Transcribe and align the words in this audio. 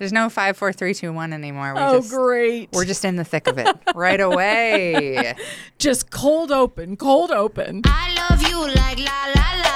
There's 0.00 0.14
no 0.14 0.30
five, 0.30 0.56
four, 0.56 0.72
three, 0.72 0.94
two, 0.94 1.12
one 1.12 1.34
anymore. 1.34 1.74
We 1.74 1.80
Oh, 1.80 1.98
just, 1.98 2.10
great. 2.10 2.70
We're 2.72 2.86
just 2.86 3.04
in 3.04 3.16
the 3.16 3.24
thick 3.24 3.46
of 3.46 3.58
it 3.58 3.68
right 3.94 4.18
away. 4.18 5.34
just 5.78 6.10
cold 6.10 6.50
open, 6.50 6.96
cold 6.96 7.30
open. 7.30 7.82
I 7.84 8.26
love 8.30 8.42
you 8.48 8.60
like 8.74 8.98
la 8.98 9.26
la 9.36 9.56
la 9.62 9.69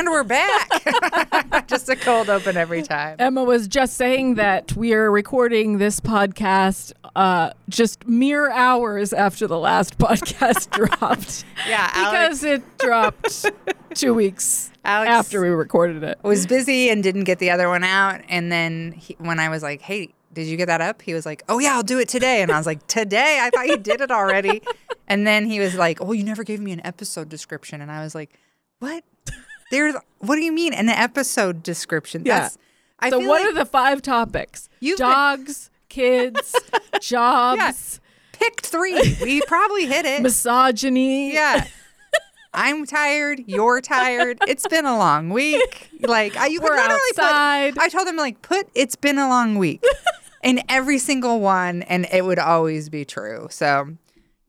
And 0.00 0.08
we're 0.08 0.24
back. 0.24 1.66
just 1.66 1.90
a 1.90 1.94
cold 1.94 2.30
open 2.30 2.56
every 2.56 2.80
time. 2.80 3.16
Emma 3.18 3.44
was 3.44 3.68
just 3.68 3.98
saying 3.98 4.36
that 4.36 4.74
we 4.74 4.94
are 4.94 5.10
recording 5.10 5.76
this 5.76 6.00
podcast 6.00 6.94
uh, 7.14 7.50
just 7.68 8.08
mere 8.08 8.50
hours 8.50 9.12
after 9.12 9.46
the 9.46 9.58
last 9.58 9.98
podcast 9.98 10.70
dropped. 10.88 11.44
Yeah, 11.68 11.90
Alex 11.92 12.40
because 12.40 12.44
it 12.44 12.78
dropped 12.78 13.50
two 13.94 14.14
weeks 14.14 14.70
Alex- 14.86 15.10
after 15.10 15.42
we 15.42 15.48
recorded 15.50 16.02
it. 16.02 16.18
was 16.22 16.46
busy 16.46 16.88
and 16.88 17.02
didn't 17.02 17.24
get 17.24 17.38
the 17.38 17.50
other 17.50 17.68
one 17.68 17.84
out. 17.84 18.22
And 18.30 18.50
then 18.50 18.92
he, 18.92 19.16
when 19.18 19.38
I 19.38 19.50
was 19.50 19.62
like, 19.62 19.82
hey, 19.82 20.14
did 20.32 20.46
you 20.46 20.56
get 20.56 20.68
that 20.68 20.80
up? 20.80 21.02
He 21.02 21.12
was 21.12 21.26
like, 21.26 21.42
oh, 21.50 21.58
yeah, 21.58 21.74
I'll 21.74 21.82
do 21.82 21.98
it 21.98 22.08
today. 22.08 22.40
And 22.40 22.50
I 22.50 22.56
was 22.56 22.64
like, 22.64 22.86
today? 22.86 23.38
I 23.42 23.50
thought 23.50 23.66
you 23.66 23.76
did 23.76 24.00
it 24.00 24.10
already. 24.10 24.62
And 25.08 25.26
then 25.26 25.44
he 25.44 25.58
was 25.58 25.74
like, 25.74 26.00
oh, 26.00 26.12
you 26.12 26.22
never 26.22 26.44
gave 26.44 26.60
me 26.60 26.70
an 26.70 26.80
episode 26.86 27.28
description. 27.28 27.80
And 27.80 27.90
I 27.90 28.00
was 28.04 28.14
like, 28.14 28.38
what? 28.78 29.02
There's, 29.70 29.94
what 30.18 30.36
do 30.36 30.42
you 30.42 30.52
mean 30.52 30.72
an 30.74 30.88
episode 30.88 31.62
description? 31.62 32.22
Yeah. 32.24 32.40
That's, 32.40 32.58
I 32.98 33.10
So, 33.10 33.18
what 33.20 33.42
like 33.42 33.50
are 33.50 33.54
the 33.54 33.64
five 33.64 34.02
topics? 34.02 34.68
Been- 34.80 34.96
Dogs, 34.96 35.70
kids, 35.88 36.54
jobs, 37.00 38.00
picked 38.32 38.66
three. 38.66 39.16
We 39.22 39.40
probably 39.42 39.86
hit 39.86 40.04
it. 40.04 40.22
misogyny. 40.22 41.32
Yeah. 41.32 41.66
I'm 42.54 42.84
tired. 42.84 43.44
You're 43.46 43.80
tired. 43.80 44.38
It's 44.48 44.66
been 44.66 44.84
a 44.84 44.98
long 44.98 45.30
week. 45.30 45.88
Like 46.00 46.36
I, 46.36 46.46
you 46.46 46.60
We're 46.60 46.70
literally 46.74 46.98
outside. 47.16 47.74
put. 47.74 47.82
I 47.84 47.88
told 47.88 48.08
him 48.08 48.16
like 48.16 48.42
put. 48.42 48.68
It's 48.74 48.96
been 48.96 49.18
a 49.18 49.28
long 49.28 49.54
week, 49.56 49.84
in 50.42 50.60
every 50.68 50.98
single 50.98 51.38
one, 51.40 51.82
and 51.82 52.06
it 52.12 52.24
would 52.24 52.40
always 52.40 52.88
be 52.88 53.04
true. 53.04 53.46
So 53.52 53.96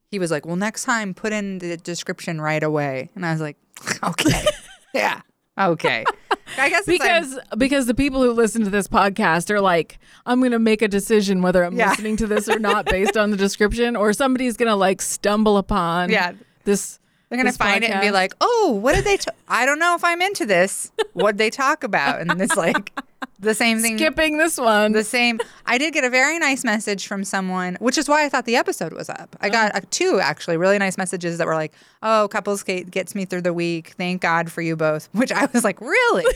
he 0.09 0.17
was 0.17 0.31
like, 0.31 0.47
"Well, 0.47 0.55
next 0.55 0.83
time, 0.85 1.13
put 1.13 1.31
in 1.31 1.59
the 1.59 1.77
description 1.77 2.41
right 2.41 2.63
away." 2.63 3.11
And 3.13 3.23
I 3.23 3.33
was 3.33 3.41
like, 3.41 3.57
"Okay, 4.03 4.45
yeah, 4.93 5.21
okay." 5.57 6.03
I 6.57 6.69
guess 6.69 6.85
because 6.85 7.39
because 7.57 7.85
the 7.85 7.93
people 7.93 8.21
who 8.21 8.31
listen 8.33 8.63
to 8.65 8.69
this 8.69 8.87
podcast 8.87 9.49
are 9.49 9.61
like, 9.61 9.99
I'm 10.25 10.41
gonna 10.41 10.59
make 10.59 10.81
a 10.81 10.87
decision 10.87 11.41
whether 11.41 11.63
I'm 11.63 11.77
Yeah. 11.77 11.91
listening 11.91 12.17
to 12.17 12.27
this 12.27 12.49
or 12.49 12.59
not 12.59 12.85
based 12.97 13.15
on 13.15 13.31
the 13.31 13.37
description, 13.37 13.95
or 13.95 14.11
somebody's 14.13 14.57
gonna 14.57 14.75
like 14.75 15.01
stumble 15.01 15.57
upon 15.57 16.09
Yeah. 16.09 16.33
this. 16.65 16.99
They're 17.29 17.37
gonna 17.37 17.49
this 17.51 17.57
find 17.57 17.83
it 17.85 17.89
and 17.91 18.01
be 18.01 18.11
like, 18.11 18.33
"Oh, 18.41 18.77
what 18.81 18.95
did 18.95 19.05
they? 19.05 19.15
T- 19.15 19.29
I 19.47 19.65
don't 19.65 19.79
know 19.79 19.95
if 19.95 20.03
I'm 20.03 20.21
into 20.21 20.45
this. 20.45 20.91
What 21.13 21.37
they 21.37 21.49
talk 21.49 21.85
about?" 21.85 22.19
And 22.19 22.41
it's 22.41 22.57
like 22.57 22.91
the 23.39 23.53
same 23.53 23.79
thing. 23.79 23.97
skipping 23.97 24.37
this 24.37 24.57
one. 24.57 24.91
the 24.91 25.03
same. 25.03 25.39
I 25.65 25.77
did 25.77 25.93
get 25.93 26.03
a 26.03 26.09
very 26.09 26.39
nice 26.39 26.63
message 26.63 27.07
from 27.07 27.23
someone, 27.23 27.77
which 27.79 27.97
is 27.97 28.07
why 28.07 28.25
I 28.25 28.29
thought 28.29 28.45
the 28.45 28.55
episode 28.55 28.93
was 28.93 29.09
up. 29.09 29.35
I 29.41 29.49
got 29.49 29.75
uh, 29.75 29.81
two 29.89 30.19
actually 30.21 30.57
really 30.57 30.77
nice 30.77 30.97
messages 30.97 31.37
that 31.37 31.47
were 31.47 31.55
like, 31.55 31.73
"Oh, 32.03 32.27
couples 32.31 32.63
gate 32.63 32.91
gets 32.91 33.15
me 33.15 33.25
through 33.25 33.41
the 33.41 33.53
week. 33.53 33.93
Thank 33.97 34.21
God 34.21 34.51
for 34.51 34.61
you 34.61 34.75
both." 34.75 35.09
Which 35.13 35.31
I 35.31 35.47
was 35.53 35.63
like, 35.63 35.79
"Really?" 35.81 36.25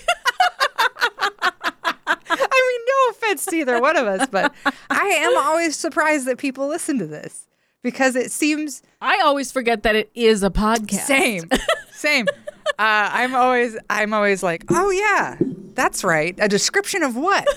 I 2.07 2.69
mean, 2.69 2.81
no 2.87 3.11
offense 3.11 3.45
to 3.45 3.55
either 3.55 3.79
one 3.79 3.97
of 3.97 4.07
us, 4.07 4.27
but 4.31 4.53
I 4.89 5.05
am 5.05 5.37
always 5.37 5.75
surprised 5.75 6.25
that 6.27 6.37
people 6.37 6.67
listen 6.67 6.97
to 6.99 7.05
this 7.05 7.47
because 7.83 8.15
it 8.15 8.31
seems 8.31 8.81
I 9.01 9.21
always 9.23 9.51
forget 9.51 9.83
that 9.83 9.95
it 9.95 10.09
is 10.15 10.41
a 10.43 10.49
podcast. 10.49 11.01
same, 11.01 11.49
same. 12.05 12.27
Uh, 12.67 13.09
I'm 13.13 13.35
always, 13.35 13.77
I'm 13.89 14.13
always 14.13 14.43
like, 14.43 14.65
oh 14.69 14.89
yeah, 14.89 15.37
that's 15.73 16.03
right. 16.03 16.35
A 16.39 16.47
description 16.47 17.03
of 17.03 17.15
what? 17.15 17.47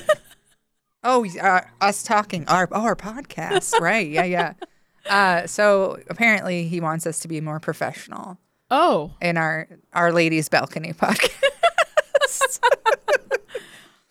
oh, 1.04 1.26
uh, 1.40 1.62
us 1.80 2.02
talking 2.02 2.46
our 2.48 2.68
oh, 2.72 2.82
our 2.82 2.96
podcast, 2.96 3.78
right? 3.80 4.08
Yeah, 4.08 4.24
yeah. 4.24 4.52
Uh, 5.08 5.46
so 5.46 5.98
apparently, 6.08 6.68
he 6.68 6.80
wants 6.80 7.06
us 7.06 7.20
to 7.20 7.28
be 7.28 7.40
more 7.40 7.60
professional 7.60 8.38
Oh, 8.70 9.12
in 9.20 9.36
our 9.36 9.68
our 9.92 10.12
ladies' 10.12 10.48
balcony 10.48 10.92
podcast. 10.92 12.60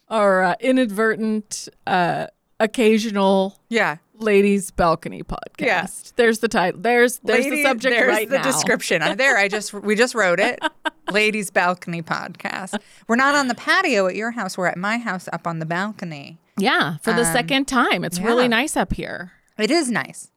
our 0.10 0.44
uh, 0.44 0.56
inadvertent, 0.60 1.70
uh, 1.86 2.28
occasional 2.60 3.60
yeah, 3.70 3.98
ladies 4.20 4.72
balcony 4.72 5.24
podcast. 5.24 5.60
Yeah. 5.60 5.88
There's 6.16 6.40
the 6.40 6.48
title. 6.48 6.80
There's 6.82 7.20
there's 7.20 7.46
Lady- 7.46 7.58
the 7.58 7.64
subject 7.64 7.96
there's 7.96 8.08
right 8.10 8.30
the 8.30 8.38
now. 8.38 8.44
description. 8.44 9.18
There, 9.18 9.38
I 9.38 9.48
just 9.48 9.74
we 9.74 9.96
just 9.96 10.16
wrote 10.16 10.40
it. 10.40 10.60
Ladies' 11.12 11.50
balcony 11.52 12.02
podcast. 12.02 12.78
We're 13.08 13.16
not 13.16 13.36
on 13.36 13.48
the 13.48 13.56
patio 13.56 14.08
at 14.08 14.16
your 14.16 14.32
house. 14.32 14.58
We're 14.58 14.68
at 14.68 14.78
my 14.78 14.98
house 14.98 15.30
up 15.32 15.48
on 15.48 15.60
the 15.60 15.66
balcony. 15.66 16.38
Yeah, 16.58 16.98
for 16.98 17.14
the 17.14 17.24
second 17.24 17.68
time. 17.68 18.04
It's 18.04 18.20
really 18.20 18.48
nice 18.48 18.76
up 18.76 18.94
here. 18.94 19.32
It 19.58 19.72
is 19.72 19.90
nice. 19.90 20.32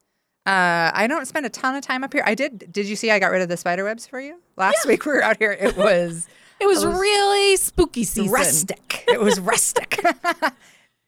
Uh, 0.45 0.89
I 0.93 1.05
don't 1.07 1.27
spend 1.27 1.45
a 1.45 1.49
ton 1.49 1.75
of 1.75 1.81
time 1.83 2.03
up 2.03 2.13
here. 2.13 2.23
I 2.25 2.35
did. 2.35 2.71
Did 2.71 2.87
you 2.87 2.95
see 2.95 3.11
I 3.11 3.19
got 3.19 3.31
rid 3.31 3.41
of 3.41 3.49
the 3.49 3.57
spider 3.57 3.83
webs 3.83 4.07
for 4.07 4.19
you 4.19 4.39
last 4.57 4.85
week? 4.87 5.05
We 5.05 5.11
were 5.11 5.23
out 5.23 5.37
here. 5.37 5.51
It 5.51 5.75
was 5.77 6.27
It 6.61 6.67
was, 6.67 6.85
really 6.85 7.57
spooky 7.57 8.03
season. 8.03 8.31
rustic. 8.31 9.03
It 9.07 9.19
was 9.19 9.39
rustic. 9.39 9.99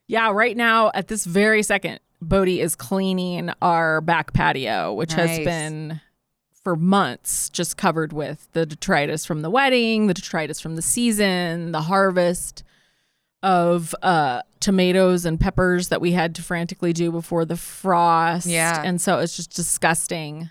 Yeah, 0.06 0.32
right 0.32 0.54
now 0.54 0.90
at 0.94 1.08
this 1.08 1.24
very 1.24 1.62
second, 1.62 1.98
Bodie 2.20 2.60
is 2.60 2.74
cleaning 2.74 3.50
our 3.60 4.00
back 4.00 4.32
patio, 4.32 4.92
which 4.92 5.12
has 5.12 5.38
been 5.40 6.00
for 6.62 6.74
months 6.74 7.50
just 7.50 7.76
covered 7.76 8.12
with 8.12 8.48
the 8.52 8.64
detritus 8.64 9.26
from 9.26 9.42
the 9.42 9.50
wedding, 9.50 10.06
the 10.06 10.14
detritus 10.14 10.60
from 10.60 10.76
the 10.76 10.82
season, 10.82 11.72
the 11.72 11.82
harvest 11.82 12.64
of 13.42 13.94
uh, 14.02 14.40
tomatoes 14.60 15.26
and 15.26 15.38
peppers 15.38 15.90
that 15.90 16.00
we 16.00 16.12
had 16.12 16.34
to 16.34 16.42
frantically 16.42 16.94
do 16.94 17.12
before 17.12 17.44
the 17.44 17.56
frost. 17.56 18.46
Yeah. 18.46 18.82
And 18.82 18.98
so 18.98 19.18
it's 19.18 19.36
just 19.36 19.54
disgusting. 19.54 20.48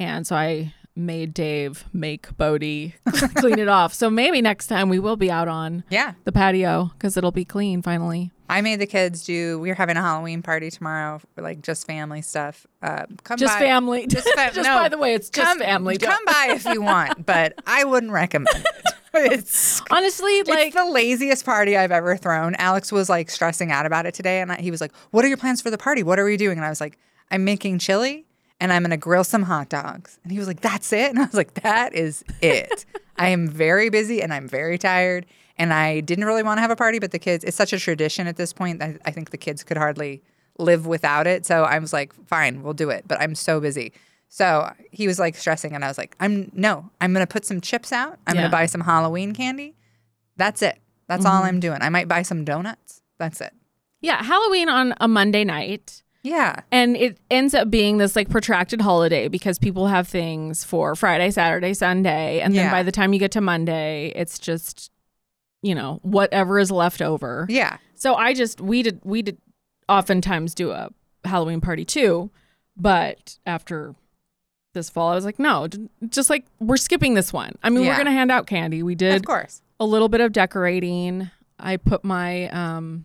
And 0.00 0.26
so 0.26 0.34
I 0.34 0.74
made 0.96 1.32
Dave 1.32 1.84
make 1.92 2.36
Bodie 2.36 2.94
clean 3.36 3.60
it 3.60 3.68
off. 3.68 3.94
So 3.94 4.10
maybe 4.10 4.42
next 4.42 4.66
time 4.66 4.88
we 4.88 4.98
will 4.98 5.16
be 5.16 5.30
out 5.30 5.46
on 5.46 5.84
yeah, 5.88 6.14
the 6.24 6.32
patio 6.32 6.90
because 6.94 7.16
it'll 7.16 7.32
be 7.32 7.44
clean 7.44 7.82
finally. 7.82 8.32
I 8.48 8.60
made 8.60 8.78
the 8.80 8.86
kids 8.86 9.24
do. 9.24 9.58
We're 9.58 9.74
having 9.74 9.96
a 9.96 10.02
Halloween 10.02 10.42
party 10.42 10.70
tomorrow, 10.70 11.20
like 11.36 11.62
just 11.62 11.86
family 11.86 12.20
stuff. 12.22 12.66
Uh, 12.82 13.06
come 13.22 13.38
Just 13.38 13.54
by. 13.54 13.60
family. 13.60 14.06
Just, 14.08 14.28
fa- 14.28 14.50
Just 14.54 14.68
no, 14.68 14.76
by 14.76 14.88
the 14.88 14.98
way, 14.98 15.14
it's 15.14 15.30
just 15.30 15.46
come, 15.46 15.58
family. 15.58 15.96
Come 15.96 16.24
by 16.26 16.48
if 16.50 16.64
you 16.66 16.82
want, 16.82 17.24
but 17.26 17.54
I 17.66 17.84
wouldn't 17.84 18.12
recommend 18.12 18.48
it. 18.54 18.94
It's 19.14 19.80
Honestly, 19.90 20.42
like 20.42 20.66
it's 20.66 20.74
the 20.76 20.84
laziest 20.84 21.44
party 21.44 21.76
I've 21.76 21.92
ever 21.92 22.16
thrown. 22.16 22.54
Alex 22.56 22.90
was 22.92 23.08
like 23.08 23.30
stressing 23.30 23.70
out 23.70 23.86
about 23.86 24.06
it 24.06 24.12
today, 24.14 24.40
and 24.40 24.52
I, 24.52 24.56
he 24.56 24.70
was 24.70 24.80
like, 24.80 24.92
"What 25.12 25.24
are 25.24 25.28
your 25.28 25.36
plans 25.36 25.60
for 25.60 25.70
the 25.70 25.78
party? 25.78 26.02
What 26.02 26.18
are 26.18 26.24
we 26.24 26.36
doing?" 26.36 26.58
And 26.58 26.64
I 26.66 26.68
was 26.68 26.80
like, 26.80 26.98
"I'm 27.30 27.44
making 27.44 27.78
chili, 27.78 28.26
and 28.60 28.72
I'm 28.72 28.82
gonna 28.82 28.96
grill 28.96 29.24
some 29.24 29.44
hot 29.44 29.68
dogs." 29.68 30.18
And 30.24 30.32
he 30.32 30.38
was 30.38 30.48
like, 30.48 30.60
"That's 30.60 30.92
it?" 30.92 31.10
And 31.10 31.18
I 31.20 31.24
was 31.26 31.34
like, 31.34 31.54
"That 31.54 31.94
is 31.94 32.24
it." 32.42 32.84
I 33.16 33.28
am 33.28 33.46
very 33.46 33.88
busy 33.90 34.20
and 34.20 34.34
I'm 34.34 34.48
very 34.48 34.76
tired, 34.76 35.26
and 35.56 35.72
I 35.72 36.00
didn't 36.00 36.24
really 36.24 36.42
want 36.42 36.58
to 36.58 36.62
have 36.62 36.70
a 36.70 36.76
party, 36.76 36.98
but 36.98 37.10
the 37.10 37.18
kids. 37.18 37.44
It's 37.44 37.56
such 37.56 37.72
a 37.72 37.78
tradition 37.78 38.26
at 38.26 38.36
this 38.36 38.52
point. 38.52 38.78
that 38.80 39.00
I 39.04 39.10
think 39.10 39.30
the 39.30 39.36
kids 39.38 39.62
could 39.64 39.76
hardly 39.76 40.22
live 40.58 40.86
without 40.86 41.26
it. 41.26 41.44
So 41.46 41.62
I 41.64 41.78
was 41.78 41.92
like, 41.92 42.12
"Fine, 42.26 42.62
we'll 42.62 42.74
do 42.74 42.90
it," 42.90 43.04
but 43.06 43.20
I'm 43.20 43.34
so 43.34 43.60
busy. 43.60 43.92
So 44.28 44.72
he 44.90 45.06
was 45.06 45.18
like 45.18 45.36
stressing, 45.36 45.72
and 45.74 45.84
I 45.84 45.88
was 45.88 45.98
like, 45.98 46.16
"I'm 46.20 46.50
no, 46.54 46.90
I'm 47.00 47.12
gonna 47.12 47.26
put 47.26 47.44
some 47.44 47.60
chips 47.60 47.92
out. 47.92 48.18
I'm 48.26 48.34
Yeah. 48.34 48.42
gonna 48.42 48.52
buy 48.52 48.66
some 48.66 48.80
Halloween 48.82 49.32
candy. 49.34 49.74
That's 50.36 50.62
it. 50.62 50.78
That's 51.06 51.24
all 51.24 51.42
I'm 51.42 51.54
mm-hmm. 51.54 51.60
doing. 51.60 51.78
I 51.82 51.88
might 51.90 52.08
buy 52.08 52.22
some 52.22 52.44
donuts. 52.44 53.02
That's 53.18 53.40
it. 53.40 53.52
yeah, 54.00 54.22
Halloween 54.22 54.68
on 54.68 54.94
a 55.00 55.08
Monday 55.08 55.44
night. 55.44 56.02
Yeah. 56.22 56.60
And 56.72 56.96
it 56.96 57.18
ends 57.30 57.54
up 57.54 57.70
being 57.70 57.98
this 57.98 58.16
like 58.16 58.28
protracted 58.30 58.80
holiday 58.80 59.28
because 59.28 59.58
people 59.58 59.86
have 59.88 60.08
things 60.08 60.64
for 60.64 60.94
Friday, 60.94 61.30
Saturday, 61.30 61.74
Sunday. 61.74 62.40
And 62.40 62.54
then 62.54 62.66
Yeah. 62.66 62.70
by 62.70 62.82
the 62.82 62.90
time 62.92 63.12
you 63.12 63.18
get 63.18 63.30
to 63.32 63.40
Monday, 63.42 64.12
it's 64.16 64.38
just, 64.38 64.90
you 65.64 65.74
know, 65.74 65.98
whatever 66.02 66.58
is 66.58 66.70
left 66.70 67.00
over. 67.00 67.46
Yeah. 67.48 67.78
So 67.94 68.14
I 68.14 68.34
just, 68.34 68.60
we 68.60 68.82
did, 68.82 69.00
we 69.02 69.22
did 69.22 69.38
oftentimes 69.88 70.54
do 70.54 70.70
a 70.70 70.90
Halloween 71.24 71.60
party 71.60 71.84
too. 71.84 72.30
But 72.76 73.38
after 73.46 73.94
this 74.74 74.90
fall, 74.90 75.10
I 75.12 75.14
was 75.14 75.24
like, 75.24 75.38
no, 75.38 75.68
just 76.08 76.28
like 76.28 76.44
we're 76.60 76.76
skipping 76.76 77.14
this 77.14 77.32
one. 77.32 77.54
I 77.62 77.70
mean, 77.70 77.84
Yeah. 77.84 77.90
we're 77.90 77.94
going 77.96 78.06
to 78.06 78.12
hand 78.12 78.30
out 78.30 78.46
candy. 78.46 78.82
We 78.82 78.94
did 78.94 79.14
Of 79.16 79.24
course. 79.24 79.62
a 79.80 79.86
little 79.86 80.08
bit 80.08 80.20
of 80.20 80.32
decorating. 80.32 81.30
I 81.58 81.76
put 81.78 82.04
my 82.04 82.48
um, 82.50 83.04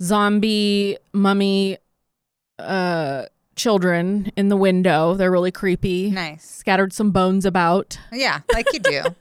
zombie 0.00 0.96
mummy 1.12 1.78
uh, 2.58 3.24
children 3.56 4.30
in 4.36 4.48
the 4.48 4.56
window. 4.56 5.14
They're 5.14 5.30
really 5.30 5.50
creepy. 5.52 6.10
Nice. 6.10 6.44
Scattered 6.48 6.92
some 6.92 7.10
bones 7.10 7.44
about. 7.46 7.98
Yeah, 8.12 8.40
like 8.54 8.72
you 8.72 8.78
do. 8.80 9.02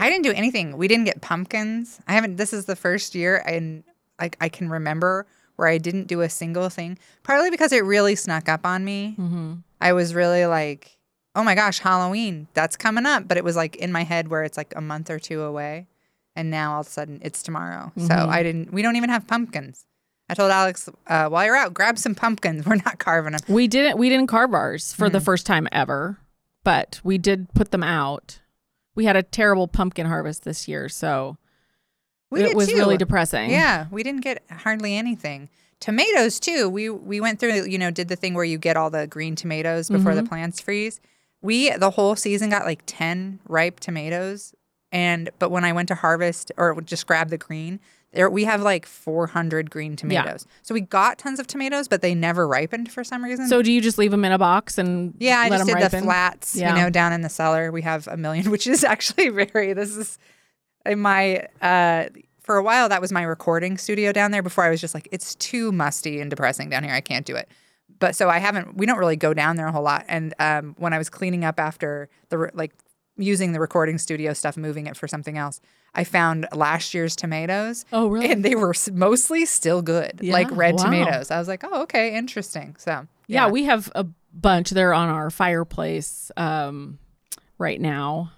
I 0.00 0.08
didn't 0.10 0.24
do 0.24 0.32
anything. 0.32 0.76
We 0.76 0.88
didn't 0.88 1.04
get 1.04 1.20
pumpkins. 1.20 2.00
I 2.06 2.12
haven't. 2.14 2.36
This 2.36 2.52
is 2.52 2.66
the 2.66 2.76
first 2.76 3.14
year, 3.14 3.42
and 3.46 3.84
like 4.20 4.36
I 4.40 4.48
can 4.48 4.68
remember 4.68 5.26
where 5.56 5.68
I 5.68 5.78
didn't 5.78 6.06
do 6.06 6.20
a 6.20 6.28
single 6.28 6.68
thing. 6.68 6.98
Partly 7.24 7.50
because 7.50 7.72
it 7.72 7.84
really 7.84 8.14
snuck 8.14 8.48
up 8.48 8.64
on 8.64 8.84
me. 8.84 9.16
Mm-hmm. 9.18 9.54
I 9.80 9.92
was 9.92 10.14
really 10.14 10.46
like, 10.46 10.96
"Oh 11.34 11.42
my 11.42 11.54
gosh, 11.54 11.78
Halloween! 11.80 12.48
That's 12.54 12.76
coming 12.76 13.06
up!" 13.06 13.26
But 13.26 13.36
it 13.38 13.44
was 13.44 13.56
like 13.56 13.76
in 13.76 13.90
my 13.92 14.04
head 14.04 14.28
where 14.28 14.44
it's 14.44 14.56
like 14.56 14.72
a 14.76 14.80
month 14.80 15.10
or 15.10 15.18
two 15.18 15.42
away, 15.42 15.86
and 16.36 16.50
now 16.50 16.74
all 16.74 16.80
of 16.82 16.86
a 16.86 16.90
sudden 16.90 17.18
it's 17.22 17.42
tomorrow. 17.42 17.92
So 17.96 18.04
Mm-hmm. 18.06 18.30
I 18.30 18.42
didn't. 18.42 18.72
We 18.72 18.82
don't 18.82 18.96
even 18.96 19.10
have 19.10 19.26
pumpkins. 19.26 19.84
I 20.30 20.34
told 20.34 20.50
Alex 20.50 20.88
uh, 21.06 21.28
while 21.28 21.44
you're 21.46 21.56
out, 21.56 21.72
grab 21.72 21.98
some 21.98 22.14
pumpkins. 22.14 22.66
We're 22.66 22.76
not 22.76 22.98
carving 22.98 23.32
them. 23.32 23.40
We 23.48 23.66
didn't 23.66 23.98
we 23.98 24.08
didn't 24.10 24.26
carve 24.28 24.52
ours 24.54 24.92
for 24.92 25.08
Mm. 25.08 25.12
the 25.12 25.20
first 25.20 25.44
time 25.46 25.66
ever, 25.72 26.18
but 26.64 27.00
we 27.02 27.18
did 27.18 27.52
put 27.54 27.70
them 27.72 27.82
out. 27.82 28.38
We 28.98 29.04
had 29.04 29.14
a 29.16 29.22
terrible 29.22 29.68
pumpkin 29.68 30.06
harvest 30.06 30.42
this 30.42 30.66
year, 30.66 30.88
so 30.88 31.36
We 32.30 32.42
it 32.42 32.56
was 32.56 32.66
too. 32.68 32.74
really 32.76 32.96
depressing. 32.96 33.48
Yeah, 33.50 33.86
we 33.92 34.02
didn't 34.02 34.22
get 34.22 34.42
hardly 34.50 34.96
anything. 34.96 35.48
Tomatoes 35.78 36.40
too. 36.40 36.68
We 36.68 36.90
we 36.90 37.20
went 37.20 37.38
through, 37.38 37.66
you 37.66 37.78
know, 37.78 37.92
did 37.92 38.08
the 38.08 38.16
thing 38.16 38.34
where 38.34 38.44
you 38.44 38.58
get 38.58 38.76
all 38.76 38.90
the 38.90 39.06
green 39.06 39.36
tomatoes 39.36 39.88
before 39.88 40.12
Mm-hmm. 40.12 40.24
the 40.24 40.28
plants 40.28 40.60
freeze. 40.60 41.00
We 41.42 41.70
the 41.76 41.90
whole 41.90 42.16
season 42.16 42.50
got 42.50 42.64
like 42.66 42.82
10 42.86 43.38
ripe 43.46 43.78
tomatoes 43.78 44.52
and 44.90 45.30
but 45.38 45.50
when 45.52 45.64
I 45.64 45.72
went 45.72 45.86
to 45.88 45.94
harvest 45.94 46.50
or 46.56 46.80
just 46.80 47.06
grab 47.06 47.28
the 47.30 47.38
green, 47.38 47.78
there 48.12 48.30
we 48.30 48.44
have 48.44 48.62
like 48.62 48.86
400 48.86 49.70
green 49.70 49.94
tomatoes. 49.96 50.46
So 50.62 50.72
we 50.74 50.80
got 50.80 51.18
tons 51.18 51.38
of 51.38 51.46
tomatoes, 51.46 51.88
but 51.88 52.00
they 52.00 52.14
never 52.14 52.48
ripened 52.48 52.90
for 52.90 53.04
some 53.04 53.22
reason. 53.22 53.48
So 53.48 53.60
do 53.62 53.70
you 53.70 53.80
just 53.80 53.98
leave 53.98 54.10
them 54.10 54.24
in 54.24 54.32
a 54.32 54.38
box 54.38 54.78
and 54.78 55.14
Yeah, 55.18 55.38
I 55.38 55.48
let 55.48 55.58
just 55.58 55.70
them 55.70 55.78
did 55.80 55.90
the 55.90 56.02
flats, 56.02 56.54
Yeah. 56.56 56.74
you 56.74 56.80
know, 56.82 56.90
down 56.90 57.12
in 57.12 57.20
the 57.20 57.28
cellar. 57.28 57.70
We 57.70 57.82
have 57.82 58.06
a 58.08 58.16
million, 58.16 58.50
which 58.50 58.66
is 58.66 58.82
actually 58.84 59.28
very. 59.28 59.72
This 59.74 59.96
is 59.96 60.18
in 60.86 61.00
my. 61.00 61.46
uh 61.60 62.06
For 62.40 62.56
a 62.56 62.62
while, 62.62 62.88
that 62.88 63.00
was 63.02 63.12
my 63.12 63.22
recording 63.22 63.76
studio 63.76 64.10
down 64.12 64.30
there. 64.30 64.42
Before 64.42 64.64
I 64.64 64.70
was 64.70 64.80
just 64.80 64.94
like, 64.94 65.06
it's 65.12 65.34
too 65.34 65.70
musty 65.70 66.18
and 66.20 66.30
depressing 66.30 66.70
down 66.70 66.84
here. 66.84 66.94
I 66.94 67.02
can't 67.02 67.26
do 67.26 67.36
it. 67.36 67.48
But 67.98 68.16
so 68.16 68.30
I 68.30 68.38
haven't. 68.38 68.76
We 68.76 68.86
don't 68.86 68.98
really 68.98 69.16
go 69.16 69.34
down 69.34 69.56
there 69.56 69.66
a 69.66 69.72
whole 69.72 69.82
lot. 69.82 70.06
And 70.08 70.32
um, 70.38 70.74
when 70.78 70.94
I 70.94 70.98
was 70.98 71.10
cleaning 71.10 71.44
up 71.44 71.60
after 71.60 72.08
the 72.30 72.50
like 72.54 72.72
using 73.18 73.52
the 73.52 73.60
recording 73.60 73.98
studio 73.98 74.32
stuff, 74.32 74.56
moving 74.56 74.86
it 74.86 74.96
for 74.96 75.06
something 75.08 75.36
else, 75.36 75.60
I 75.94 76.04
found 76.04 76.46
last 76.52 76.94
year's 76.94 77.16
tomatoes. 77.16 77.84
Oh, 77.92 78.08
really? 78.08 78.30
And 78.30 78.44
they 78.44 78.54
were 78.54 78.74
mostly 78.92 79.46
still 79.46 79.82
good, 79.82 80.24
like 80.24 80.48
red 80.50 80.76
wow. 80.76 80.84
tomatoes. 80.84 81.30
I 81.30 81.38
was 81.38 81.48
like, 81.48 81.64
oh, 81.64 81.82
okay, 81.82 82.14
interesting. 82.14 82.76
So 82.78 83.06
Yeah, 83.26 83.48
we 83.48 83.64
have 83.64 83.90
a 83.94 84.06
bunch. 84.32 84.70
They're 84.70 84.94
on 84.94 85.08
our 85.08 85.30
fireplace 85.30 86.30
um, 86.36 86.98
right 87.58 87.80
now, 87.80 88.32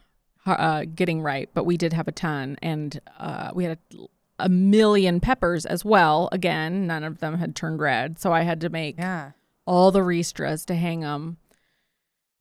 uh, 0.47 0.85
getting 0.95 1.23
ripe. 1.23 1.51
But 1.55 1.65
we 1.65 1.77
did 1.77 1.93
have 1.93 2.09
a 2.09 2.13
ton, 2.13 2.57
and 2.63 3.01
uh, 3.19 3.51
we 3.55 3.65
had 3.65 3.79
a, 3.95 4.07
a 4.39 4.49
million 4.49 5.21
peppers 5.21 5.67
as 5.67 5.85
well. 5.85 6.29
Again, 6.33 6.87
none 6.87 7.05
of 7.05 7.19
them 7.19 7.39
had 7.39 7.55
turned 7.55 7.81
red, 7.81 8.19
so 8.19 8.33
I 8.33 8.43
had 8.43 8.61
to 8.63 8.69
make 8.69 8.99
yeah. 8.99 9.33
all 9.67 9.91
the 9.91 10.01
ristras 10.01 10.65
to 10.67 10.75
hang 10.75 11.01
them 11.01 11.37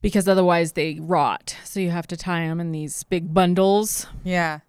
because 0.01 0.27
otherwise 0.27 0.73
they 0.73 0.97
rot. 1.01 1.57
So 1.63 1.79
you 1.79 1.89
have 1.89 2.07
to 2.07 2.17
tie 2.17 2.47
them 2.47 2.59
in 2.59 2.71
these 2.71 3.03
big 3.03 3.33
bundles. 3.33 4.07
Yeah. 4.23 4.59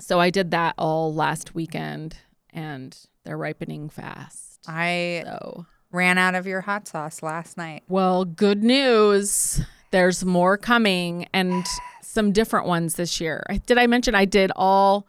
So 0.00 0.20
I 0.20 0.30
did 0.30 0.50
that 0.50 0.74
all 0.78 1.14
last 1.14 1.54
weekend, 1.54 2.16
and 2.50 2.96
they're 3.24 3.38
ripening 3.38 3.88
fast. 3.88 4.60
I 4.68 5.22
So. 5.26 5.66
ran 5.90 6.18
out 6.18 6.34
of 6.34 6.46
your 6.46 6.60
hot 6.62 6.86
sauce 6.88 7.22
last 7.22 7.56
night. 7.56 7.82
Well, 7.88 8.24
good 8.24 8.62
news. 8.62 9.60
There's 9.92 10.24
more 10.24 10.56
coming 10.58 11.26
and 11.32 11.64
some 12.02 12.32
different 12.32 12.66
ones 12.66 12.94
this 12.94 13.20
year. 13.20 13.42
Did 13.66 13.78
I 13.78 13.86
mention 13.86 14.14
I 14.14 14.24
did 14.24 14.50
all 14.56 15.06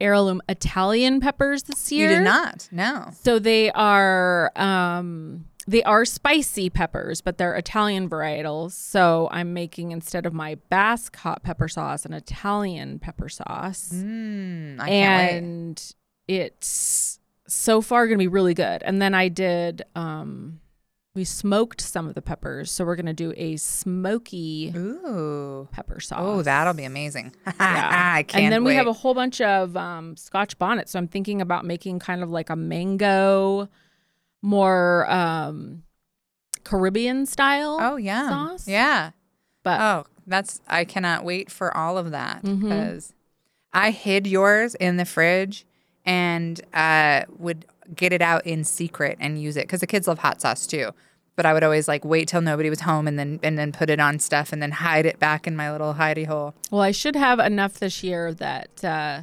heirloom 0.00 0.42
Italian 0.48 1.20
peppers 1.20 1.64
this 1.64 1.92
year? 1.92 2.10
You 2.10 2.16
did 2.16 2.24
not. 2.24 2.68
No. 2.72 3.10
So 3.22 3.38
they 3.38 3.70
are 3.72 4.50
um 4.56 5.44
they 5.66 5.82
are 5.82 6.04
spicy 6.04 6.70
peppers, 6.70 7.20
but 7.20 7.38
they're 7.38 7.54
Italian 7.54 8.08
varietals. 8.08 8.72
So 8.72 9.28
I'm 9.32 9.52
making 9.52 9.90
instead 9.92 10.24
of 10.26 10.32
my 10.32 10.56
Basque 10.70 11.16
hot 11.16 11.42
pepper 11.42 11.68
sauce 11.68 12.04
an 12.04 12.12
Italian 12.12 12.98
pepper 12.98 13.28
sauce. 13.28 13.90
Mm, 13.92 14.80
I 14.80 14.88
can't 14.88 15.32
wait. 15.32 15.38
and 15.38 15.94
it's 16.28 17.18
so 17.48 17.80
far 17.80 18.06
going 18.06 18.18
to 18.18 18.22
be 18.22 18.28
really 18.28 18.54
good. 18.54 18.82
And 18.82 19.00
then 19.02 19.14
I 19.14 19.28
did 19.28 19.82
um 19.94 20.60
we 21.14 21.24
smoked 21.24 21.80
some 21.80 22.06
of 22.08 22.14
the 22.14 22.20
peppers, 22.20 22.70
so 22.70 22.84
we're 22.84 22.94
going 22.94 23.06
to 23.06 23.14
do 23.14 23.32
a 23.38 23.56
smoky 23.56 24.70
Ooh. 24.76 25.66
pepper 25.72 25.98
sauce. 25.98 26.18
Oh, 26.20 26.42
that'll 26.42 26.74
be 26.74 26.84
amazing. 26.84 27.34
Yeah. 27.58 28.12
I 28.16 28.22
can't 28.22 28.44
and 28.44 28.52
then 28.52 28.64
we 28.64 28.74
have 28.74 28.86
a 28.86 28.92
whole 28.92 29.14
bunch 29.14 29.40
of 29.40 29.76
um, 29.78 30.14
Scotch 30.16 30.58
bonnets. 30.58 30.92
So 30.92 30.98
I'm 30.98 31.08
thinking 31.08 31.40
about 31.40 31.64
making 31.64 32.00
kind 32.00 32.22
of 32.22 32.30
like 32.30 32.50
a 32.50 32.56
mango, 32.56 33.68
more 34.42 35.10
um, 35.10 35.82
Caribbean 36.64 37.26
style. 37.26 37.78
Oh 37.80 37.96
yeah. 37.96 38.28
sauce. 38.28 38.68
Yeah. 38.68 39.10
But 39.62 39.80
Oh, 39.80 40.04
that's 40.26 40.60
I 40.68 40.84
cannot 40.84 41.24
wait 41.24 41.50
for 41.50 41.76
all 41.76 41.98
of 41.98 42.10
that 42.12 42.42
Mhm. 42.42 42.60
because 42.62 43.12
I 43.72 43.90
hid 43.90 44.26
yours 44.26 44.74
in 44.76 44.96
the 44.96 45.04
fridge 45.04 45.66
and 46.04 46.60
uh, 46.72 47.22
would 47.38 47.66
get 47.94 48.12
it 48.12 48.22
out 48.22 48.46
in 48.46 48.64
secret 48.64 49.16
and 49.20 49.40
use 49.40 49.56
it 49.56 49.62
because 49.64 49.80
the 49.80 49.86
kids 49.86 50.06
love 50.08 50.18
hot 50.20 50.40
sauce 50.40 50.66
too. 50.66 50.90
But 51.36 51.44
I 51.46 51.52
would 51.52 51.62
always 51.62 51.86
like 51.86 52.04
wait 52.04 52.28
till 52.28 52.40
nobody 52.40 52.70
was 52.70 52.80
home 52.80 53.06
and 53.06 53.18
then 53.18 53.38
and 53.42 53.58
then 53.58 53.70
put 53.72 53.90
it 53.90 54.00
on 54.00 54.18
stuff 54.18 54.52
and 54.52 54.62
then 54.62 54.70
hide 54.72 55.04
it 55.04 55.18
back 55.18 55.46
in 55.46 55.54
my 55.54 55.70
little 55.70 55.94
hidey 55.94 56.26
hole. 56.26 56.54
well, 56.70 56.80
I 56.80 56.92
should 56.92 57.14
have 57.16 57.38
enough 57.38 57.74
this 57.74 58.02
year 58.02 58.32
that 58.34 58.82
uh, 58.84 59.22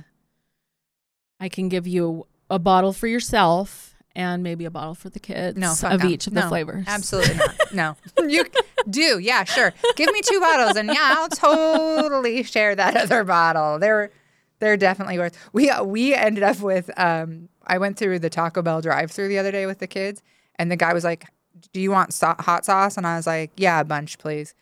I 1.40 1.50
can 1.50 1.70
give 1.70 1.88
you 1.88 2.28
a 2.50 2.60
bottle 2.60 2.94
for 2.94 3.08
yourself 3.08 3.93
and 4.16 4.44
maybe 4.44 4.66
a 4.66 4.72
bottle 4.72 4.94
for 4.96 5.10
the 5.10 5.20
kids 5.20 5.58
No, 5.58 5.72
of 5.90 6.04
no. 6.04 6.08
each 6.10 6.28
of 6.28 6.34
the 6.34 6.44
flavors. 6.44 6.86
Absolutely 6.88 7.36
not. 7.36 7.56
No, 7.74 7.96
you 8.28 8.46
do. 8.90 9.18
Yeah, 9.18 9.44
sure. 9.46 9.74
Give 9.96 10.12
me 10.12 10.22
two 10.22 10.40
bottles, 10.40 10.76
and 10.78 10.88
yeah, 10.90 11.16
I'll 11.18 11.28
totally 11.30 12.44
share 12.44 12.76
that 12.76 12.96
other 12.96 13.24
bottle. 13.24 13.80
They're 13.80 14.12
they're 14.60 14.78
definitely 14.78 15.18
worth. 15.18 15.38
We 15.54 15.72
we 15.84 16.14
ended 16.14 16.44
up 16.44 16.60
with. 16.60 16.90
Um, 17.00 17.50
I 17.66 17.78
went 17.80 17.98
through 17.98 18.20
the 18.20 18.30
Taco 18.30 18.62
Bell 18.62 18.82
drive-through 18.82 19.30
the 19.30 19.40
other 19.40 19.52
day 19.52 19.66
with 19.66 19.80
the 19.80 19.88
kids, 19.88 20.22
and 20.58 20.70
the 20.72 20.76
guy 20.76 20.94
was 20.94 21.04
like, 21.04 21.26
"Do 21.72 21.80
you 21.82 21.90
want 21.92 22.14
so- 22.14 22.36
hot 22.40 22.66
sauce?" 22.66 22.98
And 22.98 23.08
I 23.08 23.16
was 23.16 23.26
like, 23.26 23.52
"Yeah, 23.58 23.80
a 23.80 23.84
bunch, 23.86 24.20
please." 24.20 24.54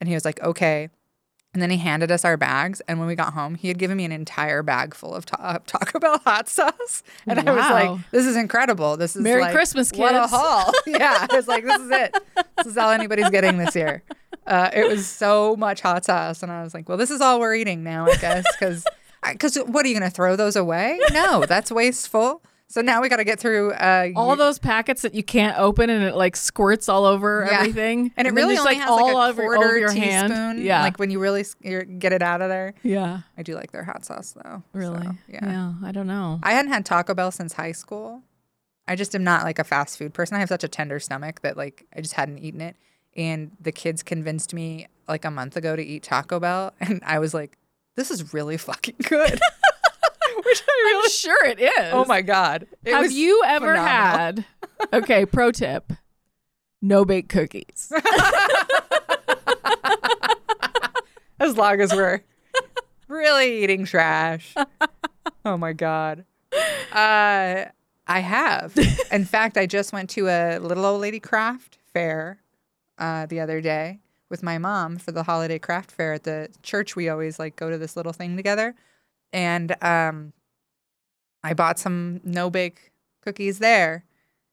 And 0.00 0.08
he 0.08 0.14
was 0.14 0.24
like, 0.24 0.40
"Okay." 0.42 0.88
And 1.54 1.62
then 1.62 1.70
he 1.70 1.76
handed 1.76 2.10
us 2.10 2.24
our 2.24 2.36
bags, 2.36 2.82
and 2.88 2.98
when 2.98 3.06
we 3.06 3.14
got 3.14 3.32
home, 3.32 3.54
he 3.54 3.68
had 3.68 3.78
given 3.78 3.96
me 3.96 4.04
an 4.04 4.10
entire 4.10 4.64
bag 4.64 4.92
full 4.92 5.14
of 5.14 5.24
ta- 5.24 5.60
Taco 5.66 6.00
Bell 6.00 6.18
hot 6.24 6.48
sauce, 6.48 7.04
and 7.28 7.38
I 7.38 7.52
was 7.52 7.70
like, 7.70 8.10
"This 8.10 8.26
is 8.26 8.36
incredible! 8.36 8.96
This 8.96 9.14
is 9.14 9.22
Merry 9.22 9.42
like, 9.42 9.54
Christmas, 9.54 9.92
What 9.92 10.16
a 10.16 10.22
kids." 10.22 10.32
haul! 10.32 10.72
yeah, 10.86 11.28
I 11.30 11.36
was 11.36 11.46
like, 11.46 11.64
"This 11.64 11.80
is 11.80 11.90
it. 11.92 12.16
This 12.56 12.66
is 12.66 12.76
all 12.76 12.90
anybody's 12.90 13.30
getting 13.30 13.56
this 13.56 13.76
year." 13.76 14.02
Uh, 14.46 14.68
it 14.74 14.88
was 14.88 15.06
so 15.06 15.54
much 15.56 15.80
hot 15.80 16.04
sauce, 16.04 16.42
and 16.42 16.50
I 16.50 16.64
was 16.64 16.74
like, 16.74 16.88
"Well, 16.88 16.98
this 16.98 17.12
is 17.12 17.20
all 17.20 17.38
we're 17.38 17.54
eating 17.54 17.84
now, 17.84 18.06
I 18.06 18.16
guess." 18.16 18.44
Because, 18.58 18.84
because 19.22 19.54
what 19.66 19.86
are 19.86 19.88
you 19.88 19.98
going 19.98 20.10
to 20.10 20.14
throw 20.14 20.34
those 20.34 20.56
away? 20.56 20.98
No, 21.12 21.46
that's 21.46 21.70
wasteful. 21.70 22.42
So 22.74 22.80
now 22.80 23.00
we 23.00 23.08
got 23.08 23.18
to 23.18 23.24
get 23.24 23.38
through 23.38 23.70
uh, 23.74 24.08
all 24.16 24.34
those 24.34 24.58
packets 24.58 25.02
that 25.02 25.14
you 25.14 25.22
can't 25.22 25.56
open 25.56 25.90
and 25.90 26.02
it 26.02 26.16
like 26.16 26.34
squirts 26.34 26.88
all 26.88 27.04
over 27.04 27.46
Yeah. 27.48 27.60
everything, 27.60 28.10
and 28.16 28.26
it 28.26 28.34
really 28.34 28.56
just, 28.56 28.66
only 28.66 28.80
like 28.80 28.82
has 28.82 28.90
all 28.90 29.14
like 29.14 29.14
a 29.14 29.30
over, 29.30 29.42
quarter 29.42 29.64
over 29.64 29.78
your 29.78 29.88
teaspoon. 29.90 30.30
hand. 30.32 30.60
Yeah, 30.60 30.82
like 30.82 30.98
when 30.98 31.08
you 31.08 31.20
really 31.20 31.44
get 31.62 32.12
it 32.12 32.20
out 32.20 32.42
of 32.42 32.48
there. 32.48 32.74
yeah, 32.82 33.20
I 33.38 33.44
do 33.44 33.54
like 33.54 33.70
their 33.70 33.84
hot 33.84 34.04
sauce 34.04 34.34
though. 34.42 34.64
really. 34.72 35.04
So, 35.04 35.12
yeah. 35.28 35.74
I 35.84 35.92
don't 35.92 36.08
know. 36.08 36.40
I 36.42 36.50
hadn't 36.54 36.72
had 36.72 36.84
Taco 36.84 37.14
Bell 37.14 37.30
since 37.30 37.52
high 37.52 37.70
school. 37.70 38.22
I 38.88 38.96
just 38.96 39.14
am 39.14 39.22
not 39.22 39.44
like 39.44 39.60
a 39.60 39.64
fast 39.64 39.96
food 39.96 40.12
person. 40.12 40.36
I 40.36 40.40
have 40.40 40.48
such 40.48 40.64
a 40.64 40.68
tender 40.68 40.98
stomach 40.98 41.42
that 41.42 41.56
like 41.56 41.86
I 41.96 42.00
just 42.00 42.14
hadn't 42.14 42.38
eaten 42.38 42.60
it. 42.60 42.74
And 43.16 43.52
the 43.60 43.70
kids 43.70 44.02
convinced 44.02 44.52
me 44.52 44.88
like 45.06 45.24
a 45.24 45.30
month 45.30 45.56
ago 45.56 45.76
to 45.76 45.82
eat 45.84 46.02
Taco 46.02 46.40
Bell, 46.40 46.74
and 46.80 47.00
I 47.06 47.20
was 47.20 47.34
like, 47.34 47.56
"This 47.94 48.10
is 48.10 48.34
really 48.34 48.56
fucking 48.56 48.96
good." 49.08 49.38
Which 50.44 50.62
I 50.68 51.00
I'm 51.04 51.10
sure 51.10 51.44
it 51.46 51.60
is. 51.60 51.92
Oh 51.92 52.04
my 52.06 52.22
god! 52.22 52.66
It 52.84 52.92
Have 52.92 53.10
you 53.12 53.42
ever 53.46 53.74
phenomenal. 53.74 53.86
had? 53.88 54.44
Okay, 54.92 55.24
pro 55.24 55.50
tip: 55.52 55.92
no 56.82 57.04
bake 57.04 57.28
cookies. 57.28 57.92
As 61.40 61.56
long 61.56 61.80
as 61.80 61.92
we're 61.92 62.20
really 63.08 63.62
eating 63.62 63.84
trash. 63.84 64.54
Oh 65.44 65.56
my 65.56 65.72
god. 65.72 66.24
Uh, 66.92 67.64
I 68.06 68.20
have. 68.20 68.76
In 69.10 69.24
fact, 69.24 69.56
I 69.56 69.66
just 69.66 69.92
went 69.92 70.10
to 70.10 70.28
a 70.28 70.58
little 70.58 70.84
old 70.86 71.00
lady 71.00 71.20
craft 71.20 71.78
fair 71.92 72.38
uh, 72.98 73.26
the 73.26 73.40
other 73.40 73.60
day 73.60 74.00
with 74.30 74.42
my 74.42 74.58
mom 74.58 74.96
for 74.96 75.12
the 75.12 75.22
holiday 75.24 75.58
craft 75.58 75.90
fair 75.90 76.12
at 76.14 76.24
the 76.24 76.48
church. 76.62 76.96
We 76.96 77.08
always 77.08 77.38
like 77.38 77.56
go 77.56 77.70
to 77.70 77.78
this 77.78 77.96
little 77.96 78.12
thing 78.12 78.36
together, 78.36 78.74
and 79.34 79.76
um, 79.82 80.32
I 81.42 81.52
bought 81.52 81.78
some 81.78 82.20
no 82.24 82.48
bake 82.48 82.92
cookies 83.20 83.58
there. 83.58 84.04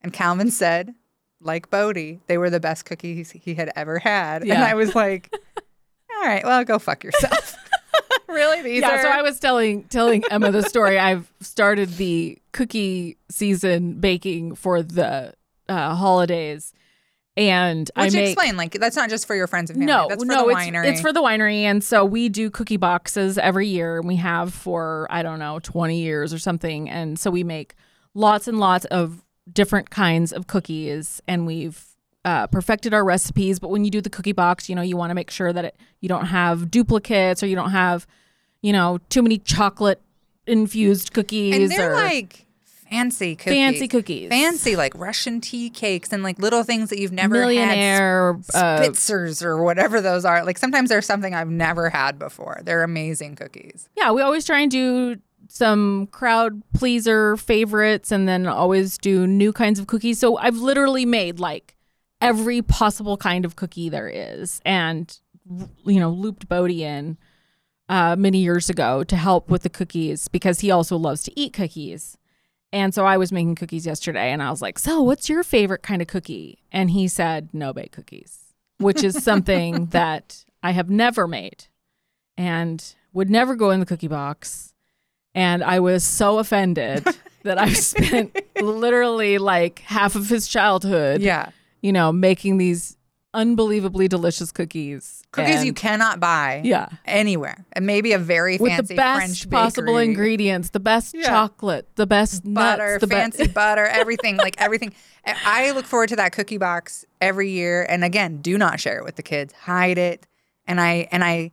And 0.02 0.12
Calvin 0.12 0.50
said, 0.50 0.96
like 1.40 1.70
Bodie, 1.70 2.20
they 2.26 2.38
were 2.40 2.50
the 2.50 2.60
best 2.60 2.86
cookies 2.86 3.30
he 3.32 3.54
had 3.54 3.72
ever 3.76 4.00
had. 4.00 4.42
And 4.42 4.54
I 4.54 4.74
was 4.74 4.96
like, 4.96 5.32
all 6.16 6.26
right, 6.26 6.44
well, 6.44 6.64
go 6.66 6.80
fuck 6.80 7.04
yourself. 7.04 7.56
really? 8.28 8.64
These 8.64 8.82
yeah, 8.82 8.96
are 8.96 9.02
so 9.04 9.10
I 9.10 9.22
was 9.22 9.40
telling 9.40 9.84
telling 9.84 10.24
Emma 10.32 10.52
the 10.52 10.64
story. 10.64 10.98
I've 10.98 11.32
started 11.42 11.98
the 11.98 12.40
cookie 12.52 13.18
season 13.30 14.00
baking 14.00 14.56
for 14.56 14.82
the 14.82 15.36
uh, 15.70 15.96
holidays, 15.96 16.74
And 17.38 17.90
I 17.96 18.06
Which 18.06 18.14
make 18.14 18.26
explain, 18.32 18.58
like 18.58 18.74
that's 18.74 18.98
not 18.98 19.10
just 19.10 19.26
for 19.26 19.36
your 19.36 19.48
friends 19.48 19.70
and 19.70 19.80
family. 19.80 19.92
no, 19.92 20.08
that's 20.10 20.22
for 20.22 20.28
no, 20.28 20.46
the 20.48 20.52
it's, 20.52 20.60
winery. 20.60 20.86
it's 20.86 21.02
for 21.02 21.14
the 21.14 21.22
winery, 21.22 21.62
and 21.62 21.82
so 21.82 22.04
we 22.04 22.28
do 22.28 22.50
cookie 22.50 22.76
boxes 22.78 23.38
every 23.38 23.68
year, 23.68 24.00
and 24.00 24.08
we 24.08 24.18
have 24.18 24.54
for 24.54 25.08
I 25.10 25.24
don't 25.24 25.40
know 25.40 25.60
twenty 25.60 26.02
years 26.02 26.34
or 26.34 26.40
something, 26.40 26.90
and 26.90 27.18
so 27.18 27.32
we 27.32 27.46
make 27.46 27.76
lots 28.14 28.50
and 28.50 28.60
lots 28.60 28.84
of 28.86 29.24
different 29.52 29.90
kinds 29.90 30.34
of 30.34 30.48
cookies, 30.48 31.22
and 31.26 31.48
we've 31.48 31.86
uh, 32.26 32.48
perfected 32.48 32.94
our 32.94 33.06
recipes. 33.06 33.60
But 33.60 33.70
when 33.70 33.86
you 33.86 33.92
do 33.92 34.02
the 34.02 34.10
cookie 34.10 34.34
box, 34.34 34.68
you 34.68 34.76
know 34.76 34.82
you 34.82 34.98
want 34.98 35.12
to 35.12 35.16
make 35.16 35.32
sure 35.32 35.54
that 35.54 35.64
it, 35.64 35.78
you 36.02 36.10
don't 36.10 36.26
have 36.26 36.70
duplicates 36.70 37.42
or 37.42 37.48
you 37.48 37.56
don't 37.56 37.72
have, 37.72 38.06
you 38.62 38.74
know, 38.74 39.00
too 39.10 39.22
many 39.22 39.38
chocolate 39.38 40.02
infused 40.48 41.14
cookies 41.14 41.56
and 41.56 41.72
they're 41.72 41.94
or 41.94 41.96
like 41.96 42.46
fancy 42.92 43.36
cookies. 43.36 43.54
fancy 43.54 43.88
cookies, 43.88 44.30
Fancy 44.30 44.76
like 44.76 44.94
Russian 44.96 45.42
tea 45.42 45.70
cakes 45.70 46.12
and 46.12 46.22
like 46.24 46.38
little 46.40 46.64
things 46.64 46.90
that 46.90 47.00
you've 47.00 47.12
never 47.12 47.36
had. 47.38 47.48
millionaire. 47.48 48.40
Uh, 48.54 48.82
Spitzers 48.82 49.44
or 49.44 49.64
whatever 49.64 50.02
those 50.02 50.26
are. 50.26 50.44
Like 50.46 50.58
sometimes 50.58 50.90
there's 50.90 51.06
something 51.06 51.34
I've 51.34 51.50
never 51.50 51.90
had 51.90 52.20
before. 52.20 52.60
They're 52.64 52.84
amazing 52.84 53.36
cookies. 53.36 53.90
yeah, 53.98 54.12
we 54.12 54.22
always 54.22 54.46
try 54.46 54.60
and 54.60 54.70
do 54.70 55.18
some 55.48 56.08
crowd 56.08 56.62
pleaser 56.74 57.36
favorites 57.38 58.12
and 58.12 58.28
then 58.28 58.48
always 58.48 58.98
do 58.98 59.26
new 59.28 59.52
kinds 59.52 59.80
of 59.80 59.88
cookies. 59.88 60.20
So 60.20 60.38
I've 60.38 60.58
literally 60.58 61.06
made 61.06 61.40
like 61.40 61.76
every 62.22 62.62
possible 62.62 63.18
kind 63.18 63.44
of 63.46 63.56
cookie 63.56 63.90
there 63.90 64.08
is 64.08 64.62
and 64.64 65.18
you 65.86 66.00
know, 66.00 66.10
looped 66.12 66.48
Bodie 66.48 66.84
in 66.84 67.18
uh, 67.90 68.16
many 68.18 68.38
years 68.38 68.70
ago 68.70 69.04
to 69.04 69.16
help 69.18 69.50
with 69.50 69.64
the 69.64 69.70
cookies 69.70 70.28
because 70.30 70.62
he 70.62 70.72
also 70.72 70.96
loves 70.96 71.24
to 71.24 71.38
eat 71.40 71.52
cookies. 71.52 72.18
And 72.74 72.94
so 72.94 73.06
I 73.06 73.18
was 73.18 73.32
making 73.32 73.56
cookies 73.56 73.86
yesterday 73.86 74.32
and 74.32 74.42
I 74.42 74.50
was 74.50 74.62
like, 74.62 74.80
So, 74.80 75.02
what's 75.02 75.28
your 75.30 75.44
favorite 75.44 75.84
kind 75.84 76.02
of 76.02 76.08
cookie? 76.08 76.64
And 76.72 76.90
he 76.92 77.08
said, 77.08 77.50
No 77.54 77.74
bake 77.74 77.92
cookies, 77.92 78.54
which 78.80 79.04
is 79.04 79.22
something 79.24 79.86
that 79.92 80.46
I 80.64 80.72
have 80.72 80.90
never 80.90 81.28
made 81.28 81.66
and 82.38 82.96
would 83.14 83.30
never 83.30 83.56
go 83.56 83.72
in 83.72 83.80
the 83.80 83.86
cookie 83.86 84.08
box. 84.08 84.74
And 85.36 85.64
I 85.64 85.80
was 85.80 86.04
so 86.04 86.40
offended 86.40 87.06
that 87.44 87.58
I've 87.58 87.78
spent 87.78 88.38
literally 88.62 89.38
like 89.38 89.80
half 89.80 90.16
of 90.16 90.30
his 90.30 90.48
childhood, 90.48 91.22
Yeah. 91.22 91.50
you 91.82 91.92
know, 91.92 92.12
making 92.12 92.58
these 92.58 92.98
unbelievably 93.34 94.08
delicious 94.08 94.52
cookies. 94.52 95.24
Cookies 95.32 95.58
And- 95.58 95.66
you 95.66 95.74
cannot 95.74 96.20
buy 96.20 96.62
Yeah. 96.66 96.88
anywhere. 97.06 97.66
And 97.74 97.86
maybe 97.86 98.12
a 98.12 98.18
very 98.20 98.58
With 98.58 98.72
fancy 98.72 98.94
the 98.94 98.98
best 98.98 99.18
French 99.20 99.50
possible 99.50 99.94
bakery. 99.94 100.04
ingredients, 100.06 100.70
the 100.72 100.80
best 100.82 101.16
Yeah. 101.16 101.28
chocolate, 101.28 101.88
the 101.96 102.06
best 102.06 102.44
butter, 102.54 102.94
nuts, 102.94 103.02
the 103.02 103.08
fancy 103.08 103.44
best. 103.44 103.54
butter, 103.54 103.86
everything, 103.86 104.36
like 104.38 104.56
everything. 104.60 104.94
I 105.26 105.72
look 105.72 105.86
forward 105.86 106.10
to 106.10 106.16
that 106.18 106.34
cookie 106.34 106.58
box 106.58 107.06
every 107.22 107.50
year. 107.50 107.86
And 107.88 108.04
again, 108.04 108.38
do 108.42 108.58
not 108.58 108.80
share 108.80 108.98
it 108.98 109.06
with 109.06 109.16
the 109.16 109.24
kids. 109.24 109.54
Hide 109.62 109.98
it. 109.98 110.28
And 110.68 110.82
I 110.82 111.08
and 111.12 111.24
I 111.24 111.52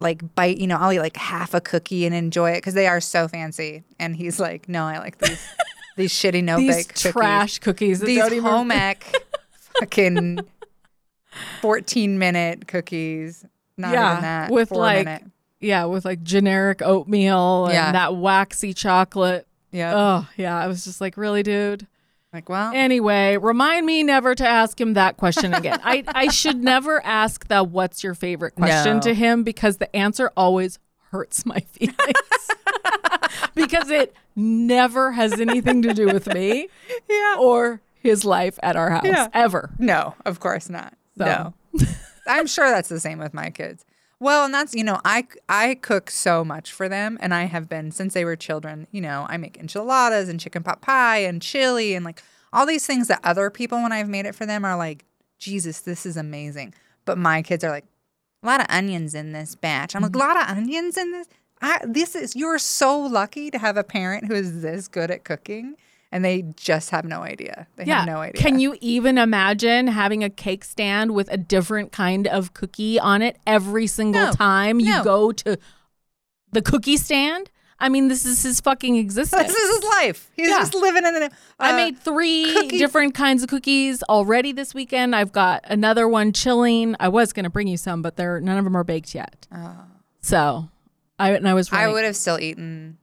like 0.00 0.34
bite, 0.34 0.58
you 0.58 0.66
know, 0.66 0.76
I'll 0.76 0.92
eat 0.92 1.00
like 1.00 1.16
half 1.16 1.54
a 1.54 1.60
cookie 1.60 2.04
and 2.04 2.14
enjoy 2.14 2.50
it 2.50 2.56
because 2.56 2.74
they 2.74 2.86
are 2.86 3.00
so 3.00 3.28
fancy. 3.28 3.84
And 3.98 4.14
he's 4.14 4.38
like, 4.38 4.68
no, 4.68 4.84
I 4.84 4.98
like 4.98 5.18
these 5.18 5.40
these 5.96 6.12
shitty 6.12 6.44
no 6.44 6.58
bake 6.58 6.88
cookies. 6.88 7.12
trash 7.12 7.58
cookies. 7.60 8.00
that 8.00 8.06
These 8.06 8.42
home 8.42 8.70
ec 8.72 9.04
fucking 9.78 10.40
14 11.60 12.18
minute 12.18 12.66
cookies. 12.68 13.44
Not 13.76 13.92
Yeah, 13.92 14.12
even 14.12 14.22
that. 14.22 14.50
with, 14.50 14.68
four 14.70 14.78
like, 14.78 15.04
minute. 15.04 15.24
Yeah, 15.60 15.84
with 15.86 16.04
like 16.04 16.22
generic 16.22 16.82
oatmeal 16.82 17.66
and 17.66 17.74
Yeah. 17.74 17.92
that 17.92 18.16
waxy 18.16 18.72
chocolate. 18.74 19.46
Yeah. 19.72 19.92
Oh, 19.94 20.28
yeah. 20.36 20.56
I 20.58 20.66
was 20.66 20.84
just 20.84 21.00
like, 21.00 21.16
really, 21.16 21.42
dude? 21.42 21.86
like, 22.32 22.48
well, 22.50 22.70
Anyway, 22.74 23.36
remind 23.38 23.86
me 23.86 24.02
never 24.02 24.34
to 24.34 24.46
ask 24.46 24.78
him 24.78 24.92
that 24.94 25.16
question 25.16 25.54
again. 25.54 25.80
I, 25.82 26.04
I 26.08 26.28
should 26.28 26.62
never 26.62 27.04
ask 27.04 27.48
the 27.48 27.64
what's 27.64 28.04
your 28.04 28.14
favorite 28.14 28.54
question 28.56 28.96
No. 28.96 29.00
to 29.02 29.14
him 29.14 29.42
because 29.42 29.78
the 29.78 29.94
answer 29.96 30.30
always 30.36 30.78
hurts 31.12 31.46
my 31.46 31.60
feelings. 31.72 31.96
because 33.54 33.88
it 33.90 34.14
never 34.34 35.12
has 35.12 35.40
anything 35.40 35.80
to 35.82 35.94
do 35.94 36.06
with 36.06 36.26
me 36.32 36.68
yeah. 37.08 37.36
or 37.38 37.80
his 38.02 38.24
life 38.24 38.58
at 38.62 38.76
our 38.76 38.90
house 38.90 39.04
Yeah. 39.04 39.28
ever. 39.32 39.70
No, 39.78 40.14
of 40.26 40.38
course 40.40 40.68
not. 40.68 40.92
So. 41.18 41.24
No. 41.24 41.54
I'm 42.26 42.46
sure 42.46 42.68
that's 42.70 42.88
the 42.88 43.00
same 43.00 43.18
with 43.18 43.34
my 43.34 43.50
kids. 43.50 43.84
Well, 44.18 44.44
and 44.46 44.54
that's, 44.54 44.74
you 44.74 44.82
know, 44.82 45.00
I 45.04 45.26
I 45.48 45.74
cook 45.74 46.10
so 46.10 46.44
much 46.44 46.72
for 46.72 46.88
them 46.88 47.18
and 47.20 47.34
I 47.34 47.44
have 47.44 47.68
been 47.68 47.90
since 47.90 48.14
they 48.14 48.24
were 48.24 48.36
children, 48.36 48.86
you 48.90 49.00
know, 49.00 49.26
I 49.28 49.36
make 49.36 49.58
enchiladas 49.58 50.28
and 50.28 50.40
chicken 50.40 50.62
pot 50.62 50.80
pie 50.80 51.18
and 51.18 51.42
chili 51.42 51.94
and 51.94 52.04
like 52.04 52.22
all 52.52 52.64
these 52.64 52.86
things 52.86 53.08
that 53.08 53.20
other 53.22 53.50
people 53.50 53.82
when 53.82 53.92
I've 53.92 54.08
made 54.08 54.24
it 54.24 54.34
for 54.34 54.46
them 54.46 54.64
are 54.64 54.76
like, 54.76 55.04
"Jesus, 55.38 55.80
this 55.80 56.06
is 56.06 56.16
amazing." 56.16 56.72
But 57.04 57.18
my 57.18 57.42
kids 57.42 57.62
are 57.62 57.70
like, 57.70 57.84
"A 58.42 58.46
lot 58.46 58.60
of 58.60 58.66
onions 58.70 59.14
in 59.14 59.32
this 59.32 59.54
batch." 59.54 59.94
I'm 59.94 60.02
like, 60.02 60.14
"A 60.14 60.18
lot 60.18 60.36
of 60.36 60.56
onions 60.56 60.96
in 60.96 61.12
this?" 61.12 61.26
I 61.60 61.80
this 61.84 62.16
is 62.16 62.34
you're 62.34 62.58
so 62.58 62.98
lucky 62.98 63.50
to 63.50 63.58
have 63.58 63.76
a 63.76 63.84
parent 63.84 64.26
who 64.26 64.34
is 64.34 64.62
this 64.62 64.88
good 64.88 65.10
at 65.10 65.24
cooking 65.24 65.76
and 66.12 66.24
they 66.24 66.42
just 66.56 66.90
have 66.90 67.04
no 67.04 67.22
idea. 67.22 67.66
They 67.76 67.84
have 67.86 68.06
no 68.06 68.18
idea. 68.18 68.40
Can 68.40 68.58
you 68.58 68.76
even 68.80 69.18
imagine 69.18 69.88
having 69.88 70.22
a 70.24 70.30
cake 70.30 70.64
stand 70.64 71.12
with 71.14 71.28
a 71.32 71.36
different 71.36 71.92
kind 71.92 72.26
of 72.26 72.54
cookie 72.54 72.98
on 72.98 73.22
it 73.22 73.38
every 73.46 73.86
single 73.86 74.26
No. 74.26 74.32
time 74.32 74.80
you 74.80 74.90
No. 74.90 75.04
go 75.04 75.32
to 75.32 75.58
the 76.52 76.62
cookie 76.62 76.96
stand? 76.96 77.50
I 77.78 77.90
mean, 77.90 78.08
this 78.08 78.24
is 78.24 78.42
his 78.42 78.58
fucking 78.62 78.96
existence. 78.96 79.42
This 79.48 79.54
is 79.54 79.74
his 79.76 79.84
life. 79.84 80.30
He's 80.34 80.48
Yeah. 80.48 80.60
just 80.60 80.74
living 80.74 81.04
in 81.04 81.14
a. 81.24 81.30
I 81.58 81.72
uh, 81.72 81.76
made 81.76 81.98
three 81.98 82.54
cookie- 82.54 82.78
different 82.78 83.14
kinds 83.14 83.42
of 83.42 83.50
cookies 83.50 84.02
already 84.04 84.52
this 84.52 84.72
weekend. 84.74 85.14
I've 85.14 85.32
got 85.32 85.62
another 85.64 86.08
one 86.08 86.32
chilling. 86.32 86.96
I 87.00 87.08
was 87.08 87.34
going 87.34 87.44
to 87.44 87.50
bring 87.50 87.68
you 87.68 87.76
some, 87.76 88.00
but 88.00 88.16
they're 88.16 88.40
none 88.40 88.56
of 88.56 88.64
them 88.64 88.76
are 88.78 88.84
baked 88.84 89.14
yet. 89.14 89.46
So, 90.22 90.70
I 91.18 91.32
and 91.32 91.46
I 91.46 91.52
was 91.52 91.70
I 91.70 91.88
would 91.88 92.04
have 92.04 92.16
still 92.16 92.40
eaten, 92.40 92.96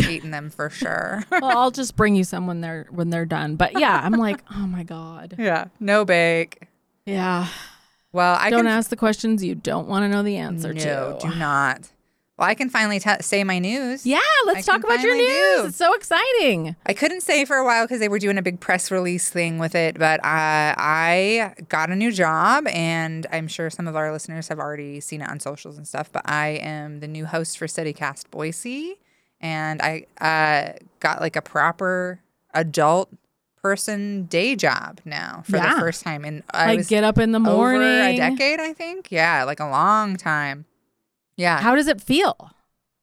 eaten 0.00 0.30
them 0.30 0.50
for 0.50 0.70
sure. 0.70 1.24
well, 1.30 1.58
I'll 1.58 1.70
just 1.70 1.96
bring 1.96 2.14
you 2.14 2.24
some 2.24 2.46
when 2.46 2.60
they're 2.60 2.86
when 2.90 3.10
they're 3.10 3.26
done. 3.26 3.56
But 3.56 3.78
yeah, 3.78 4.00
I'm 4.02 4.12
like, 4.12 4.40
oh 4.54 4.66
my 4.66 4.82
god. 4.82 5.34
yeah, 5.38 5.66
no 5.80 6.04
bake. 6.04 6.68
Yeah. 7.04 7.48
Well, 8.12 8.36
I 8.40 8.50
don't 8.50 8.60
can 8.60 8.68
ask 8.68 8.90
the 8.90 8.96
questions 8.96 9.44
you 9.44 9.54
don't 9.54 9.88
want 9.88 10.04
to 10.04 10.08
know 10.08 10.22
the 10.22 10.36
answer 10.36 10.72
no, 10.72 11.18
to. 11.20 11.28
do 11.28 11.34
not. 11.38 11.90
Well, 12.38 12.46
I 12.46 12.54
can 12.54 12.68
finally 12.68 13.00
t- 13.00 13.10
say 13.22 13.44
my 13.44 13.58
news. 13.58 14.04
Yeah, 14.06 14.18
let's 14.44 14.68
I 14.68 14.72
talk 14.72 14.84
about 14.84 15.00
your 15.00 15.16
news. 15.16 15.62
do. 15.62 15.66
It's 15.68 15.76
so 15.76 15.94
exciting. 15.94 16.76
I 16.84 16.92
couldn't 16.92 17.22
say 17.22 17.46
for 17.46 17.56
a 17.56 17.64
while 17.64 17.84
because 17.84 17.98
they 17.98 18.10
were 18.10 18.18
doing 18.18 18.36
a 18.36 18.42
big 18.42 18.60
press 18.60 18.90
release 18.90 19.30
thing 19.30 19.58
with 19.58 19.74
it, 19.74 19.98
but 19.98 20.20
I, 20.22 20.74
I 20.76 21.62
got 21.70 21.88
a 21.88 21.96
new 21.96 22.12
job, 22.12 22.66
and 22.68 23.26
I'm 23.32 23.48
sure 23.48 23.70
some 23.70 23.88
of 23.88 23.96
our 23.96 24.12
listeners 24.12 24.48
have 24.48 24.58
already 24.58 25.00
seen 25.00 25.22
it 25.22 25.30
on 25.30 25.40
socials 25.40 25.78
and 25.78 25.88
stuff. 25.88 26.12
But 26.12 26.28
I 26.28 26.48
am 26.48 27.00
the 27.00 27.08
new 27.08 27.24
host 27.24 27.56
for 27.56 27.66
CityCast 27.66 28.30
Boise, 28.30 28.98
and 29.40 29.80
I 29.82 30.06
uh, 30.20 30.78
got 31.00 31.20
like 31.20 31.36
a 31.36 31.42
proper 31.42 32.20
adult 32.54 33.10
person 33.62 34.24
day 34.24 34.54
job 34.56 35.00
now 35.04 35.42
for 35.44 35.56
Yeah. 35.56 35.74
the 35.74 35.80
first 35.80 36.04
time 36.04 36.24
and 36.24 36.42
I 36.52 36.76
like 36.76 36.88
get 36.88 37.02
up 37.04 37.18
in 37.18 37.32
the 37.32 37.40
morning. 37.40 37.82
over 37.82 38.02
a 38.08 38.16
decade, 38.16 38.60
I 38.60 38.72
think. 38.72 39.08
Yeah, 39.10 39.44
like 39.44 39.60
a 39.60 39.68
long 39.68 40.16
time. 40.16 40.64
Yeah. 41.36 41.60
How 41.60 41.74
does 41.74 41.88
it 41.88 42.00
feel? 42.00 42.50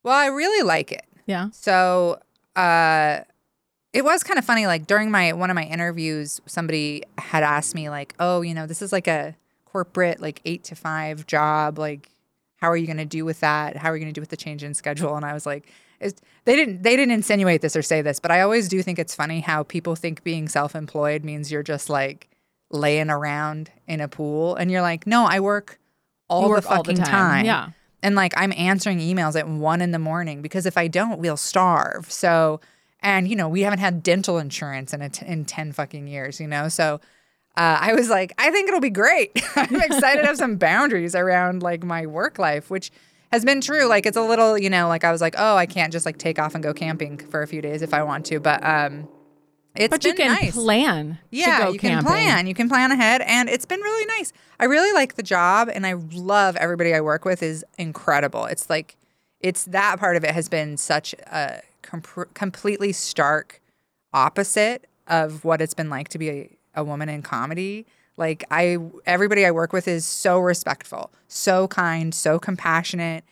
well, 0.03 0.15
I 0.17 0.25
really 0.27 0.63
like 0.63 0.91
it. 0.91 1.05
Yeah. 1.25 1.49
So 1.51 2.19
uh 2.55 3.19
it 3.93 4.03
was 4.03 4.23
kind 4.23 4.39
of 4.39 4.45
funny 4.45 4.65
like 4.65 4.87
during 4.87 5.11
my 5.11 5.33
one 5.33 5.49
of 5.49 5.55
my 5.55 5.63
interviews 5.65 6.41
somebody 6.45 7.03
had 7.17 7.43
asked 7.43 7.75
me 7.75 7.89
like, 7.89 8.15
"Oh, 8.19 8.41
you 8.41 8.53
know, 8.53 8.65
this 8.65 8.81
is 8.81 8.91
like 8.91 9.07
a 9.07 9.35
corporate 9.65 10.19
like 10.21 10.41
8 10.45 10.63
to 10.65 10.75
5 10.75 11.25
job 11.27 11.77
like 11.79 12.09
how 12.57 12.69
are 12.69 12.77
you 12.77 12.85
going 12.87 12.97
to 12.97 13.05
do 13.05 13.25
with 13.25 13.41
that? 13.41 13.75
How 13.75 13.89
are 13.91 13.95
you 13.97 14.01
going 14.03 14.13
to 14.13 14.17
do 14.17 14.21
with 14.21 14.29
the 14.29 14.37
change 14.37 14.63
in 14.63 14.73
schedule?" 14.73 15.15
And 15.17 15.25
I 15.25 15.33
was 15.33 15.45
like, 15.45 15.67
it's, 16.03 16.21
they 16.45 16.55
didn't 16.55 16.83
they 16.83 16.95
didn't 16.95 17.13
insinuate 17.13 17.61
this 17.61 17.75
or 17.75 17.81
say 17.81 18.01
this, 18.01 18.19
but 18.19 18.31
I 18.31 18.41
always 18.41 18.67
do 18.67 18.81
think 18.81 18.99
it's 18.99 19.15
funny 19.15 19.39
how 19.39 19.63
people 19.63 19.95
think 19.95 20.23
being 20.23 20.47
self-employed 20.47 21.23
means 21.23 21.51
you're 21.51 21.63
just 21.63 21.89
like 21.89 22.29
laying 22.69 23.09
around 23.09 23.71
in 23.87 24.01
a 24.01 24.07
pool 24.07 24.55
and 24.55 24.69
you're 24.69 24.81
like, 24.81 25.07
"No, 25.07 25.25
I 25.25 25.39
work 25.39 25.79
all 26.33 26.49
work 26.49 26.63
the 26.63 26.69
fucking 26.69 26.97
time. 26.97 27.45
Yeah. 27.45 27.69
And 28.01 28.15
like 28.15 28.33
I'm 28.35 28.53
answering 28.53 28.99
emails 28.99 29.39
at 29.39 29.47
one 29.47 29.81
in 29.81 29.91
the 29.91 29.99
morning 29.99 30.41
because 30.41 30.65
if 30.65 30.77
I 30.77 30.87
don't, 30.87 31.19
we'll 31.19 31.37
starve. 31.37 32.11
So, 32.11 32.59
and 32.99 33.27
you 33.27 33.35
know, 33.35 33.47
we 33.47 33.61
haven't 33.61 33.79
had 33.79 34.03
dental 34.03 34.39
insurance 34.39 34.93
in 34.93 35.01
a 35.01 35.09
t- 35.09 35.25
in 35.25 35.45
ten 35.45 35.71
fucking 35.71 36.07
years. 36.07 36.39
You 36.39 36.47
know, 36.47 36.67
so 36.67 36.95
uh, 37.55 37.77
I 37.79 37.93
was 37.93 38.09
like, 38.09 38.33
I 38.37 38.51
think 38.51 38.67
it'll 38.67 38.81
be 38.81 38.89
great. 38.89 39.31
I'm 39.55 39.75
excited 39.75 40.21
to 40.21 40.27
have 40.27 40.37
some 40.45 40.57
boundaries 40.57 41.15
around 41.15 41.63
like 41.63 41.83
my 41.83 42.05
work 42.05 42.39
life, 42.39 42.69
which 42.69 42.91
has 43.33 43.43
been 43.43 43.59
true. 43.61 43.85
Like 43.87 44.05
it's 44.05 44.15
a 44.15 44.21
little, 44.21 44.57
you 44.57 44.69
know, 44.69 44.87
like 44.87 45.03
I 45.03 45.11
was 45.11 45.19
like, 45.21 45.35
oh, 45.37 45.55
I 45.57 45.65
can't 45.65 45.91
just 45.91 46.05
like 46.05 46.17
take 46.17 46.39
off 46.39 46.53
and 46.53 46.63
go 46.63 46.73
camping 46.73 47.17
for 47.17 47.41
a 47.41 47.47
few 47.47 47.61
days 47.61 47.81
if 47.81 47.93
I 47.93 48.03
want 48.03 48.25
to, 48.27 48.39
but 48.39 48.63
um, 48.63 49.07
it's 49.75 49.89
But 49.89 50.03
been 50.03 50.11
you 50.11 50.15
can 50.15 50.31
nice. 50.33 50.53
plan. 50.53 51.17
Yeah, 51.31 51.57
to 51.57 51.63
go 51.65 51.71
you 51.71 51.79
can 51.79 52.03
plan. 52.03 52.45
You 52.45 52.53
can 52.53 52.69
plan 52.69 52.91
ahead, 52.91 53.21
and 53.21 53.49
it's 53.49 53.65
been 53.65 53.79
really 53.81 54.05
nice. 54.05 54.31
I 54.59 54.65
really 54.65 54.93
like 54.93 55.15
the 55.15 55.23
job, 55.23 55.67
and 55.73 55.85
I 55.85 55.93
love 55.93 56.55
everybody 56.57 56.93
I 56.93 57.01
work 57.01 57.25
with 57.25 57.41
is 57.41 57.65
incredible. 57.79 58.45
It's 58.45 58.69
like, 58.69 58.95
it's 59.39 59.65
that 59.65 59.99
part 59.99 60.15
of 60.15 60.23
it 60.23 60.29
has 60.31 60.47
been 60.47 60.77
such 60.77 61.13
a 61.25 61.61
com- 61.81 62.03
completely 62.35 62.93
stark 62.93 63.59
opposite 64.13 64.87
of 65.07 65.43
what 65.43 65.59
it's 65.59 65.73
been 65.73 65.89
like 65.89 66.07
to 66.09 66.19
be 66.19 66.29
a, 66.29 66.57
a 66.75 66.83
woman 66.83 67.09
in 67.09 67.23
comedy. 67.23 67.87
Like 68.17 68.43
I 68.51 68.77
everybody 69.05 69.45
I 69.45 69.51
work 69.51 69.73
with 69.73 69.87
is 69.87 70.05
so 70.05 70.39
respectful, 70.39 71.11
so 71.27 71.67
kind, 71.67 72.13
so 72.13 72.39
compassionate. 72.39 73.23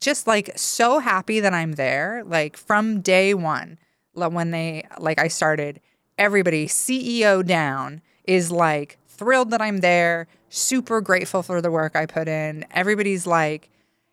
Just 0.00 0.26
like 0.26 0.50
so 0.56 0.98
happy 0.98 1.40
that 1.40 1.54
I'm 1.54 1.72
there. 1.72 2.22
Like 2.26 2.56
from 2.56 3.00
day 3.00 3.34
1, 3.34 3.78
like, 4.14 4.32
when 4.32 4.50
they 4.50 4.86
like 4.98 5.18
I 5.18 5.28
started, 5.28 5.80
everybody 6.18 6.66
CEO 6.66 7.44
down 7.44 8.00
is 8.24 8.50
like 8.50 8.98
thrilled 9.06 9.50
that 9.50 9.60
I'm 9.60 9.78
there, 9.78 10.26
super 10.48 11.00
grateful 11.00 11.42
for 11.42 11.60
the 11.60 11.70
work 11.70 11.94
I 11.94 12.06
put 12.06 12.28
in. 12.28 12.64
Everybody's 12.70 13.26
like, 13.26 13.70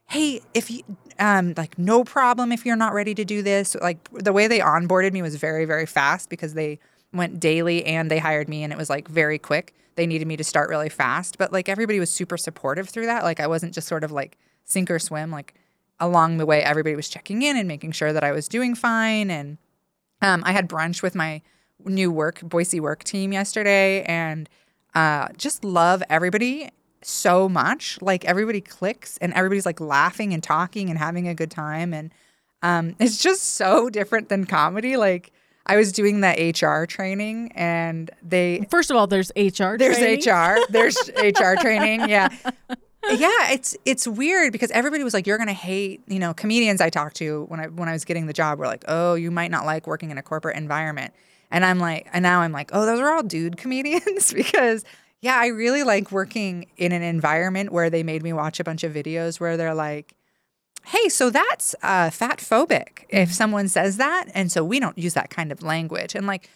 "Hey, 0.10 0.42
if 0.54 0.70
you 0.70 0.84
um 1.20 1.54
like 1.56 1.78
no 1.78 2.04
problem 2.04 2.52
if 2.52 2.66
you're 2.66 2.76
not 2.76 2.94
ready 2.94 3.16
to 3.16 3.24
do 3.26 3.42
this." 3.42 3.76
Like 3.82 4.10
the 4.12 4.34
way 4.34 4.48
they 4.48 4.60
onboarded 4.60 5.14
me 5.14 5.22
was 5.22 5.36
very 5.36 5.66
very 5.66 5.86
fast 5.86 6.30
because 6.30 6.54
they 6.54 6.80
went 7.14 7.40
daily 7.40 7.86
and 7.86 8.10
they 8.10 8.20
hired 8.20 8.48
me 8.48 8.64
and 8.64 8.72
it 8.72 8.78
was 8.78 8.90
like 8.90 9.08
very 9.08 9.38
quick. 9.38 9.74
They 9.96 10.08
needed 10.08 10.28
me 10.28 10.38
to 10.38 10.44
start 10.44 10.70
really 10.70 10.90
fast, 10.90 11.38
but 11.38 11.52
like 11.52 11.68
everybody 11.68 12.00
was 12.00 12.10
super 12.10 12.38
supportive 12.38 12.90
through 12.90 13.08
that. 13.08 13.24
Like 13.24 13.40
I 13.40 13.48
wasn't 13.48 13.74
just 13.74 13.88
sort 13.88 14.04
of 14.04 14.12
like 14.12 14.38
sink 14.64 14.90
or 14.90 15.00
swim 15.00 15.32
like 15.32 15.54
along 16.00 16.38
the 16.38 16.46
way 16.46 16.64
everybody 16.64 16.96
was 16.96 17.10
checking 17.10 17.42
in 17.42 17.58
and 17.58 17.68
making 17.68 17.92
sure 17.92 18.14
that 18.14 18.24
I 18.24 18.32
was 18.32 18.48
doing 18.48 18.76
fine 18.76 19.30
and 19.30 19.58
um, 20.22 20.44
I 20.46 20.52
had 20.52 20.70
brunch 20.70 21.02
with 21.02 21.16
my 21.16 21.42
new 21.86 22.12
work 22.12 22.42
Boise 22.42 22.80
work 22.80 23.04
team 23.04 23.34
yesterday, 23.34 24.04
and 24.04 24.48
uh, 24.94 25.30
just 25.38 25.64
love 25.64 26.04
everybody 26.10 26.70
so 27.02 27.50
much. 27.50 27.98
Like 28.02 28.26
everybody 28.26 28.62
clicks, 28.62 29.18
and 29.18 29.34
everybody's 29.34 29.66
like 29.66 29.80
laughing 29.80 30.34
and 30.34 30.44
talking 30.44 30.90
and 30.90 31.00
having 31.00 31.28
a 31.28 31.34
good 31.34 31.52
time, 31.52 31.94
and 31.94 32.14
um, 32.62 32.96
it's 33.00 33.18
just 33.18 33.54
so 33.54 33.90
different 33.90 34.30
than 34.30 34.46
comedy. 34.46 34.98
Like 34.98 35.32
I 35.66 35.76
was 35.76 35.92
doing 35.92 36.22
the 36.22 36.54
HR 36.54 36.86
training, 36.86 37.52
and 37.56 38.10
they 38.22 38.66
First 38.70 38.90
of 38.92 38.98
all, 38.98 39.08
there's 39.08 39.32
HR. 39.36 39.78
there's 39.78 39.98
training. 39.98 40.20
HR. 40.28 40.58
There's 40.70 40.98
HR 41.18 41.56
training. 41.62 42.10
Yeah. 42.10 42.30
Yeah, 43.10 43.52
it's 43.52 43.76
it's 43.84 44.08
weird 44.08 44.52
because 44.52 44.70
everybody 44.72 45.04
was 45.04 45.14
like, 45.14 45.26
"You're 45.26 45.40
gonna 45.40 45.54
hate," 45.54 46.02
you 46.08 46.20
know. 46.20 46.34
Comedians 46.36 46.82
I 46.82 46.90
talked 46.92 47.16
to 47.18 47.46
when 47.48 47.60
I 47.60 47.66
when 47.68 47.90
I 47.90 47.94
was 47.94 48.06
getting 48.06 48.28
the 48.28 48.34
job 48.34 48.60
were 48.60 48.68
like, 48.68 48.84
"Oh, 48.88 49.16
you 49.16 49.32
might 49.32 49.50
not 49.50 49.66
like 49.66 49.88
working 49.88 50.12
in 50.12 50.20
a 50.20 50.22
corporate 50.22 50.56
environment," 50.56 51.12
and 51.50 51.66
I'm 51.66 51.80
like, 51.80 52.08
and 52.14 52.22
now 52.22 52.42
I'm 52.42 52.52
like, 52.52 52.70
"Oh, 52.74 52.86
those 52.86 53.00
are 53.00 53.12
all 53.12 53.24
dude 53.24 53.58
comedians," 53.58 54.32
because 54.34 54.86
yeah, 55.20 55.36
I 55.36 55.48
really 55.48 55.82
like 55.84 56.12
working 56.12 56.68
in 56.78 56.92
an 56.92 57.02
environment 57.02 57.72
where 57.72 57.90
they 57.90 58.04
made 58.04 58.22
me 58.22 58.34
watch 58.34 58.60
a 58.60 58.64
bunch 58.64 58.84
of 58.84 58.94
videos 58.94 59.40
where 59.40 59.58
they're 59.58 59.74
like, 59.76 60.14
hey, 60.86 61.10
so 61.10 61.30
that's 61.30 61.76
uh, 61.84 62.10
fat 62.10 62.40
phobic 62.40 63.06
if 63.10 63.32
someone 63.34 63.68
says 63.68 63.98
that. 63.98 64.26
And 64.34 64.52
so 64.52 64.64
we 64.64 64.80
don't 64.80 64.98
use 64.98 65.14
that 65.14 65.30
kind 65.30 65.52
of 65.52 65.62
language. 65.64 66.16
And 66.16 66.28
like, 66.28 66.50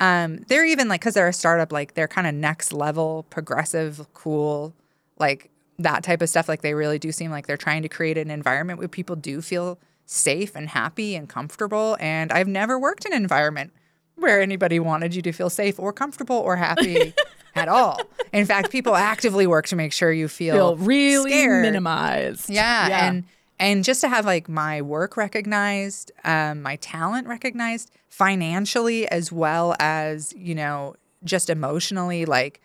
um, 0.00 0.38
they're 0.48 0.64
even 0.64 0.88
like, 0.88 1.00
because 1.00 1.14
they're 1.14 1.28
a 1.28 1.32
startup, 1.32 1.72
like 1.72 1.94
they're 1.94 2.08
kind 2.08 2.26
of 2.26 2.34
next 2.34 2.72
level, 2.72 3.24
progressive, 3.30 4.06
cool, 4.14 4.74
like 5.18 5.50
that 5.78 6.02
type 6.02 6.22
of 6.22 6.28
stuff. 6.28 6.48
Like 6.48 6.62
they 6.62 6.74
really 6.74 6.98
do 6.98 7.12
seem 7.12 7.30
like 7.30 7.46
they're 7.46 7.56
trying 7.56 7.82
to 7.82 7.88
create 7.88 8.18
an 8.18 8.30
environment 8.30 8.78
where 8.78 8.88
people 8.88 9.16
do 9.16 9.40
feel 9.40 9.78
safe 10.06 10.54
and 10.54 10.68
happy 10.68 11.14
and 11.16 11.28
comfortable. 11.28 11.96
And 12.00 12.32
I've 12.32 12.48
never 12.48 12.78
worked 12.78 13.04
in 13.04 13.12
an 13.12 13.22
environment 13.22 13.72
where 14.16 14.40
anybody 14.40 14.78
wanted 14.78 15.14
you 15.14 15.22
to 15.22 15.32
feel 15.32 15.50
safe 15.50 15.78
or 15.80 15.92
comfortable 15.92 16.36
or 16.36 16.56
happy 16.56 17.14
at 17.54 17.68
all. 17.68 18.00
In 18.32 18.46
fact, 18.46 18.70
people 18.70 18.94
actively 18.94 19.46
work 19.46 19.66
to 19.68 19.76
make 19.76 19.92
sure 19.92 20.12
you 20.12 20.28
feel, 20.28 20.54
Feel 20.54 20.76
really 20.76 21.30
scared. 21.30 21.62
minimized. 21.62 22.50
Yeah, 22.50 23.08
and 23.08 23.24
and 23.58 23.84
just 23.84 24.00
to 24.00 24.08
have 24.08 24.24
like 24.24 24.48
my 24.48 24.82
work 24.82 25.16
recognized, 25.16 26.10
um, 26.24 26.62
my 26.62 26.76
talent 26.76 27.26
recognized 27.28 27.90
financially 28.08 29.08
as 29.08 29.32
well 29.32 29.74
as 29.78 30.32
you 30.36 30.54
know 30.54 30.94
just 31.24 31.50
emotionally. 31.50 32.24
Like 32.24 32.60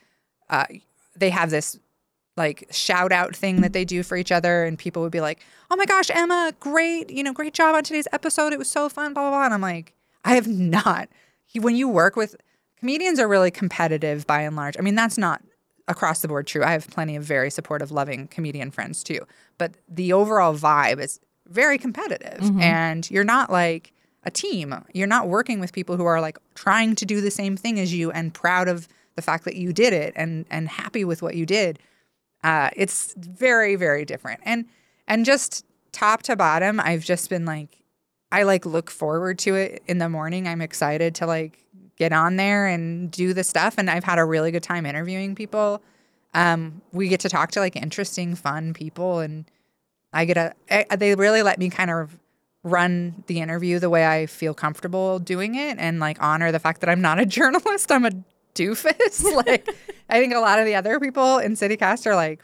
uh, 0.50 0.66
they 1.16 1.30
have 1.30 1.50
this 1.50 1.80
like 2.38 2.68
shout 2.72 3.12
out 3.12 3.36
thing 3.36 3.62
that 3.62 3.74
they 3.74 3.86
do 3.86 4.02
for 4.04 4.18
each 4.18 4.32
other, 4.32 4.64
and 4.64 4.78
people 4.78 5.02
would 5.04 5.12
be 5.12 5.22
like, 5.22 5.46
"Oh 5.70 5.76
my 5.76 5.86
gosh, 5.86 6.10
Emma, 6.10 6.54
great! 6.60 7.10
You 7.10 7.24
know, 7.24 7.34
great 7.34 7.54
job 7.54 7.76
on 7.76 7.84
today's 7.84 8.08
episode. 8.12 8.54
It 8.54 8.60
was 8.60 8.70
so 8.70 8.90
fun." 8.90 9.14
Blah 9.14 9.24
blah 9.24 9.32
blah. 9.32 9.46
And 9.46 9.54
I'm 9.54 9.62
like, 9.62 9.94
I 10.26 10.36
have 10.36 10.48
not. 10.48 11.10
When 11.56 11.76
you 11.76 11.88
work 11.88 12.16
with 12.16 12.36
comedians, 12.80 13.20
are 13.20 13.28
really 13.28 13.52
competitive 13.52 14.26
by 14.26 14.42
and 14.42 14.56
large. 14.56 14.78
I 14.78 14.82
mean, 14.82 14.96
that's 14.96 15.18
not 15.18 15.42
across 15.90 16.22
the 16.22 16.28
board 16.30 16.48
true. 16.48 16.64
I 16.64 16.72
have 16.72 16.88
plenty 16.88 17.18
of 17.18 17.24
very 17.24 17.50
supportive, 17.50 17.92
loving 17.92 18.28
comedian 18.28 18.72
friends 18.72 19.04
too. 19.04 19.20
But 19.58 19.74
the 19.90 20.14
overall 20.14 20.54
vibe 20.56 21.02
is 21.02 21.20
very 21.48 21.78
competitive. 21.78 22.40
And 22.62 23.10
you're 23.12 23.26
not 23.26 23.52
like 23.52 23.92
a 24.24 24.32
team. 24.32 24.76
You're 24.94 25.08
not 25.08 25.28
working 25.28 25.60
with 25.60 25.74
people 25.74 25.98
who 25.98 26.06
are 26.06 26.22
like 26.22 26.38
trying 26.56 26.96
to 26.96 27.06
do 27.06 27.20
the 27.20 27.32
same 27.32 27.58
thing 27.58 27.80
as 27.80 27.94
you 27.94 28.12
and 28.12 28.34
proud 28.34 28.68
of 28.70 28.88
the 29.16 29.22
fact 29.22 29.44
that 29.46 29.56
you 29.56 29.74
did 29.74 29.92
it 29.92 30.14
and 30.16 30.46
and 30.50 30.70
happy 30.70 31.04
with 31.04 31.22
what 31.22 31.36
you 31.36 31.46
did. 31.46 31.80
Uh, 32.44 32.70
it's 32.76 33.14
very, 33.18 33.76
very 33.76 34.06
different. 34.06 34.40
And 34.46 34.66
and 35.08 35.26
just 35.26 35.66
top 35.92 36.22
to 36.24 36.36
bottom, 36.36 36.80
I've 36.80 37.04
just 37.04 37.30
been 37.30 37.46
like 37.46 37.80
I 38.32 38.44
like 38.44 38.66
look 38.66 38.92
forward 38.92 39.40
to 39.40 39.56
it 39.56 39.82
in 39.88 39.98
the 39.98 40.08
morning. 40.08 40.48
I'm 40.48 40.62
excited 40.62 41.16
to 41.16 41.26
like 41.26 41.66
get 42.00 42.12
on 42.12 42.38
there 42.38 42.66
and 42.66 43.12
do 43.12 43.34
the 43.34 43.44
stuff. 43.44 43.76
And 43.78 43.90
I've 43.90 44.04
had 44.04 44.18
a 44.18 44.26
really 44.26 44.52
good 44.52 44.64
time 44.64 44.86
interviewing 44.86 45.36
people. 45.36 45.84
Um, 46.34 46.82
we 46.92 47.10
get 47.10 47.20
to 47.22 47.30
talk 47.30 47.52
to 47.52 47.60
like 47.60 47.76
interesting, 47.76 48.36
fun 48.36 48.74
people, 48.74 49.20
and 49.20 49.46
I 50.14 50.26
get 50.26 50.38
a. 50.38 50.54
I, 50.72 50.96
they 50.96 51.14
really 51.16 51.44
let 51.44 51.60
me 51.60 51.70
kind 51.70 51.92
of 51.92 52.18
run 52.64 53.24
the 53.28 53.40
interview 53.40 53.80
the 53.80 53.90
way 53.90 54.06
I 54.06 54.26
feel 54.26 54.54
comfortable 54.54 55.20
doing 55.20 55.56
it, 55.56 55.78
and 55.80 56.00
like 56.00 56.22
honor 56.22 56.52
the 56.52 56.60
fact 56.60 56.82
that 56.82 56.90
I'm 56.90 57.02
not 57.02 57.20
a 57.20 57.26
journalist. 57.28 57.92
I'm 57.92 58.06
a 58.06 58.12
doofus. 58.56 59.24
like 59.48 59.68
I 60.10 60.20
think 60.20 60.34
a 60.34 60.40
lot 60.40 60.60
of 60.60 60.66
the 60.66 60.76
other 60.76 61.00
people 61.00 61.38
in 61.40 61.54
CityCast 61.54 62.06
are 62.06 62.16
like 62.16 62.44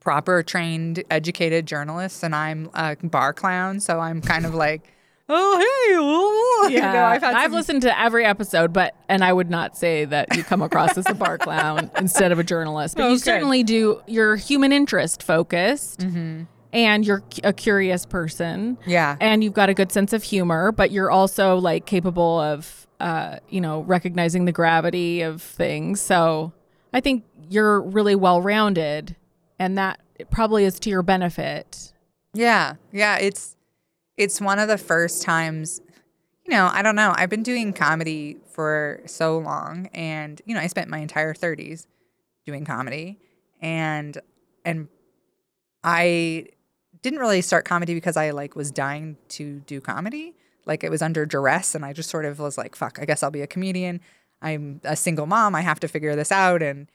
proper 0.00 0.42
trained, 0.42 1.04
educated 1.10 1.66
journalists, 1.66 2.22
and 2.22 2.34
I'm 2.34 2.70
a 2.74 2.96
bar 2.96 3.32
clown. 3.32 3.80
So 3.80 4.00
I'm 4.00 4.20
kind 4.20 4.46
of 4.46 4.54
like, 4.54 4.92
oh 5.32 6.66
hey, 6.68 6.74
you 6.74 6.80
know, 6.80 7.04
I've 7.04 7.22
had 7.22 7.42
some- 7.44 7.52
listened 7.52 7.82
to 7.82 7.98
every 8.00 8.24
episode, 8.24 8.72
but 8.72 8.94
and 9.08 9.24
I 9.24 9.32
would 9.32 9.50
not 9.50 9.76
say 9.76 10.04
that 10.04 10.36
you 10.36 10.42
come 10.44 10.62
across 10.62 10.96
as 10.98 11.06
a 11.08 11.14
bar 11.14 11.38
clown 11.38 11.90
instead 11.98 12.32
of 12.32 12.38
a 12.38 12.44
journalist, 12.44 12.96
but 12.96 13.04
Oh, 13.04 13.08
you 13.12 13.18
certainly 13.18 13.62
do. 13.62 14.02
You're 14.06 14.36
human 14.36 14.72
interest 14.72 15.22
focused, 15.22 16.00
Mm-hmm. 16.00 16.42
and 16.72 17.06
you're 17.06 17.22
a 17.44 17.52
curious 17.52 18.04
person. 18.06 18.76
Yeah. 18.86 19.16
and 19.20 19.42
you've 19.42 19.54
got 19.54 19.68
a 19.68 19.74
good 19.74 19.90
sense 19.92 20.12
of 20.12 20.22
humor, 20.22 20.72
but 20.72 20.90
you're 20.90 21.10
also 21.10 21.56
like 21.56 21.86
capable 21.86 22.38
of, 22.40 22.86
uh, 23.00 23.38
you 23.48 23.60
know, 23.60 23.80
recognizing 23.82 24.44
the 24.44 24.52
gravity 24.52 25.22
of 25.22 25.40
things. 25.42 26.00
So 26.00 26.52
I 26.92 27.00
think 27.00 27.24
you're 27.48 27.80
really 27.80 28.14
well 28.14 28.40
rounded, 28.42 29.16
and 29.58 29.76
that 29.78 30.00
it 30.18 30.30
probably 30.30 30.64
is 30.64 30.78
to 30.80 30.90
your 30.90 31.02
benefit. 31.02 31.92
Yeah, 32.34 32.74
yeah, 32.92 33.16
it's 33.18 33.56
it's 34.20 34.40
one 34.40 34.58
of 34.58 34.68
the 34.68 34.76
first 34.76 35.22
times, 35.22 35.80
you 36.44 36.52
know, 36.52 36.68
I 36.70 36.82
don't 36.82 36.94
know. 36.94 37.14
I've 37.16 37.30
been 37.30 37.42
doing 37.42 37.72
comedy 37.72 38.36
for 38.52 39.00
so 39.06 39.38
long 39.38 39.88
and 39.94 40.40
you 40.44 40.54
know, 40.54 40.60
I 40.60 40.66
spent 40.66 40.90
my 40.90 40.98
entire 40.98 41.32
30s 41.32 41.86
doing 42.44 42.64
comedy 42.64 43.18
and 43.62 44.18
and 44.64 44.88
I 45.82 46.48
didn't 47.02 47.18
really 47.18 47.40
start 47.40 47.64
comedy 47.64 47.94
because 47.94 48.18
I 48.18 48.30
like 48.30 48.54
was 48.54 48.70
dying 48.70 49.16
to 49.28 49.60
do 49.60 49.80
comedy. 49.80 50.34
Like 50.66 50.84
it 50.84 50.90
was 50.90 51.00
under 51.00 51.24
duress 51.24 51.74
and 51.74 51.82
I 51.82 51.94
just 51.94 52.10
sort 52.10 52.26
of 52.26 52.38
was 52.38 52.58
like, 52.58 52.76
fuck, 52.76 52.98
I 53.00 53.06
guess 53.06 53.22
I'll 53.22 53.30
be 53.30 53.40
a 53.40 53.46
comedian. 53.46 54.00
I'm 54.42 54.82
a 54.84 54.96
single 54.96 55.26
mom. 55.26 55.54
I 55.54 55.62
have 55.62 55.80
to 55.80 55.88
figure 55.88 56.14
this 56.14 56.30
out 56.30 56.62
and 56.62 56.88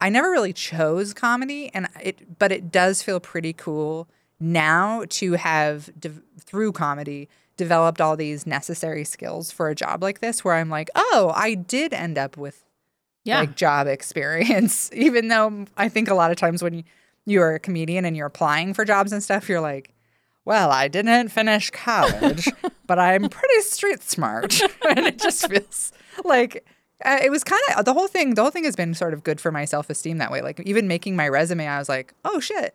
I 0.00 0.10
never 0.10 0.30
really 0.30 0.52
chose 0.52 1.12
comedy, 1.12 1.72
and 1.74 1.88
it, 2.00 2.38
but 2.38 2.52
it 2.52 2.70
does 2.70 3.02
feel 3.02 3.18
pretty 3.18 3.52
cool 3.52 4.08
now 4.40 5.04
to 5.10 5.32
have 5.34 5.90
de- 5.98 6.12
through 6.40 6.72
comedy 6.72 7.28
developed 7.56 8.00
all 8.00 8.16
these 8.16 8.46
necessary 8.46 9.04
skills 9.04 9.50
for 9.50 9.68
a 9.68 9.74
job 9.74 10.02
like 10.02 10.20
this. 10.20 10.44
Where 10.44 10.54
I'm 10.54 10.70
like, 10.70 10.88
oh, 10.94 11.32
I 11.34 11.54
did 11.54 11.92
end 11.92 12.16
up 12.18 12.36
with 12.36 12.64
Yeah. 13.24 13.40
like 13.40 13.56
job 13.56 13.86
experience, 13.86 14.90
even 14.94 15.28
though 15.28 15.66
I 15.76 15.88
think 15.88 16.08
a 16.08 16.14
lot 16.14 16.30
of 16.30 16.36
times 16.36 16.62
when 16.62 16.74
you, 16.74 16.82
you're 17.26 17.54
a 17.54 17.58
comedian 17.58 18.04
and 18.04 18.16
you're 18.16 18.26
applying 18.26 18.74
for 18.74 18.84
jobs 18.84 19.12
and 19.12 19.22
stuff, 19.22 19.48
you're 19.48 19.60
like. 19.60 19.92
Well, 20.44 20.70
I 20.70 20.88
didn't 20.88 21.28
finish 21.28 21.68
college, 21.68 22.48
but 22.86 22.98
I'm 22.98 23.28
pretty 23.28 23.60
street 23.60 24.02
smart. 24.02 24.58
and 24.88 25.00
it 25.00 25.18
just 25.18 25.46
feels 25.46 25.92
like 26.24 26.64
uh, 27.04 27.18
it 27.22 27.28
was 27.28 27.44
kind 27.44 27.60
of 27.76 27.84
the 27.84 27.92
whole 27.92 28.08
thing. 28.08 28.32
The 28.32 28.40
whole 28.40 28.50
thing 28.50 28.64
has 28.64 28.74
been 28.74 28.94
sort 28.94 29.12
of 29.12 29.22
good 29.22 29.42
for 29.42 29.52
my 29.52 29.66
self 29.66 29.90
esteem 29.90 30.16
that 30.18 30.30
way. 30.30 30.40
Like 30.40 30.58
even 30.60 30.88
making 30.88 31.16
my 31.16 31.28
resume, 31.28 31.66
I 31.68 31.78
was 31.78 31.90
like, 31.90 32.14
oh 32.24 32.40
shit, 32.40 32.74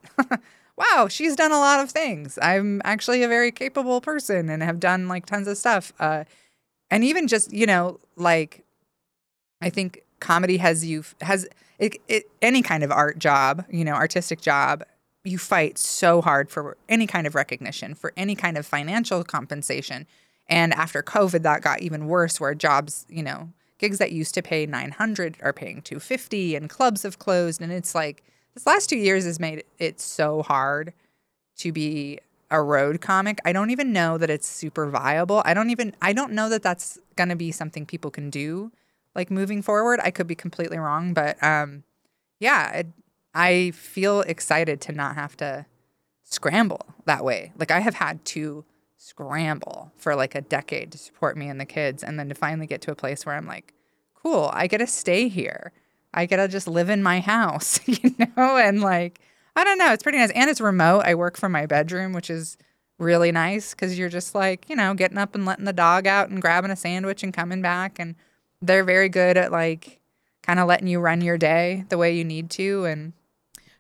wow, 0.78 1.08
she's 1.08 1.36
done 1.36 1.52
a 1.52 1.60
lot 1.60 1.80
of 1.80 1.92
things. 1.92 2.40
I'm 2.42 2.82
actually 2.84 3.24
a 3.24 3.28
very 3.28 3.52
capable 3.52 4.02
person 4.02 4.50
and 4.50 4.64
have 4.64 4.80
done 4.80 5.08
like 5.08 5.26
tons 5.26 5.48
of 5.48 5.58
stuff. 5.58 5.94
Uh, 6.00 6.24
and 6.90 7.04
even 7.04 7.28
just 7.28 7.54
you 7.54 7.66
know, 7.66 8.00
like 8.16 8.64
I 9.62 9.70
think 9.70 10.04
comedy 10.20 10.58
has 10.58 10.86
you 10.86 11.04
has 11.22 11.48
it, 11.80 11.98
it 12.08 12.30
any 12.42 12.62
kind 12.62 12.84
of 12.84 12.92
art 12.92 13.20
job, 13.20 13.66
you 13.70 13.84
know, 13.86 13.94
artistic 13.94 14.42
job. 14.42 14.84
You 15.24 15.38
fight 15.38 15.78
so 15.78 16.22
hard 16.22 16.50
for 16.50 16.76
any 16.90 17.08
kind 17.08 17.26
of 17.26 17.34
recognition, 17.34 17.96
for 17.96 18.12
any 18.18 18.36
kind 18.36 18.58
of 18.58 18.66
financial 18.66 19.24
compensation. 19.24 20.06
And 20.50 20.74
after 20.74 21.02
COVID, 21.02 21.44
that 21.44 21.62
got 21.62 21.82
even 21.82 22.08
worse, 22.08 22.42
where 22.42 22.54
jobs, 22.54 23.06
you 23.10 23.24
know, 23.24 23.50
gigs 23.78 24.00
that 24.00 24.12
used 24.12 24.34
to 24.36 24.42
pay 24.42 24.66
900 24.66 25.38
are 25.42 25.54
paying 25.54 25.82
250 25.82 26.56
and 26.56 26.70
clubs 26.70 27.04
have 27.04 27.20
closed 27.20 27.62
and 27.62 27.72
it's 27.72 27.96
like 27.96 28.24
this 28.54 28.66
last 28.66 28.90
2 28.90 28.98
years 28.98 29.26
has 29.26 29.40
made 29.40 29.64
it 29.80 30.00
so 30.00 30.44
hard 30.44 30.94
to 31.58 31.72
be 31.72 32.20
a 32.52 32.62
road 32.62 33.02
comic. 33.02 33.40
I 33.46 33.52
don't 33.52 33.72
even 33.72 33.92
know 33.92 34.18
that 34.18 34.30
it's 34.30 34.48
super 34.48 34.90
viable. 34.90 35.42
I 35.46 35.54
don't 35.54 35.72
even 35.72 35.96
I 36.02 36.14
don't 36.14 36.34
know 36.34 36.50
that 36.50 36.62
that's 36.62 37.00
going 37.16 37.30
to 37.30 37.36
be 37.36 37.52
something 37.52 37.86
people 37.86 38.12
can 38.12 38.30
do 38.30 38.72
like 39.16 39.32
moving 39.32 39.62
forward. 39.62 40.00
I 40.04 40.12
could 40.12 40.28
be 40.28 40.36
completely 40.36 40.78
wrong, 40.78 41.14
but 41.14 41.42
um 41.44 41.84
yeah, 42.40 42.84
I 43.34 43.72
feel 43.72 44.22
excited 44.22 44.82
to 44.82 44.92
not 44.92 45.16
have 45.16 45.36
to 45.38 45.66
scramble 46.24 46.86
that 47.06 47.24
way. 47.24 47.54
Like 47.58 47.72
I 47.72 47.80
have 47.80 47.96
had 47.96 48.24
to 48.26 48.66
scramble 48.98 49.92
for 49.98 50.16
like 50.16 50.36
a 50.36 50.42
decade 50.42 50.92
to 50.92 50.98
support 50.98 51.36
me 51.36 51.50
and 51.50 51.60
the 51.60 51.66
kids 51.66 52.04
and 52.04 52.20
then 52.20 52.30
to 52.30 52.36
finally 52.36 52.68
get 52.68 52.82
to 52.82 52.92
a 52.92 52.96
place 52.96 53.26
where 53.26 53.36
I'm 53.36 53.48
like, 53.48 53.74
cool, 54.14 54.50
I 54.54 54.68
get 54.68 54.78
to 54.78 54.88
stay 54.88 55.28
here. 55.28 55.72
I 56.14 56.26
get 56.26 56.38
to 56.38 56.48
just 56.48 56.68
live 56.68 56.90
in 56.90 57.02
my 57.04 57.20
house, 57.20 57.80
you 57.88 58.16
know, 58.20 58.58
and 58.58 58.82
like 58.82 59.20
I 59.56 59.64
don't 59.64 59.78
know, 59.78 59.94
it's 59.94 60.04
pretty 60.04 60.18
nice 60.18 60.32
and 60.32 60.50
it's 60.50 60.62
remote. 60.62 61.02
I 61.06 61.16
work 61.16 61.38
from 61.38 61.52
my 61.52 61.66
bedroom, 61.66 62.14
which 62.14 62.30
is 62.30 62.58
really 63.00 63.32
nice 63.32 63.74
cuz 63.74 63.98
you're 63.98 64.10
just 64.10 64.36
like, 64.36 64.70
you 64.70 64.76
know, 64.76 64.94
getting 64.94 65.18
up 65.18 65.36
and 65.36 65.46
letting 65.46 65.66
the 65.66 65.74
dog 65.74 66.08
out 66.08 66.30
and 66.30 66.42
grabbing 66.42 66.72
a 66.72 66.76
sandwich 66.76 67.24
and 67.24 67.34
coming 67.34 67.62
back 67.62 68.00
and 68.00 68.16
they're 68.62 68.84
very 68.84 69.10
good 69.10 69.38
at 69.38 69.52
like 69.52 70.00
kind 70.42 70.60
of 70.60 70.68
letting 70.68 70.88
you 70.88 71.00
run 71.00 71.22
your 71.22 71.38
day 71.38 71.86
the 71.90 71.98
way 71.98 72.16
you 72.16 72.24
need 72.24 72.50
to 72.52 72.86
and 72.86 73.14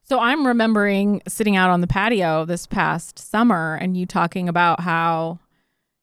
So 0.03 0.19
I'm 0.19 0.45
remembering 0.45 1.21
sitting 1.27 1.55
out 1.55 1.69
on 1.69 1.81
the 1.81 1.87
patio 1.87 2.45
this 2.45 2.67
past 2.67 3.17
summer 3.19 3.77
and 3.81 3.95
you 3.95 4.05
talking 4.05 4.49
about 4.49 4.81
how 4.81 5.39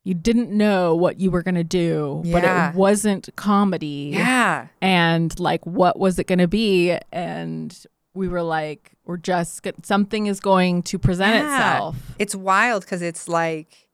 you 0.05 0.15
didn't 0.15 0.51
know 0.51 0.95
what 0.95 1.21
you 1.21 1.31
were 1.31 1.43
going 1.43 1.55
to 1.57 1.65
do, 1.65 2.23
but 2.33 2.43
it 2.45 2.75
wasn't 2.75 3.29
comedy. 3.37 4.13
yeah. 4.15 4.69
And 4.81 5.39
like, 5.39 5.65
what 5.67 5.99
was 5.99 6.19
it 6.19 6.27
going 6.27 6.39
to 6.39 6.49
be? 6.49 6.97
And 7.13 7.77
we 8.15 8.27
were 8.29 8.43
like, 8.43 8.93
we're 9.05 9.19
just, 9.19 9.67
something 9.83 10.27
is 10.27 10.41
going 10.41 10.83
to 10.85 10.99
present 10.99 11.35
Yeah. 11.45 11.75
itself. 11.77 11.97
It's 12.19 12.35
wild 12.35 12.83
because 12.85 13.03
it's 13.03 13.29
like, 13.29 13.89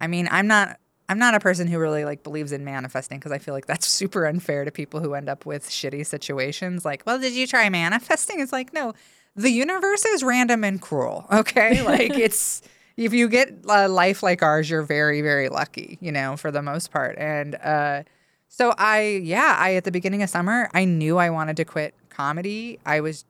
I 0.00 0.06
mean, 0.06 0.28
I'm 0.30 0.46
not. 0.46 0.78
I'm 1.10 1.18
not 1.18 1.34
a 1.34 1.40
person 1.40 1.66
who 1.66 1.76
really 1.80 2.04
like 2.04 2.22
believes 2.22 2.52
in 2.52 2.64
manifesting 2.64 3.18
because 3.18 3.32
I 3.32 3.38
feel 3.38 3.52
like 3.52 3.66
that's 3.66 3.84
super 4.00 4.26
unfair 4.26 4.64
to 4.64 4.70
people 4.70 5.00
who 5.00 5.14
end 5.14 5.28
up 5.28 5.44
with 5.44 5.68
shitty 5.68 6.06
situations. 6.06 6.84
Like, 6.84 7.02
well, 7.04 7.18
did 7.18 7.32
you 7.32 7.48
try 7.48 7.68
manifesting? 7.68 8.38
It's 8.38 8.52
like, 8.52 8.72
no, 8.72 8.94
the 9.34 9.50
universe 9.50 10.04
is 10.04 10.22
random 10.22 10.62
and 10.62 10.80
cruel. 10.80 11.26
Okay, 11.32 11.82
like 11.82 12.12
it's 12.16 12.62
if 13.04 13.12
you 13.14 13.28
get 13.28 13.52
a 13.68 13.88
life 13.88 14.22
like 14.22 14.42
ours, 14.42 14.68
you're 14.68 14.82
very, 14.82 15.22
very 15.22 15.48
lucky. 15.48 15.98
You 16.00 16.12
know, 16.12 16.36
for 16.36 16.50
the 16.50 16.62
most 16.62 16.90
part. 16.90 17.16
And 17.18 17.54
uh, 17.56 18.02
so 18.48 18.74
I, 18.76 19.20
yeah, 19.22 19.56
I 19.58 19.74
at 19.74 19.84
the 19.84 19.92
beginning 19.92 20.22
of 20.22 20.30
summer, 20.30 20.68
I 20.74 20.84
knew 20.84 21.16
I 21.18 21.30
wanted 21.30 21.56
to 21.58 21.64
quit 21.64 21.94
comedy. 22.10 22.78
I 22.84 23.00
was 23.00 23.24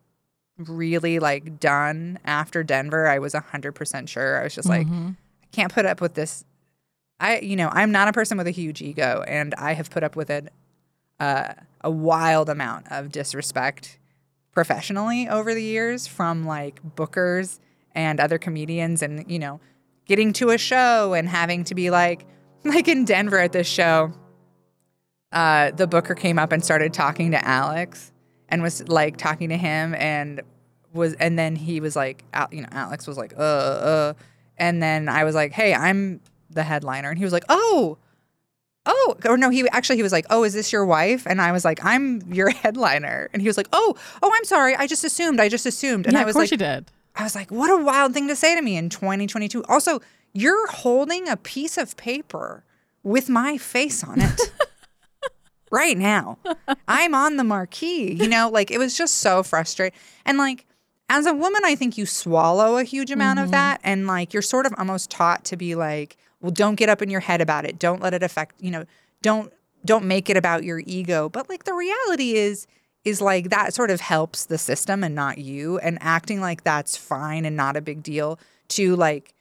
really 0.59 1.19
like 1.19 1.59
done 1.61 2.19
after 2.25 2.63
Denver. 2.63 3.07
I 3.09 3.19
was 3.19 3.33
100% 3.35 4.09
sure. 4.09 4.39
I 4.41 4.45
was 4.45 4.55
just 4.55 4.69
like, 4.69 4.87
Mhm. 4.87 5.17
I 5.43 5.47
can't 5.53 5.73
put 5.73 5.87
up 5.87 6.01
with 6.01 6.15
this. 6.15 6.45
I, 7.19 7.39
you 7.41 7.57
know, 7.57 7.69
I'm 7.73 7.93
not 7.93 8.09
a 8.09 8.13
person 8.13 8.39
with 8.39 8.47
a 8.47 8.51
huge 8.51 8.81
ego, 8.83 9.25
and 9.29 9.55
I 9.55 9.75
have 9.75 9.91
put 9.91 10.03
up 10.03 10.17
with 10.17 10.31
it 10.31 10.53
uh, 11.19 11.53
a 11.83 11.91
wild 11.91 12.49
amount 12.49 12.91
of 12.91 13.13
disrespect 13.13 13.99
professionally 14.53 15.29
over 15.29 15.55
the 15.55 15.63
years 15.63 16.07
from 16.07 16.45
like 16.47 16.81
bookers 16.97 17.59
and 17.94 18.20
other 18.20 18.38
comedians, 18.38 19.03
and 19.03 19.31
you 19.31 19.38
know, 19.38 19.61
getting 20.07 20.33
to 20.35 20.50
a 20.50 20.59
show 20.59 21.14
and 21.14 21.29
having 21.29 21.64
to 21.64 21.74
be 21.74 21.90
like, 21.90 22.26
like 22.64 22.88
in 22.88 23.05
Denver 23.05 23.38
at 23.38 23.53
this 23.53 23.66
show, 23.66 24.12
uh, 25.33 25.70
the 25.70 25.87
booker 25.87 26.14
came 26.14 26.38
up 26.38 26.53
and 26.53 26.64
started 26.64 26.92
talking 26.92 27.31
to 27.31 27.46
Alex 27.46 28.12
and 28.48 28.62
was 28.62 28.88
like 28.88 29.16
talking 29.16 29.48
to 29.48 29.57
him 29.57 29.94
and 29.94 30.42
was 30.92 31.14
and 31.14 31.38
then 31.38 31.55
he 31.57 31.81
was 31.81 31.94
like 31.94 32.24
you 32.50 32.62
know 32.62 32.68
Alex 32.72 33.07
was 33.07 33.16
like 33.16 33.33
uh 33.38 33.40
uh 33.40 34.12
and 34.59 34.83
then 34.83 35.09
I 35.09 35.24
was 35.24 35.35
like 35.35 35.53
hey 35.53 35.72
I'm 35.72 36.20
the 36.50 36.64
headliner. 36.64 37.09
And 37.11 37.18
he 37.18 37.24
was 37.24 37.33
like 37.33 37.44
oh 37.48 37.98
oh 38.87 39.16
or 39.24 39.37
no 39.37 39.50
he 39.50 39.68
actually 39.68 39.96
he 39.96 40.03
was 40.03 40.12
like 40.12 40.26
oh 40.31 40.42
is 40.42 40.53
this 40.53 40.72
your 40.72 40.85
wife? 40.85 41.26
And 41.26 41.40
I 41.40 41.53
was 41.53 41.64
like 41.64 41.85
I'm 41.85 42.22
your 42.33 42.50
headliner. 42.50 43.31
And 43.33 43.40
he 43.40 43.48
was 43.48 43.57
like 43.57 43.68
oh 43.72 43.94
oh 44.22 44.33
I'm 44.35 44.44
sorry. 44.44 44.74
I 44.74 44.87
just 44.87 45.05
assumed. 45.05 45.40
I 45.40 45.48
just 45.48 45.66
assumed. 45.66 46.07
And 46.07 46.14
yeah, 46.14 46.22
I 46.22 46.24
was 46.24 46.35
of 46.35 46.40
course 46.40 46.50
like 46.50 46.53
you 46.53 46.66
did. 46.66 46.90
I 47.21 47.23
was 47.23 47.35
like, 47.35 47.51
what 47.51 47.71
a 47.71 47.77
wild 47.77 48.15
thing 48.15 48.29
to 48.29 48.35
say 48.37 48.55
to 48.55 48.63
me 48.63 48.79
in 48.79 48.89
2022. 48.89 49.63
Also, 49.65 50.01
you're 50.33 50.67
holding 50.69 51.29
a 51.29 51.37
piece 51.37 51.77
of 51.77 51.95
paper 51.99 52.65
with 53.03 53.29
my 53.29 53.59
face 53.59 54.03
on 54.03 54.23
it 54.23 54.41
right 55.71 55.99
now. 55.99 56.39
I'm 56.89 57.15
on 57.15 57.37
the 57.37 57.45
marquee. 57.45 58.15
You 58.15 58.27
know, 58.27 58.49
like 58.49 58.71
it 58.71 58.79
was 58.79 58.97
just 58.97 59.19
so 59.19 59.43
frustrating. 59.43 59.99
And 60.25 60.39
like, 60.39 60.65
as 61.11 61.27
a 61.27 61.35
woman, 61.35 61.61
I 61.63 61.75
think 61.75 61.99
you 61.99 62.07
swallow 62.07 62.79
a 62.79 62.85
huge 62.85 63.11
amount 63.11 63.39
of 63.39 63.47
mm-hmm. 63.47 63.53
that. 63.53 63.81
And 63.85 64.07
like, 64.07 64.33
you're 64.33 64.41
sort 64.41 64.65
of 64.65 64.73
almost 64.79 65.11
taught 65.11 65.45
to 65.47 65.59
be 65.59 65.75
like, 65.75 66.17
well, 66.41 66.53
don't 66.53 66.77
get 66.77 66.89
up 66.89 67.03
in 67.03 67.11
your 67.11 67.21
head 67.21 67.43
about 67.43 67.67
it. 67.67 67.79
Don't 67.79 68.01
let 68.01 68.15
it 68.15 68.23
affect, 68.23 68.55
you 68.63 68.71
know, 68.71 68.87
don't 69.21 69.53
don't 69.85 70.07
make 70.07 70.31
it 70.31 70.39
about 70.39 70.65
your 70.65 70.83
ego. 70.87 71.29
But 71.29 71.51
like 71.51 71.65
the 71.65 71.75
reality 71.75 72.33
is, 72.33 72.67
is 73.05 73.21
like 73.21 73.51
that 73.51 73.75
sort 73.75 73.91
of 73.91 74.01
helps 74.01 74.45
the 74.45 74.59
system 74.59 75.03
and 75.03 75.15
not 75.15 75.39
you 75.39 75.79
and 75.79 75.99
acting 76.01 76.41
like 76.41 76.65
that's 76.65 76.97
fine 76.97 77.45
and 77.45 77.57
not 77.57 77.77
a 77.77 77.81
big 77.81 78.03
deal 78.03 78.39
to 78.69 78.95
like 78.97 79.35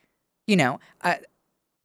you 0.48 0.56
know 0.56 0.80
uh, 1.02 1.16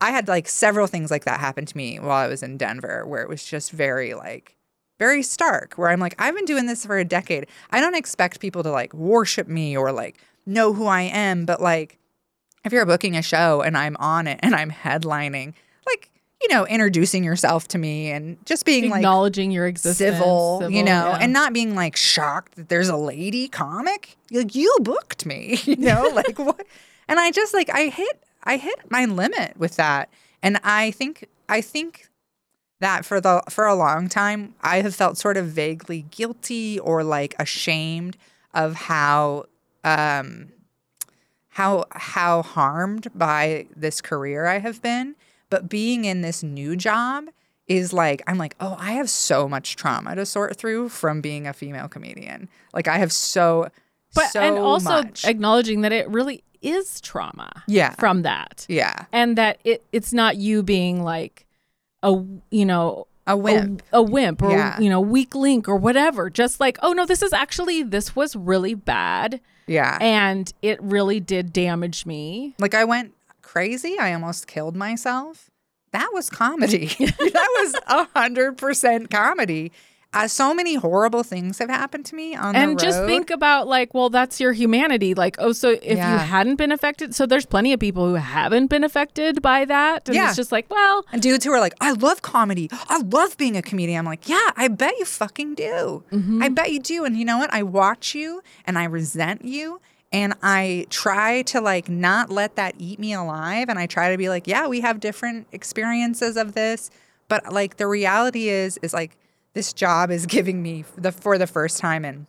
i 0.01 0.11
had 0.11 0.29
like 0.29 0.49
several 0.49 0.87
things 0.87 1.11
like 1.11 1.25
that 1.25 1.41
happen 1.41 1.67
to 1.67 1.77
me 1.77 1.99
while 1.99 2.13
i 2.13 2.27
was 2.27 2.43
in 2.43 2.57
denver 2.57 3.05
where 3.07 3.23
it 3.23 3.29
was 3.29 3.45
just 3.45 3.71
very 3.73 4.15
like 4.15 4.57
very 4.99 5.23
stark 5.23 5.75
where 5.75 5.91
i'm 5.91 6.01
like 6.01 6.15
i've 6.19 6.35
been 6.35 6.45
doing 6.45 6.67
this 6.67 6.87
for 6.87 6.99
a 6.99 7.05
decade. 7.05 7.47
I 7.71 7.81
don't 7.81 7.97
expect 7.97 8.41
people 8.41 8.63
to 8.63 8.71
like 8.71 8.95
worship 8.95 9.49
me 9.49 9.77
or 9.77 9.91
like 9.93 10.19
know 10.47 10.73
who 10.73 10.87
i 10.87 11.03
am 11.03 11.45
but 11.45 11.61
like 11.61 11.99
if 12.65 12.73
you're 12.73 12.87
booking 12.87 13.17
a 13.17 13.23
show 13.23 13.63
and 13.63 13.77
i'm 13.77 13.97
on 13.99 14.27
it 14.27 14.39
and 14.43 14.55
i'm 14.55 14.71
headlining 14.71 15.55
you 16.45 16.55
know 16.55 16.67
introducing 16.67 17.25
yourself 17.25 17.67
to 17.69 17.79
me 17.79 18.11
and 18.11 18.37
just 18.45 18.67
being 18.67 18.91
like 18.91 18.99
Acknowledging 18.99 19.51
your 19.51 19.67
existence. 19.67 20.19
civil, 20.19 20.69
you 20.71 20.83
know, 20.83 21.09
yeah. 21.09 21.19
and 21.21 21.33
not 21.33 21.55
being 21.55 21.75
like 21.75 21.97
shocked 21.97 22.57
that 22.57 22.69
there's 22.69 22.91
a 22.91 22.97
lady 22.97 23.49
comic. 23.49 24.17
Like 24.31 24.55
you 24.55 24.75
booked 24.81 25.25
me, 25.25 25.59
you 25.65 25.77
know, 25.79 26.11
like 26.15 26.39
what? 26.39 26.67
And 27.09 27.19
I 27.19 27.31
just 27.31 27.55
like 27.55 27.71
I 27.71 27.89
hit 27.89 28.23
I 28.43 28.59
hit 28.59 28.91
my 28.91 29.07
limit 29.07 29.57
with 29.57 29.77
that, 29.77 30.11
and 30.43 30.61
I 30.63 30.91
think 30.91 31.29
I 31.49 31.63
think 31.63 32.09
that 32.81 33.07
for 33.07 33.23
the 33.23 33.43
for 33.49 33.65
a 33.65 33.75
long 33.75 34.11
time 34.11 34.55
I 34.61 34.83
have 34.83 34.95
felt 34.95 35.17
sort 35.17 35.39
of 35.39 35.47
vaguely 35.47 36.03
guilty 36.11 36.79
or 36.79 37.03
like 37.03 37.35
ashamed 37.39 38.19
of 38.53 38.75
how 38.75 39.47
um 39.83 40.53
how 41.49 41.87
how 41.93 42.43
harmed 42.43 43.09
by 43.15 43.67
this 43.75 44.03
career 44.03 44.45
I 44.45 44.59
have 44.59 44.83
been. 44.83 45.15
But 45.51 45.69
being 45.69 46.05
in 46.05 46.21
this 46.23 46.43
new 46.43 46.77
job 46.77 47.27
is 47.67 47.93
like 47.93 48.23
I'm 48.27 48.39
like, 48.39 48.55
oh, 48.61 48.77
I 48.79 48.93
have 48.93 49.09
so 49.09 49.49
much 49.49 49.77
trauma 49.77 50.15
to 50.17 50.27
sort 50.27 50.57
through 50.57 50.89
from 50.91 51.21
being 51.21 51.47
a 51.47 51.53
female 51.53 51.89
comedian. 51.89 52.49
Like 52.73 52.89
I 52.89 52.99
have 52.99 53.13
so 53.13 53.69
but 54.15 54.31
so 54.31 54.41
and 54.41 54.59
also 54.59 54.91
much. 54.91 55.25
acknowledging 55.25 55.81
that 55.81 55.93
it 55.93 56.09
really 56.09 56.45
is 56.63 57.01
trauma 57.01 57.63
yeah. 57.67 57.95
from 57.97 58.23
that. 58.23 58.65
yeah. 58.69 59.07
And 59.13 59.37
that 59.39 59.59
it 59.65 59.83
it's 59.93 60.13
not 60.13 60.37
you 60.37 60.63
being 60.63 61.03
like 61.03 61.47
a 62.03 62.23
you 62.51 62.65
know 62.67 63.07
A 63.27 63.37
wimp. 63.37 63.83
a, 63.93 63.99
a 63.99 64.03
wimp 64.03 64.43
or 64.43 64.51
Yeah. 64.51 64.79
you 64.81 64.89
know 64.91 65.01
weak 65.01 65.35
link 65.35 65.69
or 65.69 65.77
whatever 65.77 66.29
just 66.31 66.61
like 66.61 66.79
oh 66.83 66.93
no 66.93 67.07
this 67.07 67.23
is 67.23 67.33
actually 67.33 67.83
this 67.83 68.15
was 68.15 68.37
really 68.37 68.75
bad 68.75 69.41
yeah. 69.67 69.97
and 70.03 70.53
it 70.61 70.81
really 70.83 71.21
did 71.21 71.51
damage 71.53 72.05
me 72.05 72.55
like 72.59 72.75
I 72.75 72.85
went 72.85 73.15
crazy. 73.55 73.97
I 74.01 74.13
almost 74.13 74.49
killed 74.49 74.75
myself. 74.75 75.49
That 75.93 76.11
was 76.13 76.29
comedy. 76.29 76.87
that 76.99 77.51
was 77.61 77.75
a 77.87 78.09
hundred 78.19 78.59
percent 78.59 79.11
comedy. 79.13 79.71
Uh, 80.13 80.29
so 80.29 80.55
many 80.55 80.75
horrible 80.77 81.23
things 81.25 81.59
have 81.59 81.69
happened 81.69 82.07
to 82.07 82.15
me 82.15 82.37
on 82.37 82.55
and 82.55 82.79
just 82.79 83.01
think 83.05 83.31
about 83.31 83.67
like 83.67 83.95
well 83.95 84.09
that's 84.11 84.39
your 84.39 84.53
humanity 84.53 85.13
like 85.13 85.35
oh 85.41 85.51
so 85.51 85.71
if 85.71 85.83
Yeah. 85.99 86.13
you 86.13 86.19
hadn't 86.19 86.55
been 86.55 86.71
affected 86.71 87.17
so 87.17 87.27
there's 87.27 87.45
plenty 87.47 87.73
of 87.73 87.81
people 87.81 88.07
who 88.09 88.15
haven't 88.15 88.69
been 88.69 88.85
affected 88.85 89.43
by 89.43 89.65
that 89.65 90.07
and 90.09 90.15
Yeah. 90.15 90.29
it's 90.29 90.37
just 90.37 90.53
like 90.53 90.71
well 90.71 91.05
And 91.13 91.21
dudes 91.21 91.45
who 91.45 91.51
are 91.53 91.59
like, 91.59 91.75
I 91.81 91.91
love 91.93 92.23
comedy. 92.23 92.69
I 92.89 92.99
love 93.03 93.37
being 93.37 93.57
a 93.57 93.63
comedian. 93.63 93.99
I'm 93.99 94.05
like, 94.07 94.29
yeah, 94.29 94.51
I 94.57 94.69
bet 94.69 94.95
you 95.01 95.05
fucking 95.05 95.57
do. 95.57 96.05
I 96.41 96.49
bet 96.49 96.71
you 96.71 96.79
do. 96.79 97.05
And 97.05 97.17
you 97.17 97.25
know 97.25 97.39
what? 97.39 97.53
I 97.53 97.65
watch 97.65 98.15
you 98.15 98.41
and 98.67 98.79
I 98.79 98.85
resent 98.85 99.45
you. 99.45 99.81
And 100.15 100.35
I 100.45 100.87
try 100.91 101.43
to 101.43 101.61
like 101.61 101.89
not 101.89 102.31
let 102.31 102.55
that 102.55 102.77
eat 102.79 103.01
me 103.01 103.13
alive. 103.13 103.69
And 103.69 103.81
I 103.81 103.87
try 103.87 104.13
to 104.13 104.17
be 104.17 104.29
like, 104.29 104.47
yeah, 104.47 104.69
we 104.69 104.81
have 104.81 105.01
different 105.01 105.49
experiences 105.51 106.37
of 106.37 106.55
this. 106.55 106.89
But 107.27 107.53
like 107.53 107.79
the 107.79 107.89
reality 107.89 108.49
is, 108.49 108.79
is 108.81 108.95
like 108.95 109.17
this 109.55 109.73
job 109.73 110.13
is 110.13 110.25
giving 110.37 110.63
me 110.63 110.85
the 110.97 111.11
for 111.11 111.37
the 111.37 111.49
first 111.49 111.79
time 111.79 112.05
in 112.05 112.29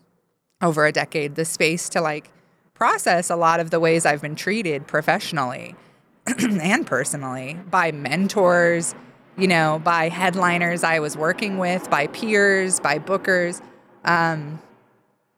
over 0.63 0.87
a 0.87 0.91
decade 0.91 1.35
the 1.35 1.45
space 1.45 1.87
to 1.89 2.01
like 2.01 2.31
process 2.73 3.29
a 3.29 3.35
lot 3.35 3.59
of 3.59 3.69
the 3.69 3.79
ways 3.79 4.03
I've 4.03 4.21
been 4.21 4.35
treated 4.35 4.87
professionally 4.87 5.75
and 6.25 6.87
personally 6.87 7.59
by 7.69 7.91
mentors 7.91 8.95
you 9.37 9.47
know, 9.49 9.81
by 9.83 10.07
headliners 10.07 10.81
I 10.81 10.99
was 10.99 11.17
working 11.17 11.57
with, 11.57 11.89
by 11.89 12.07
peers, 12.07 12.79
by 12.79 12.99
bookers. 12.99 13.61
Um, 14.05 14.61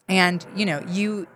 and 0.07 0.45
you 0.55 0.67
know, 0.67 0.83
you 0.87 1.27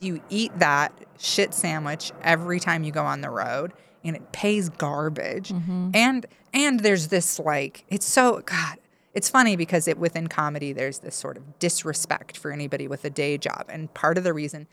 you 0.00 0.22
eat 0.28 0.56
that 0.58 0.92
shit 1.18 1.54
sandwich 1.54 2.12
every 2.22 2.60
time 2.60 2.84
you 2.84 2.92
go 2.92 3.04
on 3.04 3.20
the 3.20 3.30
road 3.30 3.72
and 4.04 4.16
it 4.16 4.32
pays 4.32 4.68
garbage. 4.68 5.50
Mm-hmm. 5.50 5.90
And 5.94 6.26
and 6.52 6.80
there's 6.80 7.08
this 7.08 7.38
like 7.38 7.84
it's 7.88 8.06
so 8.06 8.42
god, 8.44 8.78
it's 9.14 9.28
funny 9.28 9.56
because 9.56 9.88
it 9.88 9.98
within 9.98 10.26
comedy 10.26 10.72
there's 10.72 11.00
this 11.00 11.14
sort 11.14 11.36
of 11.36 11.58
disrespect 11.58 12.36
for 12.36 12.52
anybody 12.52 12.88
with 12.88 13.04
a 13.04 13.10
day 13.10 13.38
job. 13.38 13.66
And 13.68 13.92
part 13.94 14.18
of 14.18 14.24
the 14.24 14.32
reason, 14.32 14.66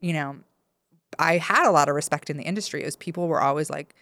you 0.00 0.12
know, 0.12 0.36
I 1.18 1.38
had 1.38 1.66
a 1.66 1.70
lot 1.70 1.88
of 1.88 1.94
respect 1.94 2.30
in 2.30 2.36
the 2.36 2.44
industry 2.44 2.82
is 2.82 2.96
people 2.96 3.28
were 3.28 3.40
always 3.40 3.70
like 3.70 3.94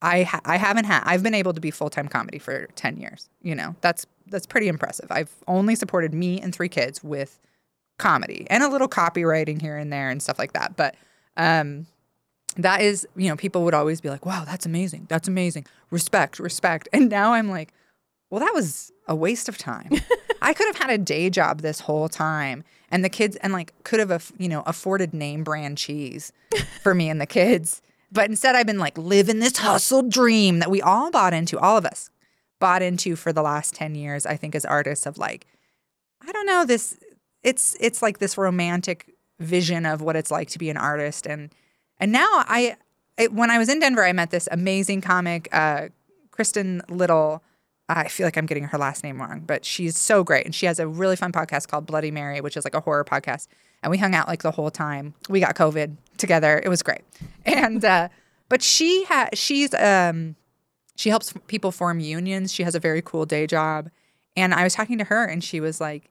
I 0.00 0.22
ha- 0.22 0.40
I 0.44 0.56
haven't 0.56 0.84
had 0.84 1.02
I've 1.04 1.22
been 1.22 1.34
able 1.34 1.52
to 1.54 1.60
be 1.60 1.70
full-time 1.70 2.08
comedy 2.08 2.38
for 2.38 2.66
10 2.74 2.98
years. 2.98 3.28
You 3.42 3.54
know, 3.54 3.76
that's 3.80 4.06
that's 4.26 4.46
pretty 4.46 4.68
impressive. 4.68 5.10
I've 5.10 5.34
only 5.46 5.74
supported 5.74 6.12
me 6.12 6.40
and 6.40 6.54
three 6.54 6.68
kids 6.68 7.02
with 7.02 7.38
comedy 7.98 8.46
and 8.48 8.62
a 8.62 8.68
little 8.68 8.88
copywriting 8.88 9.60
here 9.60 9.76
and 9.76 9.92
there 9.92 10.08
and 10.10 10.22
stuff 10.22 10.38
like 10.38 10.52
that. 10.52 10.76
But 10.76 10.94
um 11.36 11.86
that 12.56 12.80
is, 12.80 13.06
you 13.14 13.28
know, 13.28 13.36
people 13.36 13.62
would 13.64 13.74
always 13.74 14.00
be 14.00 14.08
like, 14.08 14.26
"Wow, 14.26 14.44
that's 14.44 14.66
amazing. 14.66 15.06
That's 15.08 15.28
amazing. 15.28 15.66
Respect, 15.90 16.40
respect." 16.40 16.88
And 16.92 17.08
now 17.08 17.34
I'm 17.34 17.48
like, 17.48 17.72
"Well, 18.30 18.40
that 18.40 18.52
was 18.52 18.90
a 19.06 19.14
waste 19.14 19.48
of 19.48 19.58
time. 19.58 19.90
I 20.42 20.52
could 20.54 20.66
have 20.66 20.76
had 20.76 20.90
a 20.90 20.98
day 20.98 21.30
job 21.30 21.62
this 21.62 21.80
whole 21.80 22.08
time 22.08 22.62
and 22.90 23.04
the 23.04 23.08
kids 23.08 23.36
and 23.36 23.52
like 23.52 23.72
could 23.84 24.00
have, 24.00 24.32
you 24.38 24.48
know, 24.48 24.62
afforded 24.66 25.12
name 25.12 25.42
brand 25.44 25.78
cheese 25.78 26.32
for 26.82 26.94
me 26.94 27.08
and 27.08 27.20
the 27.20 27.26
kids. 27.26 27.82
But 28.12 28.30
instead 28.30 28.54
I've 28.54 28.66
been 28.66 28.78
like 28.78 28.96
living 28.96 29.40
this 29.40 29.58
hustle 29.58 30.02
dream 30.02 30.60
that 30.60 30.70
we 30.70 30.80
all 30.80 31.10
bought 31.10 31.34
into, 31.34 31.58
all 31.58 31.76
of 31.76 31.84
us 31.84 32.10
bought 32.60 32.82
into 32.82 33.16
for 33.16 33.32
the 33.32 33.42
last 33.42 33.74
10 33.74 33.94
years, 33.94 34.26
I 34.26 34.36
think 34.36 34.54
as 34.54 34.64
artists 34.64 35.06
of 35.06 35.18
like 35.18 35.46
I 36.26 36.32
don't 36.32 36.46
know 36.46 36.64
this 36.64 36.98
it's 37.42 37.76
it's 37.80 38.02
like 38.02 38.18
this 38.18 38.36
romantic 38.36 39.14
vision 39.38 39.86
of 39.86 40.02
what 40.02 40.16
it's 40.16 40.30
like 40.30 40.48
to 40.50 40.58
be 40.58 40.70
an 40.70 40.76
artist 40.76 41.26
and 41.26 41.52
and 41.98 42.12
now 42.12 42.28
I 42.30 42.76
it, 43.16 43.32
when 43.32 43.50
I 43.50 43.58
was 43.58 43.68
in 43.68 43.80
Denver 43.80 44.04
I 44.04 44.12
met 44.12 44.30
this 44.30 44.48
amazing 44.50 45.00
comic 45.00 45.48
uh 45.52 45.88
Kristen 46.30 46.82
Little 46.88 47.42
I 47.88 48.08
feel 48.08 48.26
like 48.26 48.36
I'm 48.36 48.46
getting 48.46 48.64
her 48.64 48.78
last 48.78 49.02
name 49.02 49.18
wrong, 49.18 49.42
but 49.46 49.64
she's 49.64 49.96
so 49.96 50.22
great. 50.22 50.44
And 50.44 50.54
she 50.54 50.66
has 50.66 50.78
a 50.78 50.86
really 50.86 51.16
fun 51.16 51.32
podcast 51.32 51.68
called 51.68 51.86
Bloody 51.86 52.10
Mary, 52.10 52.40
which 52.40 52.56
is 52.56 52.64
like 52.64 52.74
a 52.74 52.80
horror 52.80 53.04
podcast. 53.04 53.48
And 53.82 53.90
we 53.90 53.96
hung 53.96 54.14
out 54.14 54.28
like 54.28 54.42
the 54.42 54.50
whole 54.50 54.70
time. 54.70 55.14
We 55.30 55.40
got 55.40 55.54
COVID 55.54 55.96
together. 56.18 56.60
It 56.62 56.68
was 56.68 56.82
great. 56.82 57.02
And, 57.46 57.82
uh, 57.82 58.10
but 58.50 58.60
she 58.60 59.04
has, 59.04 59.30
she's, 59.32 59.72
um, 59.72 60.36
she 60.96 61.08
helps 61.08 61.32
people 61.46 61.72
form 61.72 61.98
unions. 61.98 62.52
She 62.52 62.62
has 62.62 62.74
a 62.74 62.80
very 62.80 63.00
cool 63.00 63.24
day 63.24 63.46
job. 63.46 63.88
And 64.36 64.52
I 64.52 64.64
was 64.64 64.74
talking 64.74 64.98
to 64.98 65.04
her 65.04 65.24
and 65.24 65.42
she 65.42 65.58
was 65.58 65.80
like, 65.80 66.10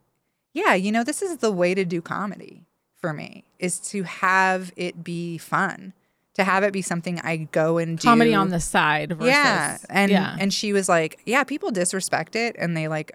yeah, 0.58 0.74
you 0.74 0.92
know, 0.92 1.04
this 1.04 1.22
is 1.22 1.38
the 1.38 1.52
way 1.52 1.74
to 1.76 1.86
do 1.86 2.02
comedy 2.02 2.66
for 3.00 3.14
me 3.14 3.46
is 3.60 3.80
to 3.80 4.04
have 4.04 4.74
it 4.76 5.04
be 5.04 5.38
fun, 5.38 5.94
to 6.34 6.44
have 6.44 6.64
it 6.64 6.74
be 6.74 6.82
something 6.82 7.20
I 7.22 7.38
go 7.38 7.78
and 7.78 7.98
do. 8.00 8.08
Comedy 8.08 8.34
on 8.34 8.50
the 8.50 8.60
side 8.60 9.12
versus 9.12 9.28
Yeah. 9.28 9.78
And 9.90 10.12
yeah. 10.12 10.36
and 10.40 10.52
she 10.54 10.74
was 10.74 10.90
like, 10.90 11.20
Yeah, 11.26 11.44
people 11.44 11.70
disrespect 11.72 12.36
it 12.36 12.56
and 12.58 12.76
they 12.76 12.88
like, 12.88 13.12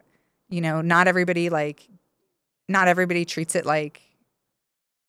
you 0.48 0.60
know, 0.60 0.80
not 0.80 1.08
everybody 1.08 1.50
like 1.50 1.88
not 2.68 2.86
everybody 2.86 3.24
treats 3.24 3.54
it 3.56 3.66
like 3.66 4.00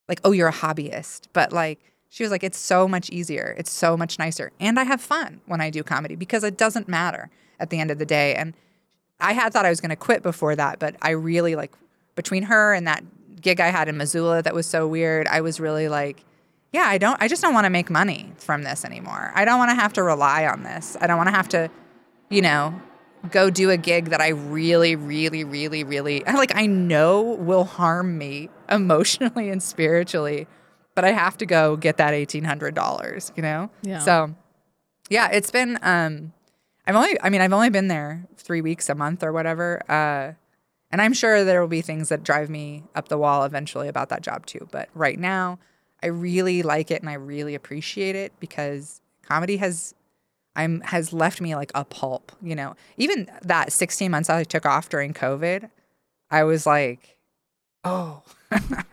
like, 0.10 0.20
oh, 0.24 0.32
you're 0.32 0.50
a 0.50 0.54
hobbyist. 0.54 1.28
But 1.34 1.54
like 1.54 1.80
she 2.10 2.24
was 2.24 2.32
like, 2.32 2.44
it's 2.44 2.58
so 2.58 2.88
much 2.88 3.10
easier. 3.10 3.56
It's 3.58 3.72
so 3.72 3.96
much 3.96 4.20
nicer. 4.20 4.52
And 4.60 4.80
I 4.80 4.84
have 4.84 5.02
fun 5.02 5.42
when 5.46 5.62
I 5.62 5.70
do 5.70 5.84
comedy 5.84 6.16
because 6.16 6.44
it 6.44 6.58
doesn't 6.58 6.88
matter 6.88 7.30
at 7.60 7.70
the 7.70 7.80
end 7.80 7.92
of 7.92 8.00
the 8.00 8.06
day. 8.06 8.36
And 8.36 8.54
I 9.20 9.34
had 9.34 9.54
thought 9.54 9.66
I 9.66 9.70
was 9.70 9.82
gonna 9.82 9.96
quit 9.96 10.24
before 10.24 10.56
that, 10.56 10.80
but 10.80 10.96
I 11.02 11.12
really 11.12 11.56
like 11.56 11.72
between 12.16 12.44
her 12.44 12.74
and 12.74 12.88
that 12.88 13.04
gig 13.42 13.60
I 13.60 13.68
had 13.68 13.88
in 13.88 13.98
Missoula 13.98 14.42
that 14.42 14.56
was 14.56 14.66
so 14.66 14.88
weird, 14.88 15.28
I 15.28 15.42
was 15.42 15.60
really 15.60 15.88
like, 15.88 16.24
yeah, 16.72 16.86
I 16.88 16.98
don't 16.98 17.22
I 17.22 17.28
just 17.28 17.42
don't 17.42 17.54
want 17.54 17.66
to 17.66 17.70
make 17.70 17.90
money 17.92 18.34
from 18.38 18.64
this 18.64 18.84
anymore. 18.84 19.32
I 19.36 19.46
don't 19.46 19.60
want 19.60 19.70
to 19.70 19.76
have 19.76 19.94
to 19.94 20.04
rely 20.04 20.48
on 20.48 20.64
this. 20.64 20.98
I 21.00 21.06
don't 21.06 21.18
want 21.18 21.30
to 21.30 21.36
have 21.36 21.50
to, 21.50 21.70
you 22.30 22.42
know, 22.42 22.74
go 23.30 23.50
do 23.50 23.70
a 23.70 23.78
gig 23.78 24.10
that 24.10 24.20
I 24.22 24.30
really 24.30 24.96
really 24.96 25.44
really 25.44 25.84
really 25.84 26.24
like 26.26 26.56
I 26.56 26.66
know 26.66 27.22
will 27.22 27.64
harm 27.64 28.18
me 28.18 28.50
emotionally 28.70 29.50
and 29.50 29.62
spiritually, 29.62 30.48
but 30.96 31.06
I 31.06 31.12
have 31.12 31.38
to 31.38 31.46
go 31.46 31.76
get 31.78 31.98
that 31.98 32.14
$1800, 32.14 33.38
you 33.38 33.44
know? 33.44 33.70
Yeah. 33.84 34.00
So, 34.00 34.36
yeah, 35.10 35.30
it's 35.32 35.52
been 35.52 35.78
um 35.84 36.34
I've 36.88 36.96
only 36.96 37.22
I 37.22 37.30
mean, 37.30 37.42
I've 37.42 37.54
only 37.54 37.70
been 37.70 37.88
there 37.88 38.26
3 38.38 38.62
weeks 38.62 38.90
a 38.90 38.96
month 38.96 39.24
or 39.24 39.32
whatever. 39.32 39.82
Uh 39.88 40.34
and 40.94 41.02
I'm 41.02 41.14
sure 41.14 41.44
there 41.44 41.60
will 41.60 41.68
be 41.68 41.82
things 41.82 42.10
that 42.10 42.24
drive 42.24 42.52
me 42.52 42.84
up 42.94 43.08
the 43.08 43.18
wall 43.18 43.46
eventually 43.46 43.88
about 43.88 44.10
that 44.10 44.22
job 44.22 44.46
too. 44.46 44.68
But 44.70 44.90
right 44.94 45.18
now, 45.18 45.58
I 46.04 46.08
really 46.08 46.62
like 46.62 46.92
it 46.92 47.02
and 47.02 47.10
I 47.10 47.16
really 47.16 47.56
appreciate 47.56 48.16
it 48.16 48.32
because 48.40 49.02
comedy 49.24 49.58
has 49.58 49.96
I'm 50.56 50.82
has 50.82 51.12
left 51.12 51.42
me 51.42 51.56
like 51.56 51.72
a 51.74 51.84
pulp, 51.84 52.32
you 52.44 52.54
know. 52.54 52.76
Even 52.98 53.28
that 53.42 53.74
16 53.74 54.12
months 54.12 54.30
I 54.30 54.44
took 54.44 54.68
off 54.68 54.88
during 54.88 55.16
COVID, 55.16 55.68
I 56.30 56.44
was 56.44 56.68
like, 56.68 57.18
"Oh, 57.84 58.22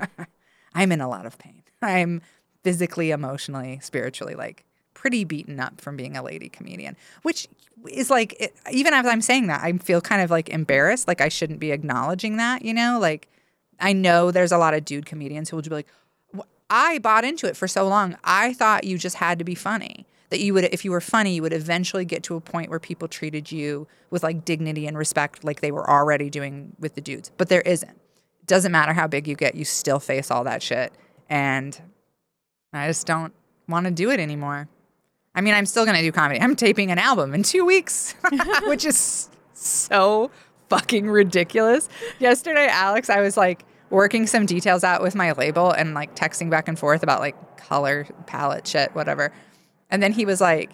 I'm 0.74 0.92
in 0.92 1.02
a 1.02 1.08
lot 1.08 1.26
of 1.26 1.38
pain. 1.38 1.64
I'm 1.82 2.22
physically, 2.64 3.10
emotionally, 3.10 3.78
spiritually 3.82 4.34
like 4.34 4.64
pretty 5.00 5.24
beaten 5.24 5.58
up 5.58 5.80
from 5.80 5.96
being 5.96 6.14
a 6.14 6.22
lady 6.22 6.50
comedian, 6.50 6.94
which 7.22 7.48
is 7.90 8.10
like 8.10 8.38
it, 8.38 8.54
even 8.70 8.92
as 8.92 9.06
I'm 9.06 9.22
saying 9.22 9.46
that, 9.46 9.62
I 9.62 9.72
feel 9.78 10.02
kind 10.02 10.20
of 10.20 10.30
like 10.30 10.50
embarrassed, 10.50 11.08
like 11.08 11.22
I 11.22 11.30
shouldn't 11.30 11.58
be 11.58 11.72
acknowledging 11.72 12.36
that, 12.36 12.62
you 12.62 12.74
know? 12.74 12.98
Like 13.00 13.26
I 13.80 13.94
know 13.94 14.30
there's 14.30 14.52
a 14.52 14.58
lot 14.58 14.74
of 14.74 14.84
dude 14.84 15.06
comedians 15.06 15.48
who 15.48 15.56
will 15.56 15.62
just 15.62 15.70
be 15.70 15.76
like, 15.76 15.88
I 16.68 16.98
bought 16.98 17.24
into 17.24 17.46
it 17.46 17.56
for 17.56 17.66
so 17.66 17.88
long. 17.88 18.18
I 18.24 18.52
thought 18.52 18.84
you 18.84 18.98
just 18.98 19.16
had 19.16 19.38
to 19.38 19.44
be 19.44 19.54
funny. 19.54 20.04
That 20.28 20.38
you 20.38 20.52
would, 20.52 20.64
if 20.64 20.84
you 20.84 20.90
were 20.90 21.00
funny, 21.00 21.34
you 21.34 21.42
would 21.42 21.54
eventually 21.54 22.04
get 22.04 22.22
to 22.24 22.36
a 22.36 22.40
point 22.40 22.68
where 22.68 22.78
people 22.78 23.08
treated 23.08 23.50
you 23.50 23.88
with 24.10 24.22
like 24.22 24.44
dignity 24.44 24.86
and 24.86 24.98
respect, 24.98 25.42
like 25.44 25.60
they 25.60 25.72
were 25.72 25.88
already 25.88 26.28
doing 26.28 26.76
with 26.78 26.94
the 26.94 27.00
dudes. 27.00 27.32
But 27.38 27.48
there 27.48 27.62
isn't. 27.62 27.90
It 27.90 28.46
doesn't 28.46 28.70
matter 28.70 28.92
how 28.92 29.06
big 29.08 29.26
you 29.26 29.34
get, 29.34 29.54
you 29.54 29.64
still 29.64 29.98
face 29.98 30.30
all 30.30 30.44
that 30.44 30.62
shit. 30.62 30.92
And 31.30 31.80
I 32.72 32.86
just 32.86 33.06
don't 33.06 33.32
want 33.66 33.86
to 33.86 33.90
do 33.90 34.10
it 34.10 34.20
anymore. 34.20 34.68
I 35.34 35.40
mean, 35.40 35.54
I'm 35.54 35.66
still 35.66 35.84
going 35.84 35.96
to 35.96 36.02
do 36.02 36.12
comedy. 36.12 36.40
I'm 36.40 36.56
taping 36.56 36.90
an 36.90 36.98
album 36.98 37.34
in 37.34 37.42
two 37.42 37.64
weeks, 37.64 38.14
which 38.64 38.84
is 38.84 39.30
so 39.52 40.30
fucking 40.68 41.08
ridiculous. 41.08 41.88
Yesterday, 42.18 42.66
Alex, 42.68 43.08
I 43.10 43.20
was 43.20 43.36
like 43.36 43.64
working 43.90 44.26
some 44.26 44.46
details 44.46 44.84
out 44.84 45.02
with 45.02 45.14
my 45.14 45.32
label 45.32 45.70
and 45.70 45.94
like 45.94 46.14
texting 46.14 46.50
back 46.50 46.68
and 46.68 46.78
forth 46.78 47.02
about 47.02 47.20
like 47.20 47.56
color 47.56 48.06
palette 48.26 48.66
shit, 48.66 48.94
whatever. 48.94 49.32
And 49.90 50.02
then 50.02 50.12
he 50.12 50.24
was 50.24 50.40
like, 50.40 50.70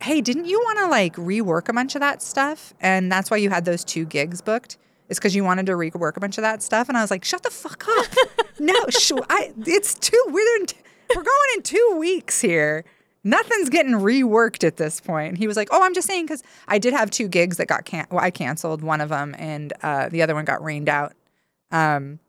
Hey, 0.00 0.20
didn't 0.20 0.46
you 0.46 0.58
want 0.60 0.78
to 0.80 0.86
like 0.86 1.14
rework 1.16 1.68
a 1.68 1.72
bunch 1.72 1.94
of 1.94 2.00
that 2.00 2.22
stuff? 2.22 2.74
And 2.80 3.10
that's 3.10 3.30
why 3.30 3.36
you 3.36 3.50
had 3.50 3.64
those 3.64 3.84
two 3.84 4.04
gigs 4.04 4.42
booked? 4.42 4.76
Is 5.08 5.18
because 5.18 5.36
you 5.36 5.44
wanted 5.44 5.66
to 5.66 5.72
rework 5.72 6.16
a 6.16 6.20
bunch 6.20 6.38
of 6.38 6.42
that 6.42 6.62
stuff? 6.62 6.88
And 6.88 6.98
I 6.98 7.02
was 7.02 7.10
like, 7.10 7.24
Shut 7.24 7.42
the 7.42 7.50
fuck 7.50 7.86
up. 7.88 8.06
no, 8.58 8.74
sh- 8.90 9.12
I, 9.30 9.52
it's 9.58 9.94
two, 9.94 10.22
we're, 10.28 10.56
in, 10.56 10.66
we're 11.14 11.22
going 11.22 11.48
in 11.56 11.62
two 11.62 11.96
weeks 11.98 12.40
here. 12.40 12.84
Nothing's 13.26 13.70
getting 13.70 13.92
reworked 13.92 14.64
at 14.64 14.76
this 14.76 15.00
point. 15.00 15.38
He 15.38 15.46
was 15.46 15.56
like, 15.56 15.68
"Oh, 15.72 15.82
I'm 15.82 15.94
just 15.94 16.06
saying 16.06 16.26
because 16.26 16.42
I 16.68 16.78
did 16.78 16.92
have 16.92 17.10
two 17.10 17.26
gigs 17.26 17.56
that 17.56 17.66
got 17.68 17.86
can- 17.86 18.06
well, 18.10 18.22
I 18.22 18.30
canceled 18.30 18.82
one 18.82 19.00
of 19.00 19.08
them, 19.08 19.34
and 19.38 19.72
uh, 19.82 20.10
the 20.10 20.20
other 20.22 20.34
one 20.34 20.44
got 20.44 20.62
rained 20.62 20.88
out. 20.90 21.14
Um, 21.70 22.20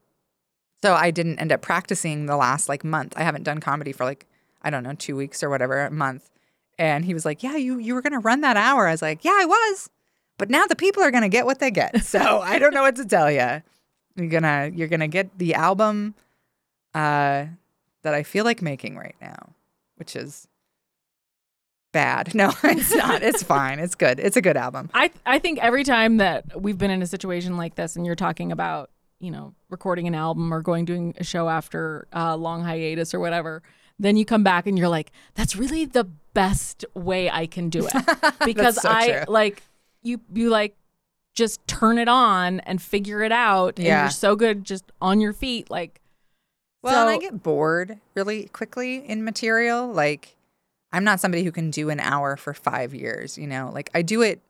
so 0.82 0.94
I 0.94 1.12
didn't 1.12 1.40
end 1.40 1.52
up 1.52 1.62
practicing 1.62 2.28
the 2.28 2.38
last 2.38 2.70
like 2.70 2.84
month. 2.86 3.14
I 3.18 3.24
haven't 3.24 3.44
done 3.44 3.60
comedy 3.60 3.92
for 3.92 4.06
like 4.06 4.26
I 4.62 4.70
don't 4.70 4.84
know 4.84 4.94
two 4.94 5.16
weeks 5.18 5.44
or 5.44 5.50
whatever, 5.50 5.82
a 5.82 5.92
month. 5.92 6.30
And 6.80 7.04
he 7.04 7.14
was 7.14 7.26
like, 7.26 7.44
"Yeah, 7.44 7.58
you 7.58 7.78
you 7.78 7.94
were 7.94 8.02
gonna 8.02 8.20
run 8.20 8.42
that 8.42 8.56
hour." 8.56 8.88
I 8.88 8.92
was 8.92 9.02
like, 9.02 9.26
"Yeah, 9.26 9.36
I 9.38 9.46
was, 9.46 9.90
but 10.38 10.50
now 10.50 10.66
the 10.66 10.76
people 10.78 11.04
are 11.04 11.12
gonna 11.12 11.28
get 11.30 11.46
what 11.46 11.60
they 11.60 11.72
get. 11.72 12.04
So 12.06 12.40
I 12.40 12.58
don't 12.58 12.74
know 12.74 12.84
what 12.84 12.96
to 12.98 13.06
tell 13.06 13.30
you. 13.30 13.62
You're 14.16 14.30
gonna 14.30 14.72
you're 14.74 14.88
gonna 14.88 15.10
get 15.10 15.38
the 15.40 15.56
album 15.56 16.16
uh, 16.94 17.46
that 18.04 18.14
I 18.14 18.24
feel 18.24 18.46
like 18.46 18.62
making 18.62 18.96
right 18.98 19.16
now, 19.20 19.50
which 19.98 20.16
is." 20.16 20.48
Bad. 21.96 22.36
No, 22.36 22.52
it's 22.64 22.94
not. 22.94 23.24
It's 23.24 23.42
fine. 23.42 23.80
It's 23.80 23.96
good. 23.96 24.20
It's 24.20 24.38
a 24.38 24.42
good 24.42 24.58
album. 24.58 24.90
I 24.94 25.10
I 25.26 25.40
think 25.40 25.60
every 25.60 25.84
time 25.84 26.18
that 26.18 26.62
we've 26.62 26.78
been 26.78 26.92
in 26.92 27.02
a 27.02 27.08
situation 27.08 27.58
like 27.58 27.76
this, 27.76 27.96
and 27.96 28.06
you're 28.06 28.16
talking 28.28 28.52
about 28.52 28.92
you 29.20 29.32
know 29.32 29.54
recording 29.70 30.06
an 30.08 30.14
album 30.16 30.54
or 30.54 30.62
going 30.62 30.86
doing 30.86 31.16
a 31.18 31.24
show 31.24 31.50
after 31.50 32.08
a 32.14 32.36
long 32.38 32.62
hiatus 32.64 33.14
or 33.14 33.20
whatever, 33.20 33.64
then 33.98 34.18
you 34.18 34.26
come 34.26 34.44
back 34.44 34.68
and 34.68 34.78
you're 34.78 34.90
like, 34.90 35.12
that's 35.34 35.56
really 35.56 35.86
the 35.86 36.04
best 36.34 36.84
way 36.94 37.30
I 37.32 37.48
can 37.48 37.70
do 37.70 37.88
it 37.92 38.36
because 38.46 38.82
so 38.82 38.90
I 38.90 39.08
true. 39.24 39.24
like 39.34 39.64
you 40.04 40.20
you 40.34 40.50
like 40.50 40.76
just 41.34 41.66
turn 41.68 41.98
it 41.98 42.08
on 42.10 42.60
and 42.62 42.82
figure 42.82 43.24
it 43.24 43.32
out, 43.32 43.78
and 43.78 43.86
Yeah. 43.88 44.04
you're 44.04 44.10
so 44.12 44.36
good 44.36 44.64
just 44.64 44.86
on 45.02 45.20
your 45.22 45.34
feet, 45.34 45.70
like. 45.72 46.02
Well, 46.82 47.08
and 47.08 47.16
I 47.16 47.18
get 47.18 47.42
bored 47.42 47.98
really 48.14 48.44
quickly 48.50 48.98
in 49.10 49.24
material. 49.24 49.88
Like, 49.92 50.36
I'm 50.96 51.04
not 51.04 51.20
somebody 51.20 51.44
who 51.44 51.52
can 51.52 51.70
do 51.72 51.90
an 51.90 52.00
hour 52.00 52.38
for 52.38 52.54
five 52.54 52.94
years, 52.94 53.38
you 53.38 53.48
know? 53.48 53.70
Like, 53.74 53.90
I 53.94 54.02
do 54.02 54.22
it 54.22 54.42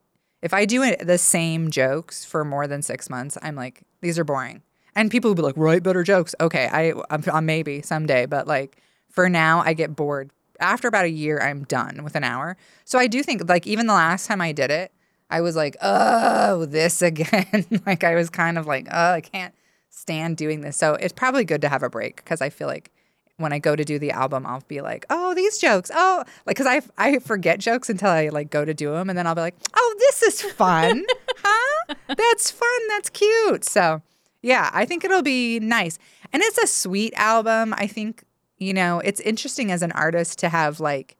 if 0.42 0.54
I 0.54 0.64
do 0.64 0.82
it, 0.82 1.04
the 1.06 1.18
same 1.18 1.70
jokes 1.70 2.24
for 2.24 2.44
more 2.44 2.66
than 2.66 2.82
six 2.82 3.08
months, 3.08 3.38
I'm 3.42 3.56
like, 3.56 3.82
these 4.00 4.18
are 4.18 4.24
boring. 4.24 4.62
And 4.94 5.10
people 5.10 5.30
will 5.30 5.34
be 5.34 5.42
like, 5.42 5.56
write 5.56 5.82
better 5.82 6.02
jokes. 6.02 6.34
Okay, 6.40 6.68
I, 6.70 6.92
I'm, 7.10 7.24
I'm 7.32 7.46
maybe 7.46 7.82
someday, 7.82 8.26
but 8.26 8.46
like 8.46 8.76
for 9.10 9.28
now, 9.28 9.62
I 9.64 9.72
get 9.72 9.96
bored. 9.96 10.30
After 10.60 10.88
about 10.88 11.04
a 11.04 11.10
year, 11.10 11.38
I'm 11.40 11.64
done 11.64 12.02
with 12.02 12.14
an 12.14 12.24
hour. 12.24 12.56
So 12.84 12.98
I 12.98 13.06
do 13.06 13.22
think 13.22 13.48
like 13.48 13.66
even 13.66 13.86
the 13.86 13.92
last 13.92 14.26
time 14.26 14.40
I 14.40 14.52
did 14.52 14.70
it, 14.70 14.92
I 15.28 15.40
was 15.40 15.56
like, 15.56 15.76
oh, 15.82 16.64
this 16.66 17.02
again. 17.10 17.66
like 17.84 18.04
I 18.04 18.14
was 18.14 18.30
kind 18.30 18.56
of 18.56 18.66
like, 18.66 18.86
oh, 18.90 19.12
I 19.12 19.20
can't 19.20 19.54
stand 19.90 20.36
doing 20.36 20.60
this. 20.60 20.76
So 20.76 20.94
it's 20.94 21.12
probably 21.12 21.44
good 21.44 21.62
to 21.62 21.68
have 21.68 21.82
a 21.82 21.90
break 21.90 22.16
because 22.16 22.40
I 22.40 22.50
feel 22.50 22.68
like 22.68 22.90
when 23.38 23.52
I 23.52 23.58
go 23.58 23.76
to 23.76 23.84
do 23.84 23.98
the 23.98 24.10
album, 24.10 24.46
I'll 24.46 24.62
be 24.66 24.80
like, 24.80 25.04
oh, 25.10 25.34
these 25.34 25.58
jokes. 25.58 25.90
Oh, 25.94 26.24
like, 26.46 26.56
cause 26.56 26.66
I, 26.66 26.80
I 26.96 27.18
forget 27.18 27.60
jokes 27.60 27.90
until 27.90 28.08
I 28.08 28.28
like 28.28 28.50
go 28.50 28.64
to 28.64 28.72
do 28.72 28.92
them. 28.92 29.10
And 29.10 29.18
then 29.18 29.26
I'll 29.26 29.34
be 29.34 29.42
like, 29.42 29.56
oh, 29.74 29.94
this 29.98 30.22
is 30.22 30.42
fun. 30.42 31.04
huh? 31.36 31.94
That's 32.08 32.50
fun. 32.50 32.88
That's 32.88 33.10
cute. 33.10 33.64
So 33.64 34.02
yeah, 34.42 34.70
I 34.72 34.84
think 34.84 35.04
it'll 35.04 35.22
be 35.22 35.60
nice. 35.60 35.98
And 36.32 36.42
it's 36.42 36.58
a 36.58 36.66
sweet 36.66 37.12
album. 37.16 37.74
I 37.76 37.86
think, 37.86 38.24
you 38.58 38.72
know, 38.72 39.00
it's 39.00 39.20
interesting 39.20 39.70
as 39.70 39.82
an 39.82 39.92
artist 39.92 40.38
to 40.38 40.48
have 40.48 40.80
like, 40.80 41.16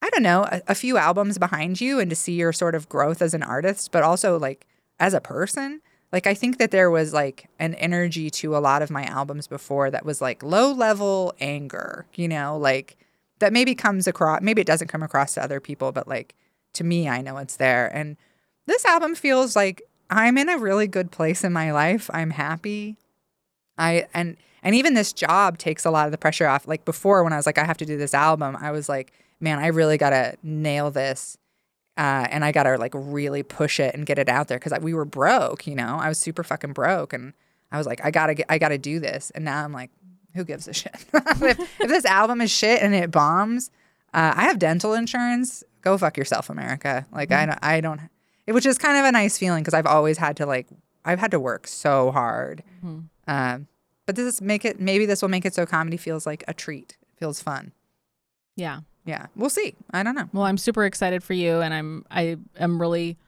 I 0.00 0.10
don't 0.10 0.22
know, 0.22 0.44
a, 0.50 0.62
a 0.68 0.74
few 0.74 0.96
albums 0.96 1.38
behind 1.38 1.80
you 1.80 2.00
and 2.00 2.10
to 2.10 2.16
see 2.16 2.32
your 2.32 2.52
sort 2.52 2.74
of 2.74 2.88
growth 2.88 3.22
as 3.22 3.34
an 3.34 3.42
artist, 3.42 3.92
but 3.92 4.02
also 4.02 4.38
like 4.38 4.66
as 4.98 5.14
a 5.14 5.20
person. 5.20 5.82
Like 6.12 6.26
I 6.26 6.34
think 6.34 6.58
that 6.58 6.70
there 6.70 6.90
was 6.90 7.12
like 7.14 7.48
an 7.58 7.74
energy 7.74 8.30
to 8.30 8.56
a 8.56 8.58
lot 8.58 8.82
of 8.82 8.90
my 8.90 9.04
albums 9.04 9.46
before 9.46 9.90
that 9.90 10.04
was 10.04 10.20
like 10.20 10.42
low 10.42 10.72
level 10.72 11.34
anger, 11.40 12.06
you 12.14 12.28
know, 12.28 12.58
like 12.58 12.96
that 13.38 13.52
maybe 13.52 13.74
comes 13.74 14.06
across 14.06 14.42
maybe 14.42 14.60
it 14.60 14.66
doesn't 14.66 14.88
come 14.88 15.02
across 15.02 15.34
to 15.34 15.42
other 15.42 15.58
people, 15.58 15.90
but 15.90 16.06
like 16.06 16.34
to 16.74 16.84
me 16.84 17.08
I 17.08 17.22
know 17.22 17.38
it's 17.38 17.56
there. 17.56 17.88
And 17.96 18.16
this 18.66 18.84
album 18.84 19.14
feels 19.14 19.56
like 19.56 19.82
I'm 20.10 20.36
in 20.36 20.50
a 20.50 20.58
really 20.58 20.86
good 20.86 21.10
place 21.10 21.42
in 21.42 21.52
my 21.52 21.72
life. 21.72 22.10
I'm 22.12 22.30
happy. 22.30 22.98
I 23.78 24.06
and 24.12 24.36
and 24.62 24.74
even 24.74 24.92
this 24.92 25.14
job 25.14 25.56
takes 25.56 25.86
a 25.86 25.90
lot 25.90 26.06
of 26.06 26.12
the 26.12 26.18
pressure 26.18 26.46
off. 26.46 26.68
Like 26.68 26.84
before 26.84 27.24
when 27.24 27.32
I 27.32 27.36
was 27.36 27.46
like 27.46 27.58
I 27.58 27.64
have 27.64 27.78
to 27.78 27.86
do 27.86 27.96
this 27.96 28.12
album, 28.12 28.56
I 28.60 28.70
was 28.70 28.88
like, 28.88 29.12
man, 29.40 29.58
I 29.58 29.68
really 29.68 29.96
got 29.96 30.10
to 30.10 30.36
nail 30.42 30.90
this 30.90 31.38
uh, 31.96 32.26
and 32.30 32.44
I 32.44 32.52
got 32.52 32.64
to 32.64 32.76
like 32.78 32.92
really 32.94 33.42
push 33.42 33.78
it 33.78 33.94
and 33.94 34.06
get 34.06 34.18
it 34.18 34.28
out 34.28 34.48
there 34.48 34.58
because 34.58 34.78
we 34.80 34.94
were 34.94 35.04
broke, 35.04 35.66
you 35.66 35.74
know. 35.74 35.98
I 36.00 36.08
was 36.08 36.18
super 36.18 36.42
fucking 36.42 36.72
broke, 36.72 37.12
and 37.12 37.32
I 37.70 37.78
was 37.78 37.86
like, 37.86 38.04
I 38.04 38.10
gotta, 38.10 38.34
get, 38.34 38.46
I 38.48 38.58
gotta 38.58 38.78
do 38.78 39.00
this. 39.00 39.30
And 39.34 39.44
now 39.44 39.64
I'm 39.64 39.72
like, 39.72 39.90
who 40.34 40.44
gives 40.44 40.68
a 40.68 40.72
shit? 40.72 40.94
if, 41.14 41.58
if 41.80 41.88
this 41.88 42.04
album 42.04 42.40
is 42.40 42.50
shit 42.50 42.82
and 42.82 42.94
it 42.94 43.10
bombs, 43.10 43.70
uh, 44.14 44.32
I 44.36 44.44
have 44.44 44.58
dental 44.58 44.94
insurance. 44.94 45.62
Go 45.82 45.98
fuck 45.98 46.16
yourself, 46.16 46.48
America. 46.48 47.06
Like 47.12 47.32
I 47.32 47.46
don't, 47.46 47.58
I 47.62 47.80
don't, 47.80 48.00
it, 48.46 48.52
which 48.52 48.66
is 48.66 48.78
kind 48.78 48.98
of 48.98 49.04
a 49.04 49.12
nice 49.12 49.36
feeling 49.36 49.62
because 49.62 49.74
I've 49.74 49.86
always 49.86 50.18
had 50.18 50.36
to 50.38 50.46
like, 50.46 50.68
I've 51.04 51.18
had 51.18 51.30
to 51.32 51.40
work 51.40 51.66
so 51.66 52.10
hard. 52.10 52.62
Um, 53.26 53.66
but 54.06 54.16
this 54.16 54.34
is 54.34 54.40
make 54.42 54.64
it. 54.64 54.80
Maybe 54.80 55.06
this 55.06 55.22
will 55.22 55.28
make 55.28 55.44
it 55.44 55.54
so 55.54 55.66
comedy 55.66 55.96
feels 55.96 56.26
like 56.26 56.44
a 56.48 56.54
treat. 56.54 56.96
It 57.02 57.18
feels 57.18 57.42
fun. 57.42 57.72
Yeah. 58.56 58.80
Yeah, 59.04 59.26
we'll 59.36 59.50
see. 59.50 59.74
I 59.92 60.02
don't 60.02 60.14
know. 60.14 60.28
Well, 60.32 60.44
I'm 60.44 60.58
super 60.58 60.84
excited 60.84 61.22
for 61.24 61.32
you, 61.34 61.60
and 61.60 61.74
I'm 61.74 62.04
I 62.10 62.36
am 62.58 62.80
really 62.80 63.18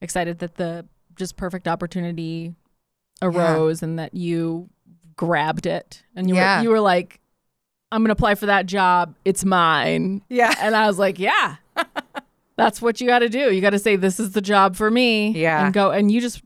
excited 0.00 0.38
that 0.38 0.54
the 0.56 0.86
just 1.16 1.36
perfect 1.36 1.66
opportunity 1.66 2.54
arose 3.20 3.82
and 3.82 3.98
that 3.98 4.14
you 4.14 4.68
grabbed 5.16 5.66
it 5.66 6.04
and 6.14 6.28
you 6.28 6.36
Yeah. 6.36 6.58
were 6.58 6.62
you 6.62 6.70
were 6.70 6.80
like, 6.80 7.20
I'm 7.90 8.02
gonna 8.04 8.12
apply 8.12 8.36
for 8.36 8.46
that 8.46 8.66
job. 8.66 9.16
It's 9.24 9.44
mine. 9.44 10.22
Yeah. 10.28 10.54
And 10.60 10.76
I 10.76 10.86
was 10.86 10.98
like, 10.98 11.18
yeah, 11.18 11.56
that's 12.56 12.80
what 12.80 13.00
you 13.00 13.06
got 13.08 13.20
to 13.20 13.28
do. 13.28 13.52
You 13.52 13.60
got 13.60 13.70
to 13.70 13.78
say 13.78 13.96
this 13.96 14.20
is 14.20 14.32
the 14.32 14.40
job 14.40 14.76
for 14.76 14.90
me. 14.90 15.30
Yeah. 15.30 15.64
and 15.64 15.74
go 15.74 15.90
and 15.90 16.10
you 16.12 16.20
just 16.20 16.42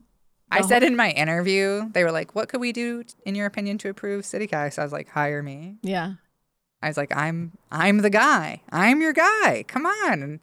I 0.51 0.61
said 0.61 0.83
in 0.83 0.95
my 0.95 1.09
interview, 1.11 1.89
they 1.93 2.03
were 2.03 2.11
like, 2.11 2.35
"What 2.35 2.47
could 2.47 2.61
we 2.61 2.71
do, 2.71 3.03
in 3.25 3.33
your 3.33 3.47
opinion, 3.47 3.79
to 3.79 3.87
improve 3.87 4.23
City 4.23 4.45
Cast?" 4.45 4.77
I 4.77 4.83
was 4.83 4.91
like, 4.91 5.09
"Hire 5.09 5.41
me." 5.41 5.77
yeah 5.81 6.13
I 6.83 6.87
was 6.87 6.97
like, 6.97 7.15
"I'm, 7.15 7.53
I'm 7.71 7.99
the 7.99 8.09
guy. 8.09 8.61
I'm 8.71 9.01
your 9.01 9.13
guy. 9.13 9.63
Come 9.67 9.85
on." 9.85 10.21
And 10.21 10.39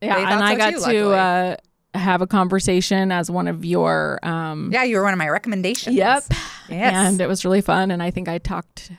yeah. 0.00 0.16
And 0.16 0.28
thought 0.28 0.42
I 0.42 0.54
got 0.56 0.70
too, 0.74 0.92
to 0.92 1.10
uh, 1.10 1.56
have 1.94 2.22
a 2.22 2.26
conversation 2.26 3.12
as 3.12 3.30
one 3.30 3.46
of 3.46 3.64
your 3.64 4.18
um. 4.22 4.70
yeah, 4.72 4.84
you 4.84 4.96
were 4.96 5.02
one 5.02 5.12
of 5.12 5.18
my 5.18 5.28
recommendations. 5.28 5.94
Yep. 5.94 6.24
Yes. 6.70 6.94
And 6.94 7.20
it 7.20 7.26
was 7.26 7.44
really 7.44 7.60
fun. 7.60 7.90
And 7.90 8.02
I 8.02 8.10
think 8.10 8.28
I 8.28 8.38
talked 8.38 8.90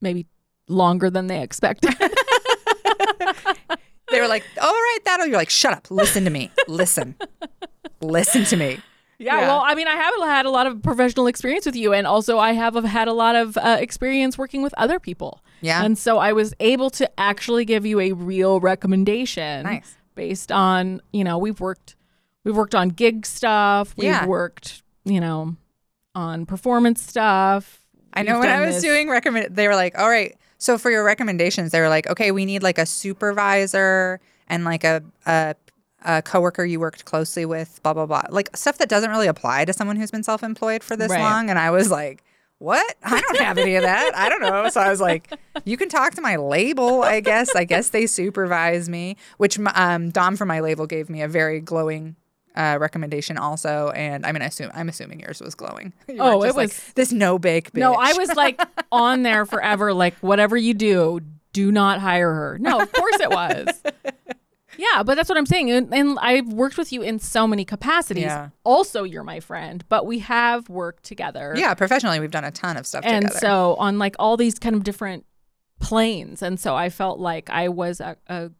maybe 0.00 0.26
longer 0.68 1.10
than 1.10 1.28
they 1.28 1.40
expected. 1.40 1.94
they 4.10 4.20
were 4.20 4.26
like, 4.26 4.44
"All 4.60 4.72
right, 4.72 4.98
that'll." 5.04 5.26
You're 5.26 5.36
like, 5.36 5.50
"Shut 5.50 5.72
up. 5.72 5.90
Listen 5.90 6.24
to 6.24 6.30
me. 6.30 6.50
Listen. 6.66 7.14
Listen 8.00 8.44
to 8.44 8.56
me." 8.56 8.80
Yeah, 9.18 9.40
Yeah. 9.40 9.48
Well, 9.48 9.62
I 9.64 9.74
mean, 9.74 9.88
I 9.88 9.94
have 9.96 10.14
had 10.24 10.46
a 10.46 10.50
lot 10.50 10.66
of 10.66 10.82
professional 10.82 11.26
experience 11.26 11.66
with 11.66 11.76
you. 11.76 11.92
And 11.92 12.06
also, 12.06 12.38
I 12.38 12.52
have 12.52 12.74
had 12.84 13.08
a 13.08 13.12
lot 13.12 13.34
of 13.36 13.56
uh, 13.56 13.76
experience 13.80 14.38
working 14.38 14.62
with 14.62 14.74
other 14.78 14.98
people. 15.00 15.42
Yeah. 15.60 15.84
And 15.84 15.98
so 15.98 16.18
I 16.18 16.32
was 16.32 16.54
able 16.60 16.90
to 16.90 17.10
actually 17.20 17.64
give 17.64 17.84
you 17.84 17.98
a 18.00 18.12
real 18.12 18.60
recommendation. 18.60 19.64
Nice. 19.64 19.96
Based 20.14 20.50
on, 20.52 21.00
you 21.12 21.24
know, 21.24 21.38
we've 21.38 21.60
worked. 21.60 21.96
We've 22.44 22.56
worked 22.56 22.74
on 22.74 22.88
gig 22.90 23.26
stuff. 23.26 23.94
We've 23.96 24.06
Yeah. 24.06 24.26
worked, 24.26 24.82
you 25.04 25.20
know, 25.20 25.56
on 26.14 26.46
performance 26.46 27.02
stuff. 27.02 27.80
I 28.14 28.22
know 28.22 28.38
when 28.40 28.48
I 28.48 28.64
was 28.64 28.76
this- 28.76 28.84
doing 28.84 29.08
recommend, 29.08 29.54
they 29.54 29.68
were 29.68 29.74
like, 29.76 29.98
"All 29.98 30.08
right." 30.08 30.34
So 30.56 30.78
for 30.78 30.90
your 30.90 31.04
recommendations, 31.04 31.70
they 31.72 31.80
were 31.80 31.88
like, 31.90 32.08
"Okay, 32.08 32.30
we 32.32 32.44
need 32.46 32.62
like 32.62 32.78
a 32.78 32.86
supervisor 32.86 34.18
and 34.48 34.64
like 34.64 34.84
a 34.84 35.02
a, 35.26 35.54
a 36.04 36.22
coworker 36.22 36.64
you 36.64 36.78
worked 36.80 37.04
closely 37.04 37.44
with, 37.44 37.80
blah 37.82 37.92
blah 37.94 38.06
blah, 38.06 38.22
like 38.30 38.56
stuff 38.56 38.78
that 38.78 38.88
doesn't 38.88 39.10
really 39.10 39.26
apply 39.26 39.64
to 39.64 39.72
someone 39.72 39.96
who's 39.96 40.10
been 40.10 40.22
self-employed 40.22 40.82
for 40.84 40.96
this 40.96 41.10
Right. 41.10 41.20
long." 41.20 41.50
And 41.50 41.58
I 41.58 41.70
was 41.70 41.90
like, 41.90 42.22
"What? 42.58 42.96
I 43.04 43.20
don't 43.20 43.38
have 43.38 43.58
any 43.58 43.74
of 43.76 43.82
that. 43.82 44.12
I 44.14 44.28
don't 44.28 44.40
know." 44.42 44.68
So 44.70 44.80
I 44.80 44.90
was 44.90 45.00
like, 45.00 45.30
"You 45.64 45.76
can 45.76 45.88
talk 45.88 46.14
to 46.14 46.20
my 46.20 46.36
label, 46.36 47.02
I 47.02 47.20
guess. 47.20 47.54
I 47.56 47.64
guess 47.64 47.88
they 47.90 48.06
supervise 48.06 48.88
me." 48.88 49.16
Which 49.38 49.58
um, 49.74 50.10
Dom 50.10 50.36
from 50.36 50.48
my 50.48 50.60
label 50.60 50.86
gave 50.86 51.08
me 51.10 51.22
a 51.22 51.28
very 51.28 51.60
glowing. 51.60 52.16
Uh, 52.56 52.76
recommendation 52.80 53.38
also, 53.38 53.90
and 53.94 54.26
I'm 54.26 54.32
gonna 54.34 54.46
assume 54.46 54.68
I'm 54.74 54.88
assuming 54.88 55.20
yours 55.20 55.40
was 55.40 55.54
glowing. 55.54 55.92
You 56.08 56.16
Oh, 56.18 56.42
it 56.42 56.46
just 56.46 56.56
like, 56.56 56.68
was- 56.70 56.92
this 56.96 57.12
no 57.12 57.38
bake. 57.38 57.70
Bitch. 57.70 57.78
No, 57.78 57.94
I 57.94 58.14
was 58.14 58.34
like 58.34 58.60
on 58.90 59.22
there 59.22 59.46
forever, 59.46 59.92
like 59.92 60.16
whatever 60.16 60.56
you 60.56 60.74
do, 60.74 61.20
do 61.52 61.70
not 61.70 62.00
hire 62.00 62.32
her. 62.34 62.58
No, 62.58 62.80
of 62.80 62.90
course 62.92 63.20
it 63.20 63.30
was. 63.30 63.80
Yeah, 64.78 65.02
but 65.02 65.16
that's 65.16 65.28
what 65.28 65.36
I'm 65.36 65.44
saying. 65.46 65.70
And, 65.70 65.92
and 65.92 66.18
I've 66.20 66.46
worked 66.52 66.78
with 66.78 66.92
you 66.92 67.02
in 67.02 67.18
so 67.18 67.46
many 67.46 67.64
capacities. 67.64 68.22
Yeah. 68.24 68.50
Also, 68.64 69.02
you're 69.02 69.24
my 69.24 69.40
friend, 69.40 69.84
but 69.88 70.06
we 70.06 70.20
have 70.20 70.68
worked 70.68 71.02
together. 71.02 71.52
Yeah, 71.56 71.74
professionally, 71.74 72.20
we've 72.20 72.30
done 72.30 72.44
a 72.44 72.50
ton 72.52 72.76
of 72.76 72.86
stuff 72.86 73.04
And 73.04 73.26
together. 73.26 73.40
so 73.40 73.74
on 73.74 73.98
like 73.98 74.14
all 74.18 74.36
these 74.36 74.58
kind 74.58 74.76
of 74.76 74.84
different 74.84 75.26
planes. 75.80 76.42
And 76.42 76.58
so 76.58 76.74
I 76.76 76.90
felt 76.90 77.18
like 77.18 77.50
I 77.50 77.68
was 77.68 78.00
a, 78.00 78.16
a 78.28 78.50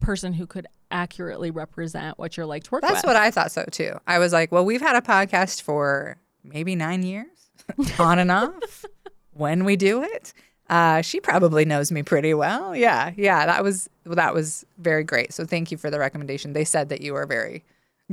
person 0.00 0.32
who 0.32 0.46
could 0.46 0.66
accurately 0.90 1.50
represent 1.50 2.18
what 2.18 2.36
you're 2.36 2.46
like 2.46 2.64
to 2.64 2.70
work 2.72 2.82
with. 2.82 2.90
that's 2.90 3.02
with. 3.02 3.08
what 3.10 3.16
I 3.16 3.30
thought 3.30 3.52
so 3.52 3.64
too. 3.70 3.92
I 4.06 4.18
was 4.18 4.32
like, 4.32 4.50
well, 4.50 4.64
we've 4.64 4.80
had 4.80 4.96
a 4.96 5.02
podcast 5.02 5.62
for 5.62 6.16
maybe 6.42 6.74
nine 6.76 7.02
years, 7.02 7.50
on 7.98 8.18
and 8.18 8.30
off. 8.30 8.84
when 9.32 9.64
we 9.64 9.76
do 9.76 10.02
it, 10.02 10.32
uh, 10.68 11.00
she 11.02 11.20
probably 11.20 11.64
knows 11.64 11.90
me 11.90 12.02
pretty 12.02 12.34
well. 12.34 12.76
Yeah, 12.76 13.12
yeah, 13.16 13.46
that 13.46 13.62
was 13.64 13.88
that 14.04 14.34
was 14.34 14.64
very 14.78 15.04
great. 15.04 15.32
So 15.32 15.44
thank 15.46 15.70
you 15.70 15.78
for 15.78 15.90
the 15.90 15.98
recommendation. 15.98 16.52
They 16.52 16.64
said 16.64 16.88
that 16.90 17.00
you 17.00 17.12
were 17.14 17.26
very 17.26 17.64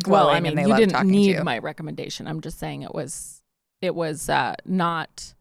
glowing 0.03 0.25
well, 0.27 0.29
I 0.29 0.39
mean, 0.39 0.57
and 0.57 0.65
they 0.65 0.69
you 0.69 0.75
didn't 0.75 1.07
need 1.09 1.35
you. 1.37 1.43
my 1.43 1.57
recommendation. 1.59 2.27
I'm 2.27 2.41
just 2.41 2.59
saying 2.59 2.83
it 2.83 2.93
was 2.93 3.41
it 3.81 3.93
was 3.95 4.29
uh, 4.29 4.55
not 4.65 5.33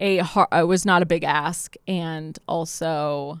a 0.00 0.18
har- 0.18 0.48
it 0.52 0.66
was 0.66 0.84
not 0.86 1.02
a 1.02 1.06
big 1.06 1.24
ask, 1.24 1.74
and 1.86 2.38
also 2.48 3.40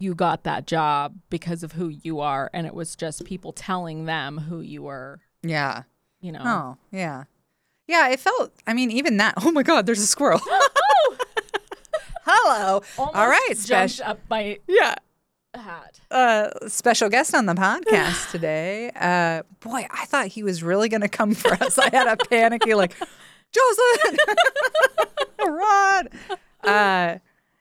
you 0.00 0.14
got 0.14 0.42
that 0.42 0.66
job 0.66 1.14
because 1.30 1.62
of 1.62 1.72
who 1.72 1.88
you 1.88 2.20
are, 2.20 2.50
and 2.52 2.66
it 2.66 2.74
was 2.74 2.96
just 2.96 3.24
people 3.24 3.52
telling 3.52 4.04
them 4.06 4.38
who 4.38 4.60
you 4.60 4.82
were. 4.82 5.20
yeah. 5.42 5.82
You 6.20 6.32
know. 6.32 6.40
Oh, 6.42 6.76
yeah. 6.90 7.24
Yeah, 7.86 8.08
it 8.08 8.18
felt. 8.18 8.50
I 8.66 8.72
mean, 8.72 8.90
even 8.90 9.18
that. 9.18 9.34
Oh 9.44 9.52
my 9.52 9.62
God, 9.62 9.84
there's 9.84 10.00
a 10.00 10.06
squirrel. 10.06 10.40
Hello. 12.26 12.82
All 12.98 13.28
right, 13.28 13.54
special. 13.56 14.04
up 14.06 14.20
my 14.30 14.58
Yeah. 14.66 14.94
hat. 15.54 16.00
uh, 16.10 16.48
special 16.68 17.08
guest 17.08 17.34
on 17.34 17.46
the 17.46 17.54
podcast 17.54 18.30
today. 18.30 18.90
Uh, 18.94 19.42
boy, 19.60 19.86
I 19.90 20.06
thought 20.06 20.28
he 20.28 20.42
was 20.42 20.62
really 20.62 20.88
going 20.88 21.02
to 21.02 21.08
come 21.08 21.34
for 21.34 21.52
us. 21.54 21.78
I 21.78 21.90
had 21.94 22.06
a 22.08 22.16
panicky 22.16 22.74
like, 22.74 22.94
Jocelyn, 23.52 24.16
Rod. 25.46 26.08
Uh, 26.64 27.18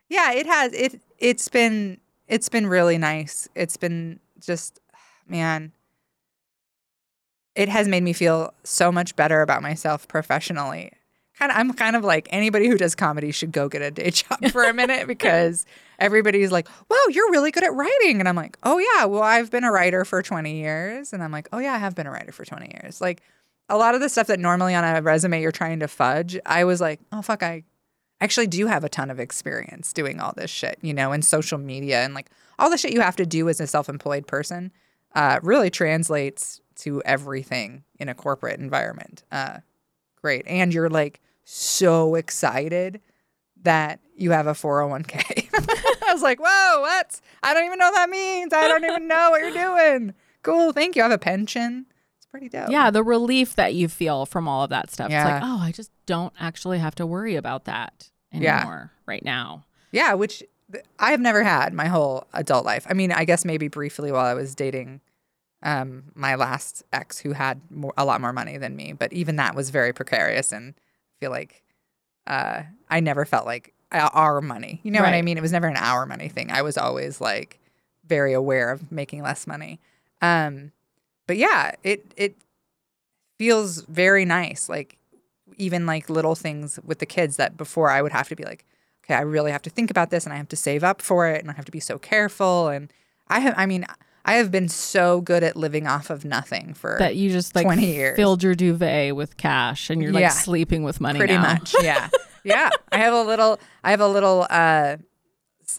yeah, 0.09 0.31
it 0.33 0.45
has. 0.47 0.73
It 0.73 1.01
it's 1.19 1.47
been 1.49 1.99
it's 2.27 2.49
been 2.49 2.65
really 2.67 2.97
nice. 2.97 3.47
It's 3.55 3.77
been 3.77 4.19
just 4.39 4.79
man. 5.27 5.71
It 7.55 7.69
has 7.69 7.87
made 7.87 8.01
me 8.01 8.13
feel 8.13 8.53
so 8.63 8.91
much 8.91 9.15
better 9.15 9.41
about 9.41 9.61
myself 9.61 10.07
professionally. 10.07 10.91
Kind 11.39 11.51
of, 11.51 11.57
I'm 11.57 11.73
kind 11.73 11.95
of 11.95 12.03
like 12.03 12.27
anybody 12.31 12.67
who 12.67 12.77
does 12.77 12.93
comedy 12.95 13.31
should 13.31 13.51
go 13.51 13.67
get 13.67 13.81
a 13.81 13.91
day 13.91 14.09
job 14.11 14.45
for 14.51 14.63
a 14.63 14.73
minute 14.73 15.07
because 15.07 15.65
everybody's 15.99 16.51
like, 16.51 16.67
"Wow, 16.89 16.97
you're 17.09 17.31
really 17.31 17.51
good 17.51 17.63
at 17.63 17.73
writing," 17.73 18.19
and 18.19 18.29
I'm 18.29 18.35
like, 18.35 18.57
"Oh 18.63 18.77
yeah, 18.77 19.05
well 19.05 19.23
I've 19.23 19.49
been 19.49 19.63
a 19.63 19.71
writer 19.71 20.05
for 20.05 20.21
20 20.21 20.59
years," 20.59 21.11
and 21.11 21.23
I'm 21.23 21.31
like, 21.31 21.49
"Oh 21.51 21.57
yeah, 21.59 21.73
I 21.73 21.77
have 21.77 21.95
been 21.95 22.07
a 22.07 22.11
writer 22.11 22.31
for 22.31 22.45
20 22.45 22.71
years." 22.81 23.01
Like 23.01 23.21
a 23.69 23.77
lot 23.77 23.95
of 23.95 24.01
the 24.01 24.09
stuff 24.09 24.27
that 24.27 24.39
normally 24.39 24.75
on 24.75 24.83
a 24.83 25.01
resume 25.01 25.41
you're 25.41 25.51
trying 25.51 25.79
to 25.79 25.87
fudge, 25.87 26.37
I 26.45 26.65
was 26.65 26.79
like, 26.79 26.99
"Oh 27.11 27.21
fuck, 27.21 27.41
I 27.41 27.63
actually 28.21 28.47
do 28.47 28.67
have 28.67 28.83
a 28.83 28.89
ton 28.89 29.09
of 29.09 29.19
experience 29.19 29.91
doing 29.91 30.19
all 30.19 30.33
this 30.35 30.51
shit, 30.51 30.77
you 30.81 30.93
know, 30.93 31.11
in 31.13 31.21
social 31.23 31.57
media 31.57 32.03
and 32.03 32.13
like 32.13 32.29
all 32.59 32.69
the 32.69 32.77
shit 32.77 32.93
you 32.93 33.01
have 33.01 33.15
to 33.17 33.25
do 33.25 33.49
as 33.49 33.59
a 33.59 33.67
self-employed 33.67 34.27
person." 34.27 34.71
Uh, 35.15 35.39
really 35.43 35.69
translates 35.69 36.59
to 36.75 36.99
everything 37.03 37.83
in 37.99 38.09
a 38.09 38.15
corporate 38.15 38.59
environment. 38.59 39.23
Uh, 39.31 39.59
great. 40.23 40.45
And 40.47 40.73
you're 40.73 40.89
like 40.89 41.19
so 41.43 42.15
excited 42.15 43.01
that 43.61 43.99
you 44.15 44.31
have 44.31 44.47
a 44.47 44.53
401k. 44.53 45.49
I 46.07 46.13
was 46.13 46.21
like, 46.23 46.39
whoa, 46.39 46.81
what? 46.81 47.19
I 47.43 47.53
don't 47.53 47.65
even 47.65 47.77
know 47.77 47.87
what 47.87 47.95
that 47.95 48.09
means. 48.09 48.53
I 48.53 48.67
don't 48.67 48.83
even 48.83 49.07
know 49.07 49.29
what 49.31 49.41
you're 49.41 49.51
doing. 49.51 50.13
Cool. 50.41 50.71
Thank 50.71 50.95
you. 50.95 51.01
I 51.01 51.05
have 51.05 51.11
a 51.11 51.17
pension. 51.17 51.85
It's 52.17 52.25
pretty 52.25 52.49
dope. 52.49 52.69
Yeah, 52.69 52.89
the 52.91 53.03
relief 53.03 53.55
that 53.55 53.73
you 53.73 53.87
feel 53.87 54.25
from 54.25 54.47
all 54.47 54.63
of 54.63 54.69
that 54.69 54.89
stuff. 54.91 55.09
Yeah. 55.11 55.21
It's 55.23 55.41
like, 55.43 55.43
oh, 55.51 55.59
I 55.61 55.71
just 55.71 55.91
don't 56.05 56.33
actually 56.39 56.79
have 56.79 56.95
to 56.95 57.05
worry 57.05 57.35
about 57.35 57.65
that 57.65 58.09
Yeah. 58.31 58.59
anymore 58.61 58.91
right 59.05 59.23
now. 59.23 59.65
Yeah. 59.91 60.13
Which 60.13 60.43
I 60.99 61.11
have 61.11 61.19
never 61.21 61.43
had 61.43 61.73
my 61.73 61.85
whole 61.87 62.27
adult 62.33 62.65
life. 62.65 62.85
I 62.89 62.93
mean, 62.93 63.11
I 63.11 63.25
guess 63.25 63.43
maybe 63.45 63.67
briefly 63.67 64.11
while 64.11 64.25
I 64.25 64.33
was 64.33 64.55
dating 64.55 65.01
um, 65.63 66.03
my 66.13 66.35
last 66.35 66.83
ex 66.93 67.19
who 67.19 67.33
had 67.33 67.59
more, 67.71 67.93
a 67.97 68.05
lot 68.05 68.21
more 68.21 68.33
money 68.33 68.57
than 68.57 68.75
me. 68.75 68.93
But 68.93 69.11
even 69.13 69.37
that 69.37 69.55
was 69.55 69.69
very 69.69 69.93
precarious. 69.93 70.51
And 70.51 70.73
I 70.77 71.13
feel 71.19 71.31
like 71.31 71.63
uh, 72.27 72.63
I 72.89 72.99
never 72.99 73.25
felt 73.25 73.45
like 73.45 73.73
uh, 73.91 74.09
our 74.13 74.41
money. 74.41 74.81
You 74.83 74.91
know 74.91 75.01
what 75.01 75.13
I 75.13 75.21
mean? 75.21 75.37
It 75.37 75.41
was 75.41 75.51
never 75.51 75.67
an 75.67 75.77
our 75.77 76.05
money 76.05 76.27
thing. 76.27 76.51
I 76.51 76.61
was 76.61 76.77
always 76.77 77.21
like 77.21 77.59
very 78.05 78.33
aware 78.33 78.71
of 78.71 78.91
making 78.91 79.23
less 79.23 79.47
money. 79.47 79.79
Um, 80.21 80.71
but 81.27 81.37
yeah, 81.37 81.71
it 81.83 82.13
it 82.17 82.35
feels 83.37 83.81
very 83.83 84.25
nice. 84.25 84.67
Like 84.67 84.97
even 85.57 85.85
like 85.85 86.09
little 86.09 86.35
things 86.35 86.79
with 86.83 86.99
the 86.99 87.05
kids 87.05 87.37
that 87.37 87.55
before 87.55 87.89
I 87.89 88.01
would 88.01 88.11
have 88.11 88.27
to 88.29 88.35
be 88.35 88.43
like, 88.43 88.65
okay, 89.03 89.15
I 89.15 89.21
really 89.21 89.51
have 89.51 89.61
to 89.63 89.69
think 89.69 89.91
about 89.91 90.09
this 90.09 90.25
and 90.25 90.33
I 90.33 90.37
have 90.37 90.49
to 90.49 90.55
save 90.55 90.83
up 90.83 91.01
for 91.01 91.27
it 91.27 91.41
and 91.41 91.51
I 91.51 91.53
have 91.53 91.65
to 91.65 91.71
be 91.71 91.79
so 91.79 91.97
careful. 91.97 92.69
And 92.69 92.91
I 93.27 93.39
have, 93.39 93.53
I 93.57 93.65
mean, 93.65 93.85
I 94.25 94.35
have 94.35 94.51
been 94.51 94.69
so 94.69 95.19
good 95.21 95.43
at 95.43 95.55
living 95.57 95.85
off 95.87 96.09
of 96.09 96.23
nothing 96.23 96.73
for 96.73 96.95
That 96.99 97.15
you 97.17 97.29
just 97.29 97.55
like 97.55 97.65
20 97.65 97.85
years. 97.85 98.15
filled 98.15 98.41
your 98.43 98.55
duvet 98.55 99.15
with 99.15 99.35
cash 99.37 99.89
and 99.89 100.01
you're 100.01 100.13
like 100.13 100.21
Yeah. 100.21 100.29
sleeping 100.29 100.83
with 100.83 101.01
money 101.01 101.19
pretty 101.19 101.33
now. 101.35 101.41
much. 101.53 101.75
Yeah. 101.81 102.09
yeah. 102.43 102.69
I 102.91 102.97
have 102.99 103.13
a 103.13 103.21
little, 103.23 103.59
I 103.83 103.91
have 103.91 103.99
a 104.01 104.07
little, 104.07 104.47
uh, 104.49 104.97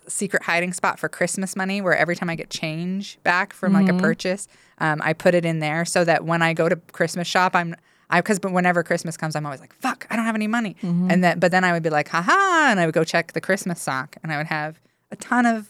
secret 0.09 0.42
hiding 0.42 0.72
spot 0.72 0.99
for 0.99 1.09
Christmas 1.09 1.55
money 1.57 1.80
where 1.80 1.97
every 1.97 2.16
time 2.16 2.28
I 2.30 2.34
get 2.34 2.51
change 2.51 3.18
back 3.22 3.53
from 3.53 3.72
like 3.74 3.88
a 3.88 3.95
purchase, 3.95 4.49
um, 4.78 5.01
I 5.05 5.12
put 5.12 5.34
it 5.34 5.45
in 5.45 5.61
there 5.61 5.84
so 5.84 6.05
that 6.05 6.24
when 6.24 6.42
I 6.42 6.53
go 6.55 6.68
to 6.68 6.76
Christmas 6.92 7.28
shop, 7.28 7.55
I'm 7.55 7.74
I 8.11 8.20
because 8.20 8.38
but 8.38 8.53
whenever 8.53 8.82
Christmas 8.82 9.16
comes, 9.16 9.36
I'm 9.36 9.45
always 9.47 9.61
like, 9.61 9.72
fuck, 9.74 10.07
I 10.11 10.16
don't 10.16 10.24
have 10.24 10.34
any 10.34 10.47
money. 10.47 10.76
And 10.82 11.22
then 11.22 11.38
but 11.38 11.51
then 11.53 11.64
I 11.64 11.72
would 11.72 11.82
be 11.82 11.90
like, 11.90 12.09
haha, 12.09 12.70
and 12.70 12.80
I 12.80 12.86
would 12.86 12.95
go 12.95 13.05
check 13.05 13.32
the 13.32 13.40
Christmas 13.40 13.80
sock 13.80 14.16
and 14.22 14.32
I 14.32 14.36
would 14.38 14.47
have 14.47 14.80
a 15.11 15.16
ton 15.16 15.47
of 15.47 15.68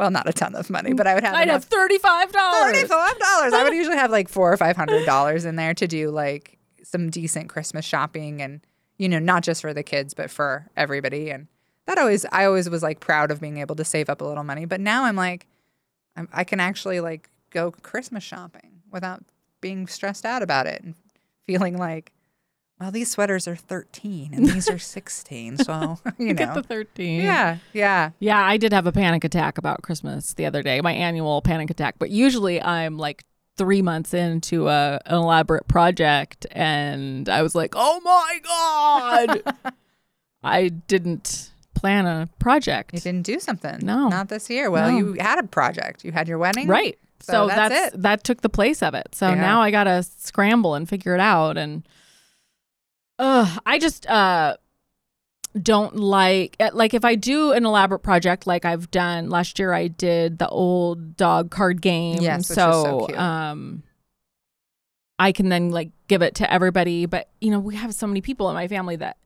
well, 0.00 0.10
not 0.10 0.26
a 0.26 0.32
ton 0.32 0.54
of 0.54 0.70
money, 0.70 0.94
but 0.94 1.06
I 1.06 1.14
would 1.14 1.24
have 1.24 1.34
I'd 1.34 1.48
have 1.48 1.64
thirty-five 1.64 2.32
dollars. 2.32 2.72
Thirty-five 2.72 3.18
dollars. 3.18 3.52
I 3.52 3.62
would 3.64 3.74
usually 3.74 3.98
have 3.98 4.10
like 4.10 4.30
four 4.30 4.50
or 4.50 4.56
five 4.56 4.74
hundred 4.74 5.04
dollars 5.04 5.44
in 5.44 5.56
there 5.56 5.74
to 5.74 5.86
do 5.86 6.08
like 6.08 6.58
some 6.82 7.10
decent 7.10 7.50
Christmas 7.50 7.84
shopping, 7.84 8.40
and 8.40 8.62
you 8.96 9.10
know, 9.10 9.18
not 9.18 9.42
just 9.42 9.60
for 9.60 9.74
the 9.74 9.82
kids, 9.82 10.14
but 10.14 10.30
for 10.30 10.70
everybody. 10.74 11.30
And 11.30 11.48
that 11.84 11.98
always, 11.98 12.24
I 12.32 12.46
always 12.46 12.70
was 12.70 12.82
like 12.82 13.00
proud 13.00 13.30
of 13.30 13.42
being 13.42 13.58
able 13.58 13.76
to 13.76 13.84
save 13.84 14.08
up 14.08 14.22
a 14.22 14.24
little 14.24 14.42
money. 14.42 14.64
But 14.64 14.80
now 14.80 15.04
I'm 15.04 15.16
like, 15.16 15.46
I'm, 16.16 16.30
I 16.32 16.44
can 16.44 16.60
actually 16.60 17.00
like 17.00 17.28
go 17.50 17.70
Christmas 17.70 18.24
shopping 18.24 18.80
without 18.90 19.22
being 19.60 19.86
stressed 19.86 20.24
out 20.24 20.42
about 20.42 20.66
it 20.66 20.82
and 20.82 20.94
feeling 21.44 21.76
like, 21.76 22.10
well, 22.80 22.90
these 22.90 23.10
sweaters 23.10 23.46
are 23.46 23.56
thirteen 23.56 24.32
and 24.32 24.46
these 24.46 24.70
are 24.70 24.78
sixteen, 24.78 25.56
so 25.58 25.98
you 26.18 26.28
know. 26.28 26.34
Get 26.34 26.48
know, 26.48 26.54
the 26.54 26.62
thirteen. 26.62 27.20
yeah, 27.22 27.58
yeah. 27.72 28.10
Yeah, 28.18 28.42
I 28.42 28.56
did 28.56 28.72
have 28.72 28.86
a 28.86 28.92
panic 28.92 29.22
attack 29.24 29.58
about 29.58 29.82
Christmas 29.82 30.32
the 30.34 30.46
other 30.46 30.62
day, 30.62 30.80
my 30.80 30.92
annual 30.92 31.42
panic 31.42 31.68
attack. 31.70 31.96
But 31.98 32.10
usually 32.10 32.60
I'm 32.62 32.96
like 32.96 33.22
three 33.56 33.82
months 33.82 34.14
into 34.14 34.68
a, 34.68 34.98
an 35.04 35.14
elaborate 35.16 35.68
project 35.68 36.46
and 36.52 37.28
I 37.28 37.42
was 37.42 37.54
like, 37.54 37.74
oh 37.76 38.00
my 38.02 38.38
God. 38.44 39.72
I 40.42 40.68
didn't 40.68 41.50
plan 41.74 42.06
a 42.06 42.28
project. 42.38 42.94
You 42.94 43.00
didn't 43.00 43.22
do 43.26 43.38
something. 43.38 43.80
No. 43.82 44.08
not 44.08 44.28
this 44.30 44.48
year. 44.48 44.70
Well, 44.70 44.90
No. 44.90 44.96
you 44.96 45.12
had 45.20 45.38
a 45.38 45.42
project. 45.46 46.04
You 46.04 46.12
had 46.12 46.26
your 46.28 46.38
wedding, 46.38 46.66
Right. 46.68 46.98
So 47.20 47.32
So, 47.32 47.46
that's 47.48 47.68
that's, 47.74 47.94
it. 47.94 48.02
that 48.02 48.24
took 48.24 48.40
the 48.40 48.48
place 48.48 48.82
of 48.82 48.94
it. 48.94 49.14
So 49.14 49.28
Yeah. 49.28 49.34
now 49.34 49.60
I 49.60 49.70
gotta 49.70 50.02
scramble 50.02 50.74
and 50.74 50.88
figure 50.88 51.12
it 51.14 51.20
out. 51.20 51.58
And 51.58 51.86
uh, 53.20 53.56
I 53.66 53.78
just 53.78 54.08
uh, 54.08 54.56
don't 55.60 55.96
like 55.96 56.56
uh, 56.58 56.70
like 56.72 56.94
if 56.94 57.04
I 57.04 57.16
do 57.16 57.52
an 57.52 57.66
elaborate 57.66 58.00
project 58.00 58.46
like 58.46 58.64
I've 58.64 58.90
done 58.90 59.28
last 59.28 59.58
year. 59.58 59.72
I 59.72 59.88
did 59.88 60.38
the 60.38 60.48
old 60.48 61.16
dog 61.16 61.50
card 61.50 61.82
game. 61.82 62.18
Yes, 62.20 62.46
so 62.46 63.06
so 63.08 63.16
um, 63.16 63.82
I 65.18 65.32
can 65.32 65.50
then 65.50 65.70
like 65.70 65.90
give 66.08 66.22
it 66.22 66.36
to 66.36 66.50
everybody. 66.50 67.04
But 67.04 67.28
you 67.40 67.50
know, 67.50 67.60
we 67.60 67.76
have 67.76 67.94
so 67.94 68.06
many 68.06 68.22
people 68.22 68.48
in 68.48 68.54
my 68.54 68.68
family 68.68 68.96
that 68.96 69.18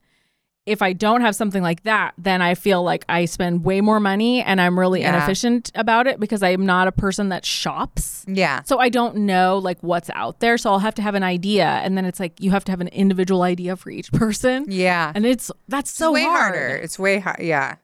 if 0.65 0.81
I 0.81 0.93
don't 0.93 1.21
have 1.21 1.35
something 1.35 1.61
like 1.61 1.83
that, 1.83 2.13
then 2.17 2.41
I 2.41 2.55
feel 2.55 2.81
like 2.81 3.05
I 3.07 3.25
spend 3.25 3.63
way 3.63 3.81
more 3.81 3.99
money 3.99 4.41
and 4.41 4.59
I'm 4.59 4.79
really 4.79 5.01
Yeah. 5.01 5.15
inefficient 5.15 5.71
about 5.75 6.07
it 6.07 6.19
because 6.19 6.41
I'm 6.41 6.65
not 6.65 6.87
a 6.87 6.91
person 6.91 7.29
that 7.29 7.45
shops. 7.45 8.25
Yeah, 8.27 8.61
So 8.65 8.79
I 8.79 8.89
don't 8.89 9.15
know 9.17 9.59
like 9.59 9.77
what's 9.81 10.09
out 10.15 10.39
there. 10.39 10.57
So 10.57 10.71
I'll 10.71 10.79
have 10.79 10.95
to 10.95 11.01
have 11.03 11.13
an 11.13 11.21
idea. 11.21 11.65
And 11.67 11.95
then 11.95 12.05
it's 12.05 12.19
like 12.19 12.41
you 12.41 12.49
have 12.51 12.63
to 12.65 12.71
have 12.71 12.81
an 12.81 12.87
individual 12.87 13.43
idea 13.43 13.75
for 13.75 13.91
each 13.91 14.11
person. 14.11 14.65
yeah. 14.67 15.11
And 15.13 15.25
it's 15.25 15.51
that's 15.67 15.91
It's 15.91 15.97
so 15.99 16.11
way 16.13 16.23
hard. 16.23 16.55
harder. 16.55 16.75
It's 16.77 16.97
way 16.97 17.19
hard. 17.19 17.39
Yeah. 17.41 17.75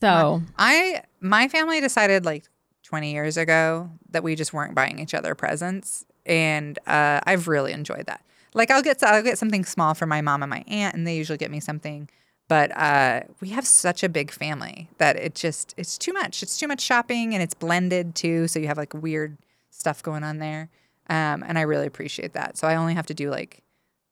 So 0.00 0.40
I 0.58 1.02
my 1.20 1.48
family 1.48 1.80
decided 1.82 2.24
like 2.24 2.44
20 2.84 3.12
years 3.12 3.36
ago 3.36 3.90
that 4.10 4.22
we 4.22 4.34
just 4.34 4.54
weren't 4.54 4.74
buying 4.74 4.98
each 4.98 5.12
other 5.14 5.34
presents, 5.34 6.06
and 6.24 6.78
uh, 6.86 7.20
I've 7.26 7.46
really 7.48 7.72
enjoyed 7.72 8.06
that. 8.06 8.24
Like 8.54 8.70
I'll 8.70 8.82
get 8.82 9.02
I'll 9.02 9.22
get 9.22 9.36
something 9.38 9.64
small 9.66 9.92
for 9.94 10.06
my 10.06 10.22
mom 10.22 10.42
and 10.42 10.48
my 10.50 10.64
aunt, 10.66 10.94
and 10.96 11.06
they 11.06 11.16
usually 11.16 11.36
get 11.38 11.50
me 11.50 11.60
something. 11.60 12.08
But 12.50 12.76
uh, 12.76 13.20
we 13.40 13.50
have 13.50 13.64
such 13.64 14.02
a 14.02 14.08
big 14.08 14.32
family 14.32 14.88
that 14.98 15.14
it 15.14 15.36
just 15.36 15.72
it's 15.76 15.96
too 15.96 16.12
much. 16.12 16.42
It's 16.42 16.58
too 16.58 16.66
much 16.66 16.80
shopping, 16.80 17.32
and 17.32 17.40
it's 17.40 17.54
blended 17.54 18.16
too. 18.16 18.48
So 18.48 18.58
you 18.58 18.66
have 18.66 18.76
like 18.76 18.92
weird 18.92 19.38
stuff 19.70 20.02
going 20.02 20.24
on 20.24 20.38
there, 20.38 20.68
um, 21.08 21.44
and 21.46 21.56
I 21.56 21.60
really 21.60 21.86
appreciate 21.86 22.32
that. 22.32 22.58
So 22.58 22.66
I 22.66 22.74
only 22.74 22.94
have 22.94 23.06
to 23.06 23.14
do 23.14 23.30
like 23.30 23.62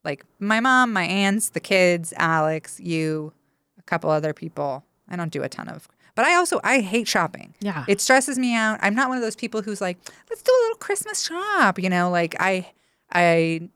like 0.04 0.24
my 0.38 0.60
mom, 0.60 0.92
my 0.92 1.02
aunts, 1.02 1.48
the 1.48 1.58
kids, 1.58 2.14
Alex, 2.16 2.78
you, 2.78 3.32
a 3.76 3.82
couple 3.82 4.08
other 4.08 4.32
people. 4.32 4.84
I 5.08 5.16
don't 5.16 5.32
do 5.32 5.42
a 5.42 5.48
ton 5.48 5.68
of, 5.68 5.88
but 6.14 6.24
I 6.24 6.36
also 6.36 6.60
I 6.62 6.78
hate 6.78 7.08
shopping. 7.08 7.54
yeah. 7.58 7.84
It 7.88 8.00
stresses 8.00 8.38
me 8.38 8.54
out. 8.54 8.78
I'm 8.82 8.94
not 8.94 9.08
one 9.08 9.18
of 9.18 9.22
those 9.24 9.34
people 9.34 9.62
who's 9.62 9.80
like, 9.80 9.98
let's 10.30 10.42
do 10.42 10.52
a 10.52 10.62
little 10.62 10.78
Christmas 10.78 11.26
shop. 11.26 11.80
You 11.80 11.90
know, 11.90 12.08
like 12.08 12.36
I 12.38 12.70
I 13.10 13.68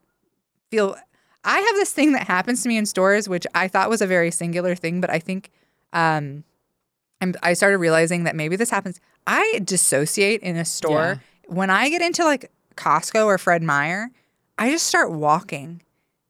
feel 0.71 0.95
I 1.43 1.59
have 1.59 1.75
this 1.75 1.91
thing 1.91 2.13
that 2.13 2.27
happens 2.27 2.63
to 2.63 2.69
me 2.69 2.77
in 2.77 2.85
stores, 2.85 3.27
which 3.27 3.45
I 3.53 3.67
thought 3.67 3.89
was 3.89 4.01
a 4.01 4.07
very 4.07 4.31
singular 4.31 4.75
thing, 4.75 5.01
but 5.01 5.09
I 5.09 5.19
think 5.19 5.49
um 5.91 6.43
I'm, 7.21 7.33
I 7.41 7.53
started 7.53 7.77
realizing 7.77 8.25
that 8.25 8.35
maybe 8.35 8.57
this 8.57 8.69
happens. 8.69 8.99
I 9.25 9.61
dissociate 9.63 10.41
in 10.41 10.57
a 10.57 10.65
store 10.65 11.21
when 11.47 11.69
I 11.69 11.89
get 11.89 12.01
into 12.01 12.23
like 12.25 12.51
Costco 12.75 13.25
or 13.25 13.37
Fred 13.37 13.63
Meyer. 13.63 14.09
I 14.57 14.69
just 14.69 14.85
start 14.85 15.11
walking, 15.11 15.81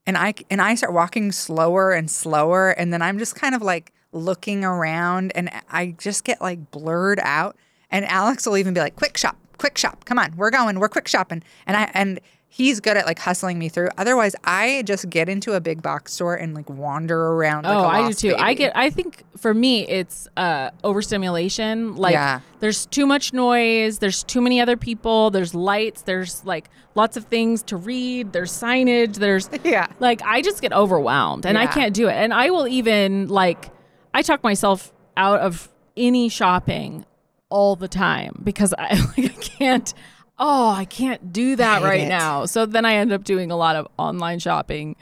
and 0.06 0.18
I 0.18 0.36
and 0.50 0.62
I 0.62 0.76
start 0.76 0.94
walking 0.94 1.32
slower 1.32 1.92
and 1.92 2.10
slower, 2.10 2.70
and 2.72 2.94
then 2.94 3.02
I'm 3.02 3.18
just 3.18 3.36
kind 3.36 3.56
of 3.56 3.62
like 3.62 3.92
looking 4.12 4.64
around, 4.64 5.32
and 5.36 5.50
I 5.72 5.96
just 5.98 6.24
get 6.24 6.42
like 6.42 6.72
blurred 6.72 7.20
out. 7.22 7.58
And 7.90 8.06
Alex 8.06 8.46
will 8.46 8.58
even 8.58 8.74
be 8.74 8.80
like, 8.80 8.96
"Quick 8.96 9.18
shop, 9.18 9.36
quick 9.58 9.78
shop, 9.78 10.06
come 10.06 10.20
on, 10.20 10.36
we're 10.38 10.52
going, 10.52 10.80
we're 10.80 10.90
quick 10.90 11.08
shopping," 11.08 11.44
and 11.66 11.76
I 11.76 11.92
and 11.94 12.20
he's 12.56 12.80
good 12.80 12.96
at 12.96 13.08
like 13.08 13.18
hustling 13.18 13.58
me 13.58 13.68
through. 13.68 13.90
Otherwise, 13.98 14.36
I 14.44 14.84
just 14.86 15.10
get 15.10 15.28
into 15.28 15.54
a 15.54 15.60
big 15.60 15.82
box 15.82 16.14
store 16.14 16.36
and 16.36 16.54
like 16.54 16.70
wander 16.70 17.20
around. 17.32 17.64
Like 17.64 17.76
oh, 17.76 17.86
I 17.88 18.08
do 18.10 18.14
too. 18.14 18.36
I 18.38 18.54
get 18.54 18.72
I 18.76 18.92
think 18.92 19.24
for 19.38 19.56
me 19.56 19.88
it's 19.88 20.28
uh 20.38 20.70
overstimulation. 20.84 21.96
Like 21.96 22.14
Yeah. 22.14 22.42
there's 22.60 22.86
too 22.86 23.08
much 23.08 23.34
noise, 23.34 23.98
there's 23.98 24.24
too 24.24 24.40
many 24.40 24.62
other 24.62 24.78
people, 24.78 25.32
there's 25.32 25.56
lights, 25.56 26.04
there's 26.04 26.46
like 26.46 26.70
lots 26.94 27.18
of 27.18 27.26
things 27.26 27.64
to 27.64 27.76
read, 27.78 28.34
there's 28.34 28.52
signage, 28.52 29.16
there's 29.16 29.50
yeah. 29.64 29.88
like 30.00 30.22
I 30.24 30.44
just 30.44 30.62
get 30.62 30.74
overwhelmed 30.74 31.48
and 31.48 31.58
I 31.58 31.66
can't 31.66 31.94
do 31.96 32.08
it. 32.08 32.14
And 32.14 32.34
I 32.34 32.52
will 32.52 32.68
even 32.68 33.30
like 33.30 33.72
I 34.14 34.22
talk 34.22 34.44
myself 34.44 34.94
out 35.18 35.40
of 35.40 35.70
any 35.98 36.30
shopping 36.30 37.04
all 37.50 37.76
the 37.76 37.88
time 37.88 38.42
because 38.44 38.76
I 38.78 38.94
like 39.18 39.32
I 39.32 39.42
can't 39.42 39.94
oh, 40.40 40.70
I 40.72 40.86
can't 40.86 41.32
do 41.34 41.56
that 41.58 41.82
right 41.84 42.02
it. 42.02 42.08
now. 42.10 42.46
So 42.46 42.66
then 42.66 42.86
I 42.86 42.96
end 42.96 43.12
up 43.12 43.24
doing 43.24 43.52
a 43.52 43.56
lot 43.56 43.76
of 43.76 43.88
online 43.98 44.40
shopping. 44.40 44.96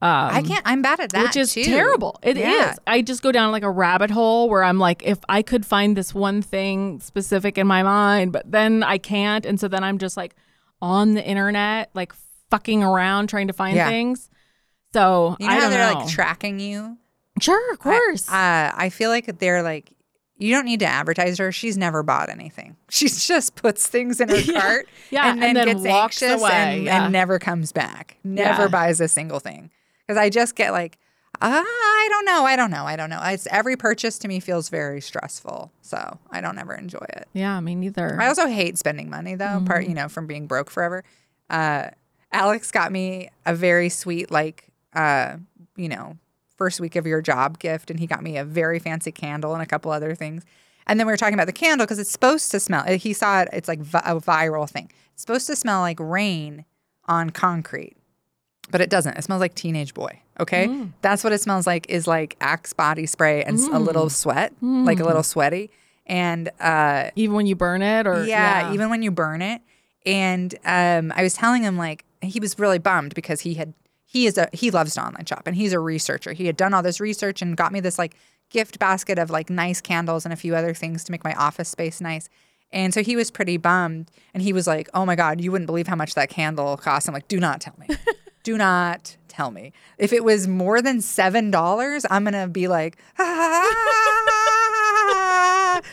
Um, 0.00 0.30
I 0.32 0.42
can't. 0.42 0.62
I'm 0.64 0.80
bad 0.80 1.00
at 1.00 1.10
that, 1.10 1.22
which 1.24 1.36
is 1.36 1.52
too. 1.52 1.64
terrible. 1.64 2.20
It 2.22 2.36
is. 2.36 2.44
Yeah. 2.44 2.74
I 2.86 3.02
just 3.02 3.20
go 3.20 3.32
down 3.32 3.50
like 3.50 3.64
a 3.64 3.70
rabbit 3.70 4.10
hole 4.10 4.48
where 4.48 4.62
I'm 4.62 4.78
like, 4.78 5.02
if 5.04 5.18
I 5.28 5.42
could 5.42 5.66
find 5.66 5.96
this 5.96 6.14
one 6.14 6.40
thing 6.40 7.00
specific 7.00 7.58
in 7.58 7.66
my 7.66 7.82
mind, 7.82 8.32
but 8.32 8.50
then 8.50 8.84
I 8.84 8.98
can't, 8.98 9.44
and 9.44 9.58
so 9.58 9.66
then 9.66 9.82
I'm 9.82 9.98
just 9.98 10.16
like 10.16 10.36
on 10.80 11.14
the 11.14 11.24
internet, 11.26 11.90
like 11.94 12.12
fucking 12.50 12.84
around 12.84 13.26
trying 13.28 13.48
to 13.48 13.52
find 13.52 13.74
Yeah. 13.74 13.88
things. 13.88 14.30
So 14.92 15.36
You 15.40 15.48
know 15.48 15.52
I 15.52 15.60
don't 15.60 15.70
they're 15.70 15.92
know. 15.92 15.98
like 16.00 16.08
tracking 16.08 16.60
you? 16.60 16.96
sure, 17.40 17.72
of 17.72 17.78
course. 17.80 18.28
I, 18.28 18.66
uh, 18.68 18.72
I 18.76 18.88
feel 18.90 19.10
like 19.10 19.38
they're 19.38 19.62
like, 19.64 19.90
you 20.38 20.54
don't 20.54 20.64
need 20.64 20.80
to 20.80 20.86
advertise 20.86 21.38
her. 21.38 21.50
She's 21.52 21.76
never 21.76 22.02
bought 22.02 22.28
anything. 22.30 22.76
She 22.90 23.08
just 23.08 23.54
puts 23.56 23.86
things 23.86 24.20
in 24.20 24.28
her 24.28 24.52
cart 24.60 24.88
Yeah, 25.10 25.30
and 25.30 25.42
then, 25.42 25.56
and 25.56 25.56
then 25.56 25.66
gets 25.76 25.86
walks 25.88 26.22
anxious 26.22 26.40
away, 26.40 26.50
and, 26.52 26.84
yeah. 26.84 27.02
and 27.04 27.12
never 27.12 27.38
comes 27.38 27.72
back. 27.72 28.16
Never 28.24 28.62
Yeah. 28.62 28.68
buys 28.68 29.00
a 29.00 29.08
single 29.08 29.40
thing. 29.40 29.70
Because 30.06 30.16
I 30.18 30.30
just 30.30 30.54
get 30.54 30.72
like, 30.72 30.96
ah, 31.42 31.62
I 31.62 32.08
don't 32.10 32.24
know. 32.24 32.44
I 32.44 32.56
don't 32.56 32.70
know. 32.70 32.84
I 32.84 32.96
don't 32.96 33.10
know. 33.10 33.20
It's 33.24 33.46
every 33.50 33.76
purchase 33.76 34.18
to 34.20 34.28
me 34.28 34.40
feels 34.40 34.68
very 34.70 35.00
stressful. 35.02 35.70
So 35.82 36.18
I 36.30 36.40
don't 36.40 36.58
ever 36.58 36.74
enjoy 36.74 37.04
it. 37.10 37.28
yeah, 37.34 37.60
me 37.60 37.74
neither. 37.74 38.18
I 38.20 38.26
also 38.28 38.46
hate 38.46 38.78
spending 38.78 39.10
money 39.10 39.34
though, 39.34 39.62
part 39.66 39.82
Mm-hmm. 39.82 39.88
you 39.90 39.94
know, 39.94 40.08
from 40.08 40.26
being 40.26 40.46
broke 40.46 40.70
forever. 40.70 41.04
Uh, 41.50 41.90
Alex 42.32 42.70
got 42.70 42.90
me 42.92 43.30
a 43.46 43.54
very 43.54 43.88
sweet, 43.88 44.30
like, 44.30 44.68
uh, 44.94 45.36
you 45.76 45.88
know, 45.88 46.16
first 46.58 46.80
week 46.80 46.96
of 46.96 47.06
your 47.06 47.22
job 47.22 47.58
gift, 47.58 47.90
and 47.90 47.98
he 48.00 48.06
got 48.06 48.22
me 48.22 48.36
a 48.36 48.44
very 48.44 48.78
fancy 48.78 49.10
candle 49.12 49.54
and 49.54 49.62
a 49.62 49.66
couple 49.66 49.90
other 49.90 50.14
things. 50.14 50.44
And 50.86 50.98
then 51.00 51.06
we 51.06 51.12
were 51.12 51.16
talking 51.16 51.34
about 51.34 51.46
the 51.46 51.52
candle 51.52 51.86
because 51.86 51.98
it's 51.98 52.10
supposed 52.10 52.50
to 52.50 52.60
smell. 52.60 52.84
He 52.84 53.12
saw 53.12 53.40
it; 53.42 53.48
it's 53.52 53.68
like 53.68 53.78
vi- 53.80 54.02
a 54.04 54.16
viral 54.20 54.68
thing. 54.68 54.90
It's 55.14 55.22
supposed 55.22 55.46
to 55.46 55.56
smell 55.56 55.80
like 55.80 55.98
rain 56.00 56.64
on 57.06 57.30
concrete, 57.30 57.96
but 58.70 58.80
it 58.80 58.90
doesn't. 58.90 59.16
It 59.16 59.22
smells 59.24 59.40
like 59.40 59.54
teenage 59.54 59.94
boy. 59.94 60.20
Okay, 60.40 60.66
Mm. 60.68 60.92
that's 61.02 61.24
what 61.24 61.32
it 61.32 61.40
smells 61.40 61.66
like. 61.66 61.88
Is 61.88 62.06
like 62.06 62.36
Axe 62.40 62.72
body 62.72 63.06
spray 63.06 63.42
and 63.44 63.58
a 63.58 63.78
little 63.78 64.08
sweat, 64.10 64.52
like 64.62 64.98
a 65.00 65.02
Mm. 65.02 65.06
little 65.06 65.22
sweaty. 65.22 65.70
And 66.06 66.50
uh, 66.60 67.10
even 67.16 67.34
when 67.36 67.46
you 67.46 67.54
burn 67.54 67.82
it, 67.82 68.06
or 68.06 68.24
yeah, 68.24 68.72
even 68.72 68.88
when 68.88 69.02
you 69.02 69.10
burn 69.10 69.42
it. 69.42 69.60
And 70.06 70.54
um, 70.64 71.12
I 71.14 71.22
was 71.22 71.34
telling 71.34 71.62
him 71.62 71.76
like 71.76 72.04
he 72.22 72.40
was 72.40 72.58
really 72.58 72.78
bummed 72.78 73.14
because 73.14 73.40
he 73.42 73.54
had 73.54 73.74
he 74.08 74.26
is 74.26 74.38
a 74.38 74.48
he 74.54 74.70
loves 74.70 74.94
to 74.94 75.04
online 75.04 75.26
shop 75.26 75.42
and 75.46 75.54
he's 75.54 75.74
a 75.74 75.78
researcher. 75.78 76.32
He 76.32 76.46
had 76.46 76.56
done 76.56 76.72
all 76.72 76.82
this 76.82 76.98
research 76.98 77.42
and 77.42 77.54
got 77.56 77.72
me 77.72 77.80
this 77.80 77.98
like 77.98 78.16
gift 78.48 78.78
basket 78.78 79.18
of 79.18 79.28
like 79.28 79.50
nice 79.50 79.82
candles 79.82 80.24
and 80.24 80.32
a 80.32 80.36
few 80.36 80.56
other 80.56 80.72
things 80.72 81.04
to 81.04 81.12
make 81.12 81.22
my 81.22 81.34
office 81.34 81.68
space 81.68 82.00
nice. 82.00 82.30
And 82.72 82.94
so 82.94 83.02
he 83.02 83.16
was 83.16 83.30
pretty 83.30 83.58
bummed 83.58 84.10
and 84.32 84.42
he 84.42 84.54
was 84.54 84.66
like, 84.66 84.88
"Oh 84.94 85.04
my 85.04 85.14
god, 85.14 85.42
you 85.42 85.52
wouldn't 85.52 85.66
believe 85.66 85.86
how 85.86 85.94
much 85.94 86.14
that 86.14 86.30
candle 86.30 86.78
cost." 86.78 87.06
I'm 87.06 87.12
like, 87.12 87.28
"Do 87.28 87.38
not 87.38 87.60
tell 87.60 87.74
me." 87.78 87.88
Do 88.44 88.56
not 88.56 89.16
tell 89.26 89.50
me. 89.50 89.72
If 89.98 90.14
it 90.14 90.24
was 90.24 90.48
more 90.48 90.80
than 90.80 91.02
seven 91.02 91.50
dollars, 91.50 92.06
I'm 92.08 92.24
gonna 92.24 92.48
be 92.48 92.66
like, 92.66 92.96
"Ah." 93.18 94.22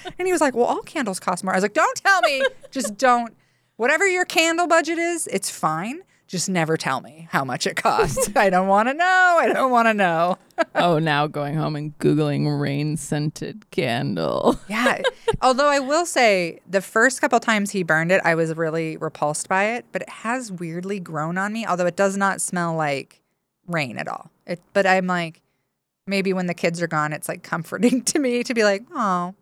and 0.18 0.26
he 0.26 0.32
was 0.32 0.40
like, 0.40 0.56
"Well, 0.56 0.68
all 0.68 0.84
candles 0.84 1.20
cost 1.20 1.44
more." 1.44 1.54
I 1.54 1.58
was 1.58 1.64
like, 1.64 1.74
"Don't 1.74 1.98
tell 1.98 2.22
me. 2.22 2.46
Just 2.72 2.96
don't. 2.98 3.36
Whatever 3.76 4.08
your 4.08 4.24
candle 4.24 4.68
budget 4.68 4.98
is, 4.98 5.28
it's 5.28 5.50
fine. 5.50 6.02
Just 6.28 6.50
never 6.50 6.76
tell 6.76 7.02
me 7.02 7.28
how 7.32 7.46
much 7.46 7.68
it 7.68 7.76
costs. 7.76 8.30
I 8.36 8.50
don't 8.50 8.68
want 8.68 8.90
to 8.90 8.94
know. 8.94 9.38
I 9.40 9.52
don't 9.54 9.72
want 9.72 9.88
to 9.88 9.94
know." 9.94 10.38
oh, 10.76 11.00
now 11.00 11.28
going 11.28 11.56
home 11.56 11.76
and 11.76 11.98
googling 12.00 12.60
rain 12.60 12.98
scented 12.98 13.70
candle. 13.72 14.60
Yeah. 14.70 15.02
Although 15.42 15.68
I 15.68 15.80
will 15.80 16.06
say, 16.06 16.60
the 16.68 16.82
first 16.82 17.22
couple 17.22 17.40
times 17.40 17.72
he 17.72 17.84
burned 17.84 18.12
it, 18.12 18.22
I 18.24 18.36
was 18.36 18.54
really 18.56 18.98
repulsed 18.98 19.48
by 19.48 19.66
it. 19.66 19.86
But 19.92 20.04
it 20.04 20.10
has 20.10 20.52
weirdly 20.52 21.00
grown 21.00 21.38
on 21.38 21.54
me. 21.54 21.66
Although 21.66 21.86
it 21.86 21.96
does 21.96 22.18
not 22.18 22.42
smell 22.42 22.76
like 22.76 23.22
rain 23.68 23.98
at 23.98 24.08
all. 24.08 24.32
It, 24.48 24.62
but 24.74 24.86
I'm 24.86 25.08
like, 25.08 25.42
maybe 26.08 26.34
when 26.34 26.48
the 26.48 26.54
kids 26.54 26.82
are 26.82 26.88
gone, 26.88 27.14
it's 27.14 27.28
like 27.30 27.44
comforting 27.44 28.02
to 28.04 28.20
me 28.20 28.44
to 28.44 28.54
be 28.54 28.64
like, 28.64 28.84
oh, 28.94 29.34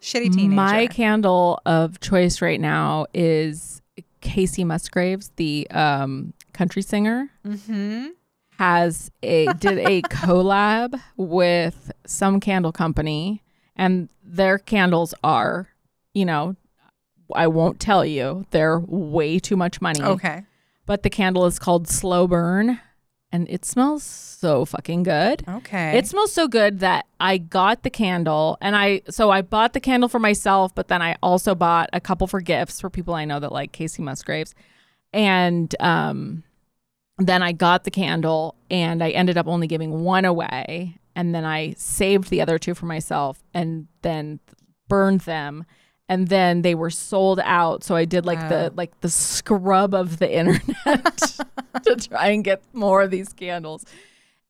shitty 0.00 0.32
teenager. 0.32 0.54
My 0.54 0.86
candle 0.86 1.60
of 1.66 2.00
choice 2.00 2.40
right 2.40 2.60
now 2.60 3.06
is 3.14 3.82
Kacey 4.26 4.64
Musgraves, 4.64 5.30
the 5.36 5.66
um, 5.70 6.32
country 6.52 6.82
singer. 6.82 7.30
mm-hmm. 7.46 8.06
has 8.58 9.10
a 9.22 9.46
did 9.58 9.78
a 9.78 10.02
collab 10.02 11.00
with 11.16 11.92
some 12.06 12.40
candle 12.40 12.72
company 12.72 13.42
and 13.76 14.08
their 14.24 14.58
candles 14.58 15.12
are 15.22 15.68
you 16.14 16.24
know 16.24 16.56
i 17.34 17.46
won't 17.46 17.78
tell 17.78 18.04
you 18.04 18.46
they're 18.50 18.78
way 18.80 19.38
too 19.38 19.56
much 19.56 19.80
money 19.82 20.02
Okay. 20.02 20.44
but 20.86 21.02
the 21.02 21.10
candle 21.10 21.44
is 21.44 21.58
called 21.58 21.86
slow 21.86 22.26
burn 22.26 22.80
and 23.36 23.48
it 23.50 23.64
smells 23.64 24.02
so 24.02 24.64
fucking 24.64 25.02
good 25.02 25.42
Okay. 25.48 25.96
it 25.98 26.06
smells 26.06 26.32
so 26.32 26.46
good 26.48 26.80
that 26.80 27.06
I 27.20 27.38
got 27.38 27.82
the 27.82 27.90
candle 27.90 28.56
and 28.60 28.74
I 28.76 29.02
so 29.10 29.30
I 29.30 29.42
bought 29.42 29.72
the 29.72 29.80
candle 29.80 30.08
for 30.08 30.18
myself, 30.18 30.74
but 30.74 30.88
then 30.88 31.02
I 31.02 31.16
also 31.22 31.54
bought 31.54 31.88
a 31.92 32.00
couple 32.00 32.26
for 32.26 32.40
gifts 32.40 32.80
for 32.80 32.90
people 32.90 33.14
I 33.14 33.24
know 33.24 33.40
that 33.40 33.52
like 33.52 33.72
Kacey 33.72 34.00
Musgraves. 34.00 34.54
And 35.12 35.74
um 35.80 36.42
then 37.18 37.42
I 37.42 37.52
got 37.52 37.84
the 37.84 37.90
candle 37.90 38.54
and 38.70 39.02
I 39.02 39.10
ended 39.10 39.38
up 39.38 39.46
only 39.46 39.66
giving 39.66 40.02
one 40.04 40.24
away 40.26 40.98
and 41.14 41.34
then 41.34 41.44
I 41.46 41.72
saved 41.78 42.28
the 42.28 42.42
other 42.42 42.58
two 42.58 42.74
for 42.74 42.84
myself 42.86 43.42
and 43.54 43.86
then 44.02 44.38
burned 44.88 45.22
them 45.22 45.64
and 46.08 46.28
then 46.28 46.62
they 46.62 46.74
were 46.74 46.90
sold 46.90 47.40
out 47.42 47.82
so 47.82 47.96
I 47.96 48.04
did 48.04 48.24
like 48.26 48.38
Wow. 48.40 48.48
the 48.48 48.72
like 48.76 49.00
the 49.00 49.08
scrub 49.10 49.94
of 49.94 50.18
the 50.18 50.32
internet 50.38 51.16
to 51.84 51.96
try 51.96 52.28
and 52.28 52.44
get 52.44 52.62
more 52.72 53.02
of 53.02 53.10
these 53.10 53.32
candles. 53.32 53.84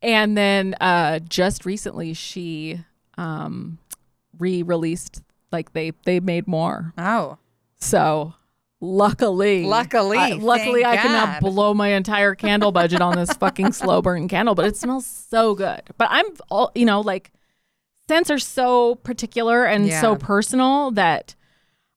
And 0.03 0.37
then 0.37 0.75
uh 0.81 1.21
just 1.21 1.65
recently 1.65 2.13
she 2.15 2.81
um 3.19 3.79
re-released 4.39 5.23
like 5.53 5.73
they 5.73 5.93
they 6.05 6.21
made 6.21 6.47
more. 6.47 6.93
oh. 6.99 7.39
So 7.79 8.35
luckily 8.81 9.65
Luckily, 9.65 10.19
I, 10.19 10.31
luckily 10.33 10.85
I 10.85 10.97
God. 11.03 11.41
blow 11.41 11.73
my 11.75 11.89
entire 11.89 12.35
candle 12.35 12.73
budget 12.73 13.01
on 13.01 13.17
this 13.17 13.33
fucking 13.33 13.73
slow 13.81 14.03
burn 14.03 14.29
candle, 14.29 14.55
but 14.55 14.67
it 14.67 14.77
smells 14.77 15.07
so 15.07 15.55
good. 15.55 15.83
But 15.97 16.09
I'm 16.11 16.27
all 16.51 16.73
you 16.75 16.85
know 16.85 17.01
like 17.01 17.33
scents 18.09 18.31
are 18.31 18.39
so 18.39 18.97
particular 18.97 19.65
and 19.65 19.91
so 19.91 20.15
personal 20.17 20.91
that 20.93 21.35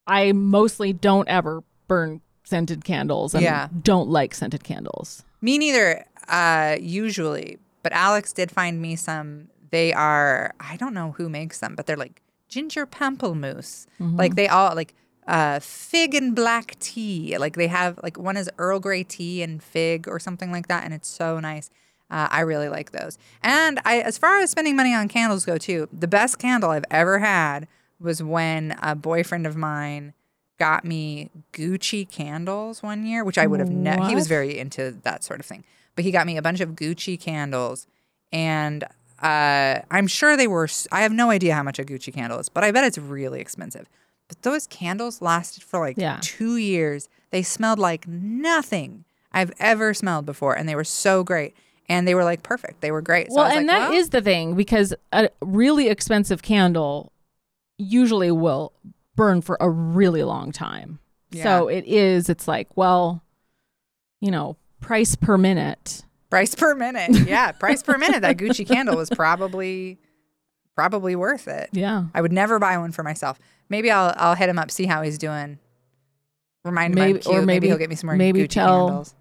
I 0.09 0.31
mostly 0.33 0.91
don't 0.93 1.27
ever 1.29 1.63
burn 1.87 2.21
scented 2.43 2.83
candles 2.83 3.33
and 3.35 3.43
Yeah. 3.43 3.67
don't 3.83 4.09
like 4.09 4.33
scented 4.33 4.63
candles. 4.63 5.23
Me 5.41 5.57
neither, 5.57 6.05
uh, 6.27 6.77
usually. 6.79 7.59
But 7.83 7.93
Alex 7.93 8.33
did 8.33 8.51
find 8.51 8.81
me 8.81 8.95
some. 8.95 9.47
They 9.71 9.93
are, 9.93 10.53
I 10.59 10.75
don't 10.77 10.93
know 10.93 11.11
who 11.17 11.29
makes 11.29 11.59
them, 11.59 11.75
but 11.75 11.85
they're 11.85 11.95
like 11.95 12.21
ginger 12.49 12.85
pamplemousse. 12.87 13.85
Like 13.99 14.35
they 14.35 14.47
all, 14.47 14.75
like 14.75 14.95
uh, 15.27 15.59
fig 15.59 16.15
and 16.15 16.35
black 16.35 16.77
tea. 16.79 17.37
Like 17.37 17.55
they 17.55 17.67
have, 17.67 17.99
like 18.01 18.17
one 18.17 18.35
is 18.35 18.49
Earl 18.57 18.79
Grey 18.79 19.03
tea 19.03 19.43
and 19.43 19.61
fig 19.61 20.07
or 20.07 20.19
something 20.19 20.51
like 20.51 20.67
that. 20.67 20.83
And 20.83 20.93
it's 20.93 21.07
so 21.07 21.39
nice. 21.39 21.69
Uh, 22.09 22.27
I 22.31 22.39
really 22.41 22.67
like 22.69 22.91
those. 22.91 23.19
And 23.43 23.79
I, 23.85 23.99
as 23.99 24.17
far 24.17 24.39
as 24.39 24.49
spending 24.49 24.75
money 24.75 24.93
on 24.95 25.07
candles 25.07 25.45
go, 25.45 25.59
too, 25.59 25.87
the 25.93 26.07
best 26.07 26.39
candle 26.39 26.71
I've 26.71 26.85
ever 26.89 27.19
had 27.19 27.67
was 27.99 28.21
when 28.23 28.75
a 28.81 28.95
boyfriend 28.95 29.45
of 29.47 29.55
mine 29.55 30.13
got 30.57 30.83
me 30.83 31.29
Gucci 31.53 32.09
candles 32.09 32.83
one 32.83 33.05
year, 33.05 33.23
which 33.23 33.37
I 33.37 33.47
would 33.47 33.59
have 33.59 33.69
never. 33.69 34.05
He 34.07 34.15
was 34.15 34.27
very 34.27 34.59
into 34.59 34.91
that 35.03 35.23
sort 35.23 35.39
of 35.39 35.45
thing, 35.45 35.63
but 35.95 36.03
he 36.05 36.11
got 36.11 36.25
me 36.27 36.37
a 36.37 36.41
bunch 36.41 36.59
of 36.59 36.71
Gucci 36.71 37.19
candles, 37.19 37.87
and 38.31 38.83
uh, 39.21 39.79
I'm 39.91 40.07
sure 40.07 40.35
they 40.37 40.47
were. 40.47 40.67
I 40.91 41.01
have 41.01 41.11
no 41.11 41.29
idea 41.29 41.55
how 41.55 41.63
much 41.63 41.79
a 41.79 41.83
Gucci 41.83 42.13
candle 42.13 42.39
is, 42.39 42.49
but 42.49 42.63
I 42.63 42.71
bet 42.71 42.83
it's 42.83 42.97
really 42.97 43.39
expensive. 43.41 43.87
But 44.27 44.41
those 44.43 44.67
candles 44.67 45.21
lasted 45.21 45.63
for 45.63 45.79
like 45.79 45.97
Yeah. 45.97 46.19
two 46.21 46.57
years. 46.57 47.09
They 47.31 47.41
smelled 47.41 47.79
like 47.79 48.07
nothing 48.07 49.05
I've 49.31 49.51
ever 49.59 49.93
smelled 49.93 50.25
before, 50.25 50.55
and 50.57 50.67
they 50.69 50.75
were 50.75 50.83
so 50.83 51.23
great. 51.23 51.55
And 51.87 52.07
they 52.07 52.13
were 52.13 52.23
like 52.23 52.43
perfect. 52.43 52.81
They 52.81 52.91
were 52.91 53.01
great. 53.01 53.29
So 53.31 53.37
well, 53.37 53.45
and 53.47 53.65
like, 53.65 53.77
that 53.79 53.93
is 53.95 54.05
well, 54.05 54.09
the 54.11 54.21
thing 54.21 54.53
because 54.53 54.93
a 55.11 55.29
really 55.41 55.89
expensive 55.89 56.43
candle 56.43 57.11
usually 57.79 58.29
will 58.31 58.73
burn 59.15 59.41
for 59.41 59.57
a 59.59 59.69
really 59.69 60.23
long 60.23 60.51
time. 60.51 60.99
So 61.33 61.67
it 61.67 61.85
is, 61.85 62.29
it's 62.29 62.47
like, 62.47 62.75
well, 62.77 63.23
you 64.21 64.29
know, 64.31 64.57
price 64.81 65.15
per 65.15 65.37
minute. 65.37 66.03
price 66.29 66.53
per 66.55 66.75
minute. 66.75 67.27
Yeah, 67.27 67.51
price 67.51 67.81
per 67.83 67.97
minute. 67.97 68.21
That 68.21 68.37
Gucci 68.37 68.67
candle 68.67 68.95
was 68.95 69.09
probably 69.09 69.97
probably 70.75 71.15
worth 71.15 71.47
it. 71.47 71.69
Yeah. 71.73 72.05
I 72.13 72.21
would 72.21 72.31
never 72.31 72.57
buy 72.59 72.77
one 72.77 72.91
for 72.91 73.03
myself. 73.03 73.37
Maybe 73.69 73.91
I'll 73.91 74.13
I'll 74.17 74.35
hit 74.35 74.49
him 74.49 74.57
up, 74.59 74.71
see 74.71 74.85
how 74.85 75.01
he's 75.01 75.17
doing. 75.17 75.59
Remind 76.65 76.97
him 76.97 77.03
I'm 77.03 77.13
cute. 77.13 77.27
or 77.27 77.33
maybe, 77.41 77.45
maybe- 77.45 77.67
he'll 77.67 77.77
get 77.77 77.89
me 77.89 77.95
some 77.95 78.07
more 78.07 78.15
maybe 78.15 78.41
Gucci 78.43 78.49
tell- 78.49 78.87
candles. 78.87 79.15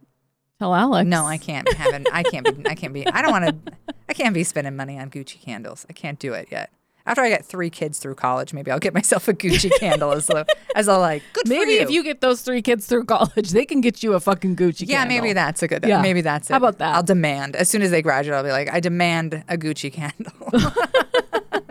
Tell 0.59 0.74
Alex. 0.74 1.06
No, 1.09 1.24
I 1.24 1.36
can't 1.38 1.72
have 1.74 1.94
an, 1.94 2.06
I 2.12 2.22
can't 2.24 2.44
be 2.44 2.68
I 2.68 2.74
can't 2.74 2.92
be 2.92 3.06
I 3.06 3.22
don't 3.22 3.30
want 3.30 3.64
to 3.66 3.72
I 4.09 4.12
can't 4.14 4.34
be 4.34 4.42
spending 4.42 4.74
money 4.76 4.98
on 4.98 5.09
Gucci 5.11 5.40
candles. 5.40 5.86
I 5.88 5.92
can't 5.92 6.18
do 6.18 6.32
it 6.32 6.48
yet. 6.50 6.70
After 7.09 7.22
I 7.22 7.30
get 7.30 7.46
three 7.46 7.70
kids 7.70 7.98
through 7.98 8.16
college, 8.16 8.52
maybe 8.52 8.70
I'll 8.70 8.78
get 8.78 8.92
myself 8.92 9.28
a 9.28 9.32
Gucci 9.32 9.70
candle 9.80 10.12
as 10.12 10.28
a, 10.28 10.44
as 10.76 10.88
a 10.88 10.98
like. 10.98 11.22
Good 11.32 11.48
for 11.48 11.54
Maybe 11.54 11.78
if 11.78 11.90
you 11.90 12.04
get 12.04 12.20
those 12.20 12.42
three 12.42 12.61
kids 12.61 12.86
through 12.86 13.06
college, 13.06 13.50
they 13.50 13.64
can 13.64 13.80
get 13.80 14.02
you 14.02 14.12
a 14.12 14.20
fucking 14.20 14.56
Gucci. 14.56 14.80
Candle. 14.80 14.92
Yeah, 14.92 14.98
candle. 15.04 15.22
maybe 15.22 15.32
that's 15.32 15.62
a 15.62 15.68
good. 15.68 15.84
Yeah. 15.86 16.02
Maybe 16.02 16.20
that's 16.20 16.50
it. 16.50 16.52
How 16.52 16.59
about 16.59 16.76
that? 16.78 16.94
I'll 16.94 17.02
demand 17.02 17.56
as 17.56 17.70
soon 17.70 17.80
as 17.80 17.90
they 17.90 18.02
graduate. 18.02 18.36
I'll 18.36 18.44
be 18.44 18.50
like, 18.50 18.70
I 18.70 18.80
demand 18.80 19.42
a 19.48 19.56
Gucci 19.56 19.90
candle. 19.90 20.34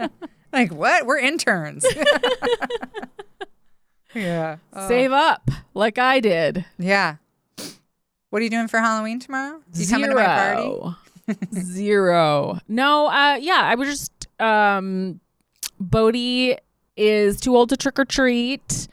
like 0.51 0.73
what? 0.73 1.05
We're 1.05 1.19
interns. 1.19 1.85
yeah. 4.15 4.57
Oh. 4.73 4.87
Save 4.87 5.11
up 5.11 5.51
like 5.75 5.99
I 5.99 6.19
did. 6.19 6.65
Yeah. 6.79 7.17
What 8.31 8.41
are 8.41 8.43
you 8.43 8.49
doing 8.49 8.67
for 8.67 8.79
Halloween 8.79 9.19
tomorrow? 9.19 9.61
You 9.75 9.87
coming 9.87 10.09
to 10.09 10.15
my 10.15 10.25
party? 10.25 10.63
Zero. 10.63 10.95
Zero. 11.61 12.59
No, 12.67 13.05
uh 13.07 13.37
yeah, 13.39 13.61
I 13.63 13.75
was 13.75 13.87
just 13.87 14.41
um 14.41 15.19
Bodie 15.79 16.57
is 16.95 17.39
too 17.39 17.55
old 17.55 17.69
to 17.69 17.77
trick 17.77 17.99
or 17.99 18.05
treat. 18.05 18.87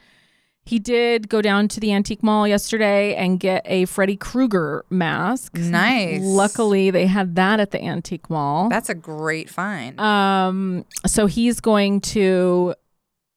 He 0.65 0.79
did 0.79 1.29
go 1.29 1.43
down 1.43 1.67
to 1.69 1.79
the 1.79 1.93
antique 1.93 2.23
mall 2.23 2.47
yesterday 2.47 3.13
and 3.15 3.39
get 3.39 3.61
a 3.65 3.85
Freddy 3.85 4.15
Krueger 4.15 4.83
mask. 4.89 5.53
Nice. 5.53 6.21
Luckily, 6.23 6.89
they 6.89 7.05
had 7.05 7.35
that 7.35 7.59
at 7.59 7.69
the 7.69 7.83
antique 7.83 8.31
mall. 8.31 8.67
That's 8.69 8.89
a 8.89 8.95
great 8.95 9.47
find. 9.47 9.99
Um, 9.99 10.85
so 11.05 11.27
he's 11.27 11.59
going 11.59 12.01
to. 12.01 12.73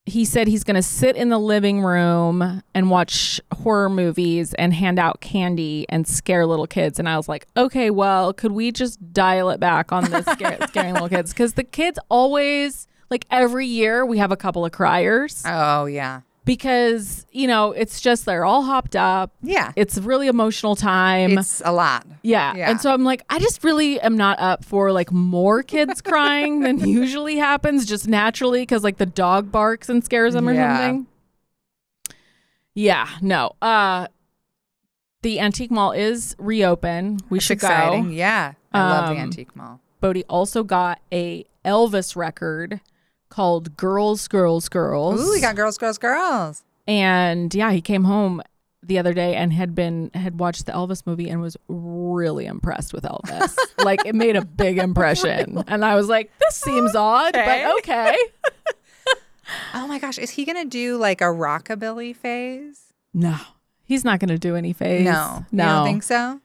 He 0.06 0.24
said 0.24 0.48
he's 0.48 0.64
going 0.64 0.76
to 0.76 0.82
sit 0.82 1.16
in 1.16 1.28
the 1.28 1.38
living 1.38 1.82
room 1.82 2.62
and 2.74 2.88
watch 2.90 3.42
horror 3.52 3.90
movies 3.90 4.54
and 4.54 4.72
hand 4.72 4.98
out 4.98 5.20
candy 5.20 5.84
and 5.90 6.08
scare 6.08 6.46
little 6.46 6.66
kids. 6.66 6.98
And 6.98 7.06
I 7.06 7.18
was 7.18 7.28
like, 7.28 7.46
okay, 7.58 7.90
well, 7.90 8.32
could 8.32 8.52
we 8.52 8.72
just 8.72 9.12
dial 9.12 9.50
it 9.50 9.60
back 9.60 9.92
on 9.92 10.04
this 10.04 10.24
scare, 10.24 10.56
scaring 10.68 10.94
little 10.94 11.10
kids? 11.10 11.34
Because 11.34 11.52
the 11.52 11.62
kids 11.62 11.98
always, 12.08 12.88
like 13.10 13.26
every 13.30 13.66
year, 13.66 14.04
we 14.06 14.18
have 14.18 14.32
a 14.32 14.36
couple 14.36 14.64
of 14.64 14.72
criers 14.72 15.42
oh 15.46 15.86
yeah. 15.86 16.20
because 16.44 17.24
you 17.32 17.46
know 17.46 17.72
it's 17.72 18.00
just 18.00 18.24
they're 18.26 18.44
all 18.44 18.62
hopped 18.62 18.94
up. 18.96 19.32
Yeah. 19.42 19.72
It's 19.76 19.96
a 19.96 20.02
really 20.02 20.28
emotional 20.28 20.76
time. 20.76 21.38
It's 21.38 21.62
a 21.64 21.72
lot. 21.72 22.06
Yeah. 22.22 22.54
Yeah. 22.56 22.70
And 22.70 22.80
so 22.80 22.92
I'm 22.92 23.04
like, 23.04 23.22
I 23.30 23.38
just 23.38 23.64
really 23.64 24.00
am 24.00 24.16
not 24.16 24.38
up 24.40 24.64
for 24.64 24.92
like 24.92 25.10
more 25.12 25.62
kids 25.62 26.00
crying 26.02 26.60
than 26.60 26.78
usually 26.88 27.36
happens 27.36 27.86
just 27.86 28.06
naturally 28.08 28.62
because 28.62 28.84
like 28.84 28.98
the 28.98 29.06
dog 29.06 29.50
barks 29.50 29.88
and 29.88 30.04
scares 30.04 30.34
them 30.34 30.48
or 30.48 30.52
Yeah. 30.54 30.76
something. 30.76 31.06
Yeah. 32.74 33.08
No. 33.22 33.52
Uh, 33.60 34.06
the 35.22 35.40
antique 35.40 35.70
mall 35.70 35.92
is 35.92 36.36
reopen. 36.38 37.18
We 37.28 37.38
It's 37.38 37.46
should 37.46 37.54
exciting. 37.54 38.04
go. 38.04 38.10
Yeah. 38.10 38.52
I 38.72 38.80
love 38.88 39.06
the 39.08 39.12
Um, 39.14 39.18
antique 39.18 39.56
mall. 39.56 39.80
Bodie 40.00 40.24
also 40.28 40.62
got 40.62 41.00
a 41.12 41.44
Elvis 41.64 42.14
record 42.14 42.80
called 43.38 43.76
Girls, 43.76 44.26
Girls, 44.26 44.68
Girls. 44.68 45.20
Ooh, 45.20 45.30
we 45.30 45.40
got 45.40 45.54
girls, 45.54 45.78
girls, 45.78 45.96
girls. 45.96 46.64
and 46.88 47.54
yeah, 47.54 47.70
he 47.70 47.80
came 47.80 48.02
home 48.02 48.42
the 48.82 48.98
other 48.98 49.12
day 49.14 49.36
and 49.36 49.52
had 49.52 49.74
been 49.76 50.10
had 50.14 50.40
watched 50.40 50.66
the 50.66 50.72
Elvis 50.72 51.06
movie 51.06 51.28
and 51.28 51.40
was 51.40 51.56
really 51.68 52.46
impressed 52.46 52.92
with 52.92 53.04
Elvis. 53.04 53.56
like 53.84 54.04
it 54.04 54.14
made 54.16 54.34
a 54.34 54.44
big 54.44 54.78
impression. 54.78 55.62
And 55.68 55.84
I 55.84 55.94
was 55.94 56.08
like, 56.08 56.32
this 56.40 56.56
seems 56.56 56.96
odd, 56.96 57.36
Okay. 57.36 57.64
but 57.64 57.78
okay. 57.78 58.16
Oh 59.72 59.86
my 59.86 59.98
gosh, 59.98 60.18
is 60.18 60.30
he 60.30 60.44
gonna 60.44 60.64
do 60.66 60.96
like 60.98 61.20
a 61.20 61.24
rockabilly 61.24 62.14
phase? 62.14 62.92
No. 63.14 63.36
He's 63.84 64.04
not 64.04 64.20
going 64.20 64.28
to 64.28 64.38
do 64.38 64.54
any 64.54 64.74
phase. 64.74 65.02
No, 65.06 65.46
No. 65.50 65.64
You 65.64 65.70
don't 65.70 65.86
think 65.86 66.02
so? 66.02 66.40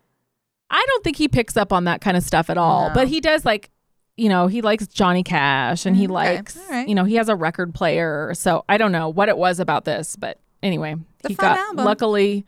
I 0.70 0.86
don't 0.88 1.04
think 1.04 1.18
he 1.18 1.28
picks 1.28 1.58
up 1.58 1.74
on 1.74 1.84
that 1.84 2.00
kind 2.00 2.16
of 2.16 2.24
stuff 2.24 2.50
at 2.50 2.58
all. 2.58 2.88
No. 2.88 2.94
But 2.94 3.10
he 3.10 3.20
does 3.20 3.44
like, 3.44 3.70
you 4.18 4.30
know, 4.30 4.48
he 4.48 4.62
likes 4.62 4.88
Johnny 4.88 5.24
Cash 5.24 5.86
and 5.86 5.96
he 5.96 6.04
Mm, 6.08 6.12
okay. 6.22 6.36
likes, 6.36 6.58
right. 6.70 6.88
you 6.88 6.96
know, 6.96 7.04
he 7.04 7.16
has 7.16 7.30
a 7.30 7.36
record 7.36 7.74
player. 7.74 8.34
So 8.36 8.64
I 8.70 8.78
don't 8.78 8.92
know 8.92 9.10
what 9.10 9.28
it 9.30 9.38
was 9.38 9.60
about 9.60 9.86
this, 9.86 10.16
but 10.16 10.40
anyway, 10.62 10.96
a 11.24 11.28
he 11.28 11.34
got 11.36 11.58
album. 11.58 11.84
luckily 11.86 12.46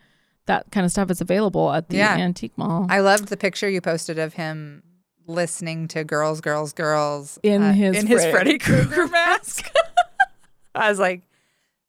that 0.48 0.70
kind 0.72 0.86
of 0.86 0.92
stuff 0.92 1.10
is 1.10 1.22
available 1.22 1.72
at 1.74 1.90
the 1.90 1.98
Yeah. 1.98 2.16
antique 2.16 2.56
mall. 2.58 2.86
I 2.90 3.00
loved 3.00 3.30
the 3.30 3.38
picture 3.38 3.68
you 3.68 3.82
posted 3.82 4.20
of 4.20 4.36
him 4.36 4.84
listening 5.26 5.88
to 5.88 6.04
"Girls, 6.04 6.40
Girls, 6.40 6.72
Girls" 6.72 7.40
In 7.42 7.64
uh, 7.64 7.74
his 7.74 7.98
in 7.98 8.06
his 8.06 8.24
Freddy 8.28 8.60
Krueger 8.60 9.08
mask. 9.08 9.68
I 10.76 10.90
was 10.90 11.00
like, 11.00 11.24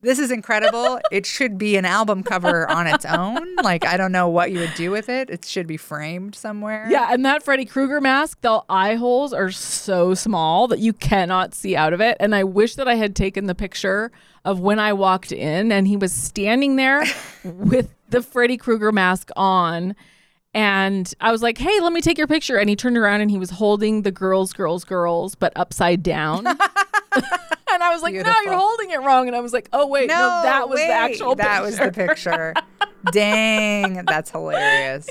"This 0.03 0.19
is 0.19 0.31
incredible! 0.31 1.01
It 1.11 1.27
should 1.27 1.59
be 1.59 1.77
an 1.77 1.85
album 1.85 2.23
cover 2.23 2.69
on 2.69 2.87
its 2.87 3.05
own. 3.05 3.57
Like, 3.63 3.87
I 3.87 3.97
don't 3.97 4.13
know 4.13 4.29
what 4.29 4.53
you 4.53 4.61
would 4.61 4.75
do 4.75 4.91
with 4.91 5.09
it. 5.09 5.31
It 5.31 5.45
should 5.45 5.67
be 5.67 5.77
framed 5.77 6.35
somewhere." 6.35 6.87
Yeah, 6.91 7.09
and 7.11 7.25
that 7.25 7.43
Freddy 7.43 7.65
Krueger 7.65 8.01
mask, 8.01 8.41
the 8.43 8.63
eye 8.69 8.95
holes 8.95 9.33
are 9.33 9.51
so 9.51 10.15
small 10.15 10.69
that 10.69 10.79
you 10.79 10.93
cannot 10.93 11.55
see 11.55 11.75
out 11.77 11.93
of 11.93 12.01
it. 12.01 12.17
And 12.21 12.35
I 12.35 12.45
wish 12.45 12.75
that 12.77 12.89
I 12.89 12.95
had 12.95 13.17
taken 13.17 13.47
the 13.47 13.55
picture 13.55 14.13
of 14.45 14.61
when 14.61 14.79
I 14.79 14.93
walked 14.93 15.33
in 15.33 15.73
and 15.73 15.89
he 15.89 15.97
was 15.97 16.13
standing 16.13 16.77
there 16.77 17.05
with 17.45 17.95
the 18.11 18.23
Freddy 18.23 18.57
Krueger 18.57 18.93
mask 18.93 19.31
on. 19.37 19.97
And 20.57 21.13
I 21.21 21.33
was 21.33 21.43
like, 21.43 21.59
hey, 21.59 21.81
let 21.81 21.93
me 21.93 22.01
take 22.01 22.17
your 22.17 22.27
picture. 22.27 22.57
And 22.57 22.71
he 22.71 22.77
turned 22.77 22.97
around 22.97 23.21
and 23.21 23.31
he 23.31 23.37
was 23.37 23.51
holding 23.51 24.03
the 24.03 24.11
girls, 24.11 24.55
girls, 24.55 24.85
girls, 24.85 25.35
but 25.35 25.53
upside 25.55 26.03
down. 26.03 26.47
and 26.47 26.57
I 27.83 27.93
was 27.93 28.01
like, 28.01 28.15
no, 28.15 28.41
you're 28.43 28.57
holding 28.57 28.91
it 28.91 29.03
wrong. 29.03 29.27
And 29.27 29.37
I 29.37 29.41
was 29.41 29.53
like, 29.53 29.69
oh, 29.75 29.87
wait, 29.87 30.09
no, 30.09 30.15
that 30.15 30.67
was 30.67 30.77
wait, 30.79 30.87
the 30.87 30.95
actual 30.95 31.37
picture. 31.37 31.47
That 31.47 31.63
was 31.63 31.79
the 31.79 31.93
picture. 31.93 32.55
Dang, 33.13 34.03
that's 34.07 34.31
hilarious. 34.31 35.11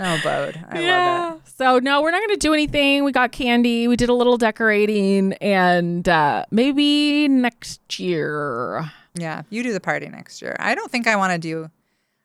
Oh, 0.00 0.20
Bode, 0.24 0.60
I 0.68 0.80
love 0.80 1.36
it. 1.36 1.48
So 1.56 1.78
no, 1.78 2.02
we're 2.02 2.10
not 2.10 2.18
going 2.18 2.30
to 2.30 2.36
do 2.36 2.52
anything. 2.52 3.04
We 3.04 3.12
got 3.12 3.30
candy. 3.30 3.86
We 3.86 3.94
did 3.94 4.08
a 4.08 4.14
little 4.14 4.38
decorating, 4.38 5.34
and 5.34 6.08
uh, 6.08 6.46
maybe 6.50 7.28
next 7.28 8.00
year. 8.00 8.90
Yeah, 9.14 9.42
you 9.50 9.62
do 9.62 9.72
the 9.72 9.78
party 9.78 10.08
next 10.08 10.42
year. 10.42 10.56
I 10.58 10.74
don't 10.74 10.90
think 10.90 11.06
I 11.06 11.14
want 11.14 11.32
to 11.34 11.38
do. 11.38 11.70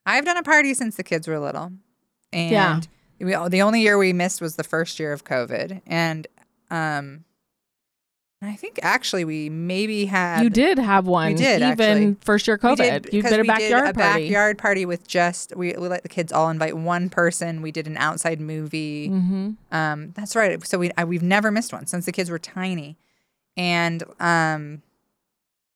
I've 0.05 0.25
done 0.25 0.37
a 0.37 0.43
party 0.43 0.73
since 0.73 0.95
the 0.95 1.03
kids 1.03 1.27
were 1.27 1.37
little, 1.37 1.71
and 2.35 2.87
Yeah. 3.19 3.41
we, 3.43 3.49
the 3.49 3.61
only 3.61 3.81
year 3.81 3.97
we 3.97 4.13
missed 4.13 4.41
was 4.41 4.55
the 4.57 4.63
first 4.63 4.99
year 4.99 5.13
of 5.13 5.23
COVID, 5.23 5.81
and 5.87 6.27
um, 6.69 7.23
I 8.41 8.55
think 8.55 8.79
actually 8.83 9.25
we 9.25 9.49
maybe 9.49 10.05
had 10.05 10.43
You 10.43 10.49
did 10.51 10.77
have 10.77 11.07
one. 11.07 11.29
We 11.29 11.33
did, 11.35 11.61
even 11.63 11.71
actually. 11.71 12.17
first 12.21 12.47
year 12.47 12.57
COVID. 12.59 13.11
you 13.11 13.23
did 13.23 13.39
a 13.39 13.41
we 13.41 13.47
backyard 13.47 13.89
a 13.89 13.93
party. 13.93 14.23
backyard 14.25 14.57
party 14.59 14.85
with 14.85 15.07
just 15.07 15.55
we, 15.55 15.73
we 15.73 15.87
let 15.87 16.03
the 16.03 16.09
kids 16.09 16.31
all 16.31 16.49
invite 16.49 16.77
one 16.77 17.09
person. 17.09 17.61
We 17.63 17.71
did 17.71 17.87
an 17.87 17.97
outside 17.97 18.39
movie. 18.39 19.09
Mm-hmm. 19.09 19.51
Um, 19.71 20.11
that's 20.15 20.35
right. 20.35 20.63
So 20.67 20.77
we 20.77 20.91
I, 20.97 21.05
we've 21.05 21.23
never 21.23 21.49
missed 21.49 21.73
one 21.73 21.87
since 21.87 22.05
the 22.05 22.11
kids 22.11 22.29
were 22.29 22.37
tiny, 22.37 22.97
and 23.57 24.03
um, 24.19 24.83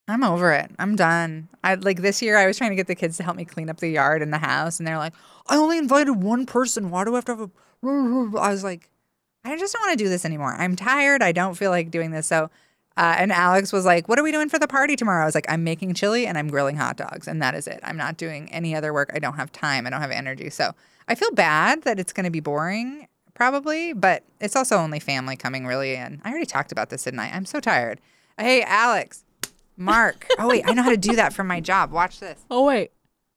I'm 0.09 0.23
over 0.23 0.51
it. 0.51 0.71
I'm 0.79 0.95
done. 0.95 1.47
I 1.63 1.75
like 1.75 2.01
this 2.01 2.21
year. 2.21 2.35
I 2.35 2.47
was 2.47 2.57
trying 2.57 2.71
to 2.71 2.75
get 2.75 2.87
the 2.87 2.95
kids 2.95 3.17
to 3.17 3.23
help 3.23 3.37
me 3.37 3.45
clean 3.45 3.69
up 3.69 3.77
the 3.77 3.89
yard 3.89 4.23
and 4.23 4.33
the 4.33 4.39
house, 4.39 4.79
and 4.79 4.87
they're 4.87 4.97
like, 4.97 5.13
"I 5.47 5.55
only 5.55 5.77
invited 5.77 6.13
one 6.13 6.47
person. 6.47 6.89
Why 6.89 7.05
do 7.05 7.13
I 7.13 7.17
have 7.17 7.25
to 7.25 7.35
have 7.35 7.41
a?" 7.41 7.49
I 8.39 8.49
was 8.49 8.63
like, 8.63 8.89
"I 9.45 9.55
just 9.55 9.73
don't 9.73 9.83
want 9.83 9.97
to 9.97 10.03
do 10.03 10.09
this 10.09 10.25
anymore. 10.25 10.55
I'm 10.57 10.75
tired. 10.75 11.21
I 11.21 11.31
don't 11.31 11.53
feel 11.55 11.71
like 11.71 11.91
doing 11.91 12.11
this." 12.11 12.27
So. 12.27 12.49
Uh, 12.97 13.15
and 13.17 13.31
Alex 13.31 13.71
was 13.71 13.85
like, 13.85 14.09
"What 14.09 14.19
are 14.19 14.23
we 14.23 14.31
doing 14.33 14.49
for 14.49 14.59
the 14.59 14.67
party 14.67 14.97
tomorrow?" 14.97 15.21
I 15.21 15.25
was 15.25 15.35
like, 15.35 15.45
"I'm 15.47 15.63
making 15.63 15.93
chili 15.93 16.27
and 16.27 16.37
I'm 16.37 16.49
grilling 16.49 16.75
hot 16.75 16.97
dogs, 16.97 17.29
and 17.29 17.41
that 17.41 17.55
is 17.55 17.65
it. 17.65 17.79
I'm 17.83 17.95
not 17.95 18.17
doing 18.17 18.51
any 18.51 18.75
other 18.75 18.91
work. 18.91 19.11
I 19.13 19.19
don't 19.19 19.35
have 19.35 19.53
time. 19.53 19.87
I 19.87 19.89
don't 19.89 20.01
have 20.01 20.11
energy." 20.11 20.49
So 20.49 20.73
I 21.07 21.15
feel 21.15 21.31
bad 21.31 21.83
that 21.83 21.97
it's 21.97 22.11
going 22.11 22.25
to 22.25 22.29
be 22.31 22.41
boring, 22.41 23.07
probably, 23.35 23.93
but 23.93 24.23
it's 24.41 24.55
also 24.55 24.75
only 24.75 24.99
family 24.99 25.37
coming, 25.37 25.65
really. 25.65 25.95
And 25.95 26.19
I 26.25 26.29
already 26.29 26.45
talked 26.45 26.73
about 26.73 26.89
this, 26.89 27.03
didn't 27.03 27.21
I? 27.21 27.29
I'm 27.29 27.45
so 27.45 27.61
tired. 27.61 28.01
Hey, 28.37 28.63
Alex, 28.63 29.23
Mark. 29.79 30.27
oh 30.37 30.47
wait, 30.47 30.63
I 30.67 30.73
know 30.73 30.83
how 30.83 30.89
to 30.91 30.97
do 30.97 31.15
that 31.15 31.33
from 31.33 31.47
my 31.47 31.59
job. 31.59 31.91
Watch 31.91 32.19
this. 32.19 32.39
Oh 32.51 32.65
wait, 32.65 32.91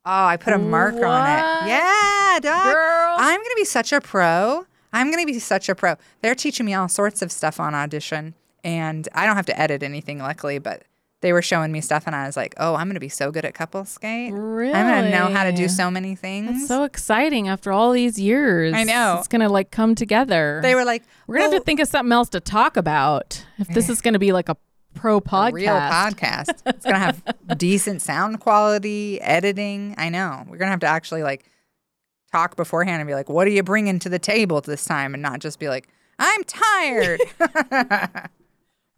Oh, 0.05 0.25
I 0.25 0.37
put 0.37 0.53
a 0.53 0.59
mark 0.59 0.95
on 0.95 1.01
it. 1.01 1.69
Yeah, 1.69 2.39
dog. 2.43 2.75
girl. 2.75 3.15
I'm 3.19 3.41
gonna 3.41 3.55
be 3.55 3.65
such 3.65 3.93
a 3.93 4.01
pro. 4.01 4.67
I'm 4.93 5.11
gonna 5.13 5.25
be 5.27 5.39
such 5.39 5.69
a 5.69 5.77
pro. 5.77 5.95
They're 6.23 6.35
teaching 6.35 6.67
me 6.67 6.75
all 6.75 6.89
sorts 6.89 7.23
of 7.23 7.31
stuff 7.31 7.61
on 7.61 7.75
audition, 7.75 8.35
and 8.65 9.09
I 9.15 9.27
don't 9.27 9.37
have 9.37 9.47
to 9.47 9.59
edit 9.59 9.85
anything, 9.85 10.19
luckily. 10.19 10.59
But 10.59 10.83
they 11.21 11.33
were 11.33 11.41
showing 11.41 11.71
me 11.71 11.81
stuff, 11.81 12.09
and 12.09 12.17
I 12.17 12.27
was 12.27 12.37
like, 12.37 12.53
"Oh, 12.57 12.75
I'm 12.75 12.89
gonna 12.89 12.99
be 12.99 13.09
so 13.09 13.31
good 13.31 13.45
at 13.45 13.55
couple 13.55 13.85
skate. 13.85 14.33
really? 14.33 14.75
I'm 14.75 14.89
gonna 14.89 15.11
know 15.11 15.33
how 15.33 15.45
to 15.45 15.53
do 15.53 15.69
so 15.69 15.89
many 15.89 16.17
things." 16.17 16.49
That's 16.49 16.67
so 16.67 16.83
exciting 16.83 17.47
after 17.47 17.71
all 17.71 17.93
these 17.93 18.19
years. 18.19 18.75
I 18.75 18.83
know. 18.83 19.19
It's 19.21 19.29
gonna 19.29 19.49
like 19.49 19.71
come 19.71 19.95
together. 19.95 20.59
they 20.65 20.75
were 20.75 20.85
like, 20.85 21.05
We're 21.29 21.37
gonna 21.37 21.53
have 21.53 21.61
to 21.61 21.65
think 21.65 21.79
of 21.79 21.87
something 21.87 22.13
else 22.13 22.29
to 22.31 22.41
talk 22.41 22.77
about 22.77 23.47
if 23.59 23.69
this 23.69 23.89
eh. 23.89 23.93
is 23.93 24.01
gonna 24.01 24.19
be 24.19 24.33
like 24.33 24.49
a 24.49 24.57
pro 24.95 25.21
podcast. 25.21 25.53
real 25.53 25.75
podcast. 25.75 26.63
It's 26.67 26.85
gonna 26.85 26.99
have 26.99 27.23
decent 27.59 28.03
sound 28.03 28.41
quality, 28.41 29.21
editing. 29.21 29.95
I 29.99 30.09
know. 30.09 30.45
We're 30.49 30.59
gonna 30.59 30.71
have 30.71 30.81
to 30.81 30.87
actually 30.87 31.23
like 31.23 31.45
talk 32.31 32.57
beforehand 32.57 33.01
and 33.01 33.09
be 33.09 33.15
like, 33.15 33.29
"What 33.29 33.47
are 33.47 33.51
you 33.51 33.63
bringing 33.63 33.99
to 34.01 34.09
the 34.09 34.19
table 34.19 34.61
this 34.61 34.85
time?" 34.85 35.15
and 35.15 35.23
not 35.23 35.41
just 35.41 35.59
be 35.59 35.69
like, 35.69 35.89
"I'm 36.19 36.43
tired." 36.45 37.21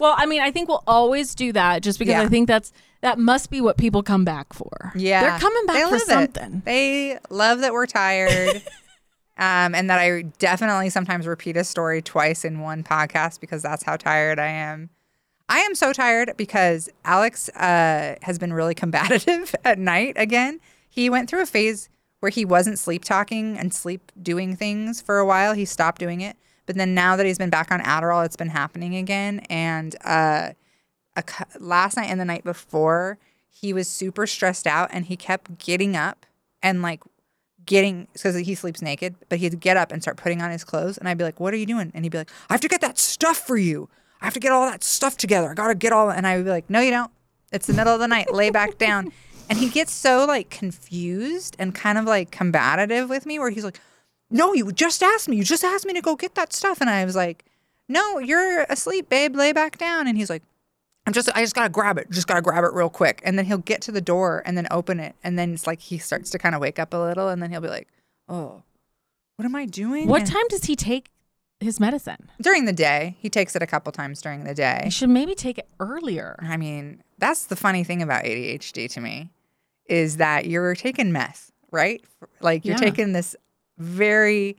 Well, 0.00 0.14
I 0.18 0.26
mean, 0.26 0.42
I 0.42 0.50
think 0.50 0.68
we'll 0.68 0.82
always 0.88 1.36
do 1.36 1.52
that 1.52 1.80
just 1.82 2.00
because 2.00 2.12
Yeah. 2.14 2.22
I 2.22 2.28
think 2.28 2.48
that's 2.48 2.72
that 3.00 3.16
must 3.16 3.48
be 3.48 3.60
what 3.60 3.78
people 3.78 4.02
come 4.02 4.24
back 4.24 4.52
for. 4.52 4.92
yeah, 4.96 5.20
They're 5.22 5.38
coming 5.38 5.66
back 5.66 5.76
They 5.76 5.82
for 5.84 5.90
love 5.92 6.00
it. 6.02 6.06
something. 6.08 6.62
They 6.64 7.18
love 7.30 7.60
that 7.60 7.72
we're 7.72 7.86
tired. 7.86 8.56
Um, 9.38 9.74
and 9.74 9.88
that 9.90 10.00
I 10.00 10.22
definitely 10.40 10.90
sometimes 10.90 11.26
repeat 11.28 11.56
a 11.56 11.62
story 11.64 12.02
twice 12.02 12.44
in 12.44 12.58
one 12.60 12.82
podcast 12.82 13.40
because 13.40 13.62
that's 13.62 13.84
how 13.84 13.96
tired 13.96 14.38
I 14.40 14.46
am. 14.48 14.90
I 15.48 15.60
am 15.60 15.74
so 15.74 15.92
tired 15.92 16.36
because 16.36 16.88
Alex 17.04 17.48
uh, 17.50 18.16
has 18.22 18.38
been 18.38 18.52
really 18.52 18.74
combative 18.82 19.54
at 19.64 19.78
night 19.78 20.14
again. 20.16 20.60
He 20.88 21.10
went 21.10 21.28
through 21.28 21.42
a 21.42 21.46
phase 21.46 21.88
where 22.20 22.30
he 22.30 22.44
wasn't 22.44 22.78
sleep 22.78 23.04
talking 23.04 23.58
and 23.58 23.74
sleep 23.74 24.10
doing 24.22 24.56
things 24.56 25.00
for 25.00 25.18
a 25.18 25.26
while. 25.26 25.52
He 25.52 25.64
stopped 25.64 25.98
doing 25.98 26.20
it. 26.20 26.36
But 26.66 26.76
then 26.76 26.94
now 26.94 27.16
that 27.16 27.26
he's 27.26 27.36
been 27.36 27.50
back 27.50 27.70
on 27.70 27.80
Adderall, 27.80 28.24
it's 28.24 28.36
been 28.36 28.48
happening 28.48 28.96
again. 28.96 29.40
And 29.50 29.94
uh, 30.04 30.52
a, 31.16 31.24
last 31.58 31.96
night 31.96 32.06
and 32.06 32.18
the 32.18 32.24
night 32.24 32.44
before, 32.44 33.18
he 33.50 33.72
was 33.72 33.86
super 33.88 34.26
stressed 34.26 34.66
out 34.66 34.88
and 34.92 35.04
he 35.04 35.16
kept 35.16 35.58
getting 35.58 35.96
up 35.96 36.24
and 36.62 36.80
like 36.80 37.02
getting 37.66 38.08
because 38.14 38.36
he 38.36 38.54
sleeps 38.54 38.80
naked, 38.80 39.16
but 39.28 39.38
he'd 39.38 39.60
get 39.60 39.76
up 39.76 39.92
and 39.92 40.00
start 40.00 40.16
putting 40.16 40.40
on 40.40 40.50
his 40.50 40.64
clothes. 40.64 40.96
And 40.96 41.08
I'd 41.08 41.18
be 41.18 41.24
like, 41.24 41.40
What 41.40 41.52
are 41.52 41.58
you 41.58 41.66
doing? 41.66 41.92
And 41.94 42.04
he'd 42.04 42.10
be 42.10 42.18
like, 42.18 42.30
I 42.48 42.54
have 42.54 42.60
to 42.62 42.68
get 42.68 42.80
that 42.80 42.98
stuff 42.98 43.36
for 43.36 43.56
you. 43.58 43.88
I 44.24 44.26
have 44.26 44.34
to 44.34 44.40
get 44.40 44.52
all 44.52 44.64
that 44.64 44.82
stuff 44.82 45.18
together. 45.18 45.50
I 45.50 45.54
got 45.54 45.68
to 45.68 45.74
get 45.74 45.92
all. 45.92 46.10
And 46.10 46.26
I 46.26 46.36
would 46.36 46.46
be 46.46 46.50
like, 46.50 46.70
No, 46.70 46.80
you 46.80 46.90
don't. 46.90 47.10
It's 47.52 47.66
the 47.66 47.74
middle 47.74 47.92
of 47.92 48.00
the 48.00 48.08
night. 48.08 48.32
Lay 48.32 48.48
back 48.50 48.78
down. 48.86 49.12
And 49.50 49.58
he 49.58 49.68
gets 49.68 49.92
so 49.92 50.24
like 50.24 50.48
confused 50.48 51.56
and 51.58 51.74
kind 51.74 51.98
of 51.98 52.06
like 52.06 52.30
combative 52.30 53.10
with 53.10 53.26
me 53.26 53.38
where 53.38 53.50
he's 53.50 53.64
like, 53.64 53.78
No, 54.30 54.54
you 54.54 54.72
just 54.72 55.02
asked 55.02 55.28
me. 55.28 55.36
You 55.36 55.44
just 55.44 55.62
asked 55.62 55.84
me 55.84 55.92
to 55.92 56.00
go 56.00 56.16
get 56.16 56.34
that 56.36 56.54
stuff. 56.54 56.80
And 56.80 56.88
I 56.88 57.04
was 57.04 57.14
like, 57.14 57.44
No, 57.86 58.18
you're 58.18 58.62
asleep, 58.70 59.10
babe. 59.10 59.36
Lay 59.36 59.52
back 59.52 59.76
down. 59.76 60.08
And 60.08 60.16
he's 60.16 60.30
like, 60.30 60.42
I'm 61.06 61.12
just 61.12 61.28
I 61.36 61.42
just 61.42 61.54
gotta 61.54 61.68
grab 61.68 61.98
it. 61.98 62.10
Just 62.10 62.26
gotta 62.26 62.40
grab 62.40 62.64
it 62.64 62.72
real 62.72 62.88
quick. 62.88 63.20
And 63.24 63.36
then 63.38 63.44
he'll 63.44 63.58
get 63.58 63.82
to 63.82 63.92
the 63.92 64.00
door 64.00 64.42
and 64.46 64.56
then 64.56 64.66
open 64.70 65.00
it. 65.00 65.14
And 65.22 65.38
then 65.38 65.52
it's 65.52 65.66
like 65.66 65.80
he 65.80 65.98
starts 65.98 66.30
to 66.30 66.38
kind 66.38 66.54
of 66.54 66.62
wake 66.62 66.78
up 66.78 66.94
a 66.94 66.96
little 66.96 67.28
and 67.28 67.42
then 67.42 67.50
he'll 67.50 67.60
be 67.60 67.68
like, 67.68 67.88
Oh, 68.26 68.62
what 69.36 69.44
am 69.44 69.54
I 69.54 69.66
doing? 69.66 70.08
What 70.08 70.22
And 70.22 70.30
time 70.30 70.48
does 70.48 70.64
he 70.64 70.76
take 70.76 71.10
his 71.60 71.80
medicine? 71.80 72.30
during 72.40 72.64
the 72.66 72.72
day. 72.72 73.16
He 73.20 73.30
takes 73.30 73.54
it 73.56 73.62
a 73.62 73.66
couple 73.66 73.90
times 73.92 74.20
during 74.20 74.44
the 74.44 74.54
day. 74.54 74.82
He 74.84 74.90
should 74.90 75.08
maybe 75.10 75.34
take 75.34 75.58
it 75.58 75.68
earlier. 75.80 76.36
I 76.40 76.56
mean, 76.56 77.02
that's 77.18 77.46
the 77.46 77.56
funny 77.56 77.84
thing 77.84 78.02
about 78.02 78.24
ADHD 78.24 78.90
to 78.92 79.00
me 79.00 79.30
is 79.86 80.16
that 80.18 80.46
you're 80.46 80.74
taking 80.74 81.12
meth, 81.12 81.52
right? 81.70 82.02
Like 82.40 82.64
you're 82.64 82.74
Yeah. 82.74 82.80
taking 82.80 83.12
this 83.12 83.34
very 83.78 84.56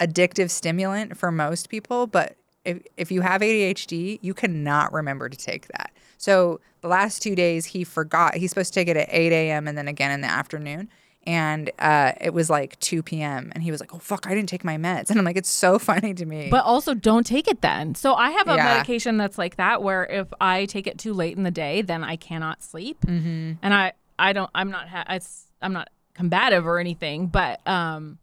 addictive 0.00 0.50
stimulant 0.50 1.16
for 1.16 1.30
most 1.32 1.68
people, 1.68 2.06
but 2.06 2.36
if 2.64 2.80
if 2.96 3.10
you 3.12 3.20
have 3.22 3.40
ADHD, 3.40 4.18
you 4.22 4.34
cannot 4.34 4.92
remember 4.92 5.28
to 5.28 5.36
take 5.36 5.68
that. 5.68 5.92
So 6.18 6.60
the 6.80 6.88
last 6.88 7.22
two 7.22 7.34
days 7.34 7.66
he 7.66 7.84
forgot. 7.84 8.34
He's 8.36 8.50
supposed 8.50 8.72
to 8.74 8.80
take 8.80 8.88
it 8.88 8.96
at 8.96 9.08
8 9.10 9.32
a.m. 9.32 9.66
and 9.68 9.76
then 9.78 9.88
again 9.88 10.10
in 10.10 10.20
the 10.20 10.28
afternoon. 10.28 10.88
And 11.28 11.70
uh, 11.78 12.12
it 12.22 12.32
was 12.32 12.48
like 12.48 12.80
2 12.80 13.02
p.m. 13.02 13.52
And 13.54 13.62
he 13.62 13.70
was 13.70 13.80
like, 13.80 13.94
oh, 13.94 13.98
fuck, 13.98 14.26
I 14.26 14.34
didn't 14.34 14.48
take 14.48 14.64
my 14.64 14.78
meds. 14.78 15.10
And 15.10 15.18
I'm 15.18 15.26
like, 15.26 15.36
it's 15.36 15.50
so 15.50 15.78
funny 15.78 16.14
to 16.14 16.24
me. 16.24 16.48
But 16.50 16.64
also, 16.64 16.94
don't 16.94 17.26
take 17.26 17.46
it 17.48 17.60
then. 17.60 17.94
So 17.94 18.14
I 18.14 18.30
have 18.30 18.48
a 18.48 18.56
Yeah. 18.56 18.64
medication 18.64 19.18
that's 19.18 19.36
like 19.36 19.56
that, 19.56 19.82
where 19.82 20.06
if 20.06 20.26
I 20.40 20.64
take 20.64 20.86
it 20.86 20.96
too 20.96 21.12
late 21.12 21.36
in 21.36 21.42
the 21.42 21.50
day, 21.50 21.82
then 21.82 22.02
I 22.02 22.16
cannot 22.16 22.62
sleep. 22.62 23.02
Mm-hmm. 23.02 23.52
And 23.60 23.74
I, 23.74 23.92
I 24.18 24.32
don't, 24.32 24.48
I'm 24.54 24.70
not, 24.70 24.88
ha- 24.88 25.04
it's, 25.10 25.48
I'm 25.60 25.74
not 25.74 25.90
combative 26.14 26.66
or 26.66 26.78
anything, 26.78 27.26
but 27.26 27.60
um, 27.68 28.18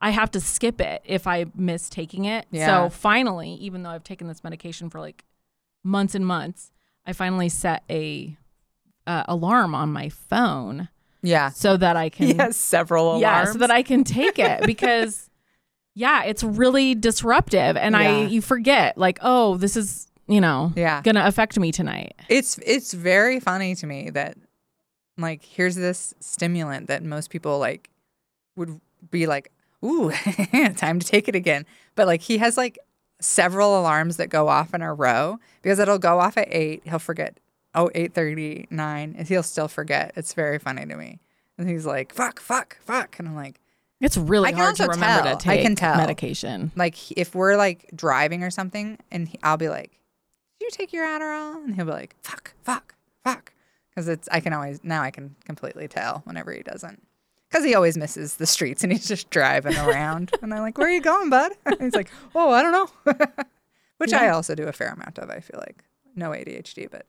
I 0.00 0.10
have 0.10 0.32
to 0.32 0.40
skip 0.40 0.80
it 0.80 1.00
if 1.04 1.28
I 1.28 1.46
miss 1.54 1.88
taking 1.88 2.24
it. 2.24 2.46
Yeah. 2.50 2.66
So 2.66 2.90
finally, 2.90 3.50
even 3.54 3.84
though 3.84 3.90
I've 3.90 4.02
taken 4.02 4.26
this 4.26 4.42
medication 4.42 4.90
for 4.90 4.98
like 4.98 5.24
months 5.84 6.16
and 6.16 6.26
months, 6.26 6.72
I 7.06 7.12
finally 7.12 7.50
set 7.50 7.84
a 7.88 8.36
uh, 9.06 9.22
alarm 9.28 9.76
on 9.76 9.92
my 9.92 10.08
phone 10.08 10.88
yeah. 11.22 11.50
so 11.50 11.76
that 11.76 11.96
I 11.96 12.08
can 12.08 12.26
He 12.28 12.34
has 12.34 12.56
several 12.56 13.08
alarms. 13.16 13.22
yeah, 13.22 13.44
so 13.44 13.58
that 13.58 13.70
I 13.70 13.82
can 13.82 14.04
take 14.20 14.38
it 14.38 14.64
because 14.66 15.28
yeah, 15.94 16.24
it's 16.24 16.44
really 16.44 16.94
disruptive 16.94 17.76
and 17.76 17.96
I 17.96 18.22
you 18.24 18.40
forget 18.40 18.96
like, 18.96 19.18
oh, 19.22 19.56
this 19.56 19.76
is, 19.76 20.06
you 20.28 20.40
know, 20.40 20.72
Yeah. 20.76 21.02
going 21.02 21.16
to 21.16 21.26
affect 21.26 21.58
me 21.58 21.72
tonight. 21.72 22.14
It's 22.28 22.58
it's 22.58 22.92
very 22.92 23.40
funny 23.40 23.74
to 23.76 23.86
me 23.86 24.10
that 24.10 24.36
like 25.16 25.44
here's 25.44 25.74
this 25.74 26.14
stimulant 26.20 26.86
that 26.86 27.02
most 27.02 27.30
people 27.30 27.58
like 27.58 27.90
would 28.54 28.80
be 29.10 29.26
like, 29.26 29.50
"Ooh, 29.84 30.10
time 30.76 31.00
to 31.00 31.06
take 31.06 31.26
it 31.28 31.34
again." 31.34 31.66
But 31.96 32.06
like 32.06 32.20
he 32.22 32.38
has 32.38 32.56
like 32.56 32.78
several 33.20 33.80
alarms 33.80 34.16
that 34.18 34.28
go 34.28 34.46
off 34.48 34.74
in 34.74 34.82
a 34.82 34.94
row 34.94 35.38
because 35.62 35.80
it'll 35.80 35.98
go 35.98 36.20
off 36.20 36.36
at 36.36 36.46
8, 36.52 36.82
he'll 36.84 37.00
forget. 37.00 37.38
Oh, 37.78 37.90
8:39, 37.94 39.14
and 39.16 39.28
he'll 39.28 39.42
still 39.42 39.68
forget. 39.68 40.12
It's 40.16 40.34
very 40.34 40.58
funny 40.58 40.84
to 40.86 40.96
me. 40.96 41.20
And 41.56 41.68
he's 41.68 41.86
like, 41.86 42.12
"Fuck, 42.12 42.40
fuck, 42.40 42.78
fuck." 42.84 43.18
And 43.18 43.28
I'm 43.28 43.36
like, 43.36 43.60
It's 44.00 44.16
really 44.16 44.52
I 44.52 44.56
hard 44.56 44.76
to 44.76 44.86
remember 44.86 45.28
tell. 45.30 45.36
to 45.38 45.48
I 45.50 45.62
can 45.62 45.74
tell. 45.76 45.96
medication. 45.96 46.72
like 46.76 46.96
if 47.12 47.34
we're 47.34 47.56
like 47.56 47.88
driving 47.94 48.42
or 48.42 48.50
something 48.50 48.98
and 49.10 49.28
he, 49.28 49.38
I'll 49.42 49.56
be 49.56 49.68
like, 49.68 49.90
"Did 50.58 50.66
you 50.66 50.70
take 50.72 50.92
your 50.92 51.06
Adderall?" 51.06 51.64
and 51.64 51.74
he'll 51.74 51.84
be 51.84 51.92
like, 51.92 52.16
"Fuck, 52.22 52.54
fuck, 52.62 52.94
fuck," 53.24 53.52
because 53.90 54.08
it's 54.08 54.28
I 54.32 54.40
can 54.40 54.52
always 54.52 54.80
now 54.82 55.02
I 55.02 55.10
can 55.10 55.36
completely 55.44 55.86
tell 55.88 56.22
whenever 56.24 56.52
he 56.52 56.62
doesn't, 56.62 57.02
because 57.48 57.64
he 57.64 57.74
always 57.76 57.96
misses 57.96 58.36
the 58.36 58.46
streets 58.46 58.82
and 58.84 58.92
he's 58.92 59.06
just 59.08 59.30
driving 59.30 59.76
around 59.76 60.32
and 60.42 60.52
I'm 60.54 60.60
like, 60.62 60.78
"Where 60.78 60.88
are 60.88 60.92
you 60.92 61.00
going, 61.02 61.30
bud?" 61.30 61.52
And 61.64 61.80
he's 61.80 61.94
like, 61.94 62.10
"Oh, 62.34 62.50
I 62.50 62.62
don't 62.62 62.72
know," 62.72 63.14
which 63.98 64.12
I 64.12 64.28
also 64.30 64.54
do 64.54 64.64
a 64.68 64.72
fair 64.72 64.88
amount 64.90 65.18
of. 65.18 65.28
I 65.30 65.40
feel 65.40 65.58
like 65.60 65.84
no 66.14 66.30
ADHD, 66.30 66.88
but 66.90 67.06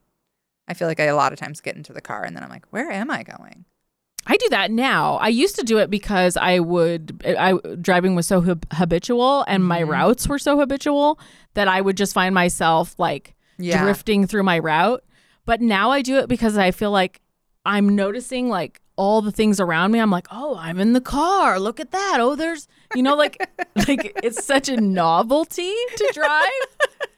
I 0.70 0.74
feel 0.76 0.88
like 0.88 1.00
I 1.00 1.06
a 1.06 1.16
lot 1.16 1.34
of 1.34 1.40
times 1.40 1.60
get 1.62 1.76
into 1.76 1.92
the 1.92 2.02
car 2.02 2.24
and 2.24 2.36
then 2.36 2.44
I'm 2.44 2.50
like, 2.50 2.66
"Where 2.72 2.90
am 2.92 3.10
I 3.12 3.24
going?" 3.24 3.66
I 4.28 4.38
do 4.38 4.48
that 4.52 4.70
now. 4.70 5.16
I 5.16 5.30
used 5.30 5.56
to 5.56 5.64
do 5.64 5.80
it 5.80 5.90
because 5.90 6.38
I 6.38 6.60
would 6.60 7.24
I 7.26 7.54
driving 7.82 8.16
was 8.16 8.28
so 8.28 8.42
hab- 8.42 8.72
habitual 8.74 9.44
and 9.48 9.64
my 9.66 9.82
Mm-hmm. 9.82 9.92
routes 9.92 10.28
were 10.28 10.38
so 10.40 10.60
habitual 10.60 11.20
that 11.56 11.68
I 11.68 11.82
would 11.82 11.98
just 11.98 12.14
find 12.14 12.36
myself 12.36 12.94
like 13.00 13.34
Yeah. 13.58 13.82
drifting 13.82 14.28
through 14.28 14.44
my 14.44 14.60
route. 14.60 15.04
But 15.46 15.62
now 15.62 15.90
I 15.90 16.02
do 16.04 16.18
it 16.20 16.30
because 16.30 16.58
I 16.58 16.70
feel 16.72 16.92
like 16.92 17.22
I'm 17.66 17.96
noticing 17.96 18.50
like 18.50 18.82
all 18.98 19.22
the 19.22 19.32
things 19.32 19.60
around 19.60 19.92
me. 19.92 20.00
I'm 20.00 20.12
like, 20.12 20.28
"Oh, 20.30 20.58
I'm 20.60 20.78
in 20.80 20.94
the 20.94 21.02
car. 21.02 21.58
Look 21.60 21.80
at 21.80 21.92
that. 21.92 22.18
Oh, 22.20 22.36
there's, 22.36 22.68
you 22.94 23.02
know, 23.02 23.16
like 23.16 23.38
like 23.88 24.12
it's 24.24 24.44
such 24.46 24.70
a 24.70 24.80
novelty 24.80 25.74
to 25.96 26.12
drive." 26.14 27.10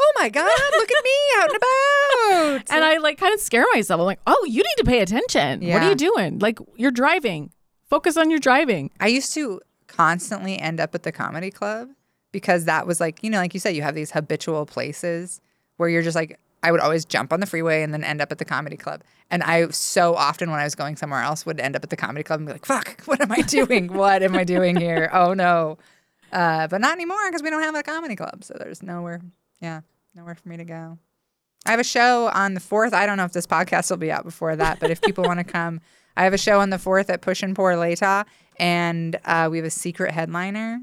Oh 0.00 0.12
my 0.18 0.28
God! 0.28 0.50
Look 0.72 0.90
at 0.90 1.04
me 1.04 1.10
out 1.36 1.48
and 1.50 1.56
about. 1.56 2.70
and 2.76 2.84
I 2.84 2.98
like 2.98 3.18
kind 3.18 3.32
of 3.34 3.40
scare 3.40 3.64
myself. 3.74 4.00
I'm 4.00 4.06
like, 4.06 4.20
"Oh, 4.26 4.44
you 4.48 4.62
need 4.62 4.76
to 4.78 4.84
pay 4.84 5.00
attention. 5.00 5.60
What 5.66 5.82
are 5.82 5.88
you 5.88 5.94
doing? 5.94 6.38
Like 6.38 6.58
you're 6.76 6.90
driving. 6.90 7.50
Focus 7.88 8.16
on 8.16 8.30
your 8.30 8.40
driving." 8.40 8.90
I 9.00 9.06
used 9.08 9.32
to 9.34 9.60
constantly 9.86 10.58
end 10.58 10.80
up 10.80 10.94
at 10.94 11.02
the 11.04 11.12
comedy 11.12 11.50
club 11.50 11.88
because 12.32 12.64
that 12.64 12.86
was 12.86 13.00
like, 13.00 13.22
you 13.22 13.30
know, 13.30 13.38
like 13.38 13.54
you 13.54 13.60
said, 13.60 13.76
you 13.76 13.82
have 13.82 13.94
these 13.94 14.10
habitual 14.10 14.66
places 14.66 15.40
where 15.76 15.88
you're 15.88 16.02
just 16.02 16.16
like, 16.16 16.38
I 16.64 16.72
would 16.72 16.80
always 16.80 17.04
jump 17.04 17.32
on 17.32 17.38
the 17.40 17.46
freeway 17.46 17.82
and 17.82 17.92
then 17.92 18.02
end 18.02 18.20
up 18.20 18.32
at 18.32 18.38
the 18.38 18.44
comedy 18.44 18.76
club. 18.76 19.02
And 19.30 19.42
I 19.44 19.68
so 19.68 20.14
often 20.16 20.50
when 20.50 20.58
I 20.58 20.64
was 20.64 20.74
going 20.74 20.96
somewhere 20.96 21.20
else 21.20 21.46
would 21.46 21.60
end 21.60 21.76
up 21.76 21.84
at 21.84 21.90
the 21.90 21.96
comedy 21.96 22.24
club 22.24 22.40
and 22.40 22.46
be 22.46 22.52
like, 22.52 22.66
fuck, 22.66 23.02
what 23.04 23.20
am 23.20 23.30
I 23.30 23.42
doing? 23.42 23.92
what 23.92 24.22
am 24.22 24.34
I 24.34 24.42
doing 24.44 24.74
here? 24.76 25.10
Oh 25.12 25.34
no. 25.34 25.78
Uh, 26.32 26.66
but 26.66 26.80
not 26.80 26.92
anymore 26.94 27.18
because 27.28 27.42
we 27.42 27.50
don't 27.50 27.62
have 27.62 27.76
a 27.76 27.82
comedy 27.84 28.16
club. 28.16 28.42
So 28.42 28.56
there's 28.58 28.82
nowhere, 28.82 29.20
yeah, 29.60 29.80
nowhere 30.14 30.34
for 30.34 30.48
me 30.48 30.56
to 30.56 30.64
go. 30.64 30.98
I 31.66 31.70
have 31.70 31.80
a 31.80 31.84
show 31.84 32.28
on 32.28 32.54
the 32.54 32.60
4th. 32.60 32.92
I 32.92 33.06
don't 33.06 33.16
know 33.16 33.24
if 33.24 33.32
this 33.32 33.46
podcast 33.46 33.90
will 33.90 33.96
be 33.96 34.12
out 34.12 34.24
before 34.24 34.54
that, 34.54 34.80
but 34.80 34.90
if 34.90 35.00
people 35.00 35.24
want 35.24 35.38
to 35.38 35.44
come, 35.52 35.80
I 36.16 36.24
have 36.24 36.34
a 36.34 36.38
show 36.38 36.60
on 36.60 36.70
the 36.70 36.76
4th 36.76 37.08
at 37.08 37.22
Push 37.22 37.42
and 37.42 37.56
Pour 37.56 37.76
Leta, 37.76 38.26
and 38.58 39.18
uh, 39.24 39.48
we 39.50 39.58
have 39.58 39.66
a 39.66 39.70
secret 39.70 40.12
headliner. 40.12 40.80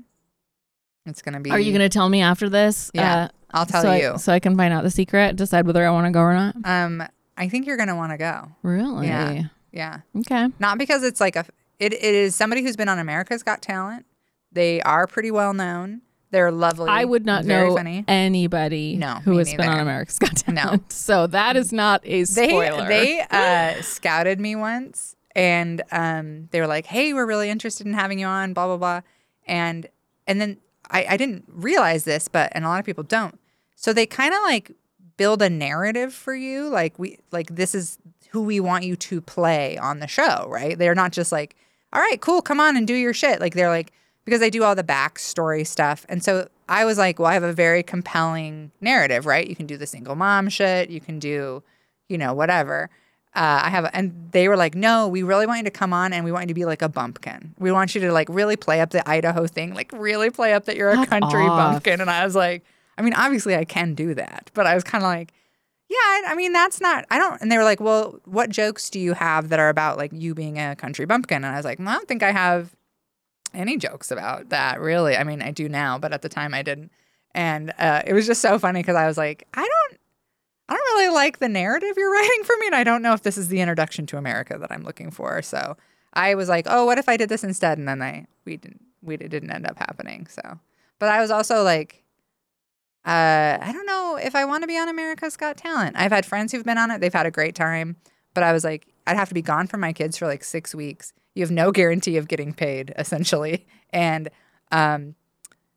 It's 1.05 1.21
going 1.21 1.33
to 1.33 1.39
be. 1.39 1.51
Are 1.51 1.59
you 1.59 1.71
going 1.71 1.87
to 1.87 1.89
tell 1.89 2.09
me 2.09 2.21
after 2.21 2.49
this? 2.49 2.91
Yeah, 2.93 3.23
uh, 3.23 3.27
I'll 3.51 3.65
tell 3.65 3.81
so 3.81 3.93
you. 3.93 4.11
I, 4.13 4.17
so 4.17 4.33
I 4.33 4.39
can 4.39 4.55
find 4.55 4.73
out 4.73 4.83
the 4.83 4.91
secret, 4.91 5.35
decide 5.35 5.65
whether 5.65 5.85
I 5.85 5.91
want 5.91 6.05
to 6.05 6.11
go 6.11 6.21
or 6.21 6.33
not. 6.33 6.55
um, 6.63 7.03
I 7.37 7.49
think 7.49 7.65
you're 7.65 7.77
going 7.77 7.89
to 7.89 7.95
want 7.95 8.11
to 8.11 8.17
go. 8.17 8.51
Really? 8.61 9.07
Yeah. 9.07 9.43
Yeah. 9.71 10.01
Okay. 10.19 10.49
Not 10.59 10.77
because 10.77 11.03
it's 11.03 11.19
like 11.19 11.35
a. 11.35 11.45
It, 11.79 11.93
it 11.93 12.03
is 12.03 12.35
somebody 12.35 12.61
who's 12.61 12.75
been 12.75 12.89
on 12.89 12.99
America's 12.99 13.41
Got 13.41 13.61
Talent. 13.61 14.05
They 14.51 14.81
are 14.81 15.07
pretty 15.07 15.31
well 15.31 15.53
known. 15.53 16.01
They're 16.31 16.51
lovely. 16.51 16.89
I 16.89 17.03
would 17.05 17.25
not 17.25 17.43
very 17.45 17.69
know 17.69 17.75
funny. 17.75 18.05
anybody 18.07 18.95
No, 18.95 19.15
who 19.15 19.37
has 19.37 19.53
been 19.53 19.67
on. 19.67 19.79
America's 19.79 20.17
Got 20.17 20.37
Talent. 20.37 20.81
No. 20.81 20.83
So 20.89 21.27
that 21.27 21.55
is 21.57 21.71
not 21.73 22.01
a 22.05 22.23
they 22.23 22.49
spoiler. 22.49 22.87
they 22.87 23.21
uh, 23.31 23.81
scouted 23.81 24.39
me 24.39 24.55
once 24.55 25.15
and 25.35 25.81
um, 25.91 26.47
they 26.51 26.59
were 26.61 26.67
like 26.67 26.85
hey 26.85 27.13
we're 27.13 27.25
really 27.25 27.49
interested 27.49 27.85
in 27.85 27.93
having 27.93 28.19
you 28.19 28.25
on 28.25 28.53
blah 28.53 28.67
blah 28.67 28.77
blah 28.77 29.01
and 29.45 29.87
and 30.27 30.39
then 30.41 30.57
I, 30.89 31.05
I 31.11 31.17
didn't 31.17 31.45
realize 31.47 32.03
this 32.05 32.27
but 32.27 32.51
and 32.55 32.65
a 32.65 32.67
lot 32.67 32.79
of 32.79 32.85
people 32.85 33.03
don't 33.03 33.37
so 33.75 33.93
they 33.93 34.05
kind 34.05 34.33
of 34.33 34.41
like 34.43 34.71
build 35.17 35.41
a 35.41 35.49
narrative 35.49 36.13
for 36.13 36.33
you 36.35 36.67
like 36.69 36.97
we 36.99 37.17
like 37.31 37.55
this 37.55 37.73
is 37.75 37.97
who 38.31 38.41
we 38.41 38.59
want 38.59 38.83
you 38.85 38.95
to 38.95 39.21
play 39.21 39.77
on 39.77 39.99
the 39.99 40.07
show 40.07 40.45
right 40.49 40.77
they're 40.77 40.95
not 40.95 41.11
just 41.11 41.31
like 41.31 41.55
all 41.93 42.01
right 42.01 42.19
cool 42.21 42.41
come 42.41 42.59
on 42.59 42.75
and 42.77 42.87
do 42.87 42.93
your 42.93 43.13
shit 43.13 43.39
like 43.39 43.53
they're 43.53 43.69
like 43.69 43.91
because 44.25 44.39
they 44.39 44.49
do 44.49 44.63
all 44.63 44.75
the 44.75 44.83
backstory 44.83 45.65
stuff 45.65 46.05
and 46.09 46.23
so 46.23 46.47
i 46.69 46.85
was 46.85 46.97
like 46.97 47.19
well 47.19 47.27
i 47.27 47.33
have 47.33 47.43
a 47.43 47.53
very 47.53 47.83
compelling 47.83 48.71
narrative 48.81 49.25
right 49.25 49.47
you 49.47 49.55
can 49.55 49.65
do 49.65 49.77
the 49.77 49.87
single 49.87 50.15
mom 50.15 50.49
shit 50.49 50.89
you 50.89 51.01
can 51.01 51.19
do 51.19 51.63
you 52.11 52.17
know, 52.17 52.33
whatever. 52.33 52.89
Uh, 53.33 53.61
I 53.63 53.69
have, 53.69 53.89
and 53.93 54.29
they 54.31 54.49
were 54.49 54.57
like, 54.57 54.75
no, 54.75 55.07
we 55.07 55.23
really 55.23 55.47
want 55.47 55.59
you 55.59 55.63
to 55.63 55.71
come 55.71 55.93
on 55.93 56.11
and 56.11 56.25
we 56.25 56.31
want 56.33 56.43
you 56.43 56.47
to 56.49 56.53
be 56.53 56.65
like 56.65 56.81
a 56.81 56.89
bumpkin. 56.89 57.55
We 57.57 57.71
want 57.71 57.95
you 57.95 58.01
to 58.01 58.11
like 58.11 58.27
really 58.29 58.57
play 58.57 58.81
up 58.81 58.89
the 58.89 59.09
Idaho 59.09 59.47
thing, 59.47 59.73
like 59.73 59.89
really 59.93 60.29
play 60.29 60.53
up 60.53 60.65
that 60.65 60.75
you're 60.75 60.89
a 60.89 61.05
country 61.05 61.43
off. 61.43 61.73
bumpkin. 61.73 62.01
And 62.01 62.09
I 62.09 62.25
was 62.25 62.35
like, 62.35 62.65
I 62.97 63.01
mean, 63.01 63.13
obviously 63.13 63.55
I 63.55 63.63
can 63.63 63.95
do 63.95 64.13
that, 64.15 64.51
but 64.53 64.67
I 64.67 64.75
was 64.75 64.83
kind 64.83 65.01
of 65.01 65.07
like, 65.07 65.31
Yeah, 65.87 65.95
I, 65.95 66.23
I 66.27 66.35
mean 66.35 66.51
that's 66.51 66.81
not. 66.81 67.05
I 67.09 67.17
don't. 67.17 67.41
And 67.41 67.49
they 67.49 67.57
were 67.57 67.63
like, 67.63 67.79
"Well, 67.79 68.19
what 68.25 68.49
jokes 68.49 68.89
do 68.89 68.99
you 68.99 69.13
have 69.13 69.47
that 69.49 69.59
are 69.59 69.69
about 69.69 69.97
like 69.97 70.11
you 70.13 70.35
being 70.35 70.59
a 70.59 70.75
country 70.75 71.05
bumpkin?" 71.05 71.37
And 71.37 71.53
I 71.53 71.55
was 71.55 71.65
like, 71.65 71.79
well, 71.79 71.87
"I 71.87 71.93
don't 71.93 72.07
think 72.07 72.23
I 72.23 72.31
have 72.31 72.75
any 73.53 73.77
jokes 73.77 74.11
about 74.11 74.49
that, 74.49 74.79
really. 74.79 75.15
I 75.15 75.23
mean, 75.23 75.41
I 75.41 75.51
do 75.51 75.69
now, 75.69 75.97
but 75.97 76.13
at 76.13 76.21
the 76.21 76.29
time 76.29 76.53
I 76.53 76.61
didn't." 76.61 76.91
And 77.33 77.73
uh, 77.77 78.01
it 78.05 78.13
was 78.13 78.27
just 78.27 78.41
so 78.41 78.59
funny 78.59 78.79
because 78.79 78.95
I 78.95 79.07
was 79.07 79.17
like, 79.17 79.47
"I 79.53 79.61
don't, 79.61 79.99
I 80.69 80.73
don't 80.73 80.97
really 80.97 81.13
like 81.13 81.39
the 81.39 81.49
narrative 81.49 81.95
you're 81.97 82.11
writing 82.13 82.43
for 82.43 82.55
me, 82.59 82.67
and 82.67 82.75
I 82.75 82.83
don't 82.83 83.01
know 83.01 83.13
if 83.13 83.23
this 83.23 83.37
is 83.37 83.47
the 83.47 83.61
introduction 83.61 84.05
to 84.07 84.17
America 84.17 84.57
that 84.59 84.71
I'm 84.71 84.83
looking 84.83 85.11
for." 85.11 85.41
So 85.41 85.77
I 86.13 86.35
was 86.35 86.49
like, 86.49 86.65
"Oh, 86.69 86.85
what 86.85 86.97
if 86.97 87.09
I 87.09 87.17
did 87.17 87.29
this 87.29 87.43
instead?" 87.43 87.77
And 87.77 87.87
then 87.87 88.01
I 88.01 88.27
we 88.45 88.57
didn't 88.57 88.83
we 89.01 89.17
didn't 89.17 89.51
end 89.51 89.65
up 89.65 89.79
happening. 89.79 90.27
So, 90.27 90.59
but 90.99 91.09
I 91.09 91.21
was 91.21 91.31
also 91.31 91.63
like 91.63 92.03
uh, 93.05 93.57
I 93.59 93.71
don't 93.73 93.87
know 93.87 94.19
if 94.21 94.35
I 94.35 94.45
want 94.45 94.61
to 94.63 94.67
be 94.67 94.77
on 94.77 94.87
America's 94.87 95.35
Got 95.35 95.57
Talent. 95.57 95.95
I've 95.97 96.11
had 96.11 96.25
friends 96.25 96.51
who've 96.51 96.65
been 96.65 96.77
on 96.77 96.91
it; 96.91 97.01
they've 97.01 97.13
had 97.13 97.25
a 97.25 97.31
great 97.31 97.55
time. 97.55 97.95
But 98.33 98.43
I 98.43 98.53
was 98.53 98.63
like, 98.63 98.87
I'd 99.07 99.17
have 99.17 99.29
to 99.29 99.33
be 99.33 99.41
gone 99.41 99.67
from 99.67 99.81
my 99.81 99.91
kids 99.91 100.17
for 100.17 100.27
like 100.27 100.43
six 100.43 100.75
weeks. 100.75 101.13
You 101.35 101.43
have 101.43 101.51
no 101.51 101.71
guarantee 101.71 102.17
of 102.17 102.27
getting 102.27 102.53
paid, 102.53 102.93
essentially, 102.97 103.65
and 103.91 104.29
um, 104.71 105.15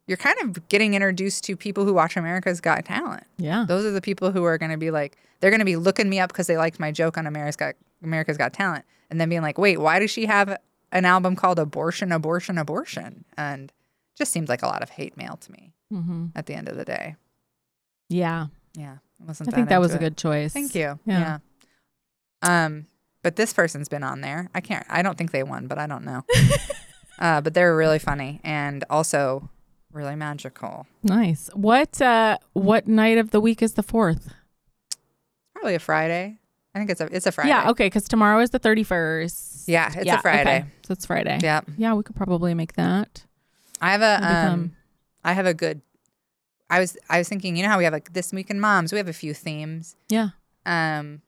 you're 0.07 0.16
kind 0.16 0.36
of 0.42 0.68
getting 0.68 0.94
introduced 0.94 1.44
to 1.44 1.57
people 1.57 1.84
who 1.84 1.94
watch 1.94 2.16
America's 2.16 2.61
Got 2.61 2.84
Talent. 2.84 3.24
Yeah. 3.38 3.64
Those 3.66 3.84
are 3.84 3.90
the 3.90 4.00
people 4.00 4.32
who 4.32 4.44
are 4.44 4.59
going 4.59 4.72
to 4.72 4.76
be 4.76 4.90
like, 4.90 5.16
they're 5.40 5.50
going 5.50 5.61
to 5.61 5.64
be 5.64 5.76
looking 5.76 6.09
me 6.09 6.20
up 6.20 6.32
because 6.32 6.46
they 6.46 6.57
liked 6.57 6.80
my 6.80 6.90
joke 6.90 7.16
on 7.16 7.26
America's 7.26 7.57
Got 7.57 7.74
America's 8.02 8.36
Got 8.36 8.52
Talent, 8.52 8.84
and 9.11 9.20
then 9.20 9.28
being 9.28 9.42
like, 9.42 9.59
wait, 9.59 9.78
why 9.78 9.98
does 9.98 10.11
she 10.11 10.26
have 10.26 10.57
an 10.92 11.05
album 11.05 11.36
called 11.36 11.59
Abortion, 11.59 12.12
Abortion, 12.12 12.59
Abortion? 12.59 13.24
And 13.36 13.72
just 14.16 14.32
seems 14.32 14.48
like 14.48 14.62
a 14.62 14.66
lot 14.66 14.82
of 14.82 14.90
hate 14.90 15.16
mail 15.16 15.36
to 15.40 15.52
me 15.52 15.72
hmm 15.90 16.26
at 16.34 16.46
the 16.46 16.55
end 16.55 16.68
of 16.68 16.76
the 16.76 16.84
day. 16.84 17.16
Yeah. 18.09 18.46
Yeah, 18.76 18.96
I 19.22 19.24
wasn't. 19.26 19.52
I 19.52 19.57
think 19.57 19.68
that 19.68 19.80
was 19.80 19.94
a 19.94 19.98
good 19.98 20.16
choice. 20.16 20.52
Thank 20.52 20.74
you. 20.74 20.98
Yeah. 21.07 21.38
Yeah. 22.42 22.64
Um, 22.64 22.86
but 23.24 23.36
this 23.36 23.52
person's 23.52 23.88
been 23.88 24.04
on 24.04 24.20
there. 24.20 24.50
I 24.54 24.60
can't. 24.60 24.86
I 24.88 25.02
don't 25.02 25.16
think 25.18 25.32
they 25.32 25.42
won, 25.42 25.66
but 25.66 25.78
I 25.78 25.88
don't 25.88 26.04
know. 26.04 26.24
uh, 27.18 27.40
but 27.40 27.54
they're 27.54 27.74
really 27.74 27.98
funny 27.98 28.38
and 28.44 28.84
also 28.90 29.48
really 29.92 30.14
magical. 30.14 30.86
Nice. 31.02 31.48
What 31.54 32.00
uh 32.00 32.38
what 32.52 32.86
night 32.86 33.18
of 33.18 33.30
the 33.30 33.40
week 33.40 33.62
is 33.62 33.74
the 33.74 33.82
fourth? 33.82 34.34
Probably 35.54 35.74
a 35.74 35.78
Friday. 35.80 36.38
I 36.74 36.78
think 36.78 36.90
it's 36.90 37.00
a 37.00 37.06
it's 37.06 37.26
a 37.26 37.32
Friday. 37.32 37.48
Yeah, 37.48 37.70
okay, 37.70 37.86
because 37.86 38.04
tomorrow 38.04 38.40
is 38.40 38.50
the 38.50 38.58
thirty 38.58 38.84
first. 38.84 39.66
Yeah, 39.68 39.90
it's 39.96 40.10
a 40.10 40.18
Friday. 40.18 40.66
So 40.86 40.92
it's 40.92 41.06
Friday. 41.06 41.38
Yeah. 41.42 41.62
Yeah, 41.78 41.94
we 41.94 42.02
could 42.02 42.16
probably 42.16 42.52
make 42.52 42.74
that. 42.74 43.24
I 43.80 43.92
have 43.92 44.02
a 44.02 44.16
It'll 44.16 44.36
um, 44.36 44.50
fun. 44.50 44.76
I 45.24 45.32
have 45.32 45.46
a 45.46 45.54
good. 45.54 45.80
I 46.68 46.78
was 46.78 46.98
I 47.08 47.18
was 47.18 47.28
thinking, 47.28 47.56
you 47.56 47.62
know 47.62 47.70
how 47.70 47.78
we 47.78 47.84
have 47.84 47.94
like 47.94 48.12
this 48.12 48.32
week 48.32 48.50
in 48.50 48.60
moms, 48.60 48.92
we 48.92 48.98
have 48.98 49.08
a 49.08 49.14
few 49.14 49.32
themes. 49.32 49.96
Yeah. 50.10 50.30
Um, 50.66 51.22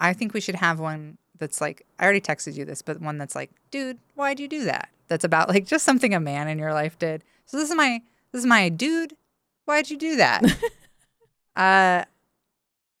I 0.00 0.14
think 0.14 0.32
we 0.32 0.40
should 0.40 0.56
have 0.56 0.80
one 0.80 1.18
that's 1.44 1.60
like 1.60 1.84
I 1.98 2.04
already 2.04 2.22
texted 2.22 2.54
you 2.54 2.64
this, 2.64 2.80
but 2.80 3.02
one 3.02 3.18
that's 3.18 3.34
like, 3.34 3.50
dude, 3.70 3.98
why'd 4.14 4.40
you 4.40 4.48
do 4.48 4.64
that? 4.64 4.88
That's 5.08 5.24
about 5.24 5.50
like 5.50 5.66
just 5.66 5.84
something 5.84 6.14
a 6.14 6.20
man 6.20 6.48
in 6.48 6.58
your 6.58 6.72
life 6.72 6.98
did. 6.98 7.22
So 7.44 7.58
this 7.58 7.68
is 7.68 7.76
my 7.76 8.00
this 8.32 8.40
is 8.40 8.46
my 8.46 8.70
dude. 8.70 9.14
Why'd 9.66 9.90
you 9.90 9.98
do 9.98 10.16
that? 10.16 10.42
uh, 11.56 12.04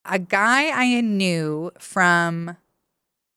a 0.04 0.18
guy 0.18 0.68
I 0.68 1.00
knew 1.00 1.72
from 1.78 2.58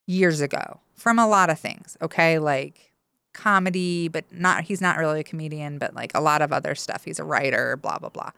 years 0.07 0.41
ago, 0.41 0.81
from 0.95 1.19
a 1.19 1.27
lot 1.27 1.49
of 1.49 1.57
things. 1.57 1.95
Okay, 2.01 2.37
like 2.37 2.91
comedy, 3.31 4.09
but 4.09 4.25
not 4.29 4.65
he's 4.65 4.81
not 4.81 4.97
really 4.97 5.21
a 5.21 5.23
comedian, 5.23 5.77
but 5.77 5.95
like 5.95 6.11
a 6.13 6.19
lot 6.19 6.41
of 6.41 6.51
other 6.51 6.75
stuff. 6.75 7.05
He's 7.05 7.19
a 7.19 7.23
writer, 7.23 7.77
blah 7.77 7.97
blah 7.97 8.09
blah. 8.09 8.31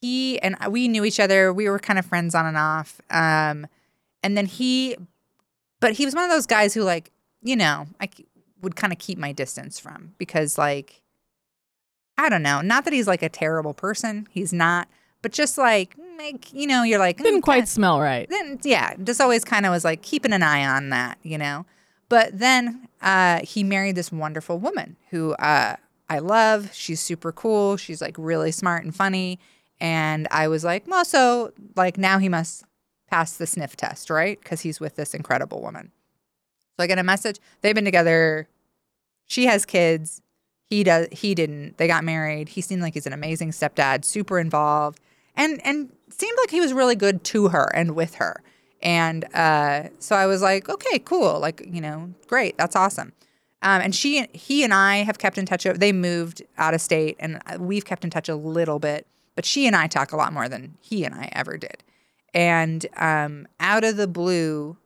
He 0.00 0.40
and 0.42 0.56
we 0.70 0.86
knew 0.86 1.04
each 1.04 1.18
other. 1.18 1.52
We 1.52 1.68
were 1.68 1.80
kind 1.80 1.98
of 1.98 2.06
friends 2.06 2.36
on 2.36 2.46
and 2.46 2.56
off. 2.56 3.00
Um, 3.10 3.66
and 4.26 4.36
then 4.36 4.46
he, 4.46 4.96
but 5.80 5.92
he 5.94 6.04
was 6.04 6.14
one 6.14 6.24
of 6.24 6.30
those 6.30 6.46
guys 6.46 6.74
who 6.74 6.82
like 6.82 7.10
you 7.42 7.56
know 7.56 7.86
I 8.00 8.08
would 8.62 8.76
kind 8.76 8.92
of 8.92 8.98
keep 8.98 9.18
my 9.18 9.32
distance 9.32 9.78
from 9.78 10.14
because 10.18 10.56
like 10.58 11.02
I 12.18 12.28
don't 12.30 12.42
know, 12.42 12.62
not 12.62 12.84
that 12.84 12.92
he's 12.94 13.06
like 13.06 13.22
a 13.22 13.28
terrible 13.28 13.74
person. 13.74 14.26
He's 14.30 14.52
not, 14.52 14.88
but 15.22 15.32
just 15.32 15.58
like 15.58 15.94
like 16.18 16.52
you 16.52 16.66
know 16.66 16.82
you're 16.82 16.98
like 16.98 17.18
Didn't 17.18 17.40
"Mm, 17.40 17.44
quite 17.44 17.54
kinda- 17.56 17.66
smell 17.70 18.00
right. 18.00 18.26
then 18.30 18.58
yeah, 18.64 18.94
just 19.04 19.20
always 19.20 19.44
kind 19.44 19.66
of 19.66 19.70
was 19.72 19.84
like 19.84 20.02
keeping 20.02 20.32
an 20.32 20.42
eye 20.42 20.64
on 20.64 20.88
that, 20.90 21.18
you 21.22 21.36
know. 21.36 21.66
But 22.08 22.38
then 22.38 22.88
uh, 23.02 23.40
he 23.42 23.64
married 23.64 23.96
this 23.96 24.10
wonderful 24.12 24.58
woman 24.58 24.96
who 25.10 25.32
uh, 25.34 25.76
I 26.08 26.18
love. 26.20 26.70
She's 26.72 27.00
super 27.00 27.32
cool. 27.32 27.76
She's 27.76 28.00
like 28.00 28.14
really 28.16 28.52
smart 28.52 28.84
and 28.84 28.94
funny. 28.94 29.38
And 29.80 30.26
I 30.30 30.48
was 30.48 30.64
like, 30.64 30.84
well, 30.86 31.04
so 31.04 31.52
like 31.74 31.98
now 31.98 32.18
he 32.18 32.28
must 32.30 32.64
pass 33.08 33.36
the 33.36 33.46
sniff 33.46 33.76
test, 33.76 34.10
right? 34.10 34.38
Because 34.40 34.60
he's 34.62 34.80
with 34.80 34.96
this 34.96 35.14
incredible 35.14 35.62
woman. 35.62 35.92
So 36.76 36.84
I 36.84 36.86
get 36.86 36.98
a 36.98 37.02
message. 37.02 37.38
They've 37.60 37.74
been 37.74 37.84
together. 37.84 38.48
She 39.26 39.46
has 39.46 39.64
kids. 39.64 40.22
He 40.64 40.84
does. 40.84 41.08
He 41.12 41.34
didn't. 41.34 41.78
They 41.78 41.86
got 41.86 42.04
married. 42.04 42.50
He 42.50 42.60
seemed 42.60 42.82
like 42.82 42.94
he's 42.94 43.06
an 43.06 43.12
amazing 43.12 43.50
stepdad, 43.50 44.04
super 44.04 44.38
involved, 44.38 45.00
and 45.36 45.64
and 45.64 45.92
seemed 46.10 46.36
like 46.40 46.50
he 46.50 46.60
was 46.60 46.72
really 46.72 46.96
good 46.96 47.22
to 47.24 47.48
her 47.48 47.70
and 47.74 47.94
with 47.94 48.16
her. 48.16 48.42
And 48.82 49.24
uh, 49.34 49.84
so 49.98 50.16
I 50.16 50.26
was 50.26 50.42
like, 50.42 50.68
okay, 50.68 50.98
cool. 50.98 51.38
Like 51.38 51.66
you 51.66 51.80
know, 51.80 52.12
great. 52.26 52.58
That's 52.58 52.76
awesome. 52.76 53.12
Um, 53.62 53.80
and 53.80 53.94
she, 53.94 54.26
he, 54.32 54.62
and 54.62 54.72
I 54.74 54.98
have 54.98 55.18
kept 55.18 55.38
in 55.38 55.46
touch. 55.46 55.64
They 55.64 55.90
moved 55.90 56.42
out 56.58 56.74
of 56.74 56.80
state, 56.80 57.16
and 57.18 57.40
we've 57.58 57.84
kept 57.84 58.04
in 58.04 58.10
touch 58.10 58.28
a 58.28 58.36
little 58.36 58.78
bit. 58.78 59.06
But 59.34 59.44
she 59.44 59.66
and 59.66 59.74
I 59.74 59.86
talk 59.86 60.12
a 60.12 60.16
lot 60.16 60.32
more 60.32 60.48
than 60.48 60.76
he 60.80 61.04
and 61.04 61.14
I 61.14 61.30
ever 61.32 61.56
did. 61.56 61.82
And 62.36 62.84
um, 62.98 63.48
out 63.58 63.82
of 63.82 63.96
the 63.96 64.06
blue, 64.06 64.76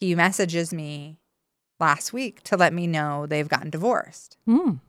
he 0.00 0.16
messages 0.16 0.74
me 0.74 1.16
last 1.78 2.12
week 2.12 2.42
to 2.42 2.56
let 2.56 2.72
me 2.72 2.88
know 2.88 3.24
they've 3.24 3.48
gotten 3.48 3.70
divorced. 3.70 4.36
Mm. 4.48 4.80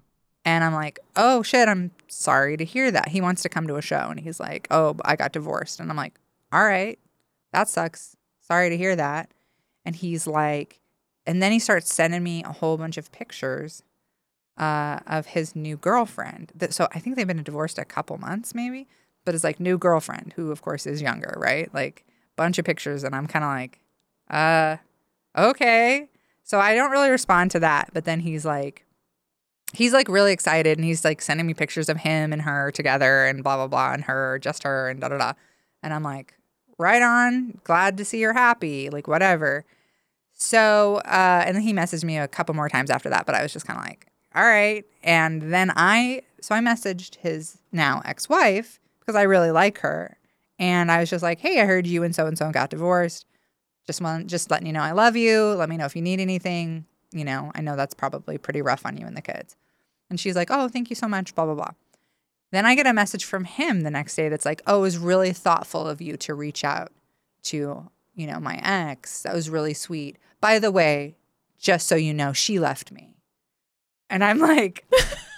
And 0.44 0.64
I'm 0.64 0.74
like, 0.74 0.98
oh 1.16 1.44
shit, 1.44 1.70
I'm 1.70 1.92
sorry 2.08 2.58
to 2.58 2.66
hear 2.66 2.90
that. 2.90 3.10
He 3.10 3.22
wants 3.22 3.44
to 3.44 3.50
come 3.50 3.68
to 3.68 3.76
a 3.76 3.82
show 3.84 4.08
and 4.10 4.20
he's 4.20 4.40
like, 4.40 4.68
oh, 4.72 4.96
I 5.06 5.16
got 5.16 5.34
divorced. 5.34 5.80
And 5.80 5.92
I'm 5.92 5.98
like, 5.98 6.16
all 6.52 6.64
right, 6.64 6.98
that 7.54 7.70
sucks. 7.70 8.18
Sorry 8.40 8.70
to 8.70 8.78
hear 8.78 8.96
that. 8.96 9.30
And 9.86 9.96
he's 9.96 10.26
like, 10.26 10.80
and 11.28 11.44
then 11.44 11.52
he 11.52 11.60
starts 11.60 11.94
sending 11.94 12.24
me 12.24 12.44
a 12.44 12.52
whole 12.52 12.78
bunch 12.78 12.98
of 12.98 13.12
pictures 13.12 13.84
uh, 14.58 14.98
of 15.06 15.28
his 15.28 15.56
new 15.56 15.78
girlfriend. 15.78 16.54
That, 16.56 16.74
so 16.74 16.88
I 16.92 16.98
think 16.98 17.16
they've 17.16 17.28
been 17.28 17.44
divorced 17.44 17.78
a 17.78 17.86
couple 17.86 18.18
months 18.18 18.56
maybe, 18.56 18.88
but 19.26 19.36
it's 19.36 19.44
like 19.44 19.60
new 19.60 19.78
girlfriend 19.78 20.34
who 20.36 20.52
of 20.52 20.62
course 20.62 20.86
is 20.86 21.02
younger, 21.02 21.36
right? 21.38 21.74
Like 21.74 22.06
bunch 22.40 22.58
of 22.58 22.66
pictures. 22.66 23.04
And 23.04 23.14
I'm 23.14 23.28
kind 23.28 23.44
of 23.44 23.52
like, 23.52 23.80
uh, 24.30 24.78
okay. 25.38 26.08
So 26.44 26.60
I 26.60 26.74
don't 26.74 26.90
really 26.90 27.10
respond 27.10 27.52
to 27.52 27.60
that. 27.60 27.90
But 27.94 28.06
then 28.06 28.22
he's 28.22 28.46
like, 28.46 28.86
he's 29.74 29.94
like 29.94 30.08
really 30.08 30.32
excited 30.32 30.78
and 30.78 30.86
he's 30.86 31.04
like 31.04 31.22
sending 31.22 31.46
me 31.46 31.54
pictures 31.54 31.90
of 31.90 31.98
him 31.98 32.34
and 32.34 32.42
her 32.44 32.72
together 32.72 33.26
and 33.26 33.44
blah 33.44 33.56
blah 33.58 33.68
blah 33.68 33.94
and 33.94 34.06
her 34.06 34.40
just 34.40 34.64
her 34.64 34.90
and 34.90 35.02
da 35.02 35.10
da 35.10 35.18
da 35.20 35.34
and 35.84 35.94
i'm 35.94 36.02
like 36.02 36.34
right 36.80 37.04
on 37.04 37.54
glad 37.64 37.96
to 37.96 38.04
see 38.04 38.20
you're 38.20 38.34
happy 38.34 38.90
like 38.90 39.08
whatever 39.08 39.64
so 40.34 40.96
uh 41.06 41.44
and 41.46 41.56
then 41.56 41.62
he 41.62 41.72
messaged 41.72 42.04
me 42.04 42.18
a 42.18 42.28
couple 42.28 42.56
more 42.56 42.68
times 42.68 42.90
after 42.90 43.10
that 43.12 43.28
but 43.28 43.36
i 43.36 43.44
was 43.44 43.54
just 43.54 43.68
kind 43.68 43.78
of 43.78 43.86
like 43.86 44.08
all 44.34 44.44
right 44.44 44.86
and 45.04 45.54
then 45.54 45.72
i 45.76 46.20
so 46.42 46.56
i 46.56 46.60
messaged 46.60 47.18
his 47.18 47.60
now 47.72 48.02
ex-wife 48.06 48.80
because 49.10 49.20
i 49.20 49.24
really 49.24 49.52
like 49.52 49.80
her 49.80 50.18
and 50.60 50.92
i 50.92 51.00
was 51.00 51.10
just 51.10 51.24
like 51.24 51.40
hey 51.40 51.60
i 51.60 51.66
heard 51.66 51.88
you 51.88 52.04
and 52.04 52.16
so 52.16 52.28
and 52.28 52.38
so 52.38 52.52
got 52.52 52.70
divorced 52.70 53.26
just 53.88 54.02
want 54.02 54.28
just 54.28 54.52
letting 54.52 54.68
you 54.68 54.74
know 54.74 54.82
i 54.82 54.92
love 54.92 55.16
you 55.16 55.46
let 55.54 55.68
me 55.70 55.78
know 55.78 55.86
if 55.86 55.96
you 55.96 56.02
need 56.02 56.20
anything 56.20 56.86
you 57.12 57.26
know, 57.26 57.52
I 57.56 57.62
know 57.62 57.76
that's 57.76 57.94
probably 57.94 58.38
pretty 58.38 58.62
rough 58.62 58.86
on 58.86 58.98
you 58.98 59.06
and 59.06 59.18
the 59.18 59.22
kids. 59.22 59.56
And 60.10 60.20
she's 60.20 60.36
like, 60.36 60.50
oh, 60.52 60.68
thank 60.68 60.90
you 60.90 60.96
so 60.96 61.08
much, 61.08 61.36
blah, 61.36 61.46
blah, 61.46 61.56
blah. 61.56 61.72
Then 62.52 62.66
I 62.66 62.76
get 62.76 62.88
a 62.88 62.94
message 62.94 63.26
from 63.26 63.46
him 63.46 63.82
the 63.82 63.92
next 63.92 64.16
day 64.16 64.30
that's 64.30 64.46
like, 64.46 64.62
oh, 64.66 64.80
it 64.80 64.82
was 64.82 64.98
really 64.98 65.34
thoughtful 65.34 65.88
of 65.88 66.02
you 66.02 66.18
to 66.18 66.34
reach 66.34 66.64
out 66.64 66.92
to, 67.44 67.90
you 68.16 68.28
know, 68.28 68.40
my 68.40 68.60
ex. 68.64 69.22
That 69.22 69.36
was 69.36 69.50
really 69.50 69.74
sweet. 69.74 70.18
By 70.42 70.58
the 70.58 70.72
way, 70.72 71.16
just 71.60 71.88
so 71.88 71.96
you 71.96 72.14
know, 72.14 72.34
she 72.34 72.60
left 72.60 72.92
me. 72.92 73.16
And 74.10 74.24
I'm 74.24 74.40
like, 74.40 74.86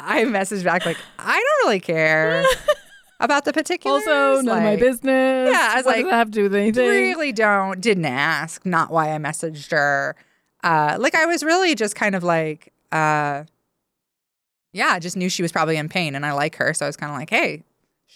I 0.00 0.24
messaged 0.24 0.64
back, 0.64 0.86
like, 0.86 0.96
I 1.18 1.32
don't 1.32 1.66
really 1.68 1.80
care 1.80 2.44
about 3.20 3.44
the 3.44 3.52
particulars. 3.52 4.06
Also, 4.06 4.42
none 4.42 4.58
of 4.58 4.62
my 4.64 4.76
business. 4.76 5.50
Yeah, 5.52 5.68
I 5.72 5.76
was 5.76 5.84
what 5.86 5.96
like, 5.96 6.04
does 6.04 6.10
that 6.10 6.16
have 6.18 6.28
to 6.28 6.32
do 6.32 6.42
with 6.44 6.54
anything? 6.54 6.88
really 6.88 7.32
don't 7.32 7.80
didn't 7.80 8.04
ask 8.04 8.64
not 8.64 8.90
why 8.90 9.12
i 9.14 9.18
messaged 9.18 9.70
her 9.72 10.14
uh 10.64 10.96
like 11.00 11.14
i 11.14 11.26
was 11.26 11.42
really 11.42 11.74
just 11.74 11.94
kind 11.96 12.14
of 12.14 12.22
like 12.24 12.72
uh 12.92 13.42
yeah 14.72 14.88
i 14.92 14.98
just 14.98 15.16
knew 15.16 15.28
she 15.28 15.42
was 15.42 15.52
probably 15.52 15.76
in 15.76 15.88
pain 15.88 16.14
and 16.14 16.24
i 16.26 16.32
like 16.32 16.56
her 16.56 16.72
so 16.74 16.84
i 16.86 16.88
was 16.88 16.96
kind 16.96 17.12
of 17.12 17.18
like 17.18 17.30
hey 17.30 17.62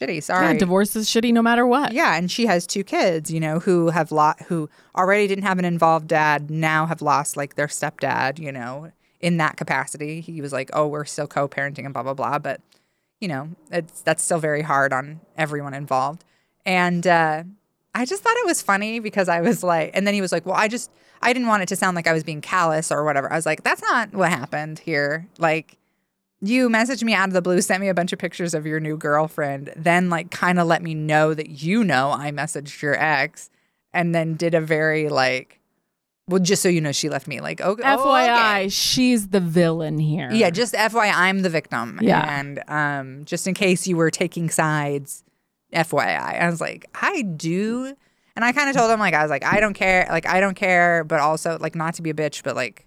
shitty 0.01 0.23
sorry 0.23 0.47
Yeah, 0.47 0.53
divorce 0.59 0.97
is 0.97 1.09
shitty 1.09 1.33
no 1.33 1.43
matter 1.43 1.67
what. 1.67 1.93
yeah 1.93 2.17
and 2.17 2.31
she 2.31 2.47
has 2.47 2.67
two 2.67 2.83
kids 2.85 3.31
you 3.31 3.39
know 3.41 3.59
who 3.61 3.91
have 3.91 4.11
lot 4.13 4.41
who 4.43 4.69
already 4.97 5.27
didn't 5.27 5.45
have 5.45 5.59
an 5.59 5.65
involved 5.65 6.09
dad 6.09 6.51
now 6.51 6.87
have 6.87 7.03
lost 7.03 7.37
like 7.37 7.55
their 7.57 7.67
stepdad 7.69 8.39
you 8.39 8.51
know 8.53 8.91
in 9.23 9.39
that 9.39 9.57
capacity 9.57 10.21
he 10.21 10.43
was 10.43 10.53
like 10.53 10.69
oh 10.75 10.87
we're 10.87 11.05
still 11.07 11.27
co-parenting 11.27 11.85
and 11.85 11.95
blah 11.95 12.03
blah 12.03 12.13
blah 12.13 12.39
but 12.39 12.61
you 13.21 13.29
know 13.29 13.49
it's 13.71 14.03
that's 14.03 14.23
still 14.23 14.39
very 14.41 14.63
hard 14.63 14.93
on 14.93 15.21
everyone 15.39 15.73
involved 15.75 16.25
And 16.65 17.07
uh, 17.07 17.45
I 17.95 18.05
just 18.05 18.23
thought 18.23 18.37
it 18.37 18.47
was 18.47 18.63
funny 18.63 19.01
because 19.01 19.29
I 19.29 19.41
was 19.41 19.63
like, 19.63 19.91
and 19.95 20.07
then 20.07 20.15
he 20.15 20.21
was 20.21 20.33
like, 20.33 20.47
well, 20.47 20.55
I 20.57 20.69
just, 20.69 20.91
I 21.21 21.33
didn't 21.33 21.49
want 21.49 21.63
it 21.63 21.67
to 21.71 21.77
sound 21.77 21.97
like 21.97 22.07
I 22.07 22.13
was 22.13 22.25
being 22.25 22.41
callous 22.41 22.91
or 22.91 23.05
whatever. 23.05 23.33
I 23.33 23.37
was 23.37 23.47
like, 23.47 23.63
that's 23.63 23.83
not 23.83 24.15
what 24.15 24.31
happened 24.31 24.79
here. 24.79 25.27
Like, 25.39 25.77
you 26.41 26.69
messaged 26.69 27.03
me 27.03 27.15
out 27.15 27.29
of 27.29 27.35
the 27.35 27.43
blue, 27.43 27.61
sent 27.61 27.81
me 27.81 27.89
a 27.89 27.95
bunch 27.95 28.13
of 28.13 28.19
pictures 28.19 28.55
of 28.55 28.67
your 28.67 28.81
new 28.81 28.97
girlfriend, 28.97 29.73
then 29.77 30.09
like 30.11 30.31
kind 30.31 30.59
of 30.59 30.67
let 30.67 30.83
me 30.83 30.95
know 30.95 31.35
that 31.35 31.51
you 31.51 31.85
know 31.85 32.11
I 32.11 32.31
messaged 32.31 32.81
your 32.83 32.99
ex, 33.01 33.51
and 33.93 34.15
then 34.15 34.35
did 34.35 34.55
a 34.55 34.61
very 34.61 35.09
like, 35.09 35.61
well, 36.29 36.41
just 36.41 36.63
so 36.63 36.69
you 36.69 36.81
know, 36.81 36.93
she 36.93 37.09
left 37.09 37.27
me 37.27 37.41
like, 37.41 37.61
okay, 37.61 37.83
FYI, 37.83 38.61
okay. 38.61 38.69
she's 38.69 39.29
the 39.29 39.41
villain 39.41 39.99
here. 39.99 40.31
Yeah, 40.31 40.51
just 40.51 40.75
FYI, 40.75 41.13
I'm 41.13 41.41
the 41.41 41.51
victim. 41.51 41.99
Yeah. 42.01 42.39
And 42.39 42.63
um, 42.69 43.25
just 43.25 43.47
in 43.47 43.55
case 43.55 43.87
you 43.87 43.97
were 43.97 44.11
taking 44.11 44.49
sides, 44.49 45.25
FYI. 45.73 46.41
I 46.41 46.49
was 46.49 46.61
like, 46.61 46.87
I 46.95 47.23
do. 47.23 47.95
And 48.35 48.45
I 48.45 48.53
kind 48.53 48.71
of 48.71 48.77
told 48.77 48.91
him, 48.91 49.01
like, 49.01 49.15
I 49.15 49.23
was 49.23 49.31
like, 49.31 49.45
I 49.45 49.61
don't 49.61 49.75
care. 49.75 50.07
Like, 50.09 50.27
I 50.27 50.41
don't 50.41 50.55
care, 50.55 51.05
but 51.05 51.21
also, 51.21 51.59
like, 51.61 51.75
not 51.75 51.95
to 51.95 52.03
be 52.03 52.11
a 52.11 52.15
bitch, 52.15 52.43
but 52.43 52.57
like, 52.57 52.87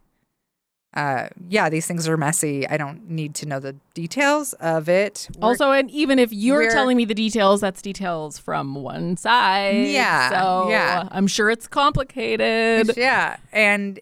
uh, 0.96 1.28
yeah, 1.50 1.70
these 1.70 1.86
things 1.86 2.08
are 2.08 2.16
messy. 2.18 2.68
I 2.68 2.78
don't 2.78 3.10
need 3.10 3.36
to 3.36 3.46
know 3.46 3.60
the 3.60 3.76
details 3.94 4.54
of 4.54 4.88
it. 4.88 5.28
We're- 5.36 5.50
Also, 5.50 5.72
and 5.72 5.92
even 5.92 6.20
if 6.20 6.32
you're 6.32 6.70
telling 6.72 6.96
me 6.98 7.04
the 7.06 7.14
details, 7.14 7.62
that's 7.62 7.82
details 7.82 8.38
from 8.40 8.76
one 8.76 9.18
side. 9.18 9.88
Yeah, 9.88 10.30
So 10.30 10.70
yeah. 10.70 11.08
I'm 11.12 11.28
sure 11.28 11.50
it's 11.50 11.68
complicated. 11.68 12.96
Yeah. 12.98 13.38
And 13.52 14.00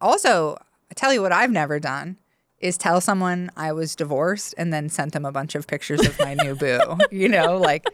also, 0.00 0.56
I 0.90 0.94
tell 0.94 1.12
you 1.12 1.20
what 1.22 1.32
I've 1.32 1.50
never 1.50 1.78
done 1.78 2.16
is 2.60 2.78
tell 2.78 3.00
someone 3.00 3.50
I 3.56 3.72
was 3.72 3.94
divorced 3.96 4.54
and 4.56 4.72
then 4.72 4.88
sent 4.88 5.12
them 5.12 5.24
a 5.24 5.32
bunch 5.32 5.54
of 5.54 5.66
pictures 5.66 6.00
of 6.06 6.18
my 6.20 6.34
new 6.34 6.54
boo. 6.54 6.96
You 7.10 7.28
know, 7.28 7.58
like 7.58 7.84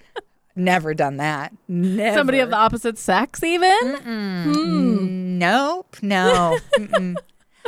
never 0.55 0.95
done 0.95 1.17
that. 1.17 1.53
Never. 1.69 2.17
Somebody 2.17 2.39
of 2.41 2.51
the 2.51 2.57
opposite 2.57 2.99
sex, 2.99 3.43
even. 3.43 5.39
Nope. 5.39 5.97
No. 6.03 6.59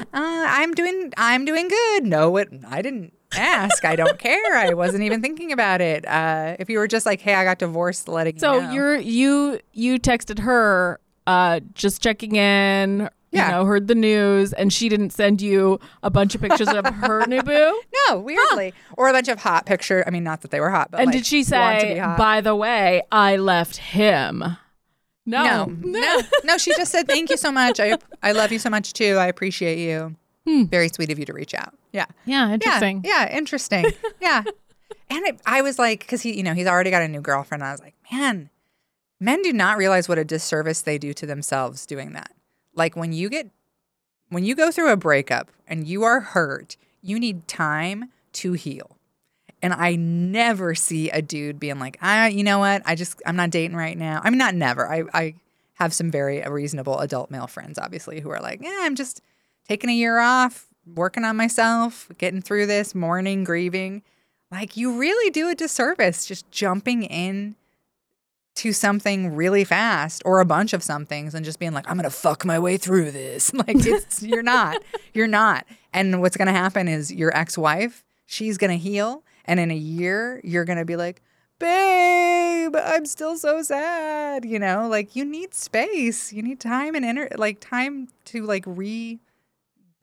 Uh, 0.00 0.04
I'm 0.14 0.72
doing 0.74 1.12
I'm 1.16 1.44
doing 1.44 1.68
good. 1.68 2.04
No, 2.06 2.36
it 2.36 2.48
I 2.68 2.82
didn't 2.82 3.12
ask. 3.32 3.84
I 3.84 3.96
don't 3.96 4.18
care. 4.18 4.56
I 4.56 4.74
wasn't 4.74 5.04
even 5.04 5.22
thinking 5.22 5.52
about 5.52 5.80
it. 5.80 6.06
Uh, 6.06 6.56
if 6.58 6.68
you 6.68 6.78
were 6.78 6.88
just 6.88 7.06
like, 7.06 7.20
hey, 7.20 7.34
I 7.34 7.44
got 7.44 7.58
divorced, 7.58 8.08
letting 8.08 8.38
So 8.38 8.54
you 8.54 8.60
know. 8.62 8.72
you're 8.72 8.96
you 8.96 9.60
you 9.72 9.98
texted 9.98 10.40
her, 10.40 11.00
uh, 11.26 11.60
just 11.74 12.02
checking 12.02 12.36
in. 12.36 13.08
Yeah. 13.32 13.46
You 13.46 13.52
know, 13.52 13.64
heard 13.64 13.86
the 13.86 13.94
news, 13.94 14.52
and 14.52 14.72
she 14.72 14.88
didn't 14.88 15.10
send 15.10 15.40
you 15.40 15.78
a 16.02 16.10
bunch 16.10 16.34
of 16.34 16.40
pictures 16.40 16.66
of 16.66 16.84
her 16.84 17.24
new 17.28 17.40
boo. 17.44 17.80
no, 18.08 18.18
weirdly. 18.18 18.74
Or 18.96 19.08
a 19.08 19.12
bunch 19.12 19.28
of 19.28 19.38
hot 19.38 19.66
picture. 19.66 20.02
I 20.04 20.10
mean, 20.10 20.24
not 20.24 20.40
that 20.40 20.50
they 20.50 20.58
were 20.58 20.70
hot, 20.70 20.90
but 20.90 20.98
And 20.98 21.06
like, 21.06 21.18
did 21.18 21.26
she 21.26 21.44
say, 21.44 22.00
by 22.18 22.40
the 22.40 22.56
way, 22.56 23.02
I 23.12 23.36
left 23.36 23.76
him? 23.76 24.42
No. 25.26 25.66
No, 25.66 25.66
no, 26.00 26.20
no. 26.44 26.58
She 26.58 26.72
just 26.74 26.90
said, 26.92 27.06
"Thank 27.06 27.30
you 27.30 27.36
so 27.36 27.52
much. 27.52 27.78
I 27.80 27.98
I 28.22 28.32
love 28.32 28.52
you 28.52 28.58
so 28.58 28.70
much 28.70 28.92
too. 28.92 29.16
I 29.16 29.26
appreciate 29.26 29.78
you. 29.78 30.16
Hmm. 30.46 30.64
Very 30.64 30.88
sweet 30.88 31.10
of 31.12 31.18
you 31.18 31.24
to 31.26 31.32
reach 31.32 31.54
out." 31.54 31.74
Yeah, 31.92 32.06
Yeah, 32.24 32.46
yeah, 32.48 32.54
interesting. 32.54 33.02
yeah, 33.04 33.36
interesting. 33.36 33.84
yeah, 34.20 34.42
and 35.10 35.26
it, 35.26 35.40
I 35.44 35.60
was 35.62 35.78
like, 35.78 36.00
because 36.00 36.22
he, 36.22 36.36
you 36.36 36.42
know, 36.44 36.54
he's 36.54 36.66
already 36.68 36.90
got 36.90 37.02
a 37.02 37.08
new 37.08 37.20
girlfriend. 37.20 37.64
I 37.64 37.72
was 37.72 37.80
like, 37.80 37.94
man, 38.12 38.48
men 39.18 39.42
do 39.42 39.52
not 39.52 39.76
realize 39.76 40.08
what 40.08 40.16
a 40.18 40.24
disservice 40.24 40.82
they 40.82 40.98
do 40.98 41.12
to 41.14 41.26
themselves 41.26 41.84
doing 41.86 42.12
that. 42.12 42.30
Like 42.74 42.94
when 42.96 43.12
you 43.12 43.28
get, 43.28 43.50
when 44.28 44.44
you 44.44 44.54
go 44.54 44.70
through 44.70 44.90
a 44.92 44.96
breakup 44.96 45.50
and 45.66 45.86
you 45.88 46.04
are 46.04 46.20
hurt, 46.20 46.76
you 47.02 47.18
need 47.18 47.48
time 47.48 48.10
to 48.34 48.52
heal. 48.52 48.96
And 49.62 49.74
I 49.74 49.96
never 49.96 50.74
see 50.74 51.10
a 51.10 51.20
dude 51.20 51.60
being 51.60 51.78
like, 51.78 51.98
ah, 52.00 52.26
you 52.26 52.42
know 52.42 52.58
what? 52.58 52.82
I 52.86 52.94
just, 52.94 53.20
I'm 53.26 53.36
not 53.36 53.50
dating 53.50 53.76
right 53.76 53.96
now. 53.96 54.20
I 54.24 54.30
mean, 54.30 54.38
not 54.38 54.54
never. 54.54 54.90
I, 54.90 55.04
I 55.12 55.34
have 55.74 55.92
some 55.92 56.10
very 56.10 56.40
reasonable 56.42 56.98
adult 56.98 57.30
male 57.30 57.46
friends, 57.46 57.78
obviously, 57.78 58.20
who 58.20 58.30
are 58.30 58.40
like, 58.40 58.62
yeah, 58.62 58.78
I'm 58.82 58.94
just 58.94 59.20
taking 59.68 59.90
a 59.90 59.94
year 59.94 60.18
off, 60.18 60.68
working 60.94 61.24
on 61.24 61.36
myself, 61.36 62.08
getting 62.18 62.40
through 62.40 62.66
this, 62.66 62.94
mourning, 62.94 63.44
grieving. 63.44 64.02
Like, 64.50 64.76
you 64.76 64.98
really 64.98 65.30
do 65.30 65.48
a 65.48 65.54
disservice 65.54 66.26
just 66.26 66.50
jumping 66.50 67.02
in 67.02 67.54
to 68.56 68.72
something 68.72 69.34
really 69.34 69.64
fast 69.64 70.22
or 70.24 70.40
a 70.40 70.44
bunch 70.44 70.72
of 70.72 70.82
somethings 70.82 71.34
and 71.34 71.44
just 71.44 71.58
being 71.58 71.72
like, 71.72 71.88
I'm 71.88 71.96
gonna 71.96 72.10
fuck 72.10 72.44
my 72.44 72.58
way 72.58 72.76
through 72.76 73.10
this. 73.10 73.52
Like 73.60 73.76
you're 74.20 74.42
not. 74.42 74.82
You're 75.14 75.26
not. 75.26 75.66
And 75.92 76.20
what's 76.20 76.36
gonna 76.36 76.52
happen 76.52 76.88
is 76.88 77.12
your 77.12 77.34
ex-wife, 77.36 78.04
she's 78.26 78.58
gonna 78.58 78.76
heal, 78.76 79.22
and 79.50 79.58
in 79.58 79.72
a 79.72 79.76
year, 79.76 80.40
you're 80.44 80.64
gonna 80.64 80.84
be 80.84 80.94
like, 80.94 81.22
babe, 81.58 82.76
I'm 82.76 83.04
still 83.04 83.36
so 83.36 83.62
sad. 83.62 84.44
You 84.44 84.60
know, 84.60 84.86
like 84.88 85.16
you 85.16 85.24
need 85.24 85.54
space. 85.54 86.32
You 86.32 86.40
need 86.40 86.60
time 86.60 86.94
and 86.94 87.04
ener- 87.04 87.36
like 87.36 87.58
time 87.58 88.06
to 88.26 88.44
like 88.46 88.62
re 88.64 89.18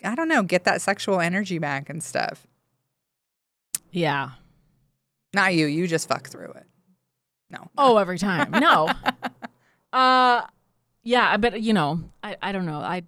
I 0.03 0.15
don't 0.15 0.27
know, 0.27 0.43
get 0.43 0.65
that 0.65 0.81
sexual 0.81 1.21
energy 1.21 1.59
back 1.59 1.89
and 1.89 2.03
stuff. 2.03 2.45
Yeah. 3.89 4.31
Not 5.33 5.55
you, 5.55 5.67
you 5.67 5.87
just 5.87 6.09
fuck 6.09 6.27
through 6.27 6.51
it. 6.51 6.65
No. 7.49 7.71
Oh, 7.77 7.97
every 7.99 8.19
time. 8.19 8.51
No. 8.51 8.91
uh 9.93 10.41
yeah, 11.03 11.37
but 11.37 11.61
you 11.61 11.71
know, 11.71 12.01
I, 12.21 12.35
I 12.41 12.51
don't 12.51 12.65
know. 12.65 12.79
I 12.79 13.03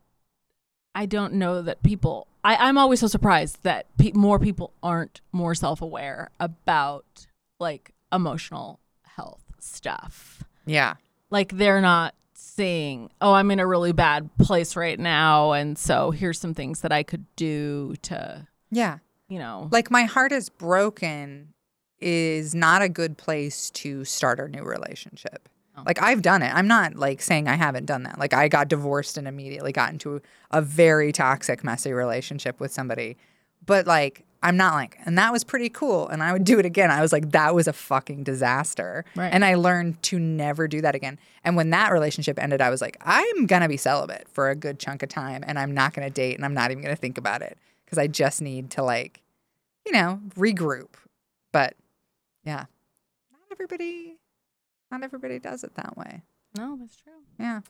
I 0.95 1.05
don't 1.05 1.33
know 1.33 1.61
that 1.63 1.83
people 1.83 2.28
I, 2.43 2.55
I'm 2.55 2.77
always 2.77 2.99
so 2.99 3.07
surprised 3.07 3.63
that 3.63 3.85
pe- 3.97 4.11
more 4.13 4.39
people 4.39 4.73
aren't 4.81 5.21
more 5.31 5.53
self 5.55 5.81
aware 5.81 6.29
about 6.39 7.27
like 7.59 7.91
emotional 8.13 8.79
health 9.03 9.43
stuff. 9.59 10.43
Yeah. 10.65 10.95
Like 11.29 11.57
they're 11.57 11.81
not 11.81 12.15
saying, 12.33 13.11
Oh, 13.21 13.33
I'm 13.33 13.51
in 13.51 13.59
a 13.59 13.67
really 13.67 13.91
bad 13.91 14.29
place 14.37 14.75
right 14.75 14.99
now 14.99 15.51
and 15.51 15.77
so 15.77 16.11
here's 16.11 16.39
some 16.39 16.53
things 16.53 16.81
that 16.81 16.91
I 16.91 17.03
could 17.03 17.25
do 17.35 17.95
to 18.03 18.47
Yeah. 18.71 18.99
you 19.27 19.39
know 19.39 19.67
like 19.71 19.91
my 19.91 20.03
heart 20.03 20.31
is 20.31 20.49
broken 20.49 21.53
is 21.99 22.55
not 22.55 22.81
a 22.81 22.87
good 22.87 23.17
place 23.17 23.69
to 23.71 24.05
start 24.05 24.39
a 24.39 24.47
new 24.47 24.63
relationship. 24.63 25.49
Like 25.85 26.01
I've 26.01 26.21
done 26.21 26.41
it. 26.41 26.53
I'm 26.53 26.67
not 26.67 26.95
like 26.95 27.21
saying 27.21 27.47
I 27.47 27.55
haven't 27.55 27.85
done 27.85 28.03
that. 28.03 28.19
Like 28.19 28.33
I 28.33 28.47
got 28.47 28.67
divorced 28.67 29.17
and 29.17 29.27
immediately 29.27 29.71
got 29.71 29.91
into 29.91 30.21
a 30.51 30.61
very 30.61 31.11
toxic, 31.11 31.63
messy 31.63 31.93
relationship 31.93 32.59
with 32.59 32.71
somebody. 32.71 33.17
But 33.65 33.87
like 33.87 34.25
I'm 34.41 34.55
not 34.55 34.73
like, 34.75 34.97
and 35.05 35.17
that 35.17 35.33
was 35.33 35.43
pretty 35.43 35.67
cool. 35.67 36.07
And 36.07 36.23
I 36.23 36.31
would 36.31 36.45
do 36.45 36.59
it 36.59 36.65
again. 36.65 36.91
I 36.91 37.01
was 37.01 37.11
like, 37.11 37.31
that 37.31 37.53
was 37.53 37.67
a 37.67 37.73
fucking 37.73 38.23
disaster. 38.23 39.03
Right. 39.15 39.27
And 39.33 39.43
I 39.43 39.55
learned 39.55 40.01
to 40.03 40.19
never 40.19 40.65
do 40.67 40.79
that 40.79 40.95
again. 40.95 41.19
And 41.43 41.57
when 41.57 41.71
that 41.71 41.91
relationship 41.91 42.41
ended, 42.41 42.61
I 42.61 42.69
was 42.69 42.81
like, 42.81 42.95
I'm 43.01 43.45
gonna 43.47 43.67
be 43.67 43.77
celibate 43.77 44.27
for 44.31 44.49
a 44.49 44.55
good 44.55 44.79
chunk 44.79 45.03
of 45.03 45.09
time 45.09 45.43
and 45.45 45.59
I'm 45.59 45.73
not 45.73 45.93
gonna 45.93 46.09
date 46.09 46.35
and 46.35 46.45
I'm 46.45 46.53
not 46.53 46.71
even 46.71 46.81
gonna 46.81 46.95
think 46.95 47.17
about 47.17 47.41
it. 47.41 47.57
Because 47.85 47.97
I 47.97 48.07
just 48.07 48.41
need 48.41 48.69
to 48.71 48.83
like 48.83 49.21
you 49.89 49.91
know, 49.91 50.19
regroup. 50.35 50.89
But 51.51 51.75
yeah, 52.43 52.65
not 53.31 53.41
everybody, 53.51 54.17
not 54.91 55.03
everybody 55.03 55.39
does 55.39 55.63
it 55.63 55.75
that 55.75 55.97
way. 55.97 56.21
No, 56.57 56.77
that's 56.79 56.95
true. 56.95 57.13
Yeah, 57.39 57.61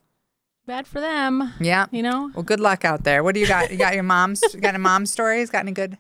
Bad 0.65 0.88
for 0.88 0.99
them. 1.01 1.53
yeah. 1.59 1.88
You 1.91 2.03
know? 2.03 2.32
Well, 2.36 2.43
good 2.43 2.59
luck 2.59 2.86
out 2.86 3.03
there. 3.03 3.24
What 3.24 3.34
do 3.34 3.41
you 3.41 3.47
got? 3.47 3.72
You 3.72 3.78
got 3.78 3.93
your 3.95 4.03
mom's? 4.03 4.41
You 4.53 4.59
got 4.61 4.70
any 4.76 4.78
mom 4.78 5.05
stories? 5.05 5.49
Got 5.49 5.59
any 5.59 5.72
good? 5.72 5.97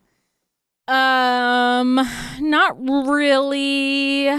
Um, 0.87 1.99
not 2.39 2.77
really. 2.79 4.29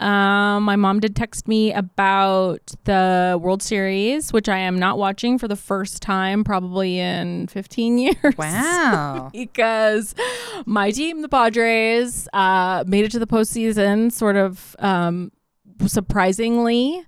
Um, 0.00 0.64
my 0.64 0.76
mom 0.76 1.00
did 1.00 1.14
text 1.16 1.46
me 1.48 1.72
about 1.72 2.72
the 2.84 3.38
World 3.40 3.62
Series, 3.62 4.32
which 4.32 4.48
I 4.48 4.58
am 4.58 4.78
not 4.78 4.98
watching 4.98 5.38
for 5.38 5.48
the 5.48 5.56
first 5.56 6.02
time 6.02 6.44
probably 6.44 6.98
in 6.98 7.46
15 7.46 7.98
years. 8.04 8.36
Wow. 8.36 9.30
because 9.32 10.14
my 10.66 10.90
team, 10.90 11.22
the 11.22 11.28
Padres, 11.28 12.28
uh, 12.32 12.84
made 12.86 13.04
it 13.04 13.12
to 13.12 13.18
the 13.18 13.26
postseason 13.26 14.10
sort 14.12 14.36
of 14.36 14.74
um, 14.80 15.30
surprisingly, 15.86 17.04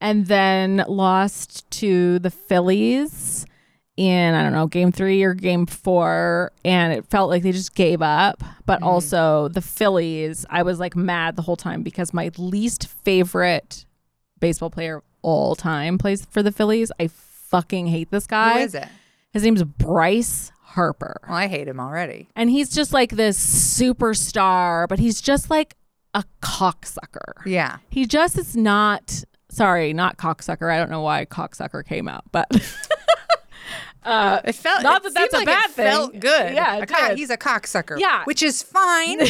and 0.00 0.26
then 0.26 0.84
lost 0.88 1.70
to 1.72 2.18
the 2.18 2.30
Phillies 2.30 3.46
in 3.96 4.34
I 4.34 4.42
don't 4.42 4.52
know 4.52 4.66
game 4.66 4.92
three 4.92 5.22
or 5.22 5.34
game 5.34 5.66
four, 5.66 6.52
and 6.64 6.92
it 6.92 7.06
felt 7.06 7.30
like 7.30 7.42
they 7.42 7.52
just 7.52 7.74
gave 7.74 8.02
up. 8.02 8.42
But 8.66 8.76
mm-hmm. 8.76 8.88
also 8.88 9.48
the 9.48 9.62
Phillies, 9.62 10.44
I 10.50 10.62
was 10.62 10.78
like 10.78 10.94
mad 10.94 11.36
the 11.36 11.42
whole 11.42 11.56
time 11.56 11.82
because 11.82 12.12
my 12.12 12.30
least 12.36 12.86
favorite 13.04 13.86
baseball 14.38 14.70
player 14.70 14.96
of 14.96 15.02
all 15.22 15.54
time 15.54 15.98
plays 15.98 16.24
for 16.26 16.42
the 16.42 16.52
Phillies. 16.52 16.92
I 17.00 17.08
fucking 17.08 17.86
hate 17.86 18.10
this 18.10 18.26
guy. 18.26 18.54
Who 18.54 18.64
is 18.64 18.74
it? 18.74 18.88
His 19.32 19.42
name's 19.42 19.64
Bryce 19.64 20.52
Harper. 20.62 21.20
Well, 21.26 21.36
I 21.36 21.46
hate 21.46 21.68
him 21.68 21.80
already. 21.80 22.28
And 22.36 22.50
he's 22.50 22.70
just 22.70 22.92
like 22.92 23.12
this 23.12 23.38
superstar, 23.38 24.88
but 24.88 24.98
he's 24.98 25.20
just 25.20 25.48
like 25.50 25.74
a 26.16 26.24
cocksucker. 26.42 27.44
Yeah. 27.44 27.76
He 27.90 28.06
just 28.06 28.38
is 28.38 28.56
not 28.56 29.22
sorry, 29.50 29.92
not 29.92 30.16
cocksucker. 30.16 30.72
I 30.72 30.78
don't 30.78 30.90
know 30.90 31.02
why 31.02 31.24
cocksucker 31.26 31.84
came 31.86 32.08
out, 32.08 32.24
but 32.32 32.46
uh 34.02 34.40
It 34.44 34.54
felt 34.54 34.82
Not 34.82 35.04
it 35.04 35.04
that 35.04 35.14
that's 35.14 35.34
a 35.34 35.36
like 35.38 35.46
bad 35.46 35.70
it 35.70 35.72
Felt 35.72 36.10
thing. 36.12 36.20
good. 36.20 36.54
Yeah, 36.54 36.76
A 36.78 36.86
did. 36.86 37.18
he's 37.18 37.30
a 37.30 37.36
cocksucker. 37.36 37.98
Yeah. 37.98 38.24
which 38.24 38.42
is 38.42 38.62
fine. 38.62 39.20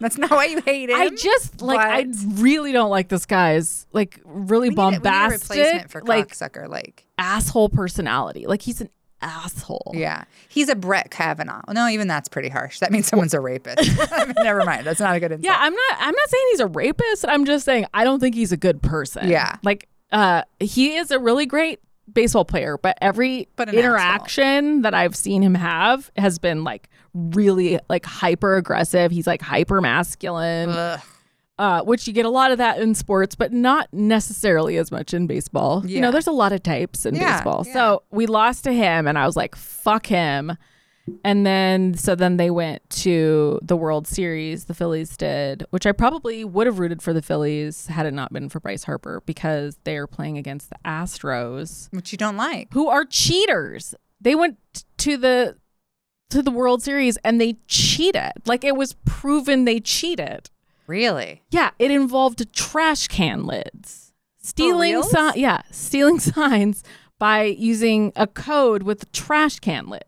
That's 0.00 0.16
not 0.16 0.30
why 0.30 0.46
you 0.46 0.62
hate 0.62 0.88
him. 0.88 0.98
I 0.98 1.10
just 1.10 1.60
like 1.60 1.78
I 1.78 2.06
really 2.26 2.72
don't 2.72 2.88
like 2.88 3.08
this 3.08 3.26
guy's 3.26 3.86
like 3.92 4.18
really 4.24 4.70
We 4.70 4.74
need 4.74 4.78
a- 4.78 4.84
we 4.86 4.90
need 4.92 4.96
a 4.96 5.00
bombastic 5.00 5.50
replacement 5.50 5.90
for 5.90 6.00
like 6.02 6.28
cocksucker. 6.28 6.68
Like, 6.70 7.06
asshole 7.18 7.68
personality. 7.68 8.46
Like 8.46 8.62
he's 8.62 8.80
an 8.80 8.88
asshole. 9.22 9.92
yeah, 9.94 10.24
he's 10.48 10.68
a 10.68 10.74
Brett 10.74 11.10
Kavanaugh. 11.10 11.62
No, 11.72 11.88
even 11.88 12.08
that's 12.08 12.28
pretty 12.28 12.48
harsh. 12.48 12.78
That 12.80 12.90
means 12.92 13.06
someone's 13.06 13.34
a 13.34 13.40
rapist. 13.40 13.90
Never 14.42 14.64
mind. 14.64 14.86
That's 14.86 15.00
not 15.00 15.14
a 15.16 15.20
good 15.20 15.32
insult. 15.32 15.44
Yeah, 15.44 15.56
I'm 15.58 15.74
not 15.74 15.96
I'm 15.98 16.14
not 16.14 16.28
saying 16.28 16.44
he's 16.52 16.60
a 16.60 16.66
rapist. 16.66 17.24
I'm 17.28 17.44
just 17.44 17.64
saying 17.64 17.86
I 17.94 18.04
don't 18.04 18.20
think 18.20 18.34
he's 18.34 18.52
a 18.52 18.56
good 18.56 18.82
person. 18.82 19.28
Yeah. 19.28 19.56
Like 19.62 19.88
uh 20.12 20.42
he 20.58 20.94
is 20.96 21.10
a 21.10 21.18
really 21.18 21.46
great 21.46 21.80
baseball 22.12 22.44
player, 22.44 22.76
but 22.76 22.98
every 23.00 23.48
But 23.56 23.72
interaction 23.72 24.82
that 24.82 24.94
I've 24.94 25.14
seen 25.14 25.42
him 25.42 25.54
have 25.54 26.10
has 26.16 26.38
been 26.38 26.64
like 26.64 26.88
really 27.14 27.78
like 27.88 28.04
hyper 28.04 28.56
aggressive. 28.56 29.10
He's 29.10 29.26
like 29.26 29.42
hyper 29.42 29.80
masculine. 29.80 30.70
Ugh. 30.70 31.00
Uh, 31.60 31.82
which 31.82 32.06
you 32.06 32.12
get 32.12 32.24
a 32.24 32.30
lot 32.30 32.50
of 32.50 32.58
that 32.58 32.80
in 32.80 32.94
sports, 32.94 33.34
but 33.34 33.52
not 33.52 33.86
necessarily 33.92 34.76
as 34.78 34.90
much 34.90 35.12
in 35.12 35.26
baseball. 35.26 35.84
You 35.86 36.00
know, 36.00 36.10
there's 36.10 36.26
a 36.26 36.32
lot 36.32 36.52
of 36.52 36.62
types 36.62 37.04
in 37.06 37.14
Yeah, 37.14 37.36
baseball. 37.36 37.64
yeah. 37.66 37.72
So 37.74 38.02
we 38.10 38.26
lost 38.26 38.64
to 38.64 38.72
him, 38.72 39.06
and 39.06 39.18
I 39.18 39.26
was 39.26 39.36
like, 39.36 39.54
fuck 39.54 40.06
him. 40.06 40.56
And 41.24 41.44
then, 41.44 41.94
so 41.94 42.14
then 42.14 42.36
they 42.36 42.50
went 42.50 42.88
to 42.90 43.58
the 43.62 43.76
World 43.76 44.06
Series, 44.06 44.66
the 44.66 44.74
Phillies 44.74 45.16
did, 45.16 45.64
which 45.70 45.84
I 45.84 45.92
probably 45.92 46.44
would 46.44 46.66
have 46.66 46.78
rooted 46.78 47.02
for 47.02 47.12
the 47.12 47.22
Phillies 47.22 47.88
had 47.88 48.06
it 48.06 48.14
not 48.14 48.32
been 48.32 48.48
for 48.48 48.60
Bryce 48.60 48.84
Harper 48.84 49.22
because 49.26 49.76
they 49.84 49.96
are 49.96 50.06
playing 50.06 50.38
against 50.38 50.70
the 50.70 50.76
Astros 50.84 51.88
Which 51.92 52.12
you 52.12 52.18
don't 52.18 52.36
like. 52.36 52.68
who 52.72 52.88
are 52.88 53.04
cheaters. 53.04 53.94
They 54.20 54.34
went 54.34 54.58
to 54.98 55.16
the 55.16 55.56
to 56.30 56.42
the 56.42 56.50
World 56.52 56.80
Series 56.82 57.16
and 57.24 57.40
they 57.40 57.56
cheated. 57.66 58.32
Like 58.46 58.62
it 58.62 58.76
was 58.76 58.92
proven 59.04 59.64
they 59.64 59.80
cheated. 59.80 60.48
Really? 60.90 61.40
Yeah, 61.52 61.70
it 61.78 61.92
involved 61.92 62.52
trash 62.52 63.06
can 63.06 63.46
lids. 63.46 64.12
Stealing 64.42 64.90
reals? 64.94 65.10
si- 65.12 65.40
yeah, 65.40 65.62
stealing 65.70 66.18
signs 66.34 66.82
by 67.20 67.44
using 67.44 68.12
a 68.16 68.26
code 68.26 68.82
with 68.82 69.12
trash 69.12 69.60
can 69.60 69.86
lids. 69.88 70.04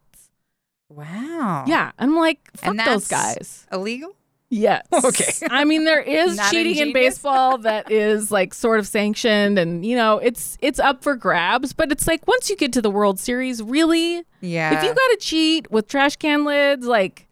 Wow. 0.88 1.66
Yeah, 1.68 1.92
I'm 2.00 2.16
like, 2.16 2.40
fuck 2.56 2.76
those 2.84 3.06
guys. 3.06 3.64
Illegal? 3.70 4.16
Yes. 4.50 4.84
Okay. 5.04 5.32
I 5.48 5.64
mean, 5.64 5.84
there 5.84 6.00
is 6.00 6.38
cheating 6.50 6.76
in 6.76 6.92
baseball 6.92 7.58
that 7.58 7.88
is 7.92 8.32
like 8.32 8.52
sort 8.52 8.80
of 8.80 8.86
sanctioned, 8.88 9.60
and 9.60 9.86
you 9.86 9.94
know, 9.94 10.18
it's 10.18 10.58
it's 10.60 10.80
up 10.80 11.04
for 11.04 11.14
grabs. 11.14 11.72
But 11.72 11.92
it's 11.92 12.08
like 12.08 12.26
once 12.26 12.50
you 12.50 12.56
get 12.56 12.72
to 12.72 12.82
the 12.82 12.90
World 12.90 13.20
Series, 13.20 13.62
really, 13.62 14.24
Yeah. 14.40 14.76
if 14.76 14.82
you 14.82 14.88
got 14.88 15.08
to 15.12 15.16
cheat 15.20 15.70
with 15.70 15.86
trash 15.86 16.16
can 16.16 16.44
lids, 16.44 16.86
like 16.86 17.28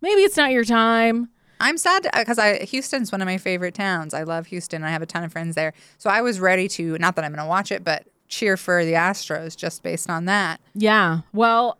maybe 0.00 0.22
it's 0.22 0.38
not 0.38 0.52
your 0.52 0.64
time. 0.64 1.28
I'm 1.60 1.78
sad 1.78 2.06
uh, 2.12 2.18
because 2.20 2.38
I 2.38 2.64
Houston's 2.64 3.10
one 3.12 3.22
of 3.22 3.26
my 3.26 3.38
favorite 3.38 3.74
towns. 3.74 4.14
I 4.14 4.22
love 4.24 4.46
Houston. 4.46 4.82
I 4.84 4.90
have 4.90 5.02
a 5.02 5.06
ton 5.06 5.24
of 5.24 5.32
friends 5.32 5.54
there. 5.54 5.72
So 5.98 6.10
I 6.10 6.20
was 6.20 6.40
ready 6.40 6.68
to 6.68 6.98
not 6.98 7.16
that 7.16 7.24
I'm 7.24 7.32
going 7.32 7.44
to 7.44 7.48
watch 7.48 7.70
it, 7.72 7.84
but 7.84 8.06
cheer 8.28 8.56
for 8.56 8.84
the 8.84 8.92
Astros 8.94 9.56
just 9.56 9.82
based 9.82 10.10
on 10.10 10.24
that. 10.26 10.60
Yeah. 10.74 11.20
Well, 11.32 11.78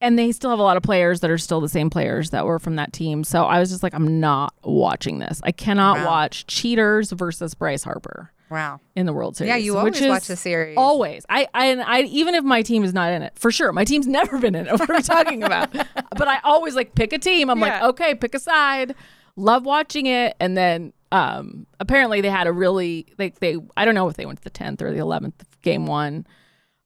and 0.00 0.18
they 0.18 0.32
still 0.32 0.50
have 0.50 0.58
a 0.58 0.62
lot 0.62 0.76
of 0.76 0.82
players 0.82 1.20
that 1.20 1.30
are 1.30 1.38
still 1.38 1.60
the 1.60 1.68
same 1.68 1.88
players 1.90 2.30
that 2.30 2.44
were 2.46 2.58
from 2.58 2.76
that 2.76 2.92
team. 2.92 3.24
So 3.24 3.44
I 3.44 3.58
was 3.60 3.70
just 3.70 3.82
like, 3.82 3.94
I'm 3.94 4.20
not 4.20 4.54
watching 4.62 5.18
this. 5.18 5.40
I 5.44 5.52
cannot 5.52 5.98
Wow. 5.98 6.06
watch 6.06 6.46
cheaters 6.46 7.10
versus 7.12 7.54
Bryce 7.54 7.84
Harper 7.84 8.30
Wow. 8.54 8.80
in 8.94 9.04
the 9.04 9.12
World 9.12 9.36
Series. 9.36 9.48
Yeah, 9.48 9.56
you 9.56 9.76
always 9.76 10.00
watch 10.00 10.28
the 10.28 10.36
series. 10.36 10.76
Always. 10.76 11.26
I, 11.28 11.48
I 11.52 11.66
and 11.66 11.82
I 11.82 12.02
even 12.02 12.36
if 12.36 12.44
my 12.44 12.62
team 12.62 12.84
is 12.84 12.94
not 12.94 13.10
in 13.10 13.20
it, 13.22 13.36
for 13.36 13.50
sure. 13.50 13.72
My 13.72 13.84
team's 13.84 14.06
never 14.20 14.38
been 14.38 14.54
in 14.54 14.68
it. 14.68 14.72
What 14.72 14.88
are 14.88 14.94
we 14.94 15.02
talking 15.02 15.42
about? 15.42 15.72
but 15.72 16.28
I 16.28 16.38
always 16.44 16.76
like 16.76 16.94
pick 16.94 17.12
a 17.12 17.18
team. 17.18 17.50
I'm 17.50 17.58
like, 17.58 17.82
okay, 17.82 18.14
pick 18.14 18.32
a 18.36 18.38
side. 18.38 18.94
Love 19.34 19.66
watching 19.66 20.06
it. 20.06 20.36
And 20.38 20.56
then 20.56 20.92
um 21.10 21.66
apparently 21.80 22.20
they 22.20 22.30
had 22.30 22.46
a 22.46 22.52
really 22.52 23.06
like 23.18 23.40
they 23.40 23.56
I 23.76 23.84
don't 23.84 23.96
know 23.96 24.08
if 24.08 24.14
they 24.14 24.24
went 24.24 24.38
to 24.38 24.44
the 24.44 24.50
tenth 24.50 24.80
or 24.80 24.92
the 24.92 24.98
eleventh 24.98 25.44
game 25.62 25.86
one. 25.86 26.24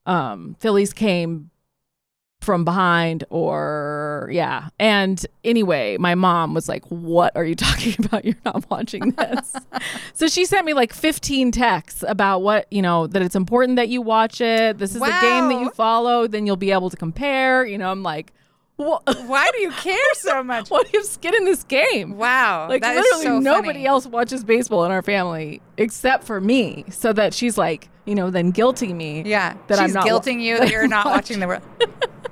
Um 0.07 0.57
Phillies 0.59 0.95
came 0.95 1.51
from 2.49 2.65
behind 2.65 3.25
or 3.29 4.31
yeah 4.33 4.71
and 4.79 5.27
anyway 5.45 5.99
my 5.99 6.15
mom 6.15 6.55
was 6.55 6.67
like 6.67 6.83
what 6.87 7.31
are 7.37 7.45
you 7.45 7.55
talking 7.69 7.95
about 8.07 8.25
you're 8.25 8.35
not 8.47 8.65
watching 8.71 9.11
this 9.11 9.55
so 10.15 10.27
she 10.29 10.47
sent 10.47 10.65
me 10.65 10.73
like 10.73 10.95
15 10.95 11.53
texts 11.53 12.03
about 12.09 12.39
what 12.41 12.67
you 12.73 12.81
know 12.81 13.07
that 13.07 13.21
it's 13.21 13.37
important 13.37 13.77
that 13.77 13.91
you 13.91 14.01
watch 14.01 14.41
it 14.41 14.79
this 14.79 14.95
is 14.95 15.01
the 15.03 15.19
game 15.21 15.49
that 15.51 15.61
you 15.61 15.69
follow 15.73 16.27
then 16.27 16.47
you'll 16.47 16.57
be 16.57 16.71
able 16.71 16.89
to 16.89 16.97
compare 16.97 17.67
you 17.67 17.77
know 17.77 17.91
i'm 17.91 18.03
like 18.03 18.33
Why 18.79 19.51
do 19.55 19.61
you 19.61 19.73
care 19.73 19.99
so 20.15 20.43
much? 20.43 20.71
what 20.71 20.87
do 20.87 20.93
you 20.95 21.01
have 21.01 21.07
skin 21.07 21.35
in 21.35 21.45
this 21.45 21.65
game 21.65 22.17
Wow. 22.17 22.67
like 22.71 22.81
that 22.81 22.97
is 22.97 23.03
literally 23.03 23.25
so 23.25 23.39
nobody 23.41 23.69
funny. 23.81 23.87
else 23.87 24.07
watches 24.07 24.43
baseball 24.43 24.87
in 24.87 24.91
our 24.91 25.03
family 25.03 25.61
except 25.77 26.25
for 26.25 26.41
me 26.41 26.87
so 26.89 27.13
that 27.13 27.35
she's 27.35 27.59
like 27.59 27.91
you 28.07 28.15
know 28.15 28.31
then 28.31 28.55
guilting 28.55 28.95
me 28.95 29.23
Yeah. 29.27 29.55
that 29.67 29.79
She's 29.81 29.81
I'm 29.81 29.93
not 29.93 30.07
wa- 30.07 30.19
guilting 30.19 30.41
you 30.41 30.57
that 30.59 30.71
you're 30.71 30.89
not 30.89 31.05
watching 31.07 31.41
the 31.41 31.47
world. 31.49 31.63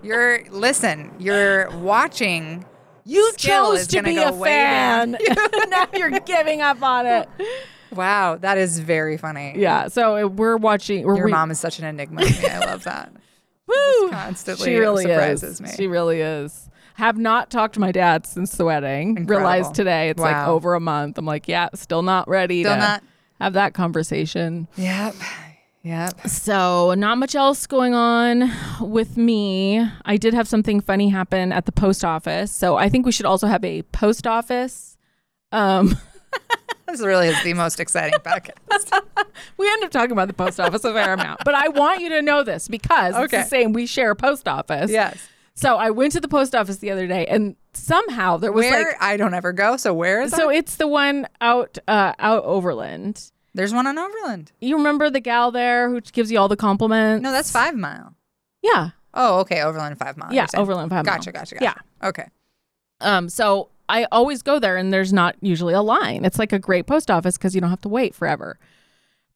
You're 0.02 0.44
listen, 0.50 1.10
you're 1.18 1.70
watching 1.78 2.64
You 3.04 3.32
chose 3.36 3.86
to 3.88 4.02
be 4.02 4.18
a 4.18 4.32
fan. 4.32 5.16
now 5.68 5.86
you're 5.94 6.18
giving 6.20 6.60
up 6.62 6.82
on 6.82 7.06
it. 7.06 7.28
Wow, 7.92 8.36
that 8.36 8.58
is 8.58 8.78
very 8.78 9.16
funny. 9.16 9.54
Yeah. 9.56 9.88
So 9.88 10.16
uh, 10.16 10.28
we're 10.28 10.56
watching. 10.56 11.04
We're 11.04 11.16
Your 11.16 11.26
re- 11.26 11.32
mom 11.32 11.50
is 11.50 11.60
such 11.60 11.78
an 11.78 11.84
enigma 11.86 12.24
to 12.24 12.42
me. 12.42 12.48
I 12.48 12.58
love 12.66 12.84
that. 12.84 13.12
Woo! 13.66 14.10
constantly 14.10 14.64
she 14.64 14.76
really 14.76 15.02
surprises 15.02 15.54
is. 15.54 15.60
me. 15.60 15.70
She 15.76 15.86
really 15.88 16.20
is. 16.20 16.68
Have 16.94 17.18
not 17.18 17.50
talked 17.50 17.74
to 17.74 17.80
my 17.80 17.92
dad 17.92 18.24
since 18.26 18.52
the 18.56 18.64
wedding. 18.64 19.10
Incredible. 19.10 19.36
Realized 19.38 19.74
today 19.74 20.08
it's 20.10 20.20
like 20.20 20.46
over 20.46 20.74
a 20.74 20.80
month. 20.80 21.18
I'm 21.18 21.26
like, 21.26 21.48
yeah, 21.48 21.68
still 21.74 22.02
not 22.02 22.28
ready 22.28 22.62
Still 22.62 22.74
to 22.74 22.78
not- 22.80 23.02
have 23.40 23.52
that 23.54 23.74
conversation. 23.74 24.66
Yep. 24.76 25.14
Yep. 25.86 26.26
So, 26.26 26.94
not 26.94 27.16
much 27.16 27.36
else 27.36 27.64
going 27.68 27.94
on 27.94 28.50
with 28.80 29.16
me. 29.16 29.88
I 30.04 30.16
did 30.16 30.34
have 30.34 30.48
something 30.48 30.80
funny 30.80 31.08
happen 31.08 31.52
at 31.52 31.64
the 31.64 31.70
post 31.70 32.04
office. 32.04 32.50
So, 32.50 32.76
I 32.76 32.88
think 32.88 33.06
we 33.06 33.12
should 33.12 33.24
also 33.24 33.46
have 33.46 33.62
a 33.62 33.82
post 33.82 34.26
office. 34.26 34.98
Um, 35.52 35.96
This 36.88 37.00
really 37.00 37.28
is 37.28 37.42
the 37.42 37.54
most 37.54 37.80
exciting 37.80 38.18
podcast. 38.20 39.02
we 39.56 39.68
end 39.68 39.82
up 39.84 39.90
talking 39.90 40.12
about 40.12 40.28
the 40.28 40.34
post 40.34 40.60
office 40.60 40.84
a 40.84 40.92
fair 40.92 41.14
amount, 41.14 41.40
but 41.44 41.54
I 41.54 41.68
want 41.68 42.00
you 42.00 42.08
to 42.10 42.22
know 42.22 42.44
this 42.44 42.68
because 42.68 43.16
it's 43.16 43.32
the 43.32 43.42
same. 43.42 43.72
We 43.72 43.86
share 43.86 44.12
a 44.12 44.16
post 44.16 44.46
office. 44.46 44.90
yes. 44.90 45.28
So, 45.54 45.76
I 45.76 45.90
went 45.90 46.12
to 46.12 46.20
the 46.20 46.28
post 46.28 46.54
office 46.54 46.78
the 46.78 46.90
other 46.90 47.06
day 47.06 47.26
and 47.26 47.56
somehow 47.74 48.36
there 48.36 48.52
was 48.52 48.64
Where 48.64 48.84
like, 48.84 48.96
I 49.00 49.16
don't 49.16 49.34
ever 49.34 49.52
go. 49.52 49.76
So 49.76 49.94
where 49.94 50.20
is 50.22 50.30
so 50.32 50.48
that? 50.48 50.56
it's 50.56 50.76
the 50.76 50.86
one 50.86 51.26
out, 51.40 51.78
uh, 51.88 52.12
out 52.18 52.44
Overland. 52.44 53.30
There's 53.56 53.72
one 53.72 53.86
on 53.86 53.98
Overland. 53.98 54.52
You 54.60 54.76
remember 54.76 55.08
the 55.08 55.20
gal 55.20 55.50
there 55.50 55.88
who 55.88 56.00
gives 56.02 56.30
you 56.30 56.38
all 56.38 56.48
the 56.48 56.56
compliments? 56.56 57.22
No, 57.22 57.32
that's 57.32 57.50
five 57.50 57.74
mile. 57.74 58.14
Yeah. 58.62 58.90
Oh, 59.14 59.40
okay. 59.40 59.62
Overland 59.62 59.98
five 59.98 60.18
mile. 60.18 60.32
Yeah. 60.32 60.46
Overland 60.54 60.90
Five 60.90 61.06
Mile. 61.06 61.16
Gotcha. 61.16 61.32
Gotcha. 61.32 61.54
Gotcha. 61.54 61.64
Yeah. 61.64 62.06
Okay. 62.06 62.26
Um, 63.00 63.30
so 63.30 63.70
I 63.88 64.06
always 64.12 64.42
go 64.42 64.58
there 64.58 64.76
and 64.76 64.92
there's 64.92 65.12
not 65.12 65.36
usually 65.40 65.72
a 65.72 65.80
line. 65.80 66.24
It's 66.26 66.38
like 66.38 66.52
a 66.52 66.58
great 66.58 66.86
post 66.86 67.10
office 67.10 67.38
because 67.38 67.54
you 67.54 67.62
don't 67.62 67.70
have 67.70 67.80
to 67.80 67.88
wait 67.88 68.14
forever. 68.14 68.58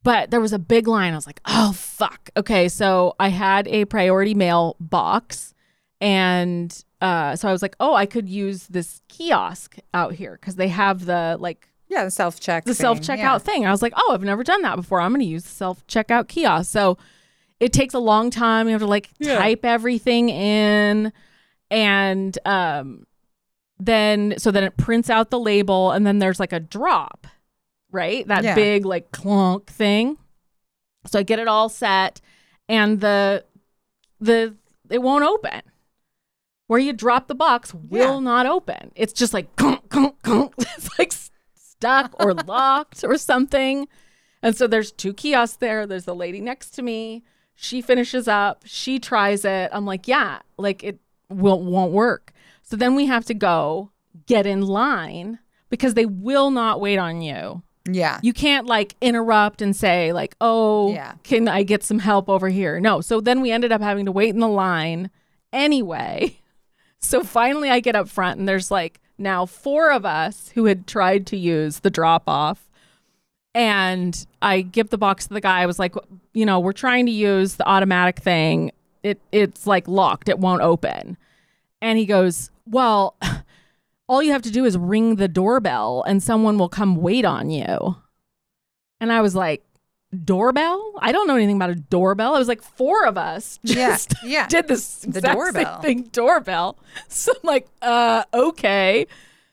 But 0.02 0.30
there 0.30 0.40
was 0.40 0.52
a 0.52 0.58
big 0.58 0.86
line. 0.86 1.14
I 1.14 1.16
was 1.16 1.26
like, 1.26 1.40
oh, 1.46 1.72
fuck. 1.72 2.28
Okay. 2.36 2.68
So 2.68 3.16
I 3.18 3.28
had 3.28 3.68
a 3.68 3.86
priority 3.86 4.34
mail 4.34 4.76
box. 4.80 5.54
And 6.02 6.84
uh, 7.00 7.36
so 7.36 7.48
I 7.48 7.52
was 7.52 7.62
like, 7.62 7.76
oh, 7.80 7.94
I 7.94 8.04
could 8.04 8.28
use 8.28 8.66
this 8.66 9.00
kiosk 9.08 9.76
out 9.94 10.12
here 10.12 10.36
because 10.38 10.56
they 10.56 10.68
have 10.68 11.06
the 11.06 11.38
like 11.40 11.69
Yeah, 11.90 12.04
the 12.04 12.10
self 12.10 12.38
check. 12.40 12.64
the 12.64 12.74
self 12.74 13.00
checkout 13.00 13.42
thing. 13.42 13.66
I 13.66 13.70
was 13.72 13.82
like, 13.82 13.92
oh, 13.96 14.12
I've 14.14 14.22
never 14.22 14.44
done 14.44 14.62
that 14.62 14.76
before. 14.76 15.00
I'm 15.00 15.10
going 15.10 15.20
to 15.20 15.26
use 15.26 15.42
the 15.42 15.50
self 15.50 15.84
checkout 15.88 16.28
kiosk. 16.28 16.70
So 16.70 16.96
it 17.58 17.72
takes 17.72 17.92
a 17.94 17.98
long 17.98 18.30
time. 18.30 18.66
You 18.68 18.72
have 18.72 18.80
to 18.80 18.86
like 18.86 19.10
Yeah. 19.18 19.36
type 19.38 19.64
everything 19.64 20.28
in, 20.28 21.12
and 21.70 22.38
um, 22.46 23.06
then 23.78 24.34
so 24.38 24.50
then 24.50 24.62
it 24.64 24.76
prints 24.76 25.10
out 25.10 25.30
the 25.30 25.38
label, 25.40 25.90
and 25.90 26.06
then 26.06 26.20
there's 26.20 26.38
like 26.40 26.52
a 26.52 26.60
drop, 26.60 27.26
right? 27.90 28.26
That 28.28 28.44
Yeah. 28.44 28.54
big 28.54 28.86
like 28.86 29.10
clunk 29.10 29.66
thing. 29.68 30.16
So 31.06 31.18
I 31.18 31.22
get 31.24 31.38
it 31.40 31.48
all 31.48 31.68
set, 31.68 32.20
and 32.68 33.00
the 33.00 33.44
the 34.20 34.54
it 34.90 35.02
won't 35.02 35.24
open. 35.24 35.62
Where 36.66 36.78
you 36.78 36.92
drop 36.92 37.26
the 37.26 37.34
box 37.34 37.74
will 37.74 38.14
Yeah. 38.14 38.20
not 38.20 38.46
open. 38.46 38.92
It's 38.94 39.12
just 39.12 39.34
like 39.34 39.56
clunk, 39.56 39.88
clunk, 39.88 40.22
clunk. 40.22 40.54
It's 41.80 41.84
like 41.84 42.02
s- 42.04 42.10
stuck 42.10 42.24
or 42.24 42.34
locked 42.34 43.04
or 43.04 43.16
something. 43.16 43.88
And 44.42 44.56
so 44.56 44.66
there's 44.66 44.92
two 44.92 45.12
kiosks 45.12 45.56
there. 45.58 45.86
There's 45.86 46.08
a 46.08 46.14
lady 46.14 46.40
next 46.40 46.70
to 46.72 46.82
me. 46.82 47.24
She 47.54 47.82
finishes 47.82 48.26
up. 48.28 48.62
She 48.64 48.98
tries 48.98 49.44
it. 49.44 49.70
I'm 49.72 49.84
like, 49.84 50.08
yeah, 50.08 50.40
like 50.56 50.82
it 50.82 50.98
won't, 51.28 51.62
won't 51.62 51.92
work. 51.92 52.32
So 52.62 52.76
then 52.76 52.94
we 52.94 53.06
have 53.06 53.24
to 53.26 53.34
go 53.34 53.90
get 54.26 54.46
in 54.46 54.62
line 54.62 55.38
because 55.68 55.94
they 55.94 56.06
will 56.06 56.50
not 56.50 56.80
wait 56.80 56.98
on 56.98 57.20
you. 57.20 57.62
Yeah. 57.90 58.18
You 58.22 58.32
can't 58.32 58.66
like 58.66 58.94
interrupt 59.00 59.62
and 59.62 59.74
say 59.74 60.12
like, 60.12 60.36
"Oh, 60.40 60.92
Yeah. 60.92 61.14
can 61.22 61.48
I 61.48 61.62
get 61.62 61.82
some 61.82 61.98
help 61.98 62.28
over 62.28 62.48
here?" 62.48 62.78
No. 62.80 63.00
So 63.00 63.20
then 63.20 63.40
we 63.40 63.50
ended 63.50 63.72
up 63.72 63.80
having 63.80 64.04
to 64.06 64.12
wait 64.12 64.30
in 64.30 64.40
the 64.40 64.48
line 64.48 65.10
anyway. 65.52 66.36
So 67.02 67.24
finally 67.24 67.70
I 67.70 67.80
get 67.80 67.96
up 67.96 68.10
front 68.10 68.38
and 68.38 68.46
there's 68.46 68.70
like 68.70 69.00
now 69.20 69.46
four 69.46 69.92
of 69.92 70.04
us 70.04 70.50
who 70.54 70.64
had 70.64 70.86
tried 70.86 71.26
to 71.28 71.36
use 71.36 71.80
the 71.80 71.90
drop 71.90 72.24
off. 72.26 72.68
And 73.54 74.26
I 74.40 74.62
give 74.62 74.90
the 74.90 74.98
box 74.98 75.26
to 75.26 75.34
the 75.34 75.40
guy. 75.40 75.60
I 75.60 75.66
was 75.66 75.78
like, 75.78 75.94
you 76.32 76.46
know, 76.46 76.60
we're 76.60 76.72
trying 76.72 77.06
to 77.06 77.12
use 77.12 77.56
the 77.56 77.68
automatic 77.68 78.20
thing. 78.20 78.72
It 79.02 79.20
it's 79.32 79.66
like 79.66 79.88
locked. 79.88 80.28
It 80.28 80.38
won't 80.38 80.62
open. 80.62 81.16
And 81.82 81.98
he 81.98 82.06
goes, 82.06 82.50
Well, 82.66 83.16
all 84.08 84.22
you 84.22 84.32
have 84.32 84.42
to 84.42 84.50
do 84.50 84.64
is 84.64 84.78
ring 84.78 85.16
the 85.16 85.28
doorbell 85.28 86.04
and 86.06 86.22
someone 86.22 86.58
will 86.58 86.68
come 86.68 86.96
wait 86.96 87.24
on 87.24 87.50
you. 87.50 87.96
And 89.00 89.12
I 89.12 89.20
was 89.20 89.34
like, 89.34 89.64
Doorbell? 90.24 90.94
I 90.98 91.12
don't 91.12 91.26
know 91.28 91.36
anything 91.36 91.56
about 91.56 91.70
a 91.70 91.76
doorbell. 91.76 92.34
It 92.34 92.40
was 92.40 92.48
like 92.48 92.62
four 92.62 93.04
of 93.06 93.16
us 93.16 93.58
just 93.64 94.14
yeah. 94.24 94.46
did 94.48 94.66
this 94.68 95.00
The 95.02 95.08
exact 95.18 95.26
same 95.26 95.34
doorbell. 95.36 95.80
thing, 95.80 96.02
doorbell. 96.12 96.76
So 97.08 97.32
I'm 97.32 97.40
like, 97.46 97.68
uh, 97.82 98.24
okay. 98.34 99.06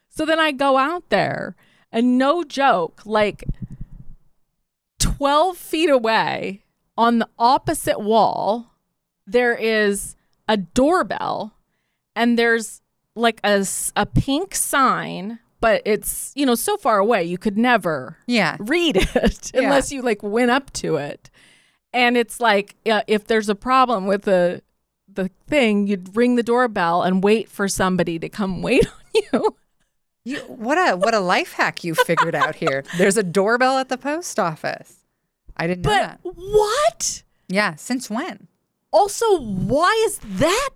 So 0.10 0.26
then 0.26 0.40
I 0.40 0.52
go 0.52 0.78
out 0.78 1.08
there 1.10 1.56
and 1.92 2.18
no 2.18 2.44
joke, 2.44 3.02
like 3.06 3.44
12 5.00 5.58
feet 5.58 5.90
away 5.90 6.64
on 6.98 7.20
the 7.20 7.30
opposite 7.38 8.00
wall, 8.00 8.74
there 9.28 9.54
is 9.54 10.16
a 10.48 10.58
doorbell 10.58 11.54
and 12.16 12.38
there's 12.40 12.82
like 13.16 13.40
a, 13.44 13.66
a 13.96 14.06
pink 14.08 14.56
sign, 14.56 15.40
but 15.60 15.82
it's, 15.86 16.32
you 16.36 16.46
know, 16.46 16.56
so 16.56 16.78
far 16.78 16.98
away 17.00 17.24
you 17.24 17.38
could 17.38 17.58
never 17.58 18.18
Yeah. 18.28 18.58
read 18.60 18.96
it 19.16 19.52
Yeah. 19.54 19.62
unless 19.62 19.92
you 19.92 20.02
like 20.02 20.22
went 20.24 20.52
up 20.52 20.72
to 20.74 20.96
it. 20.98 21.30
And 21.94 22.18
it's 22.18 22.40
like 22.40 22.76
uh, 22.86 23.02
if 23.08 23.28
there's 23.28 23.50
a 23.50 23.56
problem 23.56 24.06
with 24.08 24.24
the 24.24 24.62
the 25.12 25.32
thing, 25.48 25.88
you'd 25.88 26.16
ring 26.16 26.36
the 26.36 26.44
doorbell 26.44 27.02
and 27.02 27.24
wait 27.24 27.50
for 27.50 27.68
somebody 27.68 28.20
to 28.20 28.30
come 28.30 28.62
wait 28.68 28.86
on 28.86 29.22
you. 29.34 29.56
You, 30.24 30.40
what 30.42 30.78
a 30.78 30.96
what 30.98 31.14
a 31.14 31.20
life 31.22 31.54
hack 31.54 31.84
you 31.84 31.96
figured 31.96 32.36
out 32.36 32.56
here. 32.56 32.84
There's 32.98 33.16
a 33.18 33.24
doorbell 33.24 33.78
at 33.78 33.88
the 33.90 33.98
post 33.98 34.38
office. 34.40 35.06
I 35.56 35.66
didn't 35.66 35.86
know 35.86 35.92
that. 35.92 36.20
what? 36.24 37.24
Yeah. 37.48 37.76
Since 37.76 38.10
when? 38.10 38.48
Also, 38.92 39.40
why 39.42 39.92
is 40.08 40.20
that 40.40 40.70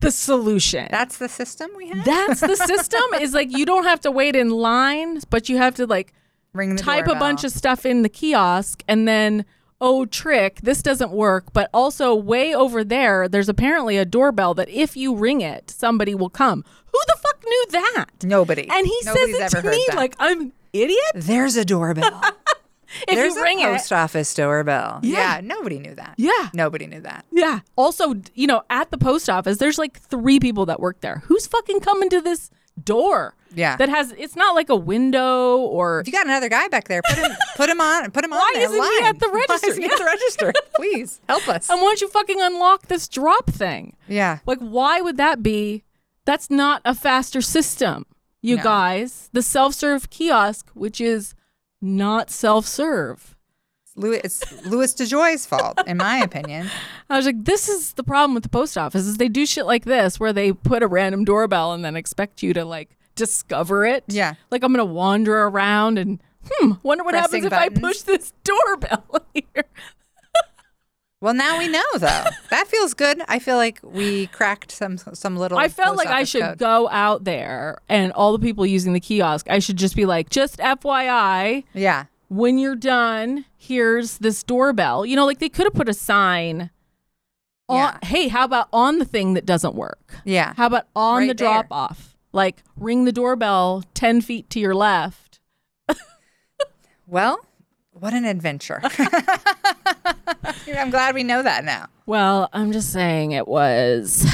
the 0.00 0.10
solution? 0.10 0.88
That's 0.90 1.18
the 1.18 1.28
system 1.28 1.70
we 1.76 1.88
have. 1.88 2.04
That's 2.04 2.40
the 2.40 2.56
system 2.56 3.02
is 3.20 3.32
like 3.34 3.50
you 3.56 3.64
don't 3.66 3.84
have 3.84 4.00
to 4.00 4.10
wait 4.10 4.36
in 4.36 4.50
line, 4.50 5.20
but 5.30 5.48
you 5.48 5.56
have 5.58 5.74
to 5.76 5.86
like 5.86 6.12
Ring 6.52 6.76
the 6.76 6.82
type 6.82 7.06
a 7.06 7.14
bunch 7.14 7.44
of 7.44 7.50
stuff 7.52 7.84
in 7.84 8.02
the 8.02 8.08
kiosk 8.08 8.82
and 8.88 9.06
then 9.06 9.44
oh 9.78 10.06
trick 10.06 10.58
this 10.62 10.80
doesn't 10.80 11.10
work 11.10 11.52
but 11.52 11.68
also 11.74 12.14
way 12.14 12.54
over 12.54 12.82
there 12.82 13.28
there's 13.28 13.50
apparently 13.50 13.98
a 13.98 14.06
doorbell 14.06 14.54
that 14.54 14.70
if 14.70 14.96
you 14.96 15.14
ring 15.14 15.42
it 15.42 15.68
somebody 15.68 16.14
will 16.14 16.30
come 16.30 16.64
who 16.86 16.98
the 17.08 17.16
fuck 17.20 17.44
knew 17.44 17.64
that 17.72 18.06
nobody. 18.24 18.66
and 18.70 18.86
he 18.86 18.98
Nobody's 19.04 19.36
says 19.36 19.52
it 19.52 19.60
to 19.62 19.68
me 19.68 19.84
that. 19.88 19.96
like 19.96 20.14
i'm 20.18 20.40
an 20.40 20.52
idiot 20.72 20.98
There's 21.14 21.56
a 21.56 21.64
doorbell. 21.66 22.22
if 23.08 23.14
There's 23.14 23.34
you 23.34 23.42
ring 23.42 23.58
a 23.62 23.68
it 23.68 23.72
post 23.78 23.92
office 23.92 24.32
doorbell. 24.34 25.00
Yeah. 25.02 25.36
Yeah. 25.36 25.40
Nobody 25.42 25.78
knew 25.78 25.94
that. 25.94 26.14
yeah 26.16 26.50
Nobody 26.54 26.86
knew 26.86 27.00
that. 27.00 27.24
yeah 27.32 27.60
also 27.76 28.14
you 28.34 28.46
know 28.46 28.62
at 28.70 28.90
the 28.90 28.98
post 28.98 29.28
office 29.30 29.58
there's 29.58 29.78
like 29.78 29.98
three 30.00 30.38
people 30.40 30.66
that 30.66 30.80
work 30.80 31.00
there 31.00 31.22
who's 31.26 31.46
fucking 31.46 31.80
coming 31.80 32.08
to 32.10 32.20
this 32.20 32.50
door 32.82 33.34
Yeah. 33.54 33.76
that 33.76 33.88
has 33.88 34.12
it's 34.18 34.36
not 34.36 34.54
like 34.54 34.68
a 34.68 34.76
window 34.76 35.56
or 35.56 36.00
if 36.00 36.06
you 36.06 36.12
got 36.12 36.26
another 36.26 36.48
guy 36.50 36.68
back 36.68 36.88
there, 36.88 37.00
put 37.08 37.16
him 37.18 37.30
put 37.56 37.68
him 37.70 37.80
on 37.80 38.10
put 38.10 38.22
him 38.24 38.32
on 38.32 38.38
Why 38.38 38.54
isn't 38.58 38.82
he 38.82 39.04
at 39.06 39.18
the 39.18 39.28
Why 39.30 39.44
register? 39.48 39.68
isn't 39.70 39.82
he 39.82 39.88
at 39.90 39.98
the 39.98 40.04
register? 40.04 40.52
Please 40.74 41.20
help 41.28 41.48
us. 41.48 41.70
and 41.70 41.80
why 41.80 41.86
don't 41.88 42.00
you 42.02 42.08
fucking 42.08 42.40
unlock 42.40 42.86
this 42.88 43.08
drop 43.08 43.46
thing 43.50 43.96
yeah. 44.08 44.38
Like, 44.46 44.58
why 44.58 45.00
would 45.00 45.16
that 45.16 45.42
be? 45.42 45.82
That's 46.26 46.50
not 46.50 46.82
a 46.84 46.94
faster 46.94 47.40
system, 47.40 48.04
you 48.42 48.56
No. 48.56 48.62
guys. 48.62 49.30
The 49.32 49.42
self 49.42 49.74
serve 49.74 50.10
kiosk, 50.10 50.68
which 50.74 51.00
is 51.00 51.34
not 51.80 52.30
self 52.30 52.66
serve. 52.66 53.36
Louis, 53.98 54.20
it's 54.22 54.66
Louis 54.66 54.92
DeJoy's 54.94 55.46
fault, 55.46 55.80
in 55.86 55.96
my 55.96 56.18
opinion. 56.18 56.68
I 57.10 57.16
was 57.16 57.24
like, 57.24 57.42
this 57.44 57.68
is 57.68 57.94
the 57.94 58.04
problem 58.04 58.34
with 58.34 58.42
the 58.42 58.50
post 58.50 58.76
office 58.76 59.06
is 59.06 59.16
they 59.16 59.28
do 59.28 59.46
shit 59.46 59.64
like 59.64 59.86
this 59.86 60.20
where 60.20 60.34
they 60.34 60.52
put 60.52 60.82
a 60.82 60.86
random 60.86 61.24
doorbell 61.24 61.72
and 61.72 61.82
then 61.82 61.96
expect 61.96 62.42
you 62.42 62.52
to 62.52 62.64
like 62.64 62.96
discover 63.14 63.86
it. 63.86 64.04
Yeah. 64.06 64.34
Like 64.50 64.62
I'm 64.62 64.72
gonna 64.72 64.84
wander 64.84 65.44
around 65.44 65.98
and 65.98 66.20
hmm, 66.48 66.72
wonder 66.82 67.04
what 67.04 67.12
Pressing 67.12 67.44
happens 67.44 67.52
if 67.52 67.52
I 67.52 67.80
push 67.80 68.02
this 68.02 68.32
doorbell 68.44 69.26
here. 69.34 69.64
Well, 71.26 71.34
now 71.34 71.58
we 71.58 71.66
know 71.66 71.82
though. 71.98 72.24
That 72.50 72.68
feels 72.68 72.94
good. 72.94 73.20
I 73.26 73.40
feel 73.40 73.56
like 73.56 73.80
we 73.82 74.28
cracked 74.28 74.70
some 74.70 74.96
some 74.96 75.36
little. 75.36 75.58
I 75.58 75.68
felt 75.68 75.96
like 75.96 76.06
I 76.06 76.22
should 76.22 76.42
code. 76.42 76.58
go 76.58 76.88
out 76.88 77.24
there 77.24 77.78
and 77.88 78.12
all 78.12 78.30
the 78.32 78.38
people 78.38 78.64
using 78.64 78.92
the 78.92 79.00
kiosk, 79.00 79.50
I 79.50 79.58
should 79.58 79.76
just 79.76 79.96
be 79.96 80.06
like, 80.06 80.30
just 80.30 80.58
FYI, 80.58 81.64
Yeah. 81.74 82.04
when 82.28 82.58
you're 82.60 82.76
done, 82.76 83.44
here's 83.56 84.18
this 84.18 84.44
doorbell. 84.44 85.04
You 85.04 85.16
know, 85.16 85.26
like 85.26 85.40
they 85.40 85.48
could 85.48 85.64
have 85.66 85.74
put 85.74 85.88
a 85.88 85.94
sign 85.94 86.70
on, 87.68 87.78
Yeah. 87.78 87.98
hey, 88.08 88.28
how 88.28 88.44
about 88.44 88.68
on 88.72 89.00
the 89.00 89.04
thing 89.04 89.34
that 89.34 89.44
doesn't 89.44 89.74
work? 89.74 90.18
Yeah. 90.24 90.54
How 90.56 90.66
about 90.66 90.84
on 90.94 91.22
Right 91.22 91.28
the 91.28 91.34
there. 91.34 91.48
drop 91.48 91.66
off? 91.72 92.16
Like 92.32 92.62
ring 92.76 93.04
the 93.04 93.12
doorbell 93.12 93.82
10 93.94 94.20
feet 94.20 94.48
to 94.50 94.60
your 94.60 94.76
left. 94.76 95.40
Well, 97.08 97.44
what 97.98 98.12
an 98.14 98.24
adventure. 98.24 98.80
I'm 100.76 100.90
glad 100.90 101.14
we 101.14 101.22
know 101.22 101.42
that 101.42 101.64
now. 101.64 101.86
Well, 102.06 102.48
I'm 102.52 102.72
just 102.72 102.92
saying 102.92 103.32
it 103.32 103.48
was. 103.48 104.24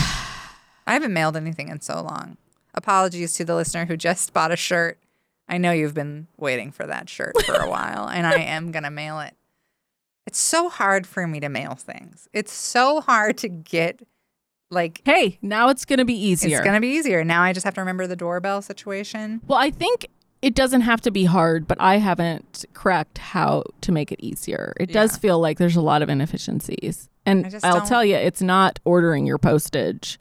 I 0.86 0.93
haven't 0.94 1.12
mailed 1.12 1.36
anything 1.36 1.68
in 1.68 1.80
so 1.80 2.02
long. 2.02 2.36
Apologies 2.74 3.34
to 3.34 3.44
the 3.44 3.55
listener 3.55 3.84
who 3.86 3.97
just 3.97 4.32
bought 4.32 4.51
a 4.51 4.56
shirt. 4.56 4.98
I 5.48 5.59
know 5.59 5.72
you've 5.72 5.94
been 5.94 6.26
waiting 6.39 6.70
for 6.72 6.86
that 6.86 7.09
shirt 7.09 7.34
for 7.44 7.55
a 7.55 7.68
while, 7.68 8.09
and 8.09 8.26
I 8.26 8.39
am 8.39 8.70
going 8.72 8.84
to 8.84 8.90
mail 8.90 9.20
it. 9.20 9.34
It's 10.26 10.39
so 10.39 10.68
hard 10.68 11.06
for 11.06 11.26
me 11.26 11.40
to 11.40 11.48
mail 11.48 11.74
things. 11.74 12.28
It's 12.32 12.52
so 12.52 13.01
hard 13.01 13.36
to 13.39 13.48
get, 13.48 14.01
like, 14.70 15.02
Hey, 15.05 15.39
now 15.43 15.68
it's 15.68 15.84
going 15.84 15.98
to 15.98 16.05
be 16.05 16.14
easier. 16.14 16.59
it's 16.59 16.64
going 16.64 16.74
to 16.76 16.80
be 16.80 16.94
easier. 16.94 17.24
Now 17.24 17.43
I 17.43 17.52
just 17.52 17.64
have 17.64 17.74
to 17.74 17.80
remember 17.80 18.06
the 18.06 18.16
doorbell 18.16 18.62
situation. 18.62 19.40
well, 19.47 19.59
I 19.59 19.70
think 19.70 20.06
it 20.43 20.55
doesn't 20.55 20.82
have 20.82 21.01
to 21.02 21.10
be 21.10 21.24
hard, 21.24 21.66
but 21.69 21.81
I 21.81 21.97
haven't 21.97 22.64
cracked 22.74 23.19
how 23.19 23.64
to 23.81 23.93
make 23.93 24.10
it 24.12 24.20
easier. 24.20 24.74
It 24.78 24.93
does 24.93 25.16
feel 25.16 25.39
like 25.39 25.59
there's 25.59 25.77
a 25.77 25.81
lot 25.81 26.02
of 26.02 26.09
inefficiencies. 26.09 27.09
And 27.24 27.59
I'll 27.62 27.78
don't- 27.78 27.89
tell 27.89 28.05
you, 28.05 28.16
it's 28.16 28.43
not 28.43 28.81
ordering 28.85 29.24
your 29.24 29.39
postage 29.39 30.19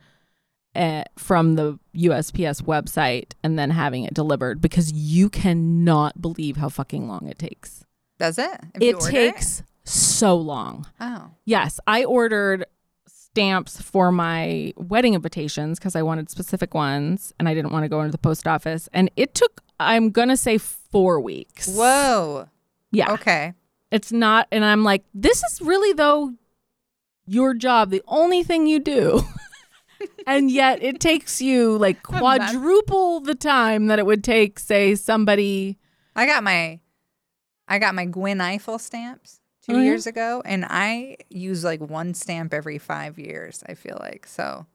uh, 0.76 1.04
from 1.18 1.56
the 1.56 1.80
USPS 1.96 2.62
website 2.62 3.34
and 3.44 3.58
then 3.58 3.72
having 3.72 4.04
it 4.04 4.14
delivered 4.14 4.62
because 4.62 4.92
you 4.94 5.30
cannot 5.30 6.22
believe 6.22 6.58
how 6.58 6.70
fucking 6.70 7.08
long 7.08 7.28
it 7.28 7.40
takes. 7.40 7.84
Does 8.20 8.38
it? 8.38 8.60
If 8.76 8.82
It 8.82 9.00
takes 9.02 9.64
so 9.84 10.36
long. 10.38 10.86
Oh. 11.00 11.32
Yes, 11.46 11.80
I 11.88 12.04
ordered 12.06 12.66
stamps 13.08 13.82
for 13.82 14.12
my 14.12 14.74
wedding 14.78 15.14
invitations 15.14 15.80
because 15.80 15.96
I 15.96 16.04
wanted 16.04 16.30
specific 16.30 16.74
ones 16.74 17.34
and 17.40 17.50
I 17.50 17.54
didn't 17.54 17.72
want 17.72 17.84
to 17.84 17.90
go 17.90 18.02
into 18.02 18.12
the 18.12 18.18
post 18.18 18.48
office. 18.48 18.88
And 18.94 19.10
it 19.16 19.34
took, 19.34 19.62
I'm 19.88 20.12
to 20.30 20.38
say 20.38 20.58
four 20.58 21.20
weeks. 21.20 21.68
Whoa. 21.68 22.48
Yeah. 22.92 23.14
Okay. 23.14 23.54
It's 23.92 24.12
not, 24.12 24.48
and 24.52 24.64
I'm 24.64 24.84
like, 24.84 25.04
this 25.14 25.44
is 25.44 25.62
really, 25.62 25.94
though, 25.94 26.34
your 27.26 27.54
job, 27.54 27.90
the 27.90 28.02
only 28.08 28.44
thing 28.44 28.66
you 28.68 28.80
do. 28.80 29.22
and 30.28 30.50
yet 30.50 30.82
it 30.82 31.00
takes 31.00 31.42
you 31.42 31.78
like 31.78 32.02
quadruple 32.04 33.20
the 33.20 33.36
time 33.36 33.88
that 33.88 34.00
it 34.00 34.06
would 34.06 34.24
take, 34.24 34.60
say, 34.60 34.96
somebody. 34.96 35.78
I 36.16 36.26
got 36.26 36.44
my 36.44 36.80
I 37.68 37.80
got 37.80 37.96
my 37.96 38.06
Gwen 38.06 38.40
Ifill 38.40 38.80
stamps 38.82 39.40
2 39.66 39.72
Oh, 39.74 39.78
yeah? 39.78 39.84
years 39.84 40.08
ago 40.08 40.42
and 40.44 40.66
I 40.70 41.18
use 41.30 41.64
like 41.64 41.80
one 41.80 42.14
stamp 42.14 42.54
every 42.54 42.78
5 42.78 43.18
years, 43.18 43.64
I 43.70 43.76
feel 43.76 43.98
like. 44.02 44.26
So 44.28 44.66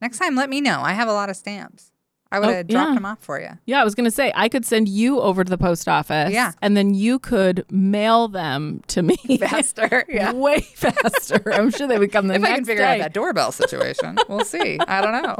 next 0.00 0.18
time 0.18 0.36
let 0.36 0.48
me 0.48 0.60
know. 0.62 0.80
I 0.82 0.92
have 0.92 1.08
a 1.08 1.12
lot 1.12 1.28
of 1.28 1.36
stamps. 1.36 1.92
I 2.32 2.40
would 2.40 2.48
Oh, 2.48 2.52
have 2.52 2.66
dropped 2.66 2.88
yeah. 2.88 2.94
them 2.94 3.06
off 3.06 3.20
for 3.20 3.40
you. 3.40 3.50
Yeah, 3.66 3.80
I 3.80 3.84
was 3.84 3.94
going 3.94 4.04
to 4.04 4.10
say, 4.10 4.32
I 4.34 4.48
could 4.48 4.64
send 4.66 4.88
you 4.88 5.20
over 5.20 5.44
to 5.44 5.48
the 5.50 5.56
post 5.58 5.86
office. 5.88 6.32
Yeah. 6.32 6.52
And 6.60 6.76
then 6.76 6.92
you 6.92 7.18
could 7.20 7.64
mail 7.70 8.26
them 8.28 8.82
to 8.88 9.02
me. 9.02 9.16
Faster. 9.38 10.04
Yeah. 10.08 10.32
Way 10.32 10.60
faster. 10.60 11.52
I'm 11.52 11.70
sure 11.70 11.86
they 11.86 11.98
would 11.98 12.10
come 12.10 12.26
the 12.28 12.34
if 12.34 12.40
next 12.40 12.52
I 12.52 12.56
can 12.56 12.64
figure 12.64 12.82
day. 12.84 12.94
out 12.94 12.98
that 12.98 13.12
doorbell 13.12 13.52
situation, 13.52 14.18
we'll 14.28 14.44
see. 14.44 14.78
I 14.88 15.00
don't 15.00 15.22
know. 15.22 15.36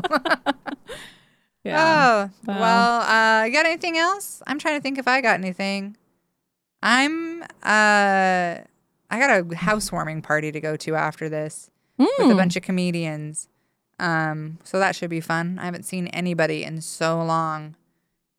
Yeah. 1.65 2.29
Oh, 2.29 2.31
well, 2.47 3.01
uh, 3.03 3.45
you 3.45 3.53
got 3.53 3.67
anything 3.67 3.99
else? 3.99 4.41
I'm 4.47 4.59
trying 4.59 4.77
to 4.79 4.81
think 4.83 4.99
if 4.99 5.09
I 5.09 5.21
got 5.21 5.35
anything. 5.41 5.97
I'm, 6.83 7.43
uh, 7.43 7.47
I 7.65 8.63
got 9.11 9.31
a 9.53 9.57
housewarming 9.57 10.23
party 10.23 10.53
to 10.53 10.61
go 10.61 10.77
to 10.77 10.95
after 10.95 11.29
this 11.29 11.71
with 11.99 12.09
a 12.21 12.23
Mm. 12.23 12.37
bunch 12.37 12.55
of 12.57 12.63
comedians. 12.63 13.49
Um, 13.99 14.59
so 14.65 14.79
that 14.79 14.95
should 14.97 15.11
be 15.11 15.21
fun. 15.21 15.59
I 15.59 15.65
haven't 15.65 15.85
seen 15.85 16.07
anybody 16.09 16.65
in 16.65 16.81
so 16.81 17.23
long. 17.23 17.77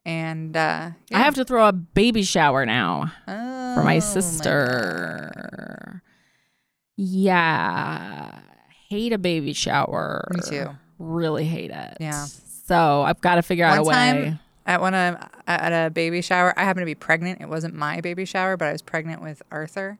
And, 0.05 0.55
uh, 0.55 0.91
I 1.13 1.19
have 1.19 1.35
to 1.35 1.43
throw 1.43 1.67
a 1.67 1.73
baby 1.73 2.23
shower 2.23 2.65
now 2.65 3.11
oh, 3.27 3.75
for 3.75 3.83
my 3.83 3.95
God. 3.95 4.03
sister. 4.03 6.01
yeah. 6.95 8.39
Hate 8.89 9.11
a 9.13 9.17
baby 9.17 9.51
shower. 9.53 10.27
Me 10.33 10.39
too. 10.47 10.69
Really 10.99 11.43
hate 11.45 11.71
it. 11.71 11.97
Yeah. 11.99 12.25
So 12.65 13.01
I've 13.01 13.19
got 13.21 13.35
to 13.35 13.41
figure 13.41 13.65
out 13.65 13.71
One 13.71 13.79
a 13.79 13.83
way. 13.83 13.93
time- 13.93 14.39
at 14.65 14.81
one 14.81 14.93
of 14.93 15.15
at 15.47 15.71
a 15.85 15.89
baby 15.89 16.21
shower. 16.21 16.53
I 16.59 16.63
happened 16.65 16.81
to 16.81 16.85
be 16.85 16.93
pregnant. 16.95 17.39
It 17.41 17.47
wasn't 17.47 17.73
my 17.73 18.01
baby 18.01 18.25
shower, 18.25 18.57
but 18.57 18.67
I 18.67 18.73
was 18.73 18.81
pregnant 18.81 19.21
with 19.21 19.41
Arthur, 19.49 19.97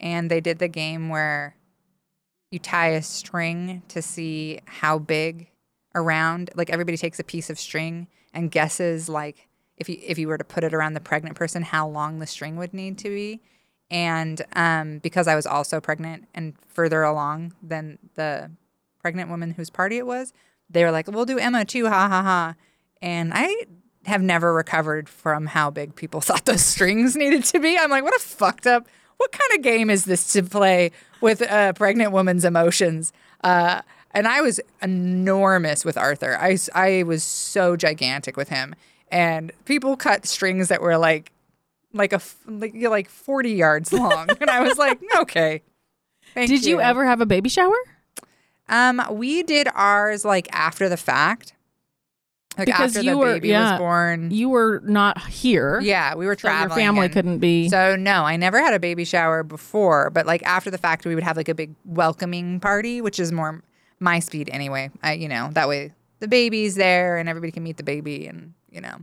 and 0.00 0.28
they 0.28 0.40
did 0.40 0.58
the 0.58 0.66
game 0.66 1.10
where 1.10 1.54
you 2.50 2.58
tie 2.58 2.88
a 2.88 3.02
string 3.02 3.82
to 3.88 4.02
see 4.02 4.60
how 4.66 4.98
big 4.98 5.48
around. 5.94 6.50
Like 6.54 6.70
everybody 6.70 6.96
takes 6.96 7.18
a 7.18 7.24
piece 7.24 7.50
of 7.50 7.58
string 7.58 8.08
and 8.32 8.50
guesses 8.50 9.08
like 9.08 9.48
if 9.76 9.88
you 9.88 9.98
if 10.02 10.18
you 10.18 10.28
were 10.28 10.38
to 10.38 10.44
put 10.44 10.64
it 10.64 10.74
around 10.74 10.94
the 10.94 11.00
pregnant 11.00 11.36
person, 11.36 11.62
how 11.62 11.88
long 11.88 12.18
the 12.18 12.26
string 12.26 12.56
would 12.56 12.74
need 12.74 12.98
to 12.98 13.08
be. 13.08 13.40
And 13.90 14.40
um, 14.54 14.98
because 14.98 15.26
I 15.26 15.34
was 15.34 15.46
also 15.46 15.80
pregnant 15.80 16.28
and 16.34 16.54
further 16.68 17.02
along 17.02 17.54
than 17.62 17.98
the 18.14 18.50
pregnant 19.00 19.30
woman 19.30 19.52
whose 19.52 19.70
party 19.70 19.96
it 19.96 20.06
was, 20.06 20.32
they 20.68 20.84
were 20.84 20.90
like, 20.90 21.08
"We'll 21.08 21.24
do 21.24 21.38
Emma 21.38 21.64
too, 21.64 21.88
ha 21.88 22.08
ha 22.08 22.22
ha." 22.22 22.54
And 23.02 23.32
I 23.34 23.66
have 24.06 24.22
never 24.22 24.52
recovered 24.52 25.08
from 25.08 25.46
how 25.46 25.70
big 25.70 25.94
people 25.94 26.20
thought 26.20 26.44
those 26.44 26.64
strings 26.64 27.16
needed 27.16 27.44
to 27.44 27.58
be. 27.58 27.78
I'm 27.78 27.90
like, 27.90 28.04
what 28.04 28.16
a 28.16 28.20
fucked 28.20 28.66
up. 28.66 28.86
What 29.16 29.32
kind 29.32 29.58
of 29.58 29.62
game 29.62 29.90
is 29.90 30.06
this 30.06 30.32
to 30.32 30.42
play 30.42 30.92
with 31.20 31.40
a 31.42 31.72
pregnant 31.74 32.12
woman's 32.12 32.44
emotions? 32.44 33.12
Uh, 33.42 33.82
and 34.12 34.26
I 34.26 34.40
was 34.40 34.60
enormous 34.82 35.84
with 35.84 35.96
Arthur. 35.96 36.36
I, 36.38 36.58
I 36.74 37.04
was 37.04 37.22
so 37.22 37.76
gigantic 37.76 38.36
with 38.36 38.48
him. 38.48 38.74
And 39.10 39.52
people 39.64 39.96
cut 39.96 40.26
strings 40.26 40.68
that 40.68 40.80
were 40.80 40.98
like, 40.98 41.32
like 41.92 42.12
a 42.12 42.20
like, 42.46 42.74
like 42.74 43.08
40 43.08 43.50
yards 43.50 43.92
long. 43.92 44.28
and 44.40 44.50
I 44.50 44.60
was 44.60 44.78
like, 44.78 45.00
okay. 45.18 45.62
Did 46.34 46.64
you 46.64 46.80
ever 46.80 47.04
have 47.04 47.20
a 47.20 47.26
baby 47.26 47.48
shower? 47.48 47.74
Um, 48.68 49.02
we 49.10 49.42
did 49.42 49.68
ours 49.74 50.24
like 50.24 50.48
after 50.52 50.88
the 50.88 50.96
fact. 50.96 51.54
Like 52.60 52.66
Because 52.66 52.96
after 52.96 53.04
you 53.04 53.12
the 53.12 53.18
were- 53.18 53.32
baby 53.34 53.48
yeah. 53.48 53.72
was 53.72 53.78
born. 53.78 54.30
You 54.30 54.48
were 54.50 54.80
not 54.84 55.18
here. 55.26 55.80
yeah, 55.80 56.14
we 56.14 56.26
were 56.26 56.36
So 56.38 56.46
your 56.48 56.54
traveling. 56.56 56.78
family 56.78 57.04
and- 57.06 57.12
couldn't 57.14 57.38
be. 57.38 57.68
So 57.68 57.96
no, 57.96 58.24
I 58.24 58.36
never 58.36 58.58
had 58.60 58.74
a 58.74 58.78
baby 58.78 59.04
shower 59.04 59.42
before, 59.42 60.10
but 60.10 60.26
like 60.26 60.42
after 60.44 60.70
the 60.70 60.78
fact, 60.78 61.04
we 61.06 61.14
would 61.14 61.24
have 61.24 61.36
like 61.36 61.48
a 61.48 61.54
big 61.54 61.74
welcoming 61.84 62.60
party, 62.60 63.00
which 63.00 63.18
is 63.18 63.32
more 63.32 63.62
my 63.98 64.18
speed 64.20 64.48
anyway. 64.52 64.90
I, 65.02 65.14
you 65.14 65.28
know, 65.28 65.50
that 65.52 65.68
way 65.68 65.92
the 66.20 66.28
baby's 66.28 66.74
there 66.74 67.16
and 67.16 67.28
everybody 67.28 67.50
can 67.52 67.62
meet 67.62 67.76
the 67.78 67.82
baby, 67.82 68.26
and 68.26 68.52
you 68.70 68.80
know, 68.80 68.96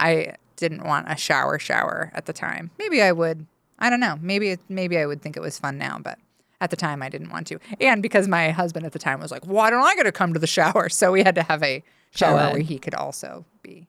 I 0.00 0.34
didn't 0.56 0.84
want 0.84 1.10
a 1.10 1.16
shower 1.16 1.58
shower 1.58 2.10
at 2.14 2.26
the 2.26 2.32
time. 2.32 2.70
Maybe 2.78 3.02
I 3.02 3.12
would. 3.12 3.46
I 3.78 3.90
don't 3.90 4.00
know. 4.00 4.18
Maybe 4.20 4.48
it, 4.50 4.60
maybe 4.68 4.98
I 4.98 5.06
would 5.06 5.22
think 5.22 5.36
it 5.36 5.40
was 5.40 5.58
fun 5.58 5.78
now, 5.78 5.98
but 6.02 6.18
at 6.60 6.70
the 6.70 6.76
time 6.76 7.02
I 7.02 7.08
didn't 7.08 7.30
want 7.30 7.46
to. 7.48 7.58
And 7.80 8.02
because 8.02 8.26
my 8.26 8.50
husband 8.50 8.84
at 8.86 8.92
the 8.92 8.98
time 8.98 9.20
was 9.20 9.30
like, 9.30 9.44
"Why 9.46 9.70
don't 9.70 9.84
I 9.84 9.94
get 9.94 10.02
to 10.04 10.12
come 10.12 10.32
to 10.32 10.40
the 10.40 10.46
shower?" 10.48 10.88
So 10.98 11.12
we 11.12 11.22
had 11.22 11.34
to 11.36 11.42
have 11.44 11.62
a 11.62 11.82
shower 12.14 12.38
Co-ed. 12.38 12.52
where 12.52 12.60
he 12.62 12.78
could 12.78 12.94
also 12.94 13.44
be 13.62 13.86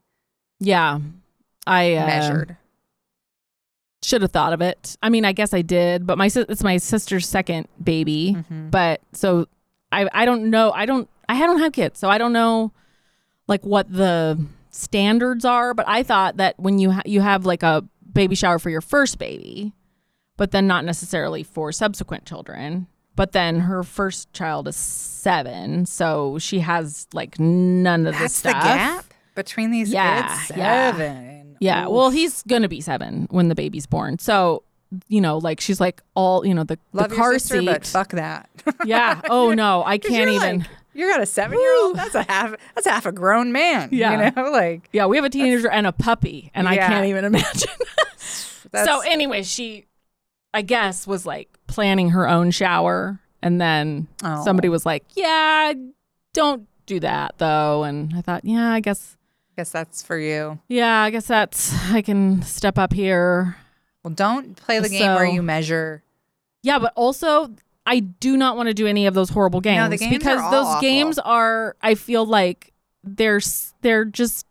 yeah. 0.60 1.00
I 1.66 1.94
uh, 1.96 2.06
measured. 2.06 2.58
Should 4.02 4.22
have 4.22 4.32
thought 4.32 4.54
of 4.54 4.62
it. 4.62 4.98
I 5.04 5.10
mean, 5.10 5.26
I 5.26 5.34
guess 5.34 5.54
I 5.54 5.62
did, 5.62 6.08
but 6.08 6.18
my 6.18 6.30
it's 6.34 6.64
my 6.64 6.78
sister's 6.78 7.28
second 7.28 7.68
baby. 7.84 8.36
Mhm. 8.50 8.72
But 8.72 9.02
so 9.14 9.48
I 9.92 10.08
I 10.14 10.26
don't 10.26 10.50
know. 10.50 10.72
I 10.72 10.86
don't 10.86 11.10
I 11.28 11.38
don't 11.40 11.60
have 11.60 11.74
kids, 11.74 12.00
so 12.00 12.10
I 12.10 12.18
don't 12.18 12.34
know 12.34 12.72
like 13.48 13.64
what 13.66 13.92
the 13.92 14.44
standards 14.70 15.44
are. 15.44 15.74
But 15.74 15.88
I 15.88 16.04
thought 16.04 16.38
that 16.38 16.58
when 16.60 16.80
you 16.80 16.92
ha- 16.92 17.02
you 17.06 17.20
have 17.22 17.46
like 17.46 17.62
a 17.62 17.84
baby 18.14 18.36
shower 18.36 18.58
for 18.58 18.70
your 18.70 18.82
first 18.82 19.18
baby, 19.20 19.74
but 20.38 20.52
then 20.52 20.66
not 20.66 20.86
necessarily 20.86 21.44
for 21.44 21.72
subsequent 21.74 22.26
children. 22.26 22.88
But 23.20 23.34
then 23.34 23.60
her 23.60 23.84
first 23.84 24.32
child 24.32 24.66
is 24.70 24.78
seven, 24.78 25.86
so 25.86 26.38
she 26.40 26.60
has 26.60 27.06
like 27.14 27.38
none 27.38 28.08
of 28.08 28.14
this 28.14 28.40
That's 28.40 28.42
the 28.44 28.50
stuff. 28.52 28.64
gap 28.64 29.06
between 29.36 29.72
these 29.72 29.92
Yeah, 29.92 30.38
kids. 30.38 30.58
yeah. 30.58 30.92
Seven. 30.92 31.58
Yeah. 31.60 31.84
Oof. 31.84 31.92
Well, 31.92 32.10
he's 32.12 32.44
gonna 32.44 32.70
be 32.70 32.80
seven 32.80 33.28
when 33.30 33.50
the 33.50 33.56
baby's 33.56 33.86
born. 33.86 34.20
So, 34.20 34.64
you 35.10 35.20
know, 35.20 35.38
like 35.38 35.60
she's 35.60 35.82
like 35.82 36.02
all, 36.16 36.46
you 36.46 36.54
know, 36.54 36.64
the, 36.64 36.80
love 36.94 37.10
the 37.10 37.16
car 37.18 37.34
sister, 37.34 37.60
seat. 37.60 37.66
but 37.66 37.86
fuck 37.86 38.12
that. 38.12 38.50
yeah. 38.86 39.20
Oh 39.30 39.54
no, 39.54 39.84
I 39.86 39.98
can't 40.12 40.30
even. 40.30 40.60
like- 40.60 40.68
you 40.94 41.06
got 41.10 41.20
a 41.22 41.26
seven 41.26 41.60
year 41.60 41.76
old. 41.84 41.98
That's 41.98 42.16
a 42.16 42.24
half. 42.24 42.56
That's 42.76 42.88
half 42.88 43.06
a 43.06 43.12
grown 43.12 43.52
man. 43.52 43.90
Yeah. 43.92 44.30
You 44.30 44.32
know, 44.44 44.50
like 44.52 44.88
yeah, 44.94 45.08
we 45.08 45.18
have 45.18 45.26
a 45.26 45.30
teenager 45.30 45.70
and 45.70 45.86
a 45.86 45.92
puppy, 45.92 46.52
and 46.56 46.70
I 46.70 46.78
can't 46.78 47.06
even 47.08 47.26
imagine. 47.26 47.70
so 48.86 49.02
anyway, 49.02 49.44
she, 49.44 49.88
I 50.54 50.62
guess, 50.62 51.06
was 51.08 51.26
like 51.26 51.48
planning 51.68 52.10
her 52.12 52.28
own 52.28 52.52
shower, 52.52 53.20
and 53.42 53.60
then 53.62 54.08
Oh. 54.24 54.44
somebody 54.44 54.70
was 54.70 54.86
like, 54.86 55.04
"Yeah, 55.16 55.74
don't 56.34 56.68
do 56.86 57.00
that 57.02 57.36
though." 57.38 57.84
And 57.84 58.14
I 58.16 58.22
thought, 58.22 58.44
yeah, 58.46 58.72
I 58.74 58.80
guess, 58.80 59.16
guess 59.56 59.72
that's 59.72 60.02
for 60.02 60.18
you. 60.18 60.60
yeah, 60.68 61.02
I 61.04 61.10
guess 61.12 61.28
that's 61.28 61.74
I 61.92 62.02
can 62.02 62.42
step 62.42 62.78
up 62.80 62.94
here. 62.94 63.58
Well, 64.04 64.14
don't 64.14 64.56
play 64.56 64.80
the 64.80 64.90
game 64.90 65.14
where 65.14 65.26
you 65.26 65.42
measure. 65.44 66.04
Yeah, 66.64 66.80
but 66.80 66.94
also 66.96 67.52
I 67.86 68.00
do 68.00 68.38
not 68.38 68.56
want 68.58 68.68
to 68.68 68.74
do 68.74 68.88
any 68.88 69.06
of 69.08 69.14
those 69.14 69.30
horrible 69.30 69.62
games, 69.62 69.78
No, 69.84 69.90
the 69.90 69.98
games 69.98 70.18
because 70.18 70.40
those 70.52 70.66
awful. 70.66 70.82
games 70.82 71.20
are 71.20 71.76
I 71.82 71.96
feel 71.96 72.26
like 72.26 72.74
they're 73.04 73.40
they're 73.82 74.06
just 74.06 74.46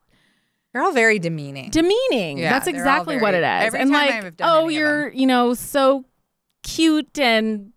They're 0.79 0.85
all 0.87 0.93
very 0.93 1.19
demeaning. 1.19 1.71
demeaning. 1.71 2.39
Yeah, 2.39 2.53
That's 2.53 2.69
exactly 2.69 3.17
what 3.19 3.35
it 3.35 3.41
very- 3.41 3.59
is. 3.63 3.67
every 3.67 3.81
and 3.81 3.91
time 3.91 4.07
like, 4.07 4.25
I've 4.25 4.37
done 4.37 4.49
oh, 4.65 4.69
you're, 4.69 5.09
you 5.13 5.27
know, 5.27 5.53
so 5.55 6.05
cute 6.63 7.19
and 7.19 7.73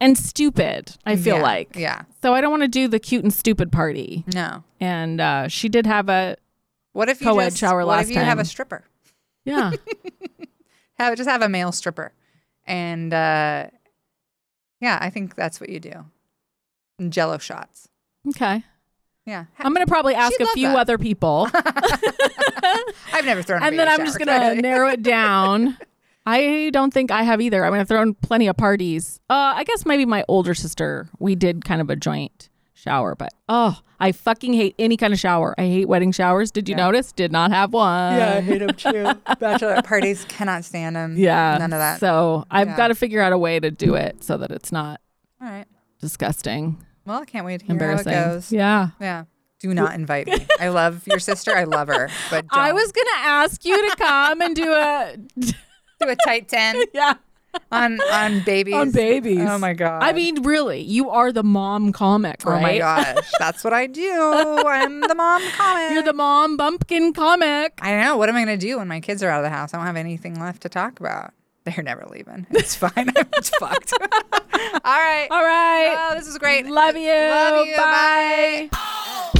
and 0.00 0.16
stupid, 0.16 0.96
I 1.04 1.16
feel 1.16 1.38
Yeah, 1.38 1.42
like. 1.42 1.74
Yeah. 1.74 2.02
So 2.22 2.32
I 2.32 2.40
don't 2.40 2.52
want 2.52 2.62
to 2.62 2.68
do 2.68 2.86
the 2.86 3.00
cute 3.00 3.24
and 3.24 3.34
stupid 3.34 3.72
party. 3.72 4.24
No. 4.32 4.62
And 4.78 5.20
uh 5.20 5.48
she 5.48 5.68
did 5.68 5.84
have 5.86 6.08
a 6.08 6.36
What 6.92 7.08
if 7.08 7.20
you 7.20 7.26
Co-ed 7.26 7.46
just 7.46 7.58
shower 7.58 7.78
what 7.78 7.88
last 7.88 8.10
if 8.10 8.14
you 8.14 8.22
have 8.22 8.38
a 8.38 8.44
stripper? 8.44 8.84
yeah. 9.44 9.72
Have 10.98 11.16
just 11.16 11.28
have 11.28 11.42
a 11.42 11.48
male 11.48 11.72
stripper, 11.72 12.12
and 12.64 13.12
uh, 13.12 13.66
yeah, 14.80 14.98
I 15.00 15.10
think 15.10 15.34
that's 15.34 15.58
what 15.60 15.68
you 15.70 15.80
do. 15.80 16.04
Jello 17.08 17.38
shots. 17.38 17.88
okay. 18.28 18.62
Yeah. 19.24 19.44
I'm 19.58 19.72
going 19.74 19.86
to 19.86 19.90
probably 19.90 20.14
ask 20.14 20.32
She'd 20.36 20.42
a 20.44 20.52
few 20.52 20.68
that. 20.68 20.78
other 20.78 20.98
people. 20.98 21.48
I've 23.12 23.24
never 23.24 23.42
thrown. 23.42 23.62
A 23.62 23.66
and 23.66 23.78
then 23.78 23.88
I'm 23.88 24.00
just 24.04 24.18
gonna 24.18 24.32
okay? 24.52 24.54
narrow 24.60 24.88
it 24.88 25.02
down. 25.02 25.76
I 26.24 26.70
don't 26.72 26.92
think 26.92 27.10
I 27.10 27.22
have 27.22 27.40
either. 27.40 27.64
I 27.64 27.70
mean, 27.70 27.80
I've 27.80 27.88
thrown 27.88 28.14
plenty 28.14 28.46
of 28.46 28.56
parties. 28.56 29.20
Uh, 29.28 29.54
I 29.56 29.64
guess 29.64 29.84
maybe 29.84 30.06
my 30.06 30.24
older 30.28 30.54
sister. 30.54 31.08
We 31.18 31.34
did 31.34 31.64
kind 31.64 31.80
of 31.80 31.90
a 31.90 31.96
joint 31.96 32.48
shower, 32.74 33.14
but 33.14 33.32
oh, 33.48 33.78
I 34.00 34.12
fucking 34.12 34.54
hate 34.54 34.74
any 34.78 34.96
kind 34.96 35.12
of 35.12 35.18
shower. 35.20 35.54
I 35.58 35.62
hate 35.62 35.88
wedding 35.88 36.12
showers. 36.12 36.50
Did 36.50 36.68
you 36.68 36.74
Yeah. 36.76 36.84
notice? 36.86 37.12
Did 37.12 37.32
not 37.32 37.50
have 37.50 37.72
one. 37.72 38.16
Yeah, 38.16 38.34
I 38.34 38.40
hate 38.40 38.58
them 38.58 38.74
too. 38.74 39.12
Bachelor 39.40 39.82
parties 39.82 40.24
cannot 40.28 40.64
stand 40.64 40.96
them. 40.96 41.16
Yeah, 41.16 41.58
none 41.58 41.72
of 41.72 41.78
that. 41.78 42.00
So 42.00 42.44
I've 42.50 42.68
Yeah. 42.68 42.76
got 42.76 42.88
to 42.88 42.94
figure 42.94 43.20
out 43.20 43.32
a 43.32 43.38
way 43.38 43.58
to 43.60 43.70
do 43.70 43.94
it 43.94 44.22
so 44.24 44.36
that 44.38 44.50
it's 44.50 44.72
not 44.72 45.00
All 45.40 45.48
right. 45.48 45.66
disgusting, 46.00 46.84
Well, 47.04 47.20
I 47.20 47.24
can't 47.24 47.44
wait 47.44 47.60
to 47.60 47.66
hear 47.66 47.72
embarrassing. 47.72 48.12
how 48.12 48.20
it 48.20 48.24
goes. 48.34 48.52
Yeah. 48.52 48.88
Yeah. 49.00 49.24
Do 49.60 49.72
not 49.72 49.94
invite 49.94 50.26
me. 50.26 50.44
I 50.58 50.68
love 50.68 51.06
your 51.06 51.20
sister. 51.20 51.54
I 51.56 51.64
love 51.64 51.86
her, 51.86 52.08
but 52.30 52.46
I 52.50 52.68
don't. 52.68 52.74
was 52.74 52.90
gonna 52.90 53.10
ask 53.28 53.64
you 53.64 53.90
to 53.90 53.96
come 53.96 54.40
and 54.40 54.56
do 54.56 54.72
a 54.72 55.16
do 55.40 56.08
a 56.08 56.16
tight 56.26 56.48
ten 56.48 56.82
yeah 56.94 57.14
on 57.70 58.00
on 58.10 58.40
babies. 58.40 58.74
on 58.74 58.90
babies. 58.90 59.40
Oh 59.40 59.58
my 59.58 59.72
god. 59.72 60.02
I 60.02 60.12
mean, 60.12 60.42
really, 60.42 60.80
you 60.80 61.10
are 61.10 61.32
the 61.32 61.42
mom 61.42 61.92
comic, 61.92 62.44
right? 62.44 62.58
Oh 62.58 62.60
my 62.60 62.78
gosh, 62.78 63.30
that's 63.38 63.62
what 63.62 63.72
I 63.72 63.86
do. 63.86 64.10
I'm 64.66 65.00
the 65.00 65.14
mom 65.14 65.42
comic. 65.52 65.92
You're 65.92 66.02
the 66.02 66.12
mom 66.12 66.56
bumpkin 66.56 67.12
comic. 67.12 67.78
I 67.80 68.00
know. 68.02 68.16
What 68.16 68.28
am 68.28 68.36
I 68.36 68.44
going 68.44 68.58
to 68.58 68.66
do 68.66 68.78
when 68.78 68.88
my 68.88 69.00
kids 69.00 69.22
are 69.22 69.28
out 69.28 69.40
of 69.40 69.44
the 69.44 69.50
house? 69.56 69.74
I 69.74 69.76
don't 69.76 69.86
have 69.86 69.96
anything 69.96 70.40
left 70.40 70.62
to 70.62 70.68
talk 70.68 70.98
about. 70.98 71.32
They're 71.64 71.84
never 71.84 72.04
leaving. 72.10 72.46
It's 72.50 72.74
fine. 72.74 72.92
I'm 72.96 73.26
just 73.36 73.54
fucked. 73.56 73.92
All 74.00 74.98
right. 74.98 75.28
All 75.30 75.44
right. 75.44 75.94
Oh, 76.10 76.14
this 76.16 76.26
is 76.26 76.38
great. 76.38 76.66
Love 76.66 76.96
you. 76.96 77.12
Love 77.12 77.66
you. 77.66 77.76
Bye. 77.76 78.68
Bye. 78.72 79.38